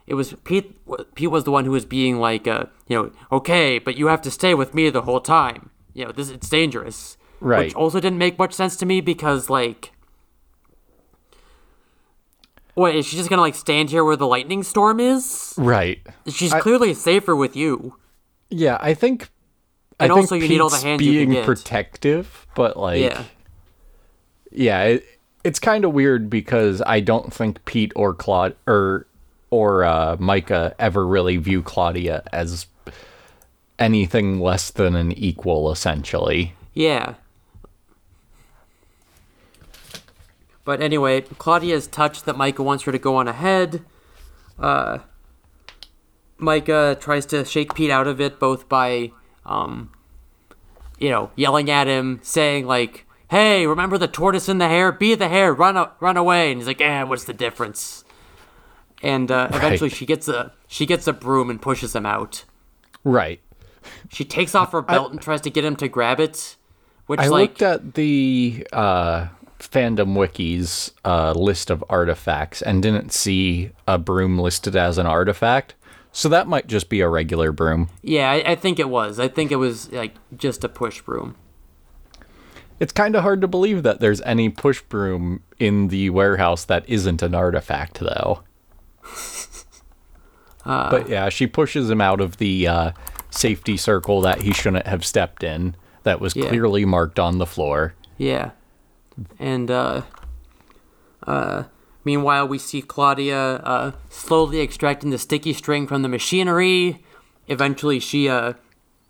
it 0.06 0.14
was 0.14 0.35
Pete. 0.44 0.77
Pete 1.16 1.31
was 1.31 1.44
the 1.44 1.51
one 1.51 1.64
who 1.64 1.73
was 1.73 1.85
being 1.85 2.20
like, 2.20 2.47
uh, 2.47 2.66
you 2.86 2.97
know, 2.97 3.10
okay, 3.32 3.78
but 3.81 3.97
you 3.97 4.06
have 4.06 4.23
to 4.23 4.31
stay 4.31 4.55
with 4.55 4.73
me 4.74 4.89
the 4.90 5.02
whole 5.02 5.20
time. 5.20 5.70
You 5.94 6.05
know, 6.05 6.12
this 6.12 6.31
it's 6.31 6.48
dangerous. 6.48 7.16
Right. 7.40 7.66
Which 7.66 7.74
also 7.74 7.98
didn't 8.01 8.18
make 8.18 8.39
much 8.39 8.52
sense 8.52 8.77
to 8.77 8.86
me 8.86 9.01
because 9.01 9.51
like, 9.51 9.93
what 12.74 12.94
is 12.94 13.06
she 13.06 13.16
just 13.16 13.31
gonna 13.31 13.43
like 13.43 13.55
stand 13.55 13.90
here 13.90 14.05
where 14.05 14.16
the 14.16 14.27
lightning 14.27 14.62
storm 14.62 15.01
is? 15.01 15.55
Right. 15.56 16.06
She's 16.28 16.52
clearly 16.55 16.93
safer 16.94 17.35
with 17.35 17.56
you. 17.56 17.97
Yeah, 18.51 18.78
I 18.81 18.94
think. 18.94 19.28
And 19.98 20.12
I 20.12 20.14
think 20.14 20.24
also 20.24 20.35
you 20.35 20.47
need 20.48 20.60
all 20.60 20.68
the 20.68 20.74
Pete's 20.77 20.85
hands 20.85 21.02
you 21.02 21.12
can 21.12 21.18
being 21.18 21.31
get. 21.31 21.47
protective, 21.47 22.47
but 22.55 22.77
like, 22.77 23.01
Yeah. 23.01 23.24
yeah, 24.52 24.82
it, 24.85 25.15
it's 25.47 25.60
kind 25.60 25.85
of 25.85 25.93
weird 25.93 26.28
because 26.28 26.82
I 26.85 26.98
don't 26.98 27.32
think 27.32 27.64
Pete 27.66 27.93
or 27.94 28.12
Claude 28.12 28.56
or 28.66 29.06
or 29.51 29.85
uh, 29.85 30.16
Myka 30.16 30.74
ever 30.77 31.06
really 31.06 31.36
view 31.36 31.62
Claudia 31.62 32.24
as 32.32 32.66
anything 33.78 34.40
less 34.40 34.73
than 34.73 34.97
an 34.97 35.12
equal, 35.12 35.70
essentially. 35.70 36.55
Yeah. 36.74 37.14
But 40.64 40.82
anyway, 40.82 41.20
Claudia 41.20 41.77
is 41.77 41.86
touched 41.86 42.24
that 42.24 42.35
Myka 42.35 42.64
wants 42.64 42.82
her 42.82 42.90
to 42.90 42.98
go 42.98 43.14
on 43.14 43.28
ahead. 43.28 43.85
Uh, 44.59 44.98
Myka 46.40 46.98
tries 47.01 47.24
to 47.27 47.44
shake 47.44 47.73
Pete 47.74 47.93
out 47.93 48.09
of 48.09 48.20
it, 48.20 48.40
both 48.40 48.68
by, 48.68 49.12
um, 49.44 49.93
you 50.98 51.09
know, 51.09 51.31
yelling 51.36 51.70
at 51.70 51.86
him, 51.86 52.18
saying 52.24 52.66
like, 52.66 53.06
"Hey, 53.31 53.66
remember 53.66 53.98
the 53.98 54.09
tortoise 54.09 54.48
and 54.48 54.61
the 54.61 54.69
hare? 54.69 54.93
Be 54.93 55.15
the 55.15 55.28
hare, 55.28 55.53
run, 55.53 55.77
a- 55.77 55.93
run 56.01 56.16
away!" 56.16 56.51
And 56.51 56.61
he's 56.61 56.66
like, 56.66 56.81
"Eh, 56.81 57.03
what's 57.05 57.24
the 57.24 57.32
difference?" 57.32 58.05
And 59.03 59.31
uh, 59.31 59.48
eventually, 59.53 59.90
she 59.90 60.07
gets 60.07 60.28
a 60.28 60.53
she 60.66 60.86
gets 60.86 61.07
a 61.07 61.12
broom 61.12 61.51
and 61.51 61.61
pushes 61.61 61.94
him 61.94 62.07
out. 62.07 62.44
Right. 63.05 63.40
She 64.11 64.24
takes 64.24 64.55
off 64.55 64.73
her 64.73 64.82
belt 64.82 65.12
and 65.12 65.20
tries 65.20 65.40
to 65.43 65.51
get 65.51 65.65
him 65.65 65.77
to 65.77 65.89
grab 65.89 66.19
it, 66.19 66.57
which 67.07 67.20
I 67.20 67.28
like 67.28 67.51
looked 67.51 67.62
at 67.62 67.94
the 67.94 68.66
uh, 68.73 69.28
fandom 69.61 70.15
wikis 70.16 70.93
uh, 71.05 71.32
list 71.32 71.70
of 71.70 71.85
artifacts 71.89 72.62
and 72.62 72.82
didn't 72.82 73.12
see 73.12 73.70
a 73.86 73.97
broom 73.98 74.39
listed 74.39 74.74
as 74.74 74.98
an 74.98 75.07
artifact. 75.07 75.74
So 76.11 76.28
that 76.31 76.48
might 76.48 76.66
just 76.66 76.89
be 76.89 77.01
a 77.01 77.09
regular 77.09 77.53
broom. 77.53 77.90
Yeah, 78.03 78.31
I, 78.31 78.53
I 78.53 78.55
think 78.55 78.78
it 78.78 78.89
was. 78.89 79.20
I 79.20 79.28
think 79.28 79.53
it 79.53 79.57
was 79.57 79.93
like 79.93 80.15
just 80.36 80.65
a 80.65 80.69
push 80.69 81.03
broom. 81.03 81.36
It's 82.78 82.93
kind 82.93 83.16
of 83.16 83.23
hard 83.23 83.40
to 83.40 83.48
believe 83.48 83.82
that 83.85 84.01
there's 84.01 84.20
any 84.23 84.48
push 84.51 84.82
broom 84.82 85.43
in 85.59 85.89
the 85.89 86.11
warehouse 86.11 86.65
that 86.66 86.86
isn't 86.89 87.23
an 87.23 87.35
artifact, 87.35 88.01
though. 88.01 88.43
but 90.65 91.09
yeah, 91.09 91.28
she 91.28 91.47
pushes 91.47 91.89
him 91.89 92.01
out 92.01 92.20
of 92.20 92.36
the 92.39 92.66
uh, 92.66 92.93
safety 93.31 93.77
circle 93.77 94.20
that 94.23 94.43
he 94.43 94.53
shouldn't 94.53 94.86
have 94.86 95.05
stepped 95.05 95.43
in, 95.43 95.74
that 96.03 96.20
was 96.20 96.35
Yeah. 96.36 96.48
clearly 96.48 96.85
marked 96.85 97.19
on 97.19 97.39
the 97.39 97.47
floor. 97.47 97.94
Yeah, 98.19 98.51
and 99.39 99.70
uh, 99.70 100.03
uh, 101.27 101.65
meanwhile 102.05 102.47
we 102.48 102.59
see 102.59 102.82
Claudia 102.82 103.57
uh, 103.57 103.93
slowly 104.11 104.61
extracting 104.61 105.11
the 105.11 105.19
sticky 105.19 105.53
string 105.53 105.86
from 105.86 106.03
the 106.03 106.09
machinery. 106.09 107.03
Eventually, 107.48 108.01
she 108.01 108.28
uh, 108.28 108.55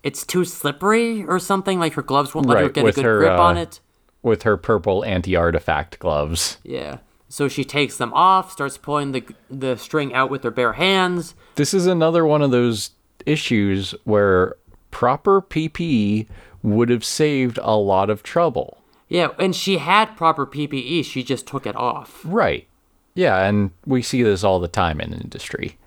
it's 0.07 0.25
too 0.25 0.45
slippery 0.45 1.25
or 1.25 1.37
something. 1.37 1.79
Like 1.79 1.93
her 1.93 2.01
gloves 2.01 2.33
won't 2.33 2.47
let 2.47 2.63
her 2.63 2.69
get 2.69 2.87
a 2.87 2.91
good 2.93 3.03
her, 3.03 3.19
grip 3.19 3.37
on 3.37 3.57
uh, 3.57 3.61
it. 3.61 3.81
With 4.23 4.43
her 4.43 4.55
purple 4.55 5.03
anti 5.03 5.35
artifact 5.35 5.99
gloves. 5.99 6.59
Yeah. 6.63 6.99
So 7.27 7.49
she 7.49 7.65
takes 7.65 7.97
them 7.97 8.13
off, 8.13 8.53
starts 8.53 8.77
pulling 8.77 9.11
the 9.11 9.25
the 9.49 9.75
string 9.75 10.13
out 10.13 10.29
with 10.29 10.43
her 10.45 10.51
bare 10.51 10.73
hands. 10.73 11.35
This 11.55 11.73
is 11.73 11.87
another 11.87 12.25
one 12.25 12.41
of 12.41 12.51
those 12.51 12.91
issues 13.25 13.93
where 14.05 14.55
proper 14.91 15.41
PPE 15.41 16.27
would 16.63 16.87
have 16.87 17.03
saved 17.03 17.59
a 17.61 17.75
lot 17.75 18.09
of 18.09 18.23
trouble. 18.23 18.77
Yeah, 19.09 19.29
and 19.37 19.53
she 19.53 19.77
had 19.77 20.15
proper 20.15 20.47
PPE. 20.47 21.03
She 21.03 21.21
just 21.21 21.45
took 21.45 21.65
it 21.65 21.75
off. 21.75 22.21
Right. 22.23 22.65
Yeah, 23.13 23.43
and 23.43 23.71
we 23.85 24.01
see 24.01 24.23
this 24.23 24.45
all 24.45 24.59
the 24.61 24.69
time 24.69 25.01
in 25.01 25.11
industry. 25.13 25.77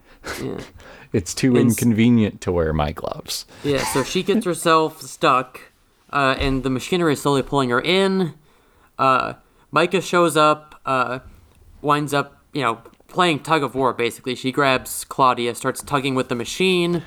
Yeah. 0.42 0.60
It's 1.12 1.34
too 1.34 1.56
And 1.56 1.70
s- 1.70 1.78
inconvenient 1.80 2.40
to 2.42 2.52
wear 2.52 2.72
my 2.72 2.92
gloves. 2.92 3.46
Yeah, 3.64 3.84
so 3.84 4.02
she 4.04 4.22
gets 4.22 4.44
herself 4.44 5.00
stuck, 5.16 5.60
uh, 6.12 6.36
and 6.38 6.62
the 6.62 6.70
machinery 6.70 7.14
is 7.14 7.22
slowly 7.22 7.42
pulling 7.42 7.70
her 7.70 7.80
in. 7.80 8.34
Uh, 8.98 9.34
Myka 9.72 10.02
shows 10.02 10.36
up, 10.36 10.80
uh, 10.86 11.20
winds 11.82 12.12
up, 12.14 12.38
you 12.52 12.62
know, 12.62 12.80
playing 13.08 13.40
tug 13.40 13.62
of 13.62 13.74
war, 13.74 13.92
basically. 13.92 14.34
She 14.34 14.52
grabs 14.52 15.04
Claudia, 15.04 15.54
starts 15.54 15.82
tugging 15.82 16.14
with 16.14 16.28
the 16.28 16.34
machine. 16.34 17.02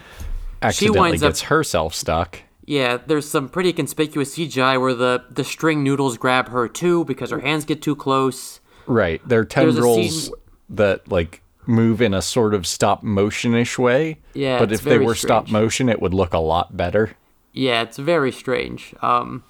Accidentally 0.61 0.99
winds 1.11 1.23
up- 1.23 1.29
gets 1.29 1.41
herself 1.43 1.93
stuck. 1.93 2.39
Yeah, 2.65 2.97
there's 3.05 3.29
some 3.29 3.49
pretty 3.49 3.73
conspicuous 3.73 4.35
CGI 4.37 4.79
where 4.79 4.93
the, 4.93 5.23
the 5.29 5.43
string 5.43 5.83
noodles 5.83 6.17
grab 6.17 6.47
her 6.49 6.69
too 6.69 7.03
because 7.03 7.29
her 7.31 7.39
hands 7.41 7.65
get 7.65 7.81
too 7.81 7.95
close. 7.95 8.61
Right. 8.87 9.21
They're 9.27 9.43
There's 9.43 9.75
a 9.75 9.81
tendrils 9.81 10.31
that 10.69 11.05
like 11.11 11.41
move 11.65 12.01
in 12.01 12.13
a 12.13 12.21
sort 12.21 12.53
of 12.53 12.65
stop 12.67 13.03
motion-ish 13.03 13.77
way. 13.79 14.19
Yeah, 14.33 14.59
But 14.59 14.71
if 14.71 14.81
they 14.81 14.97
were 14.99 15.15
stop 15.15 15.49
motion, 15.49 15.89
it 15.89 16.01
would 16.01 16.13
look 16.13 16.33
a 16.33 16.39
lot 16.39 16.75
better. 16.75 17.15
Yeah, 17.53 17.81
it's 17.83 17.97
very 17.97 18.31
strange. 18.31 18.93
Um, 19.01 19.43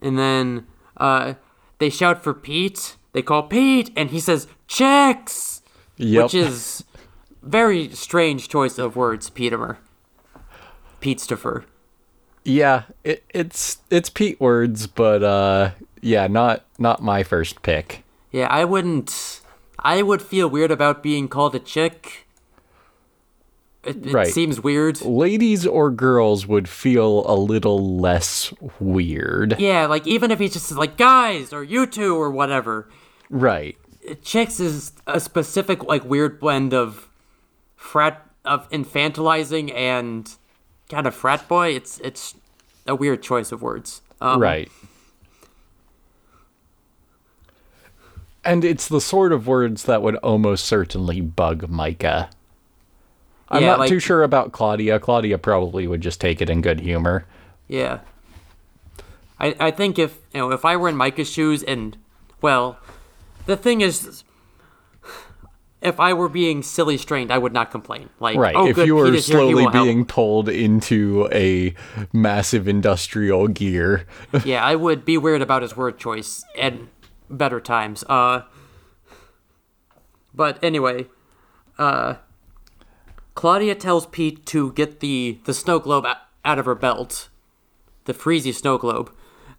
and 0.00 0.18
then 0.18 0.66
uh, 0.96 1.34
they 1.78 1.90
shout 1.90 2.22
for 2.22 2.34
Pete. 2.34 2.96
They 3.12 3.22
call 3.22 3.42
Pete, 3.44 3.90
and 3.96 4.10
he 4.10 4.20
says 4.20 4.46
checks, 4.66 5.62
Yep. 5.96 6.22
which 6.24 6.34
is 6.34 6.84
very 7.42 7.88
strange 7.90 8.48
choice 8.48 8.78
of 8.78 8.96
words, 8.96 9.30
Petemer. 9.30 9.76
Pete 11.00 11.18
Stoffer. 11.18 11.64
Yeah, 12.44 12.84
it, 13.04 13.24
it's 13.30 13.78
it's 13.90 14.08
Pete 14.10 14.40
words, 14.40 14.86
but 14.86 15.22
uh, 15.22 15.72
yeah, 16.00 16.26
not 16.26 16.64
not 16.78 17.02
my 17.02 17.22
first 17.22 17.62
pick. 17.62 18.02
Yeah, 18.32 18.46
I 18.50 18.64
wouldn't. 18.64 19.40
I 19.82 20.02
would 20.02 20.22
feel 20.22 20.48
weird 20.48 20.70
about 20.70 21.02
being 21.02 21.28
called 21.28 21.54
a 21.54 21.58
chick. 21.58 22.26
It, 23.84 24.06
it 24.06 24.12
Right. 24.12 24.28
seems 24.28 24.60
weird. 24.60 25.02
Ladies 25.02 25.66
or 25.66 25.90
girls 25.90 26.46
would 26.46 26.68
feel 26.68 27.24
a 27.26 27.34
little 27.34 27.98
less 27.98 28.54
weird. 28.78 29.56
Yeah, 29.58 29.86
like 29.86 30.06
even 30.06 30.30
if 30.30 30.38
he's 30.38 30.52
just 30.52 30.70
like 30.72 30.96
guys 30.96 31.52
or 31.52 31.64
you 31.64 31.86
two 31.86 32.14
or 32.16 32.30
whatever. 32.30 32.88
Right. 33.28 33.76
Chicks 34.22 34.60
is 34.60 34.92
a 35.06 35.18
specific 35.18 35.82
like 35.84 36.04
weird 36.04 36.38
blend 36.38 36.72
of 36.72 37.08
frat 37.76 38.24
of 38.44 38.68
infantilizing 38.70 39.74
and 39.74 40.32
kind 40.88 41.06
of 41.08 41.14
frat 41.14 41.48
boy. 41.48 41.70
It's 41.74 41.98
it's 42.04 42.34
a 42.86 42.94
weird 42.94 43.20
choice 43.22 43.50
of 43.50 43.62
words. 43.62 44.00
Um, 44.20 44.40
Right. 44.40 44.70
And 48.44 48.64
it's 48.64 48.88
the 48.88 49.00
sort 49.00 49.32
of 49.32 49.46
words 49.46 49.84
that 49.84 50.02
would 50.02 50.16
almost 50.16 50.64
certainly 50.64 51.20
bug 51.20 51.68
Myka. 51.70 52.28
I'm 53.48 53.62
Yeah, 53.62 53.68
not 53.70 53.78
like- 53.80 53.88
too 53.88 54.00
sure 54.00 54.22
about 54.22 54.52
Claudia. 54.52 54.98
Claudia 54.98 55.38
probably 55.38 55.86
would 55.86 56.00
just 56.00 56.20
take 56.20 56.40
it 56.40 56.50
in 56.50 56.60
good 56.60 56.80
humor. 56.80 57.26
Yeah. 57.68 58.00
I 59.38 59.54
I 59.60 59.70
think 59.70 59.98
if 59.98 60.18
you 60.32 60.40
know 60.40 60.50
if 60.52 60.64
I 60.64 60.76
were 60.76 60.88
in 60.88 60.96
Myka's 60.96 61.30
shoes 61.30 61.62
and 61.62 61.96
well, 62.40 62.78
the 63.46 63.56
thing 63.56 63.80
is. 63.80 64.24
If 65.80 65.98
I 65.98 66.12
were 66.12 66.28
being 66.28 66.62
silly 66.62 66.96
strained, 66.96 67.32
I 67.32 67.38
would 67.38 67.52
not 67.52 67.72
complain. 67.72 68.08
Like, 68.20 68.36
Right. 68.38 68.54
oh, 68.54 68.68
if 68.68 68.76
good, 68.76 68.86
you 68.86 68.94
were 68.94 69.06
is 69.12 69.26
here, 69.26 69.38
he 69.38 69.42
slowly 69.42 69.64
will 69.64 69.72
help. 69.72 69.84
being 69.84 70.04
pulled 70.04 70.48
into 70.48 71.28
a 71.32 71.74
massive 72.12 72.68
industrial 72.68 73.48
gear. 73.48 74.06
yeah, 74.44 74.64
I 74.64 74.76
would 74.76 75.04
be 75.04 75.18
weird 75.18 75.42
about 75.42 75.62
his 75.62 75.76
word 75.76 75.98
choice 75.98 76.44
at 76.56 76.74
better 77.32 77.60
times. 77.60 78.04
Uh, 78.08 78.42
but 80.34 80.62
anyway, 80.62 81.06
uh, 81.78 82.14
Claudia 83.34 83.74
tells 83.74 84.06
Pete 84.06 84.46
to 84.46 84.72
get 84.72 85.00
the 85.00 85.38
the 85.44 85.54
snow 85.54 85.78
globe 85.78 86.06
out 86.44 86.58
of 86.58 86.66
her 86.66 86.74
belt, 86.74 87.28
the 88.04 88.14
freezy 88.14 88.54
snow 88.54 88.78
globe, 88.78 89.12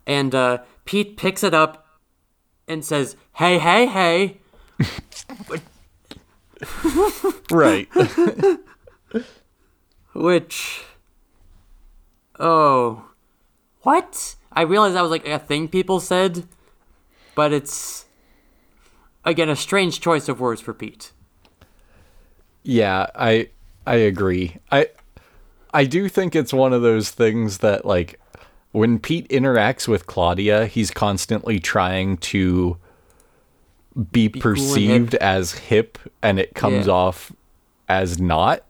and 0.05 0.33
uh, 0.33 0.59
Pete 0.85 1.17
picks 1.17 1.43
it 1.43 1.53
up 1.53 1.85
and 2.67 2.85
says, 2.85 3.15
"Hey, 3.33 3.59
hey, 3.59 3.87
hey." 3.87 4.39
right. 7.51 7.89
Which, 10.13 10.83
oh, 12.39 13.09
what? 13.81 14.35
I 14.51 14.61
realized 14.61 14.95
that 14.95 15.01
was 15.01 15.11
like 15.11 15.27
a 15.27 15.39
thing 15.39 15.67
people 15.67 15.99
said, 15.99 16.45
but 17.35 17.51
it's 17.53 18.05
again 19.25 19.49
a 19.49 19.55
strange 19.55 19.99
choice 19.99 20.27
of 20.29 20.39
words 20.39 20.61
for 20.61 20.73
Pete. 20.73 21.11
Yeah, 22.63 23.07
I 23.15 23.49
I 23.85 23.95
agree. 23.95 24.57
I 24.71 24.87
I 25.73 25.85
do 25.85 26.07
think 26.09 26.35
it's 26.35 26.53
one 26.53 26.73
of 26.73 26.81
those 26.81 27.09
things 27.11 27.59
that 27.59 27.85
like 27.85 28.19
when 28.71 28.99
Pete 28.99 29.27
interacts 29.29 29.87
with 29.87 30.07
Claudia, 30.07 30.65
he's 30.65 30.89
constantly 30.91 31.59
trying 31.59 32.17
to 32.17 32.77
be, 34.11 34.29
cool 34.29 34.35
and 34.35 34.41
perceived 34.41 35.11
hip. 35.13 35.21
as 35.21 35.51
hip 35.53 35.97
and 36.23 36.39
it 36.39 36.55
comes 36.55 36.87
Yeah. 36.87 36.93
off 36.93 37.31
as 37.87 38.19
not. 38.19 38.63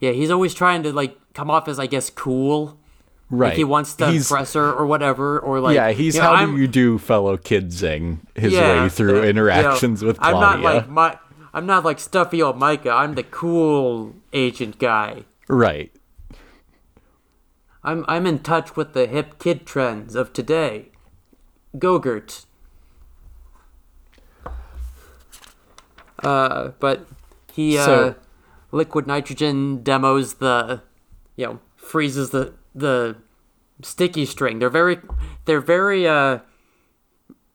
Yeah, 0.00 0.10
he's 0.10 0.30
always 0.30 0.52
trying 0.52 0.82
to 0.82 0.92
like 0.92 1.16
come 1.32 1.50
off 1.50 1.68
as 1.68 1.78
I 1.78 1.86
guess 1.86 2.10
cool. 2.10 2.78
Right. 3.30 3.48
Like 3.48 3.56
he 3.56 3.64
wants 3.64 3.94
to 3.94 4.10
He's- 4.10 4.30
impress 4.30 4.52
her 4.52 4.72
or 4.72 4.86
whatever, 4.86 5.38
or 5.40 5.58
like 5.60 5.74
yeah, 5.74 5.90
he's 5.92 6.14
you 6.14 6.20
know, 6.20 6.28
how 6.28 6.34
I'm- 6.34 6.54
do 6.54 6.60
you 6.60 6.68
do 6.68 6.98
fellow 6.98 7.36
kidsing 7.36 8.18
his 8.34 8.52
yeah, 8.52 8.82
way 8.82 8.88
through 8.88 9.10
uh, 9.10 9.14
you 9.14 9.22
know, 9.22 9.28
interactions 9.28 10.04
with 10.04 10.18
Claudia. 10.18 10.36
I'm 10.36 10.62
not 10.62 10.74
like 10.74 10.88
my. 10.88 11.18
I'm 11.54 11.66
not 11.66 11.84
like 11.84 11.98
stuffy 12.00 12.42
old 12.42 12.58
Myka. 12.58 12.92
I'm 12.94 13.14
the 13.14 13.22
cool 13.22 14.14
agent 14.32 14.78
guy. 14.78 15.24
right. 15.48 15.90
I'm 17.82 18.04
I'm 18.08 18.26
in 18.26 18.38
touch 18.40 18.76
with 18.76 18.92
the 18.94 19.06
hip 19.06 19.38
kid 19.38 19.66
trends 19.66 20.14
of 20.14 20.32
today. 20.32 20.88
Gogurt. 21.76 22.44
Uh, 26.22 26.70
but 26.80 27.06
he 27.52 27.76
uh, 27.76 28.14
liquid 28.72 29.06
nitrogen 29.06 29.82
demos 29.82 30.34
the, 30.34 30.82
you 31.36 31.44
know, 31.46 31.60
freezes 31.76 32.30
the 32.30 32.54
the 32.74 33.16
sticky 33.82 34.26
string. 34.26 34.58
They're 34.58 34.70
very, 34.70 34.98
they're 35.44 35.60
very 35.60 36.06
uh, 36.08 36.38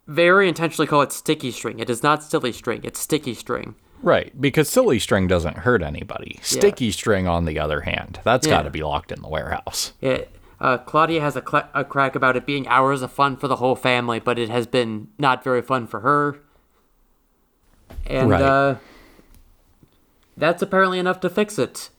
very 0.07 0.47
intentionally 0.47 0.87
call 0.87 1.01
it 1.01 1.11
sticky 1.11 1.51
string. 1.51 1.79
It 1.79 1.89
is 1.89 2.01
not 2.03 2.23
silly 2.23 2.51
string. 2.51 2.81
It's 2.83 2.99
sticky 2.99 3.33
string. 3.33 3.75
Right, 4.01 4.31
because 4.39 4.69
silly 4.69 4.97
string 4.97 5.27
doesn't 5.27 5.57
hurt 5.57 5.83
anybody. 5.83 6.39
Sticky 6.41 6.91
string, 6.91 7.27
on 7.27 7.43
the 7.45 7.59
other 7.59 7.81
hand, 7.81 8.19
that's 8.23 8.47
Yeah. 8.47 8.53
got 8.57 8.61
to 8.63 8.69
be 8.69 8.81
locked 8.81 9.11
in 9.11 9.21
the 9.21 9.27
warehouse. 9.27 9.91
Yeah, 9.99 10.21
uh, 10.61 10.77
Claudia 10.77 11.19
has 11.19 11.35
a, 11.35 11.41
cla 11.41 11.67
a 11.73 11.83
crack 11.83 12.15
about 12.15 12.37
it 12.37 12.45
being 12.45 12.65
hours 12.69 13.01
of 13.01 13.11
fun 13.11 13.35
for 13.35 13.49
the 13.49 13.57
whole 13.57 13.75
family, 13.75 14.19
but 14.19 14.39
it 14.39 14.49
has 14.49 14.67
been 14.67 15.09
not 15.17 15.43
very 15.43 15.61
fun 15.61 15.85
for 15.85 15.99
her. 15.99 16.37
And 18.07 18.29
Right. 18.29 18.41
uh, 18.41 18.75
that's 20.37 20.61
apparently 20.61 20.97
enough 20.99 21.19
to 21.19 21.29
fix 21.29 21.59
it. 21.59 21.89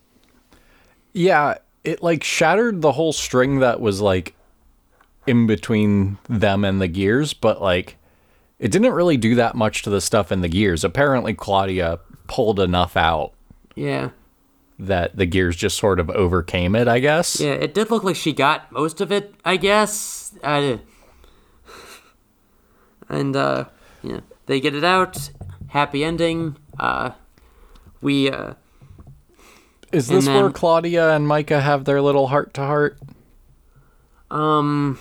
Yeah, 1.13 1.59
it 1.83 2.01
like 2.03 2.23
shattered 2.23 2.81
the 2.81 2.91
whole 2.93 3.13
string 3.13 3.59
that 3.59 3.79
was 3.81 4.01
like 4.01 4.33
in 5.27 5.47
between 5.47 6.17
them 6.29 6.63
and 6.65 6.81
the 6.81 6.87
gears, 6.87 7.33
but 7.33 7.61
like 7.61 7.97
it 8.59 8.71
didn't 8.71 8.91
really 8.93 9.17
do 9.17 9.35
that 9.35 9.55
much 9.55 9.81
to 9.83 9.89
the 9.89 10.01
stuff 10.01 10.31
in 10.31 10.41
the 10.41 10.49
gears. 10.49 10.83
Apparently, 10.83 11.33
Claudia 11.33 11.99
pulled 12.27 12.59
enough 12.59 12.95
out 12.95 13.33
Yeah, 13.75 14.09
that 14.79 15.15
the 15.17 15.25
gears 15.25 15.55
just 15.55 15.77
sort 15.77 15.99
of 15.99 16.09
overcame 16.11 16.75
it, 16.75 16.87
I 16.87 16.99
guess. 16.99 17.39
yeah, 17.39 17.51
it 17.53 17.73
did 17.73 17.89
look 17.89 18.03
like 18.03 18.15
she 18.15 18.33
got 18.33 18.71
most 18.71 19.01
of 19.01 19.11
it, 19.11 19.33
I 19.43 19.57
guess. 19.57 20.33
Uh, 20.43 20.77
and 23.09 23.35
uh, 23.35 23.65
yeah, 24.03 24.21
they 24.45 24.59
get 24.59 24.75
it 24.75 24.83
out. 24.83 25.31
Happy 25.69 26.03
ending. 26.03 26.57
Uh, 26.79 27.11
we 28.01 28.29
uh, 28.29 28.53
Is 29.91 30.07
this 30.07 30.27
And 30.27 30.35
where 30.35 30.51
Claudia 30.51 31.15
and 31.15 31.27
Myka 31.27 31.61
have 31.61 31.85
their 31.85 32.01
little 32.01 32.27
heart 32.27 32.53
to 32.55 32.61
heart? 32.61 32.97
Um, 34.29 34.97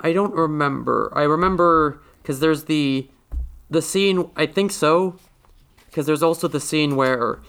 I 0.00 0.12
don't 0.12 0.34
remember. 0.34 1.10
I 1.14 1.22
remember 1.22 2.00
because 2.22 2.40
there's 2.40 2.64
the 2.64 3.08
the 3.70 3.82
scene. 3.82 4.30
I 4.36 4.46
think 4.46 4.70
so, 4.70 5.18
because 5.86 6.06
there's 6.06 6.22
also 6.22 6.46
the 6.46 6.60
scene 6.60 6.96
where 6.96 7.40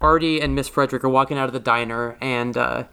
Artie 0.00 0.40
and 0.40 0.54
Miss 0.54 0.68
Frederic 0.68 1.04
are 1.04 1.08
walking 1.08 1.36
out 1.36 1.46
of 1.46 1.52
the 1.52 1.60
diner, 1.60 2.16
and 2.20 2.56
uh, 2.56 2.84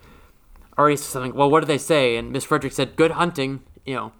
Artie 0.77 0.97
says 0.97 1.07
something. 1.07 1.33
Well, 1.33 1.49
what 1.49 1.61
did 1.61 1.67
they 1.67 1.77
say? 1.77 2.17
And 2.17 2.31
Miss 2.31 2.43
Frederic 2.43 2.73
said, 2.73 2.95
"Good 2.95 3.11
hunting." 3.11 3.61
You 3.85 3.95
know, 3.95 4.11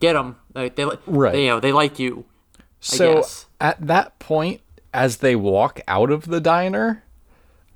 get 0.00 0.14
them. 0.14 0.36
Like 0.54 0.76
they, 0.76 0.86
Right. 1.06 1.32
They, 1.32 1.44
you 1.44 1.50
know, 1.50 1.60
they 1.60 1.72
like 1.72 1.98
you. 1.98 2.24
So 2.80 3.16
guess. 3.16 3.46
at 3.60 3.86
that 3.86 4.18
point, 4.18 4.62
as 4.92 5.18
they 5.18 5.36
walk 5.36 5.80
out 5.86 6.10
of 6.10 6.26
the 6.26 6.40
diner, 6.40 7.03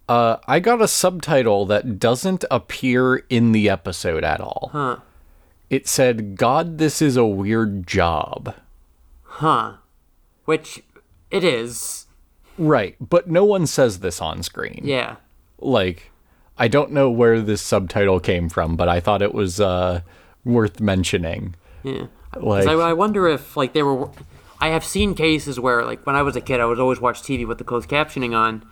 uh, 0.09 0.39
I 0.47 0.61
got 0.61 0.81
a 0.81 0.89
subtitle 0.89 1.67
that 1.67 1.99
doesn't 1.99 2.45
appear 2.51 3.17
in 3.29 3.53
the 3.53 3.69
episode 3.69 4.25
at 4.25 4.41
all. 4.41 4.71
Huh? 4.73 4.97
It 5.71 5.87
said, 5.87 6.37
God, 6.37 6.79
this 6.79 7.03
is 7.03 7.17
a 7.17 7.27
weird 7.27 7.87
job. 7.87 8.55
Huh? 9.23 9.75
Which 10.47 10.83
it 11.31 11.45
is. 11.45 12.07
Right, 12.57 12.97
but 13.01 13.29
no 13.29 13.45
one 13.45 13.67
says 13.67 14.01
this 14.01 14.21
on 14.21 14.43
screen. 14.43 14.81
Yeah. 14.83 15.17
Like, 15.59 16.11
I 16.57 16.69
don't 16.69 16.91
know 16.91 17.11
where 17.11 17.41
this 17.41 17.63
subtitle 17.63 18.19
came 18.19 18.49
from, 18.49 18.77
but 18.77 18.89
I 18.89 18.99
thought 19.01 19.23
it 19.23 19.35
was 19.35 19.61
uh, 19.61 20.01
worth 20.45 20.81
mentioning. 20.81 21.55
Yeah. 21.85 22.07
Like, 22.37 22.67
I, 22.67 22.73
I 22.73 22.93
wonder 22.95 23.29
if 23.29 23.57
like 23.57 23.73
they 23.75 23.83
were. 23.83 24.11
I 24.61 24.69
have 24.69 24.85
seen 24.85 25.15
cases 25.15 25.61
where 25.61 25.85
like 25.85 26.05
when 26.05 26.17
I 26.17 26.23
was 26.23 26.35
a 26.35 26.41
kid, 26.41 26.61
I 26.61 26.65
would 26.65 26.81
always 26.81 27.01
watch 27.01 27.23
TV 27.23 27.47
with 27.47 27.59
the 27.59 27.65
closed 27.65 27.89
captioning 27.89 28.37
on, 28.37 28.69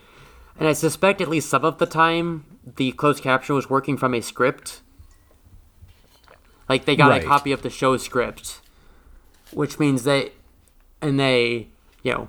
and 0.58 0.68
I 0.68 0.72
suspect 0.72 1.20
at 1.20 1.28
least 1.28 1.48
some 1.48 1.64
of 1.64 1.78
the 1.78 1.86
time 1.86 2.44
the 2.76 2.92
closed 2.92 3.22
caption 3.22 3.54
was 3.54 3.70
working 3.70 3.96
from 3.96 4.14
a 4.14 4.20
script. 4.20 4.80
Like 6.68 6.84
they 6.84 6.96
got 6.96 7.10
Right. 7.10 7.22
a 7.22 7.26
copy 7.26 7.52
of 7.52 7.62
the 7.62 7.70
show 7.70 7.96
script, 7.96 8.60
which 9.52 9.78
means 9.78 10.02
they, 10.04 10.32
and 11.00 11.18
they, 11.20 11.68
you 12.02 12.12
know, 12.12 12.28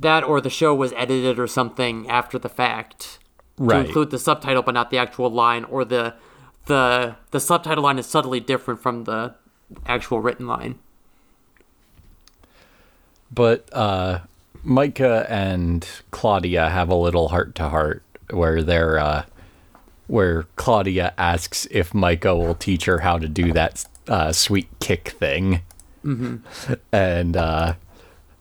that 0.00 0.24
or 0.24 0.40
the 0.40 0.50
show 0.50 0.74
was 0.74 0.92
edited 0.94 1.38
or 1.38 1.46
something 1.46 2.08
after 2.08 2.38
the 2.38 2.48
fact 2.48 3.18
Right. 3.58 3.82
to 3.82 3.86
include 3.86 4.10
the 4.10 4.18
subtitle 4.18 4.62
but 4.62 4.72
not 4.74 4.90
the 4.90 4.98
actual 4.98 5.30
line, 5.30 5.64
or 5.64 5.84
the 5.84 6.14
the 6.66 7.16
the 7.32 7.40
subtitle 7.40 7.84
line 7.84 7.98
is 7.98 8.06
subtly 8.06 8.40
different 8.40 8.80
from 8.80 9.04
the 9.04 9.34
actual 9.86 10.20
written 10.20 10.46
line. 10.46 10.78
but 13.34 13.68
uh, 13.72 14.20
Myka 14.64 15.26
and 15.28 15.86
Claudia 16.10 16.68
have 16.70 16.88
a 16.88 16.94
little 16.94 17.28
heart 17.28 17.54
to 17.56 17.68
heart 17.68 18.02
where 18.30 18.62
they're 18.62 18.98
uh, 18.98 19.24
where 20.06 20.44
Claudia 20.56 21.14
asks 21.18 21.66
if 21.70 21.92
Myka 21.92 22.36
will 22.36 22.54
teach 22.54 22.84
her 22.84 22.98
how 22.98 23.18
to 23.18 23.28
do 23.28 23.52
that 23.52 23.84
uh, 24.08 24.32
sweet 24.32 24.68
kick 24.80 25.08
thing. 25.18 25.62
Mm-hmm. 26.04 26.74
And 26.92 27.36
uh, 27.36 27.74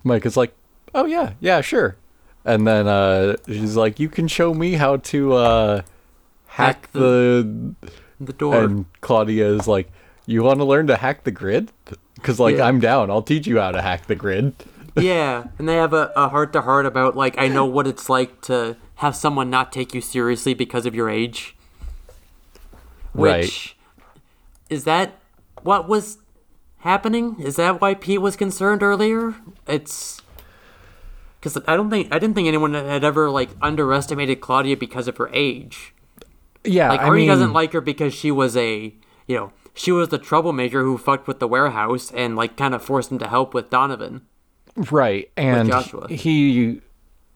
Myka's 0.05 0.37
like, 0.37 0.53
"Oh 0.93 1.05
yeah, 1.05 1.33
yeah, 1.39 1.61
sure." 1.61 1.95
And 2.43 2.67
then 2.67 2.87
uh, 2.87 3.37
she's 3.47 3.75
like, 3.75 3.99
"You 3.99 4.09
can 4.09 4.27
show 4.27 4.53
me 4.53 4.73
how 4.73 4.97
to 4.97 5.33
uh, 5.33 5.81
hack, 6.47 6.81
Hack 6.85 6.91
the, 6.91 7.75
The 8.19 8.33
door. 8.33 8.63
And 8.63 8.85
Claudia 9.01 9.47
is 9.47 9.67
like, 9.67 9.91
"You 10.25 10.43
want 10.43 10.59
to 10.59 10.65
learn 10.65 10.87
to 10.87 10.97
hack 10.97 11.23
the 11.23 11.31
grid? 11.31 11.71
Because 12.15 12.39
like 12.39 12.57
Yeah. 12.57 12.65
I'm 12.65 12.79
down. 12.79 13.09
I'll 13.09 13.21
teach 13.23 13.47
you 13.47 13.59
how 13.59 13.71
to 13.71 13.81
hack 13.81 14.07
the 14.07 14.15
grid." 14.15 14.53
yeah, 15.01 15.45
and 15.57 15.67
they 15.67 15.75
have 15.75 15.93
a, 15.93 16.11
a 16.15 16.29
heart-to-heart 16.29 16.85
about, 16.85 17.15
like, 17.15 17.37
I 17.37 17.47
know 17.47 17.65
what 17.65 17.87
it's 17.87 18.09
like 18.09 18.41
to 18.43 18.77
have 18.95 19.15
someone 19.15 19.49
not 19.49 19.71
take 19.71 19.93
you 19.93 20.01
seriously 20.01 20.53
because 20.53 20.85
of 20.85 20.93
your 20.93 21.09
age. 21.09 21.55
Right. 23.13 23.73
Is 24.69 24.83
that 24.85 25.19
what 25.63 25.87
was 25.87 26.17
happening? 26.79 27.35
Is 27.39 27.55
that 27.57 27.81
why 27.81 27.93
Pete 27.93 28.21
was 28.21 28.35
concerned 28.35 28.83
earlier? 28.83 29.35
It's 29.67 30.21
because 31.39 31.57
I 31.67 31.75
don't 31.75 31.89
think 31.89 32.13
I 32.13 32.19
didn't 32.19 32.35
think 32.35 32.47
anyone 32.47 32.73
had 32.73 33.03
ever 33.03 33.29
like 33.29 33.49
underestimated 33.61 34.41
Claudia 34.41 34.77
because 34.77 35.07
of 35.07 35.17
her 35.17 35.29
age. 35.33 35.93
Yeah, 36.63 36.89
Like 36.89 37.01
I 37.01 37.09
mean, 37.09 37.27
doesn't 37.27 37.53
like 37.53 37.73
her 37.73 37.81
because 37.81 38.13
she 38.13 38.31
was 38.31 38.55
a 38.55 38.93
you 39.27 39.35
know 39.35 39.51
she 39.73 39.91
was 39.91 40.09
the 40.09 40.17
troublemaker 40.17 40.83
who 40.83 40.97
fucked 40.97 41.27
with 41.27 41.39
the 41.39 41.47
warehouse 41.47 42.11
and 42.11 42.35
like 42.35 42.55
kind 42.55 42.75
of 42.75 42.83
forced 42.83 43.11
him 43.11 43.19
to 43.19 43.27
help 43.27 43.53
with 43.53 43.69
Donovan. 43.69 44.27
Right, 44.75 45.29
and 45.37 45.69
Joshua. 45.69 46.07
he 46.09 46.81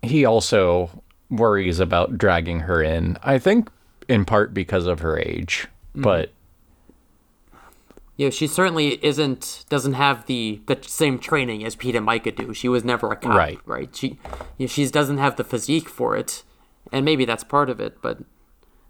he 0.01 0.25
also 0.25 0.89
worries 1.29 1.79
about 1.79 2.17
dragging 2.17 2.61
her 2.61 2.81
in. 2.81 3.17
I 3.23 3.39
think 3.39 3.69
in 4.07 4.25
part 4.25 4.53
because 4.53 4.85
of 4.87 4.99
her 4.99 5.17
age, 5.19 5.67
Mm-hmm. 5.93 6.01
but 6.03 6.31
know, 8.17 8.29
she 8.29 8.47
certainly 8.47 9.03
isn't 9.05 9.65
doesn't 9.69 9.93
have 9.93 10.25
the 10.25 10.61
the 10.67 10.77
same 10.83 11.19
training 11.19 11.65
as 11.65 11.75
Pete 11.75 11.95
and 11.95 12.07
Myka 12.07 12.35
do. 12.35 12.53
She 12.53 12.69
was 12.69 12.83
never 12.83 13.11
a 13.11 13.15
cop, 13.15 13.35
Right. 13.35 13.59
Right. 13.65 13.93
She 13.95 14.17
she 14.67 14.87
doesn't 14.87 15.17
have 15.17 15.35
the 15.35 15.43
physique 15.43 15.89
for 15.89 16.15
it, 16.15 16.43
and 16.91 17.03
maybe 17.03 17.25
that's 17.25 17.43
part 17.43 17.69
of 17.69 17.79
it. 17.79 18.01
But 18.01 18.19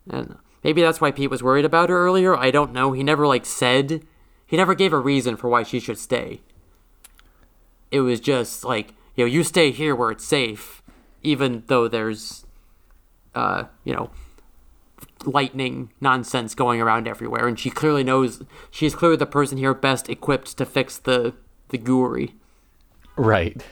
and 0.10 0.38
maybe 0.64 0.82
that's 0.82 1.02
why 1.02 1.12
Pete 1.12 1.30
was 1.32 1.42
worried 1.44 1.66
about 1.66 1.90
her 1.90 1.98
earlier. 2.06 2.36
I 2.36 2.52
don't 2.52 2.74
know. 2.74 2.92
He 2.92 3.04
never 3.04 3.26
like 3.26 3.46
said 3.46 4.04
he 4.46 4.58
never 4.58 4.76
gave 4.76 4.94
a 4.94 5.00
reason 5.00 5.38
for 5.38 5.50
why 5.50 5.64
she 5.64 5.80
should 5.80 5.98
stay. 5.98 6.42
It 7.91 8.02
was 8.02 8.20
just 8.20 8.64
like 8.64 8.94
you 9.16 9.24
know 9.24 9.30
you 9.30 9.44
stay 9.44 9.72
here 9.72 9.95
where 9.95 10.12
it's 10.12 10.26
safe, 10.26 10.82
even 11.24 11.64
though 11.68 11.88
there's 11.88 12.45
uh 13.34 13.66
you 13.84 13.94
know 13.94 14.10
lightning 15.26 15.91
nonsense 15.99 16.56
going 16.56 16.82
around 16.82 17.07
everywhere, 17.07 17.48
and 17.48 17.60
she 17.60 17.70
clearly 17.70 18.03
knows 18.03 18.44
she's 18.70 18.95
clearly 18.95 19.18
the 19.18 19.26
person 19.26 19.57
here 19.57 19.74
best 19.74 20.10
equipped 20.10 20.57
to 20.57 20.66
fix 20.66 20.98
the 20.98 21.34
the 21.70 21.78
gooery. 21.78 22.34
right. 23.16 23.64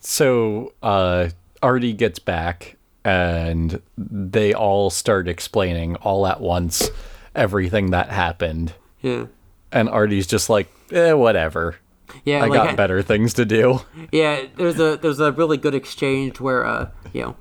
So 0.00 0.72
uh, 0.82 1.30
Artie 1.62 1.92
gets 1.92 2.18
back, 2.18 2.76
and 3.04 3.82
they 3.96 4.54
all 4.54 4.90
start 4.90 5.28
explaining 5.28 5.96
all 5.96 6.26
at 6.26 6.40
once 6.40 6.90
everything 7.34 7.90
that 7.90 8.10
happened, 8.10 8.72
Yeah, 9.02 9.26
and 9.72 9.88
Artie's 9.88 10.26
just 10.26 10.48
like, 10.48 10.68
eh, 10.92 11.12
whatever. 11.12 11.76
Yeah, 12.24 12.44
I 12.44 12.46
like 12.46 12.52
got 12.52 12.76
better 12.76 13.02
things 13.02 13.34
to 13.34 13.44
do. 13.44 13.80
yeah. 14.12 14.46
There's 14.56 14.78
a 14.80 14.96
there's 14.96 15.20
a 15.20 15.32
really 15.32 15.56
good 15.56 15.74
exchange 15.74 16.40
where 16.40 16.64
uh 16.64 16.90
you 17.12 17.22
know 17.22 17.36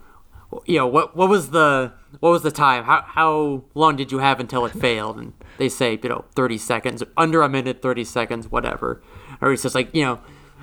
you 0.65 0.77
know 0.77 0.87
what 0.87 1.15
what 1.15 1.29
was 1.29 1.49
the 1.51 1.91
what 2.21 2.29
was 2.29 2.41
the 2.41 2.51
time 2.51 2.85
how 2.85 3.01
how 3.05 3.63
long 3.75 3.95
did 3.97 4.11
you 4.13 4.19
have 4.19 4.39
until 4.39 4.65
it 4.65 4.71
failed 4.71 5.17
and 5.17 5.33
they 5.57 5.67
say 5.67 5.99
you 6.01 6.07
know 6.09 6.23
30 6.35 6.57
seconds 6.57 7.03
under 7.17 7.41
a 7.41 7.49
minute 7.49 7.81
30 7.81 8.05
seconds 8.05 8.49
whatever 8.49 9.01
or 9.41 9.51
he's 9.51 9.61
just 9.63 9.75
like 9.75 9.93
you 9.93 10.05
know 10.05 10.21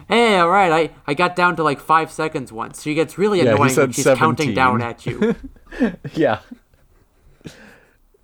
hey 0.08 0.38
all 0.38 0.48
right 0.48 0.72
i 0.72 0.90
i 1.06 1.12
got 1.12 1.36
down 1.36 1.54
to 1.54 1.62
like 1.62 1.80
five 1.80 2.10
seconds 2.10 2.50
once 2.50 2.82
she 2.82 2.94
gets 2.94 3.18
really 3.18 3.40
he 3.40 3.46
annoying 3.46 3.76
when 3.76 3.92
she's 3.92 4.06
counting 4.14 4.54
down 4.54 4.80
at 4.80 5.04
you 5.04 5.34
Yeah. 6.14 6.38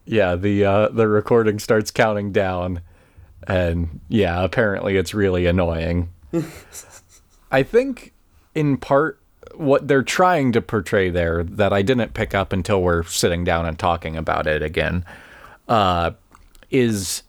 Yeah, 0.07 0.35
the 0.37 0.65
uh 0.65 0.89
the 0.89 1.07
recording 1.09 1.59
starts 1.59 1.91
counting 1.91 2.33
down 2.33 2.81
and 3.51 4.01
yeah, 4.09 4.43
apparently 4.43 4.97
it's 4.97 5.15
really 5.15 5.47
annoying. 5.47 6.11
I 7.51 7.63
think 7.63 8.13
in 8.55 8.77
part 8.77 9.21
what 9.55 9.89
they're 9.89 10.03
trying 10.03 10.53
to 10.53 10.63
portray 10.63 11.11
there 11.11 11.43
that 11.43 11.73
I 11.73 11.83
didn't 11.83 12.15
pick 12.15 12.35
up 12.35 12.53
until 12.53 12.83
we're 12.83 13.03
sitting 13.05 13.45
down 13.45 13.67
and 13.67 13.79
talking 13.79 14.17
about 14.17 14.47
it 14.47 14.63
again 14.63 15.05
uh 15.69 16.13
is 16.71 17.23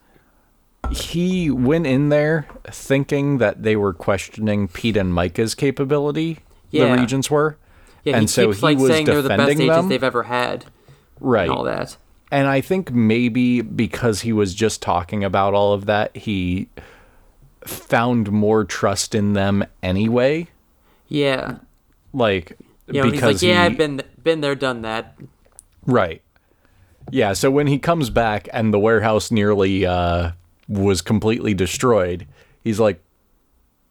he 0.90 1.50
went 1.50 1.86
in 1.86 2.08
there 2.08 2.48
thinking 2.66 3.38
that 3.38 3.62
they 3.62 3.76
were 3.76 3.92
questioning 3.92 4.68
Pete 4.68 4.96
and 4.96 5.12
Myka's 5.12 5.54
capability. 5.54 6.38
Yeah. 6.70 6.86
The 6.86 7.00
regents 7.00 7.30
were. 7.30 7.56
Yeah, 8.04 8.16
and 8.16 8.28
so 8.28 8.48
keeps 8.48 8.58
he 8.58 8.62
like 8.62 8.78
was 8.78 8.90
saying 8.90 9.06
they're 9.06 9.22
the 9.22 9.28
best 9.28 9.40
defending 9.40 9.66
agents 9.66 9.76
them. 9.82 9.88
they've 9.88 10.02
ever 10.02 10.24
had 10.24 10.64
right. 11.20 11.42
and 11.42 11.52
all 11.52 11.64
that. 11.64 11.96
And 12.32 12.48
I 12.48 12.62
think 12.62 12.90
maybe 12.90 13.60
because 13.60 14.22
he 14.22 14.32
was 14.32 14.54
just 14.54 14.80
talking 14.80 15.22
about 15.22 15.52
all 15.52 15.74
of 15.74 15.84
that, 15.84 16.16
he 16.16 16.68
found 17.64 18.32
more 18.32 18.64
trust 18.64 19.14
in 19.14 19.34
them 19.34 19.64
anyway. 19.82 20.48
Yeah. 21.08 21.58
Like 22.14 22.56
You 22.86 22.94
know, 22.94 23.02
he's 23.04 23.12
because 23.12 23.42
like, 23.42 23.48
yeah, 23.48 23.60
he, 23.60 23.66
I've 23.66 23.76
been 23.76 24.02
been 24.22 24.40
there, 24.40 24.54
done 24.54 24.80
that. 24.82 25.16
right. 25.86 26.22
Yeah, 27.10 27.32
so 27.34 27.50
when 27.50 27.66
he 27.66 27.78
comes 27.78 28.10
back 28.10 28.48
and 28.52 28.72
the 28.72 28.78
warehouse 28.78 29.30
nearly 29.30 29.84
uh, 29.84 30.30
was 30.68 31.02
completely 31.02 31.52
destroyed, 31.52 32.26
he's 32.62 32.78
like, 32.78 33.02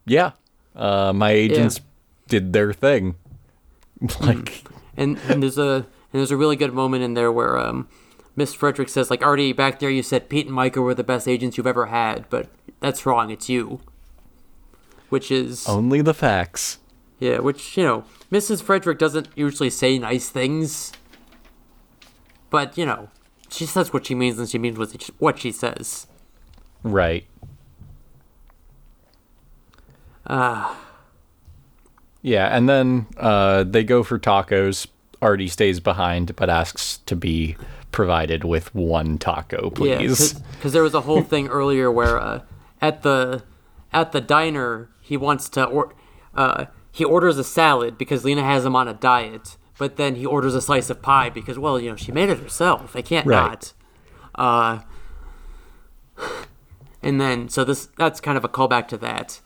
"Yeah, 0.06 0.32
uh, 0.74 1.12
my 1.12 1.30
agents 1.30 1.80
did 2.26 2.54
their 2.54 2.72
thing." 2.72 3.14
like, 4.20 4.64
And 4.96 5.18
and 5.28 5.42
there's 5.42 5.58
a 5.58 5.74
and 5.74 5.84
there's 6.20 6.30
a 6.30 6.36
really 6.38 6.56
good 6.56 6.72
moment 6.72 7.04
in 7.04 7.12
there 7.14 7.30
where 7.30 7.58
um 7.58 7.86
Miss 8.34 8.54
Frederic 8.54 8.88
says 8.88 9.10
like 9.10 9.22
Artie 9.22 9.52
back 9.52 9.78
there 9.78 9.90
you 9.90 10.02
said 10.02 10.28
Pete 10.28 10.46
and 10.46 10.56
Myka 10.56 10.82
were 10.82 10.94
the 10.94 11.04
best 11.04 11.28
agents 11.28 11.56
you've 11.56 11.66
ever 11.66 11.86
had, 11.86 12.28
but 12.30 12.48
that's 12.80 13.04
wrong. 13.04 13.30
It's 13.30 13.48
you. 13.48 13.80
Which 15.08 15.30
is 15.30 15.68
only 15.68 16.00
the 16.00 16.14
facts. 16.14 16.78
yeah, 17.18 17.38
which 17.38 17.76
you 17.76 17.84
know 17.84 18.04
Mrs. 18.30 18.62
Frederic 18.62 18.98
doesn't 18.98 19.28
usually 19.34 19.70
say 19.70 19.98
nice 19.98 20.30
things, 20.30 20.92
but 22.48 22.78
you 22.78 22.86
know 22.86 23.10
she 23.52 23.66
says 23.66 23.92
what 23.92 24.06
she 24.06 24.14
means 24.14 24.38
and 24.38 24.48
she 24.48 24.58
means 24.58 24.78
what 25.18 25.38
she, 25.38 25.52
says. 25.52 26.06
Right. 26.82 27.26
Ah. 30.26 30.78
Yeah, 32.22 32.46
and 32.56 32.68
then 32.68 33.06
uh, 33.18 33.64
they 33.64 33.84
go 33.84 34.02
for 34.02 34.18
tacos. 34.18 34.86
Artie 35.20 35.48
stays 35.48 35.80
behind, 35.80 36.34
but 36.34 36.48
asks 36.48 36.98
to 37.06 37.14
be 37.14 37.56
provided 37.92 38.42
with 38.44 38.74
one 38.74 39.18
taco, 39.18 39.70
please. 39.70 40.32
because 40.56 40.72
there 40.72 40.82
was 40.82 40.94
a 40.94 41.02
whole 41.02 41.22
thing 41.22 41.48
earlier 41.48 41.90
where 41.90 42.18
uh, 42.18 42.40
at 42.80 43.02
the 43.02 43.42
at 43.92 44.12
the 44.12 44.20
diner 44.20 44.88
he 45.00 45.16
wants 45.16 45.48
to 45.50 45.64
or 45.64 45.94
uh, 46.34 46.64
he 46.90 47.04
orders 47.04 47.38
a 47.38 47.44
salad 47.44 47.96
because 47.98 48.24
Leena 48.24 48.42
has 48.42 48.64
him 48.64 48.74
on 48.74 48.88
a 48.88 48.94
diet, 48.94 49.56
but 49.78 49.96
then 49.96 50.14
he 50.16 50.26
orders 50.26 50.54
a 50.54 50.60
slice 50.62 50.90
of 50.90 51.02
pie 51.02 51.28
because 51.30 51.58
well 51.58 51.78
you 51.78 51.90
know 51.90 51.96
she 51.96 52.10
made 52.12 52.28
it 52.28 52.38
herself. 52.38 52.96
I 52.96 53.02
can't 53.02 53.26
Right. 53.26 53.50
not. 53.50 53.72
Uh, 54.34 54.80
and 57.02 57.20
then 57.20 57.48
so 57.48 57.64
this 57.64 57.86
that's 57.98 58.20
kind 58.20 58.36
of 58.38 58.44
a 58.44 58.48
callback 58.48 58.88
to 58.88 58.96
that. 58.98 59.40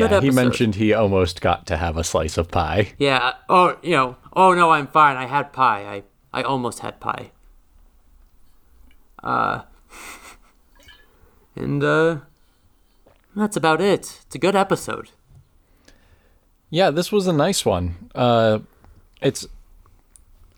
Uh, 0.00 0.04
it's 0.04 0.12
yeah, 0.12 0.20
he 0.20 0.30
mentioned 0.30 0.74
he 0.76 0.92
almost 0.92 1.40
got 1.40 1.66
to 1.66 1.76
have 1.76 1.96
a 1.96 2.04
slice 2.04 2.38
of 2.38 2.50
pie. 2.50 2.92
Yeah. 2.98 3.34
Oh, 3.48 3.76
you 3.82 3.92
know. 3.92 4.16
Oh 4.34 4.54
no, 4.54 4.70
I'm 4.70 4.86
fine. 4.86 5.16
I 5.16 5.26
had 5.26 5.52
pie. 5.52 6.02
I 6.32 6.40
I 6.40 6.42
almost 6.42 6.80
had 6.80 7.00
pie. 7.00 7.30
Uh. 9.22 9.62
And 11.54 11.84
uh, 11.84 12.20
that's 13.36 13.56
about 13.56 13.80
it. 13.80 14.20
It's 14.26 14.34
a 14.34 14.38
good 14.38 14.56
episode. 14.56 15.10
Yeah, 16.70 16.90
this 16.90 17.12
was 17.12 17.26
a 17.26 17.32
nice 17.32 17.66
one. 17.66 18.10
Uh, 18.14 18.60
it's 19.20 19.46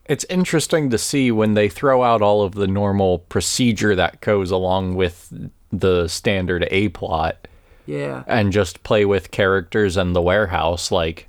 it's 0.06 0.24
interesting 0.28 0.90
to 0.90 0.98
see 0.98 1.32
when 1.32 1.54
they 1.54 1.68
throw 1.68 2.02
out 2.02 2.22
all 2.22 2.42
of 2.42 2.54
the 2.54 2.66
normal 2.66 3.20
procedure 3.20 3.96
that 3.96 4.20
goes 4.20 4.50
along 4.50 4.94
with 4.94 5.32
the 5.72 6.06
standard 6.08 6.68
A 6.70 6.90
plot 6.90 7.48
Yeah. 7.86 8.24
and 8.26 8.52
just 8.52 8.82
play 8.82 9.04
with 9.04 9.30
characters 9.30 9.96
and 9.96 10.14
the 10.16 10.22
warehouse. 10.22 10.90
Like 10.90 11.28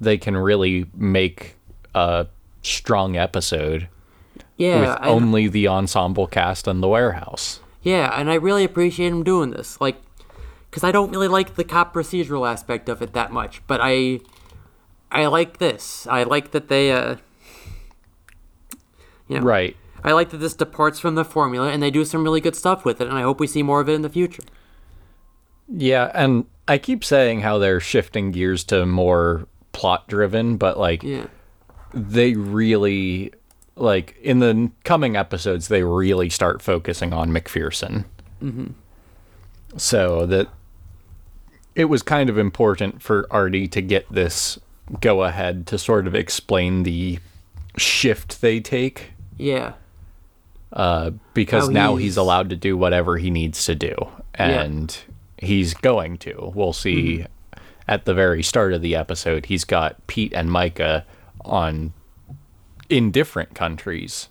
they 0.00 0.18
can 0.18 0.36
really 0.36 0.86
make 0.94 1.56
a 1.94 2.26
strong 2.62 3.16
episode 3.16 3.88
Yeah. 4.56 4.80
with 4.80 4.88
and- 5.00 5.06
only 5.06 5.48
the 5.48 5.68
ensemble 5.68 6.26
cast 6.26 6.66
and 6.66 6.82
the 6.82 6.88
warehouse. 6.88 7.60
Yeah, 7.82 8.10
and 8.18 8.28
I 8.30 8.34
really 8.34 8.64
appreciate 8.64 9.08
him 9.12 9.22
doing 9.22 9.50
this. 9.50 9.80
Like, 9.80 9.96
because 10.68 10.82
I 10.82 10.90
don't 10.90 11.10
really 11.12 11.28
like 11.28 11.54
the 11.54 11.62
cop 11.62 11.94
procedural 11.94 12.50
aspect 12.50 12.88
of 12.88 13.00
it 13.00 13.12
that 13.12 13.30
much, 13.32 13.62
but 13.68 13.78
I, 13.80 14.18
I 15.12 15.26
like 15.26 15.58
this. 15.58 16.04
I 16.08 16.24
like 16.24 16.50
that 16.50 16.66
they, 16.68 16.90
uh, 16.90 17.14
you 19.28 19.38
know, 19.38 19.46
Right. 19.46 19.76
I 20.04 20.12
like 20.12 20.30
that 20.30 20.38
this 20.38 20.54
departs 20.54 20.98
from 21.00 21.14
the 21.14 21.24
formula 21.24 21.68
and 21.70 21.82
they 21.82 21.90
do 21.90 22.04
some 22.04 22.22
really 22.24 22.40
good 22.40 22.54
stuff 22.56 22.84
with 22.84 23.00
it, 23.00 23.08
and 23.08 23.16
I 23.16 23.22
hope 23.22 23.40
we 23.40 23.46
see 23.46 23.62
more 23.62 23.80
of 23.80 23.88
it 23.88 23.92
in 23.94 24.02
the 24.02 24.08
future. 24.10 24.42
Yeah, 25.68 26.10
and 26.14 26.44
I 26.68 26.78
keep 26.78 27.04
saying 27.04 27.40
how 27.40 27.58
they're 27.58 27.80
shifting 27.80 28.30
gears 28.32 28.64
to 28.64 28.86
more 28.86 29.46
plot 29.72 30.08
driven, 30.08 30.56
but 30.56 30.78
like 30.78 31.02
Yeah. 31.02 31.26
they 31.92 32.34
really 32.34 33.32
like 33.76 34.16
in 34.22 34.38
the 34.38 34.70
coming 34.84 35.16
episodes 35.16 35.68
they 35.68 35.82
really 35.82 36.30
start 36.30 36.62
focusing 36.62 37.12
on 37.12 37.30
MacPherson. 37.30 38.04
Mm-hmm. 38.42 38.68
So 39.76 40.24
that 40.26 40.48
it 41.74 41.86
was 41.86 42.02
kind 42.02 42.30
of 42.30 42.38
important 42.38 43.02
for 43.02 43.26
Artie 43.30 43.68
to 43.68 43.82
get 43.82 44.10
this 44.10 44.58
go 45.00 45.24
ahead 45.24 45.66
to 45.66 45.76
sort 45.78 46.06
of 46.06 46.14
explain 46.14 46.84
the 46.84 47.18
shift 47.76 48.40
they 48.40 48.60
take 48.60 49.10
Yeah. 49.36 49.72
uh, 50.72 51.10
because 51.34 51.68
now 51.68 51.96
he's- 51.96 52.02
he's 52.12 52.16
allowed 52.16 52.48
to 52.50 52.56
do 52.56 52.76
whatever 52.78 53.18
he 53.18 53.30
needs 53.30 53.64
to 53.66 53.74
do, 53.74 53.94
and 54.34 54.96
he's 55.38 55.74
going 55.74 56.18
to. 56.18 56.52
We'll 56.54 56.72
see 56.72 57.18
Mm-hmm. 57.18 57.60
at 57.88 58.04
the 58.04 58.14
very 58.14 58.42
start 58.42 58.72
of 58.72 58.82
the 58.82 58.94
episode. 58.96 59.46
He's 59.46 59.64
got 59.64 60.04
Pete 60.06 60.32
and 60.34 60.50
Micah 60.50 61.04
on 61.44 61.92
in 62.88 63.10
different 63.10 63.54
countries 63.54 64.28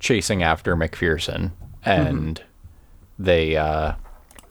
chasing 0.00 0.42
after 0.42 0.76
MacPherson, 0.76 1.52
and 1.84 2.42
they 3.18 3.56
uh, 3.56 3.94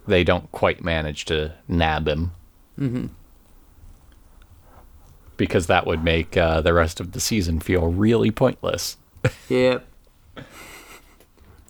they 0.08 0.24
don't 0.24 0.52
quite 0.52 0.84
manage 0.84 1.26
to 1.26 1.54
nab 1.68 2.08
him. 2.08 2.32
Mm-hmm. 2.80 3.06
Because 5.38 5.68
that 5.68 5.86
would 5.86 6.04
make 6.04 6.38
uh, 6.38 6.62
the 6.62 6.74
rest 6.74 7.00
of 7.02 7.12
the 7.12 7.20
season 7.20 7.60
feel 7.60 7.88
really 7.88 8.32
pointless. 8.32 8.96
yep. 9.50 9.86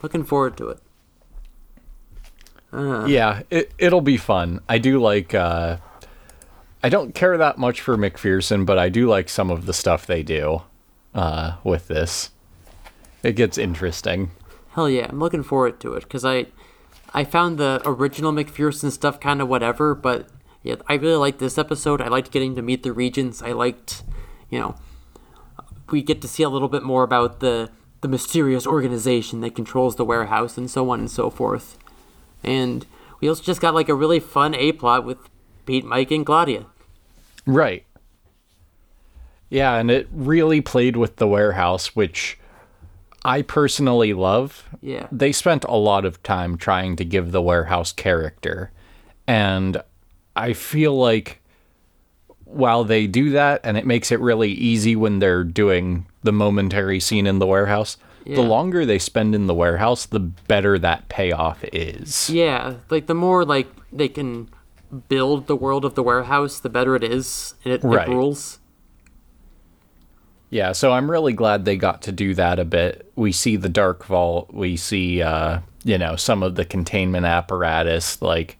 Looking 0.04 0.24
forward 0.24 0.56
to 0.58 0.70
it. 0.70 0.80
Uh, 2.76 3.06
Yeah, 3.06 3.44
it 3.50 3.72
it'll 3.78 4.02
be 4.02 4.18
fun. 4.18 4.60
I 4.68 4.78
do 4.78 5.00
like 5.00 5.34
uh 5.34 5.78
I 6.84 6.90
don't 6.90 7.16
care 7.16 7.38
that 7.38 7.58
much 7.58 7.82
for 7.82 7.98
MacPherson, 7.98 8.66
but 8.66 8.78
I 8.78 8.90
do 8.90 9.08
like 9.08 9.30
some 9.30 9.50
of 9.50 9.66
the 9.66 9.74
stuff 9.74 10.06
they 10.06 10.24
do 10.24 10.62
uh 11.14 11.56
with 11.64 11.88
this. 11.88 12.32
It 13.24 13.36
gets 13.36 13.58
interesting. 13.58 14.32
Hell 14.74 14.90
yeah, 14.90 15.08
I'm 15.10 15.20
looking 15.20 15.42
forward 15.42 15.80
to 15.80 15.94
it 15.94 16.04
because 16.04 16.24
I, 16.26 16.48
I 17.14 17.24
found 17.24 17.58
the 17.58 17.82
original 17.86 18.32
MacPherson 18.34 18.92
stuff 18.92 19.20
kind 19.20 19.42
of 19.42 19.48
whatever, 19.48 19.96
but 19.96 20.28
yeah, 20.64 20.76
I 20.88 20.96
really 20.96 21.16
liked 21.16 21.40
this 21.40 21.58
episode. 21.58 22.02
I 22.02 22.10
liked 22.10 22.30
getting 22.32 22.56
to 22.56 22.62
meet 22.62 22.84
the 22.84 22.92
regents. 22.92 23.42
I 23.42 23.54
liked, 23.54 24.04
you 24.50 24.60
know, 24.60 24.76
we 25.90 26.04
get 26.04 26.22
to 26.22 26.28
see 26.28 26.44
a 26.44 26.50
little 26.50 26.68
bit 26.68 26.84
more 26.84 27.04
about 27.04 27.40
the 27.40 27.70
the 28.02 28.08
mysterious 28.10 28.68
organization 28.68 29.42
that 29.42 29.56
controls 29.56 29.96
the 29.96 30.06
warehouse 30.06 30.58
and 30.58 30.70
so 30.70 30.90
on 30.92 31.00
and 31.00 31.10
so 31.10 31.30
forth. 31.32 31.78
And 32.46 32.86
we 33.20 33.28
also 33.28 33.44
just 33.44 33.60
got 33.60 33.74
like 33.74 33.90
a 33.90 33.94
really 33.94 34.22
fun 34.22 34.56
A 34.56 34.72
plot 34.72 35.04
with 35.04 35.18
Pete, 35.66 35.84
Mike, 35.84 36.12
and 36.12 36.26
Claudia. 36.26 36.68
Right. 37.46 37.86
Yeah, 39.50 39.76
and 39.76 39.92
it 39.92 40.08
really 40.12 40.62
played 40.62 40.96
with 40.96 41.18
the 41.18 41.28
warehouse, 41.28 41.96
which 41.96 42.40
I 43.24 43.42
personally 43.42 44.14
love. 44.14 44.70
Yeah. 44.82 45.08
They 45.12 45.32
spent 45.32 45.64
a 45.66 45.76
lot 45.76 46.06
of 46.06 46.22
time 46.24 46.58
trying 46.58 46.96
to 46.98 47.06
give 47.06 47.32
the 47.32 47.42
warehouse 47.42 47.92
character. 47.92 48.72
And 49.28 49.82
I 50.36 50.54
feel 50.54 50.96
like 50.96 51.42
while 52.44 52.84
they 52.84 53.08
do 53.08 53.32
that, 53.32 53.62
and 53.64 53.78
it 53.78 53.86
makes 53.86 54.12
it 54.12 54.20
really 54.20 54.52
easy 54.52 54.96
when 54.96 55.20
they're 55.20 55.44
doing 55.44 56.06
the 56.24 56.32
momentary 56.32 57.00
scene 57.00 57.26
in 57.26 57.40
the 57.40 57.48
warehouse, 57.48 57.98
Yeah. 58.26 58.38
the 58.38 58.42
longer 58.42 58.86
they 58.86 58.98
spend 59.00 59.36
in 59.36 59.46
the 59.48 59.54
warehouse, 59.54 60.06
the 60.08 60.20
better 60.20 60.80
that 60.80 61.10
payoff 61.10 61.64
is. 61.72 62.30
Yeah, 62.30 62.76
like 62.90 63.06
the 63.06 63.14
more 63.14 63.46
like 63.46 63.68
they 63.94 64.08
can 64.08 64.50
build 65.10 65.46
the 65.48 65.56
world 65.56 65.86
of 65.86 65.94
the 65.96 66.02
warehouse, 66.04 66.60
the 66.60 66.70
better 66.70 66.96
it 66.96 67.04
is, 67.04 67.54
and 67.64 67.74
it, 67.74 67.84
Right. 67.84 68.08
it 68.08 68.12
rules. 68.12 68.60
Yeah, 70.50 70.72
so 70.72 70.92
I'm 70.92 71.10
really 71.12 71.34
glad 71.34 71.66
they 71.66 71.76
got 71.76 72.02
to 72.04 72.12
do 72.12 72.34
that 72.36 72.60
a 72.60 72.66
bit. 72.66 73.12
We 73.16 73.32
see 73.32 73.56
the 73.58 73.70
dark 73.70 74.06
vault, 74.06 74.54
we 74.54 74.78
see 74.78 75.22
uh, 75.22 75.60
you 75.84 75.98
know, 75.98 76.16
some 76.16 76.42
of 76.44 76.56
the 76.56 76.66
containment 76.66 77.26
apparatus, 77.26 78.22
like 78.22 78.58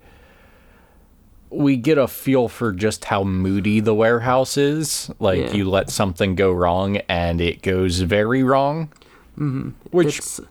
we 1.50 1.78
get 1.78 1.98
a 1.98 2.08
feel 2.08 2.48
for 2.50 2.72
just 2.74 3.06
how 3.06 3.24
moody 3.24 3.80
the 3.80 3.96
warehouse 3.96 4.58
is. 4.58 5.10
Like 5.20 5.40
Yeah. 5.40 5.52
you 5.54 5.70
let 5.70 5.90
something 5.90 6.36
go 6.36 6.52
wrong 6.52 6.98
and 7.08 7.40
it 7.40 7.62
goes 7.62 8.02
very 8.02 8.44
wrong. 8.44 8.90
Mm-hmm. 9.38 9.70
Which 9.92 10.18
It's, 10.20 10.42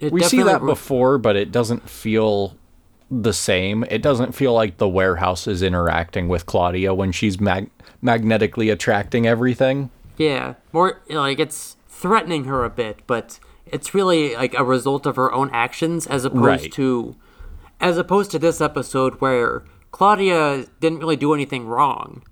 it 0.00 0.12
we 0.12 0.22
see 0.22 0.42
that 0.42 0.64
before, 0.64 1.18
but 1.18 1.36
it 1.36 1.50
doesn't 1.52 1.88
feel 1.88 2.56
the 3.10 3.32
same. 3.32 3.84
It 3.90 4.02
doesn't 4.02 4.32
feel 4.32 4.52
like 4.54 4.76
the 4.78 4.88
warehouse 4.88 5.46
is 5.46 5.62
interacting 5.62 6.28
with 6.28 6.46
Claudia 6.46 6.94
when 6.94 7.12
she's 7.12 7.40
mag- 7.40 7.70
magnetically 8.00 8.70
attracting 8.70 9.26
everything. 9.26 9.90
Yeah, 10.16 10.54
more 10.72 11.00
like 11.08 11.38
it's 11.38 11.76
threatening 11.88 12.44
her 12.44 12.64
a 12.64 12.70
bit, 12.70 13.00
but 13.06 13.40
it's 13.66 13.94
really 13.94 14.34
like 14.36 14.54
a 14.54 14.64
result 14.64 15.06
of 15.06 15.16
her 15.16 15.32
own 15.32 15.50
actions 15.52 16.06
as 16.06 16.24
opposed 16.24 16.44
Right. 16.44 16.72
to 16.72 17.16
as 17.80 17.96
opposed 17.96 18.30
to 18.30 18.38
this 18.38 18.60
episode 18.60 19.14
where 19.22 19.64
Claudia 19.90 20.66
didn't 20.80 20.98
really 20.98 21.16
do 21.16 21.32
anything 21.34 21.66
wrong. 21.66 22.22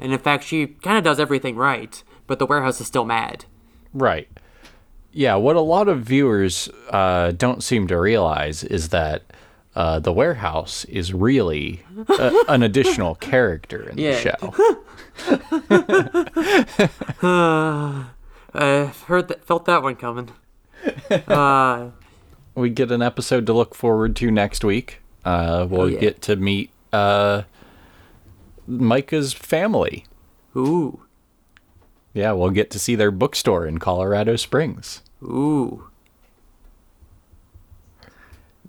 And 0.00 0.12
in 0.12 0.18
fact, 0.18 0.44
she 0.44 0.66
kind 0.66 0.96
of 0.96 1.04
does 1.04 1.20
everything 1.20 1.56
right, 1.56 2.02
but 2.26 2.38
the 2.38 2.46
warehouse 2.46 2.80
is 2.80 2.86
still 2.86 3.04
mad. 3.04 3.44
Right. 3.92 4.28
Yeah, 5.12 5.36
what 5.36 5.56
a 5.56 5.60
lot 5.60 5.88
of 5.88 6.02
viewers 6.02 6.68
uh, 6.90 7.32
don't 7.32 7.62
seem 7.62 7.86
to 7.88 7.98
realize 7.98 8.62
is 8.62 8.90
that 8.90 9.22
uh, 9.74 9.98
the 10.00 10.12
warehouse 10.12 10.84
is 10.86 11.12
really 11.14 11.82
a, 12.08 12.32
an 12.48 12.62
additional 12.62 13.14
character 13.14 13.88
in 13.88 13.98
Yeah. 13.98 14.12
the 14.12 14.20
show. 14.20 14.78
I 18.54 18.92
heard 19.06 19.28
that, 19.28 19.44
felt 19.44 19.64
that 19.66 19.82
one 19.82 19.96
coming. 19.96 20.30
Uh, 21.10 21.90
we 22.54 22.70
get 22.70 22.90
an 22.90 23.02
episode 23.02 23.46
to 23.46 23.52
look 23.52 23.74
forward 23.74 24.16
to 24.16 24.30
next 24.30 24.64
week. 24.64 25.00
Uh, 25.24 25.66
we'll 25.68 25.90
yeah. 25.90 26.00
get 26.00 26.22
to 26.22 26.36
meet 26.36 26.70
uh, 26.92 27.42
Myka's 28.68 29.32
family. 29.32 30.04
ooh, 30.56 31.00
Yeah, 32.18 32.32
we'll 32.32 32.50
get 32.50 32.70
to 32.72 32.80
see 32.80 32.96
their 32.96 33.12
bookstore 33.12 33.64
in 33.64 33.78
Colorado 33.78 34.34
Springs. 34.34 35.02
ooh. 35.22 35.84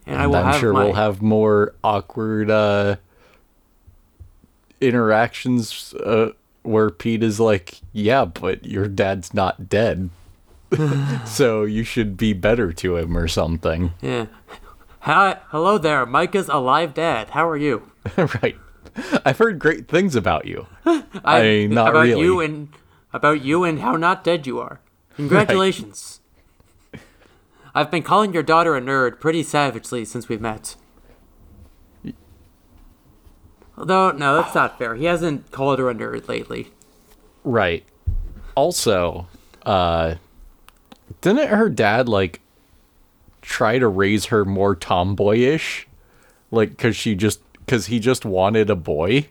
And, 0.06 0.18
I 0.20 0.24
And 0.24 0.32
will 0.32 0.38
I'm 0.38 0.46
have 0.46 0.60
sure 0.60 0.72
my, 0.74 0.84
we'll 0.86 0.94
have 0.94 1.22
more 1.24 1.74
awkward 1.84 2.52
uh, 2.52 2.98
interactions 4.82 5.94
uh, 5.96 6.30
where 6.64 6.90
Pete 6.92 7.24
is 7.24 7.40
like, 7.40 7.80
"Yeah, 7.92 8.26
but 8.26 8.66
your 8.66 8.88
dad's 8.88 9.34
not 9.34 9.68
dead, 9.70 10.10
so 11.26 11.64
you 11.64 11.84
should 11.84 12.18
be 12.18 12.34
better 12.34 12.72
to 12.74 12.98
him 12.98 13.18
or 13.18 13.28
something." 13.28 13.94
Yeah. 14.02 14.28
Hi, 15.02 15.38
hello 15.50 15.78
there, 15.78 16.06
Myka's 16.06 16.50
alive 16.50 16.94
dad. 16.94 17.30
How 17.32 17.48
are 17.48 17.58
you? 17.58 17.90
right? 18.18 18.58
I've 19.26 19.38
heard 19.38 19.58
great 19.60 19.88
things 19.88 20.16
about 20.16 20.46
you. 20.46 20.68
I 21.24 21.42
mean, 21.42 21.74
not 21.74 21.90
about 21.90 22.02
really. 22.02 22.22
you 22.22 22.40
and 22.42 22.70
about 23.14 23.42
you 23.42 23.64
and 23.64 23.80
how 23.80 23.96
not 23.96 24.24
dead 24.24 24.48
you 24.48 24.60
are. 24.60 24.80
Congratulations. 25.16 26.22
I've 27.76 27.92
been 27.92 28.04
calling 28.04 28.34
your 28.34 28.44
daughter 28.44 28.76
a 28.76 28.82
nerd 28.82 29.20
pretty 29.20 29.44
savagely 29.44 30.06
since 30.06 30.28
we've 30.30 30.42
met. 30.42 30.76
Although, 33.78 34.12
no, 34.12 34.36
that's 34.36 34.56
not 34.56 34.78
fair. 34.78 34.96
He 34.96 35.06
hasn't 35.06 35.52
called 35.52 35.80
her 35.80 35.90
a 35.90 35.96
nerd 35.96 36.28
lately. 36.28 36.68
Right. 37.44 37.86
Also, 38.56 39.28
uh, 39.66 40.16
didn't 41.22 41.48
her 41.48 41.70
dad 41.70 42.10
like 42.10 42.42
try 43.42 43.80
to 43.80 43.88
raise 43.88 44.26
her 44.26 44.44
more 44.44 44.76
tomboyish, 44.76 45.88
like 46.52 46.72
because 46.72 46.96
she 46.96 47.16
just 47.16 47.42
because 47.54 47.86
he 47.86 48.00
just 48.00 48.26
wanted 48.26 48.70
a 48.70 48.76
boy? 48.76 49.30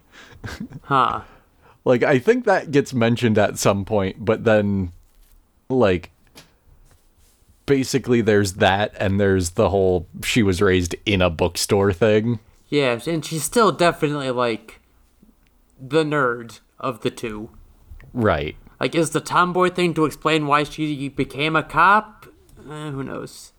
Huh. 0.82 1.22
Like 1.84 2.02
I 2.02 2.18
think 2.18 2.44
that 2.44 2.70
gets 2.70 2.92
mentioned 2.92 3.38
at 3.38 3.58
some 3.58 3.84
point, 3.84 4.24
but 4.24 4.44
then 4.44 4.92
like 5.68 6.10
basically 7.66 8.20
there's 8.20 8.54
that 8.54 8.92
and 8.98 9.20
there's 9.20 9.50
the 9.50 9.70
whole 9.70 10.06
she 10.24 10.42
was 10.42 10.60
raised 10.60 10.94
in 11.06 11.22
a 11.22 11.30
bookstore 11.30 11.92
thing. 11.92 12.40
Yeah, 12.68 12.98
and 13.06 13.24
she's 13.24 13.44
still 13.44 13.72
definitely 13.72 14.30
like 14.30 14.80
the 15.80 16.04
nerd 16.04 16.60
of 16.78 17.00
the 17.00 17.10
two. 17.10 17.50
Right. 18.12 18.56
Like, 18.80 18.94
is 18.94 19.10
the 19.10 19.20
tomboy 19.20 19.70
thing 19.70 19.94
to 19.94 20.04
explain 20.04 20.46
why 20.46 20.62
she 20.62 21.08
became 21.08 21.56
a 21.56 21.62
cop? 21.62 22.26
Eh, 22.58 22.90
who 22.90 23.02
knows? 23.02 23.52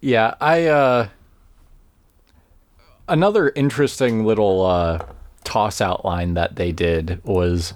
Yeah, 0.00 0.34
I 0.40 0.66
uh 0.66 1.08
another 3.08 3.50
interesting 3.54 4.24
little 4.24 4.66
uh 4.66 4.98
toss 5.44 5.80
out 5.80 6.04
line 6.04 6.34
that 6.34 6.56
they 6.56 6.72
did 6.72 7.20
was 7.24 7.74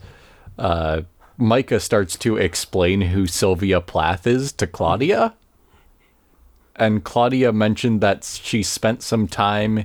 uh 0.58 1.02
Myka 1.38 1.80
starts 1.80 2.16
to 2.18 2.36
explain 2.38 3.00
who 3.02 3.26
Sylvia 3.26 3.80
Plath 3.82 4.26
is 4.26 4.52
to 4.52 4.66
Claudia. 4.66 5.34
And 6.74 7.04
Claudia 7.04 7.52
mentioned 7.52 8.00
that 8.00 8.24
she 8.24 8.62
spent 8.62 9.02
some 9.02 9.28
time 9.28 9.84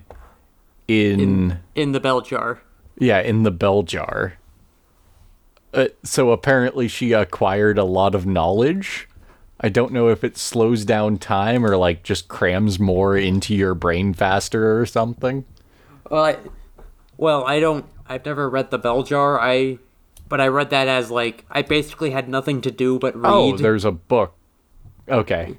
in, 0.87 1.59
In 1.75 1.91
the 1.91 1.99
bell 1.99 2.21
jar. 2.21 2.61
yeah, 2.97 3.19
in 3.19 3.43
the 3.43 3.51
bell 3.51 3.83
jar. 3.83 4.33
Uh, 5.73 5.87
so 6.03 6.31
apparently 6.31 6.87
she 6.87 7.11
acquired 7.13 7.77
a 7.77 7.83
lot 7.83 8.13
of 8.15 8.25
knowledge. 8.25 9.07
I 9.59 9.69
don't 9.69 9.91
know 9.93 10.07
if 10.09 10.23
it 10.23 10.37
slows 10.37 10.83
down 10.85 11.17
time 11.17 11.65
or 11.65 11.77
like 11.77 12.03
just 12.03 12.27
crams 12.27 12.79
more 12.79 13.15
into 13.17 13.53
your 13.53 13.73
brain 13.75 14.13
faster 14.13 14.79
or 14.79 14.85
something. 14.85 15.45
Well, 16.09 16.25
I, 16.25 16.37
well, 17.17 17.45
I 17.45 17.59
don't. 17.59 17.85
I've 18.07 18.25
never 18.25 18.49
read 18.49 18.71
the 18.71 18.77
bell 18.77 19.03
jar. 19.03 19.39
I, 19.39 19.77
but 20.27 20.41
I 20.41 20.47
read 20.47 20.69
that 20.71 20.87
as 20.87 21.11
like 21.11 21.45
I 21.49 21.61
basically 21.61 22.11
had 22.11 22.27
nothing 22.27 22.61
to 22.61 22.71
do 22.71 22.99
but 22.99 23.15
oh, 23.15 23.19
read. 23.19 23.53
Oh, 23.53 23.57
there's 23.57 23.85
a 23.85 23.91
book. 23.91 24.33
Okay. 25.07 25.57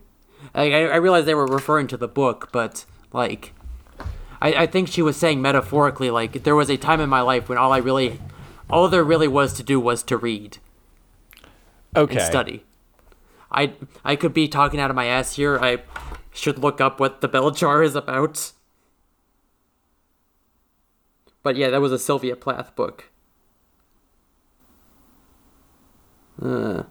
I, 0.54 0.72
I 0.72 0.80
I 0.84 0.96
realized 0.96 1.26
they 1.26 1.34
were 1.34 1.46
referring 1.46 1.86
to 1.88 1.96
the 1.96 2.08
book, 2.08 2.50
but 2.52 2.84
like, 3.12 3.52
I, 4.40 4.52
I 4.54 4.66
think 4.66 4.88
she 4.88 5.02
was 5.02 5.16
saying 5.16 5.40
metaphorically, 5.40 6.10
like 6.10 6.42
there 6.44 6.56
was 6.56 6.70
a 6.70 6.76
time 6.76 7.00
in 7.00 7.08
my 7.08 7.20
life 7.20 7.48
when 7.48 7.58
all 7.58 7.72
I 7.72 7.78
really, 7.78 8.20
all 8.68 8.88
there 8.88 9.04
really 9.04 9.28
was 9.28 9.52
to 9.54 9.62
do 9.62 9.78
was 9.80 10.02
to 10.04 10.16
read 10.16 10.58
Okay. 11.96 12.16
and 12.16 12.24
study. 12.24 12.64
I 13.50 13.74
I 14.04 14.16
could 14.16 14.32
be 14.32 14.48
talking 14.48 14.80
out 14.80 14.90
of 14.90 14.96
my 14.96 15.06
ass 15.06 15.36
here. 15.36 15.58
I 15.58 15.78
should 16.32 16.58
look 16.58 16.80
up 16.80 16.98
what 16.98 17.20
the 17.20 17.28
bell 17.28 17.50
jar 17.50 17.82
is 17.82 17.94
about. 17.94 18.52
But 21.42 21.56
yeah, 21.56 21.70
that 21.70 21.80
was 21.80 21.92
a 21.92 21.98
Sylvia 21.98 22.36
Plath 22.36 22.74
book. 22.76 23.10
Uh, 26.40 26.84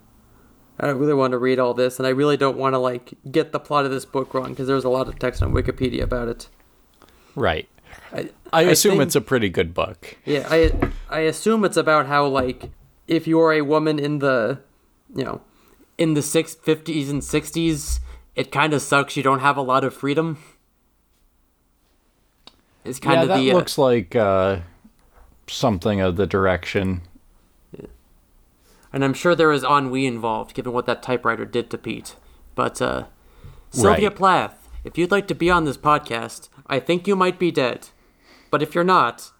I 0.80 0.88
don't 0.88 0.98
really 0.98 1.14
want 1.14 1.32
to 1.32 1.38
read 1.38 1.60
all 1.60 1.73
this, 1.73 1.99
and 1.99 2.07
I 2.07 2.11
really 2.11 2.38
don't 2.38 2.57
want 2.57 2.73
to 2.73 2.80
like 2.80 3.14
get 3.32 3.52
the 3.52 3.60
plot 3.60 3.86
of 3.86 3.91
this 3.91 4.06
book 4.06 4.34
wrong 4.34 4.49
because 4.49 4.68
there's 4.68 4.84
a 4.84 4.90
lot 4.90 5.07
of 5.07 5.19
text 5.19 5.41
on 5.44 5.53
Wikipedia 5.53 6.02
about 6.03 6.28
it. 6.28 6.49
Right. 7.36 7.68
I, 8.14 8.30
I 8.53 8.61
assume 8.64 8.94
think- 8.94 9.03
it's 9.03 9.15
a 9.15 9.22
pretty 9.22 9.49
good 9.49 9.73
book. 9.73 10.18
yeah, 10.26 10.48
I 10.49 10.72
I 11.10 11.19
assume 11.22 11.65
it's 11.65 11.78
about 11.78 12.07
how 12.07 12.26
like 12.28 12.72
if 13.07 13.28
you're 13.28 13.52
a 13.53 13.61
woman 13.61 13.99
in 13.99 14.19
the, 14.19 14.60
you 15.15 15.23
know, 15.23 15.41
in 15.98 16.14
the 16.14 16.22
six 16.22 16.53
fifties 16.56 17.10
and 17.10 17.23
sixties, 17.23 17.99
it 18.36 18.52
kind 18.52 18.73
of 18.73 18.82
sucks. 18.82 19.18
You 19.18 19.23
don't 19.23 19.40
have 19.40 19.57
a 19.57 19.61
lot 19.61 19.84
of 19.84 19.94
freedom. 19.94 20.38
It's 22.84 22.99
kind 22.99 23.16
yeah, 23.18 23.22
of 23.24 23.28
that 23.30 23.38
the 23.38 23.52
uh, 23.52 23.56
looks 23.56 23.78
like 23.78 24.16
uh, 24.16 24.60
something 25.48 26.02
of 26.02 26.16
the 26.16 26.26
direction. 26.26 27.02
and 28.94 29.03
I'm 29.03 29.14
sure 29.14 29.36
there 29.36 29.52
is 29.52 29.64
ennui 29.64 30.06
involved, 30.06 30.53
given 30.53 30.74
what 30.74 30.86
that 30.88 31.03
typewriter 31.03 31.45
did 31.45 31.70
to 31.72 31.78
Pete. 31.78 32.16
But 32.56 32.82
uh, 32.82 33.06
Sylvia 33.70 34.10
Right. 34.10 34.18
Plath, 34.18 34.68
if 34.84 34.98
you'd 34.98 35.12
like 35.12 35.28
to 35.28 35.36
be 35.36 35.49
on 35.49 35.66
this 35.66 35.78
podcast, 35.78 36.49
I 36.68 36.80
think 36.80 37.08
you 37.08 37.16
might 37.16 37.40
be 37.40 37.52
dead. 37.52 37.90
But 38.49 38.62
if 38.62 38.76
you're 38.76 38.84
not, 38.84 39.32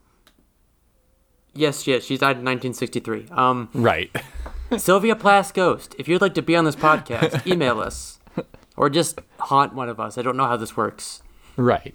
yes, 1.54 1.86
yes, 1.88 2.04
she 2.04 2.18
died 2.18 2.38
in 2.38 2.46
1963. 2.46 3.28
Um. 3.32 3.70
Right. 3.74 4.10
Sylvia 4.78 5.18
Plath 5.18 5.54
Ghost, 5.54 5.96
if 6.00 6.08
you'd 6.08 6.22
like 6.22 6.34
to 6.36 6.42
be 6.42 6.56
on 6.56 6.64
this 6.64 6.78
podcast, 6.78 7.46
email 7.52 7.82
us. 7.82 8.20
Or 8.78 8.90
just 8.90 9.20
haunt 9.38 9.74
one 9.76 9.90
of 9.90 10.00
us. 10.00 10.18
I 10.18 10.22
don't 10.22 10.38
know 10.38 10.46
how 10.48 10.56
this 10.58 10.78
works. 10.78 11.22
right. 11.58 11.94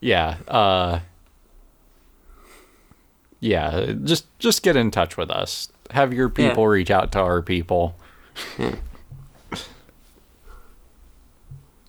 Yeah. 0.00 0.36
Uh, 0.48 1.00
yeah. 3.40 3.92
Just 4.02 4.26
just 4.38 4.62
get 4.62 4.76
in 4.76 4.90
touch 4.90 5.16
with 5.16 5.30
us. 5.30 5.70
Have 5.90 6.12
your 6.12 6.28
people 6.28 6.64
Yeah. 6.64 6.68
reach 6.70 6.90
out 6.90 7.12
to 7.12 7.18
our 7.20 7.42
people. 7.42 7.96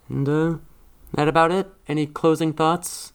And, 0.09 0.27
uh, 0.27 0.57
that 1.13 1.27
about 1.27 1.51
it? 1.51 1.71
Any 1.87 2.05
closing 2.05 2.51
thoughts? 2.53 3.13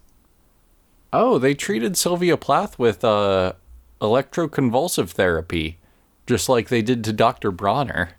Oh, 1.13 1.39
they 1.39 1.55
treated 1.55 1.97
Sylvia 1.97 2.37
Plath 2.37 2.79
with 2.79 3.05
uh, 3.05 3.53
electroconvulsive 4.01 5.11
therapy, 5.11 5.79
just 6.27 6.49
like 6.49 6.69
they 6.69 6.83
did 6.83 7.05
to 7.05 7.13
Dr. 7.13 7.51
Bronner. 7.51 8.11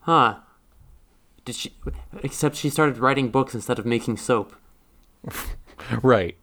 Huh. 0.00 0.36
Did 1.44 1.54
she. 1.56 1.74
Except 2.22 2.56
she 2.56 2.70
started 2.70 2.98
writing 2.98 3.28
books 3.28 3.54
instead 3.54 3.78
of 3.78 3.86
making 3.86 4.16
soap. 4.16 4.54
Right. 6.02 6.36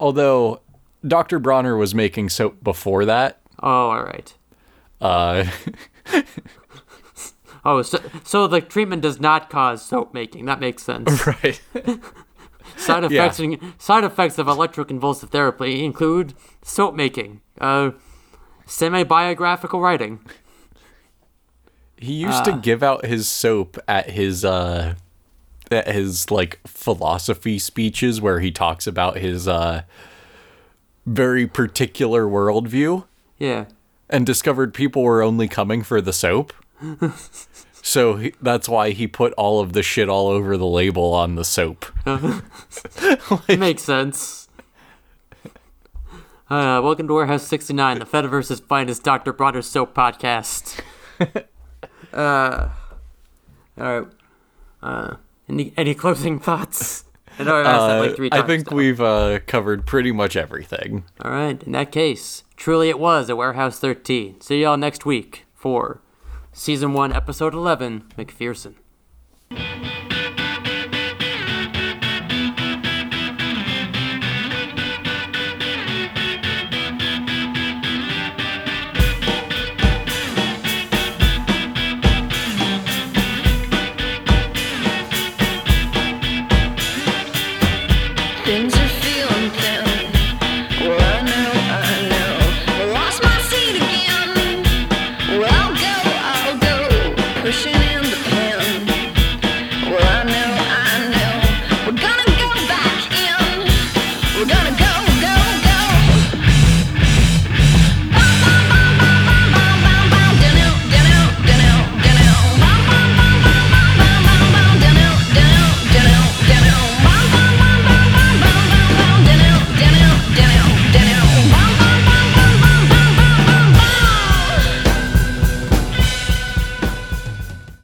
Although 0.00 0.60
Dr. 1.06 1.38
Bronner 1.38 1.76
was 1.76 1.94
making 1.94 2.28
soap 2.30 2.62
before 2.62 3.04
that. 3.04 3.40
Oh, 3.62 3.90
alright. 3.90 4.34
Uh, 5.00 5.44
Oh, 7.64 7.82
so, 7.82 8.00
so 8.24 8.46
the 8.46 8.60
treatment 8.60 9.02
does 9.02 9.20
not 9.20 9.48
cause 9.48 9.84
soap 9.84 10.12
making. 10.12 10.46
That 10.46 10.58
makes 10.60 10.82
sense. 10.82 11.26
right. 11.26 11.60
Side 12.76 13.04
effects 13.04 13.40
side 13.78 14.04
effects 14.04 14.38
of 14.38 14.46
electroconvulsive 14.46 15.30
therapy 15.30 15.84
include 15.84 16.34
soap 16.62 16.94
making, 16.94 17.40
uh, 17.60 17.92
semi-biographical 18.66 19.80
writing. 19.80 20.20
He 21.96 22.14
used 22.14 22.44
to 22.46 22.52
give 22.60 22.82
out 22.82 23.06
his 23.06 23.28
soap 23.28 23.78
at 23.86 24.10
his 24.10 24.44
uh 24.44 24.96
at 25.72 25.88
his 25.88 26.30
like 26.30 26.60
philosophy 26.66 27.58
speeches 27.58 28.20
where 28.20 28.40
he 28.40 28.50
talks 28.52 28.86
about 28.86 29.16
his 29.16 29.48
uh 29.48 29.82
very 31.06 31.46
particular 31.46 32.24
worldview 32.26 33.04
Yeah. 33.38 33.64
and 34.08 34.24
discovered 34.24 34.72
people 34.74 35.02
were 35.02 35.22
only 35.22 35.48
coming 35.48 35.82
for 35.82 36.00
the 36.00 36.12
soap. 36.12 36.52
so 37.82 38.14
he, 38.16 38.34
that's 38.40 38.68
why 38.68 38.90
he 38.90 39.06
put 39.08 39.32
all 39.34 39.60
of 39.60 39.72
the 39.72 39.82
shit 39.82 40.08
all 40.08 40.28
over 40.28 40.56
the 40.56 40.66
label 40.66 41.12
on 41.12 41.34
the 41.34 41.44
soap. 41.44 41.86
Makes 43.48 43.82
sense. 43.82 44.48
Uh, 46.50 46.80
welcome 46.84 47.08
to 47.08 47.14
Warehouse 47.14 47.46
69, 47.46 47.98
the 48.00 48.04
Fediverse's 48.04 48.60
finest 48.60 49.02
Dr. 49.02 49.32
Bronner 49.32 49.62
soap 49.62 49.94
podcast. 49.94 50.80
uh, 52.12 52.68
alright. 53.80 54.08
Uh, 54.82 55.14
any, 55.48 55.72
any 55.76 55.94
closing 55.94 56.38
thoughts? 56.48 57.04
I 57.38 57.44
know 57.44 57.56
I've 57.56 57.66
asked 57.66 57.86
that 57.88 57.98
Uh, 57.98 58.06
like 58.06 58.16
three 58.16 58.28
I 58.32 58.42
think 58.42 58.70
now. 58.70 58.76
we've 58.76 59.00
uh, 59.00 59.38
covered 59.46 59.86
pretty 59.86 60.12
much 60.12 60.36
everything. 60.36 61.04
Alright, 61.24 61.62
in 61.62 61.72
that 61.72 61.90
case, 61.90 62.44
truly 62.56 62.88
it 62.90 62.98
was 62.98 63.28
a 63.30 63.36
Warehouse 63.36 63.78
13. 63.78 64.40
See 64.42 64.60
y'all 64.62 64.76
next 64.76 65.06
week 65.06 65.44
for 65.54 66.02
Season 66.52 66.92
1, 66.92 67.12
Episode 67.14 67.54
11, 67.54 68.04
MacPherson. 68.18 68.74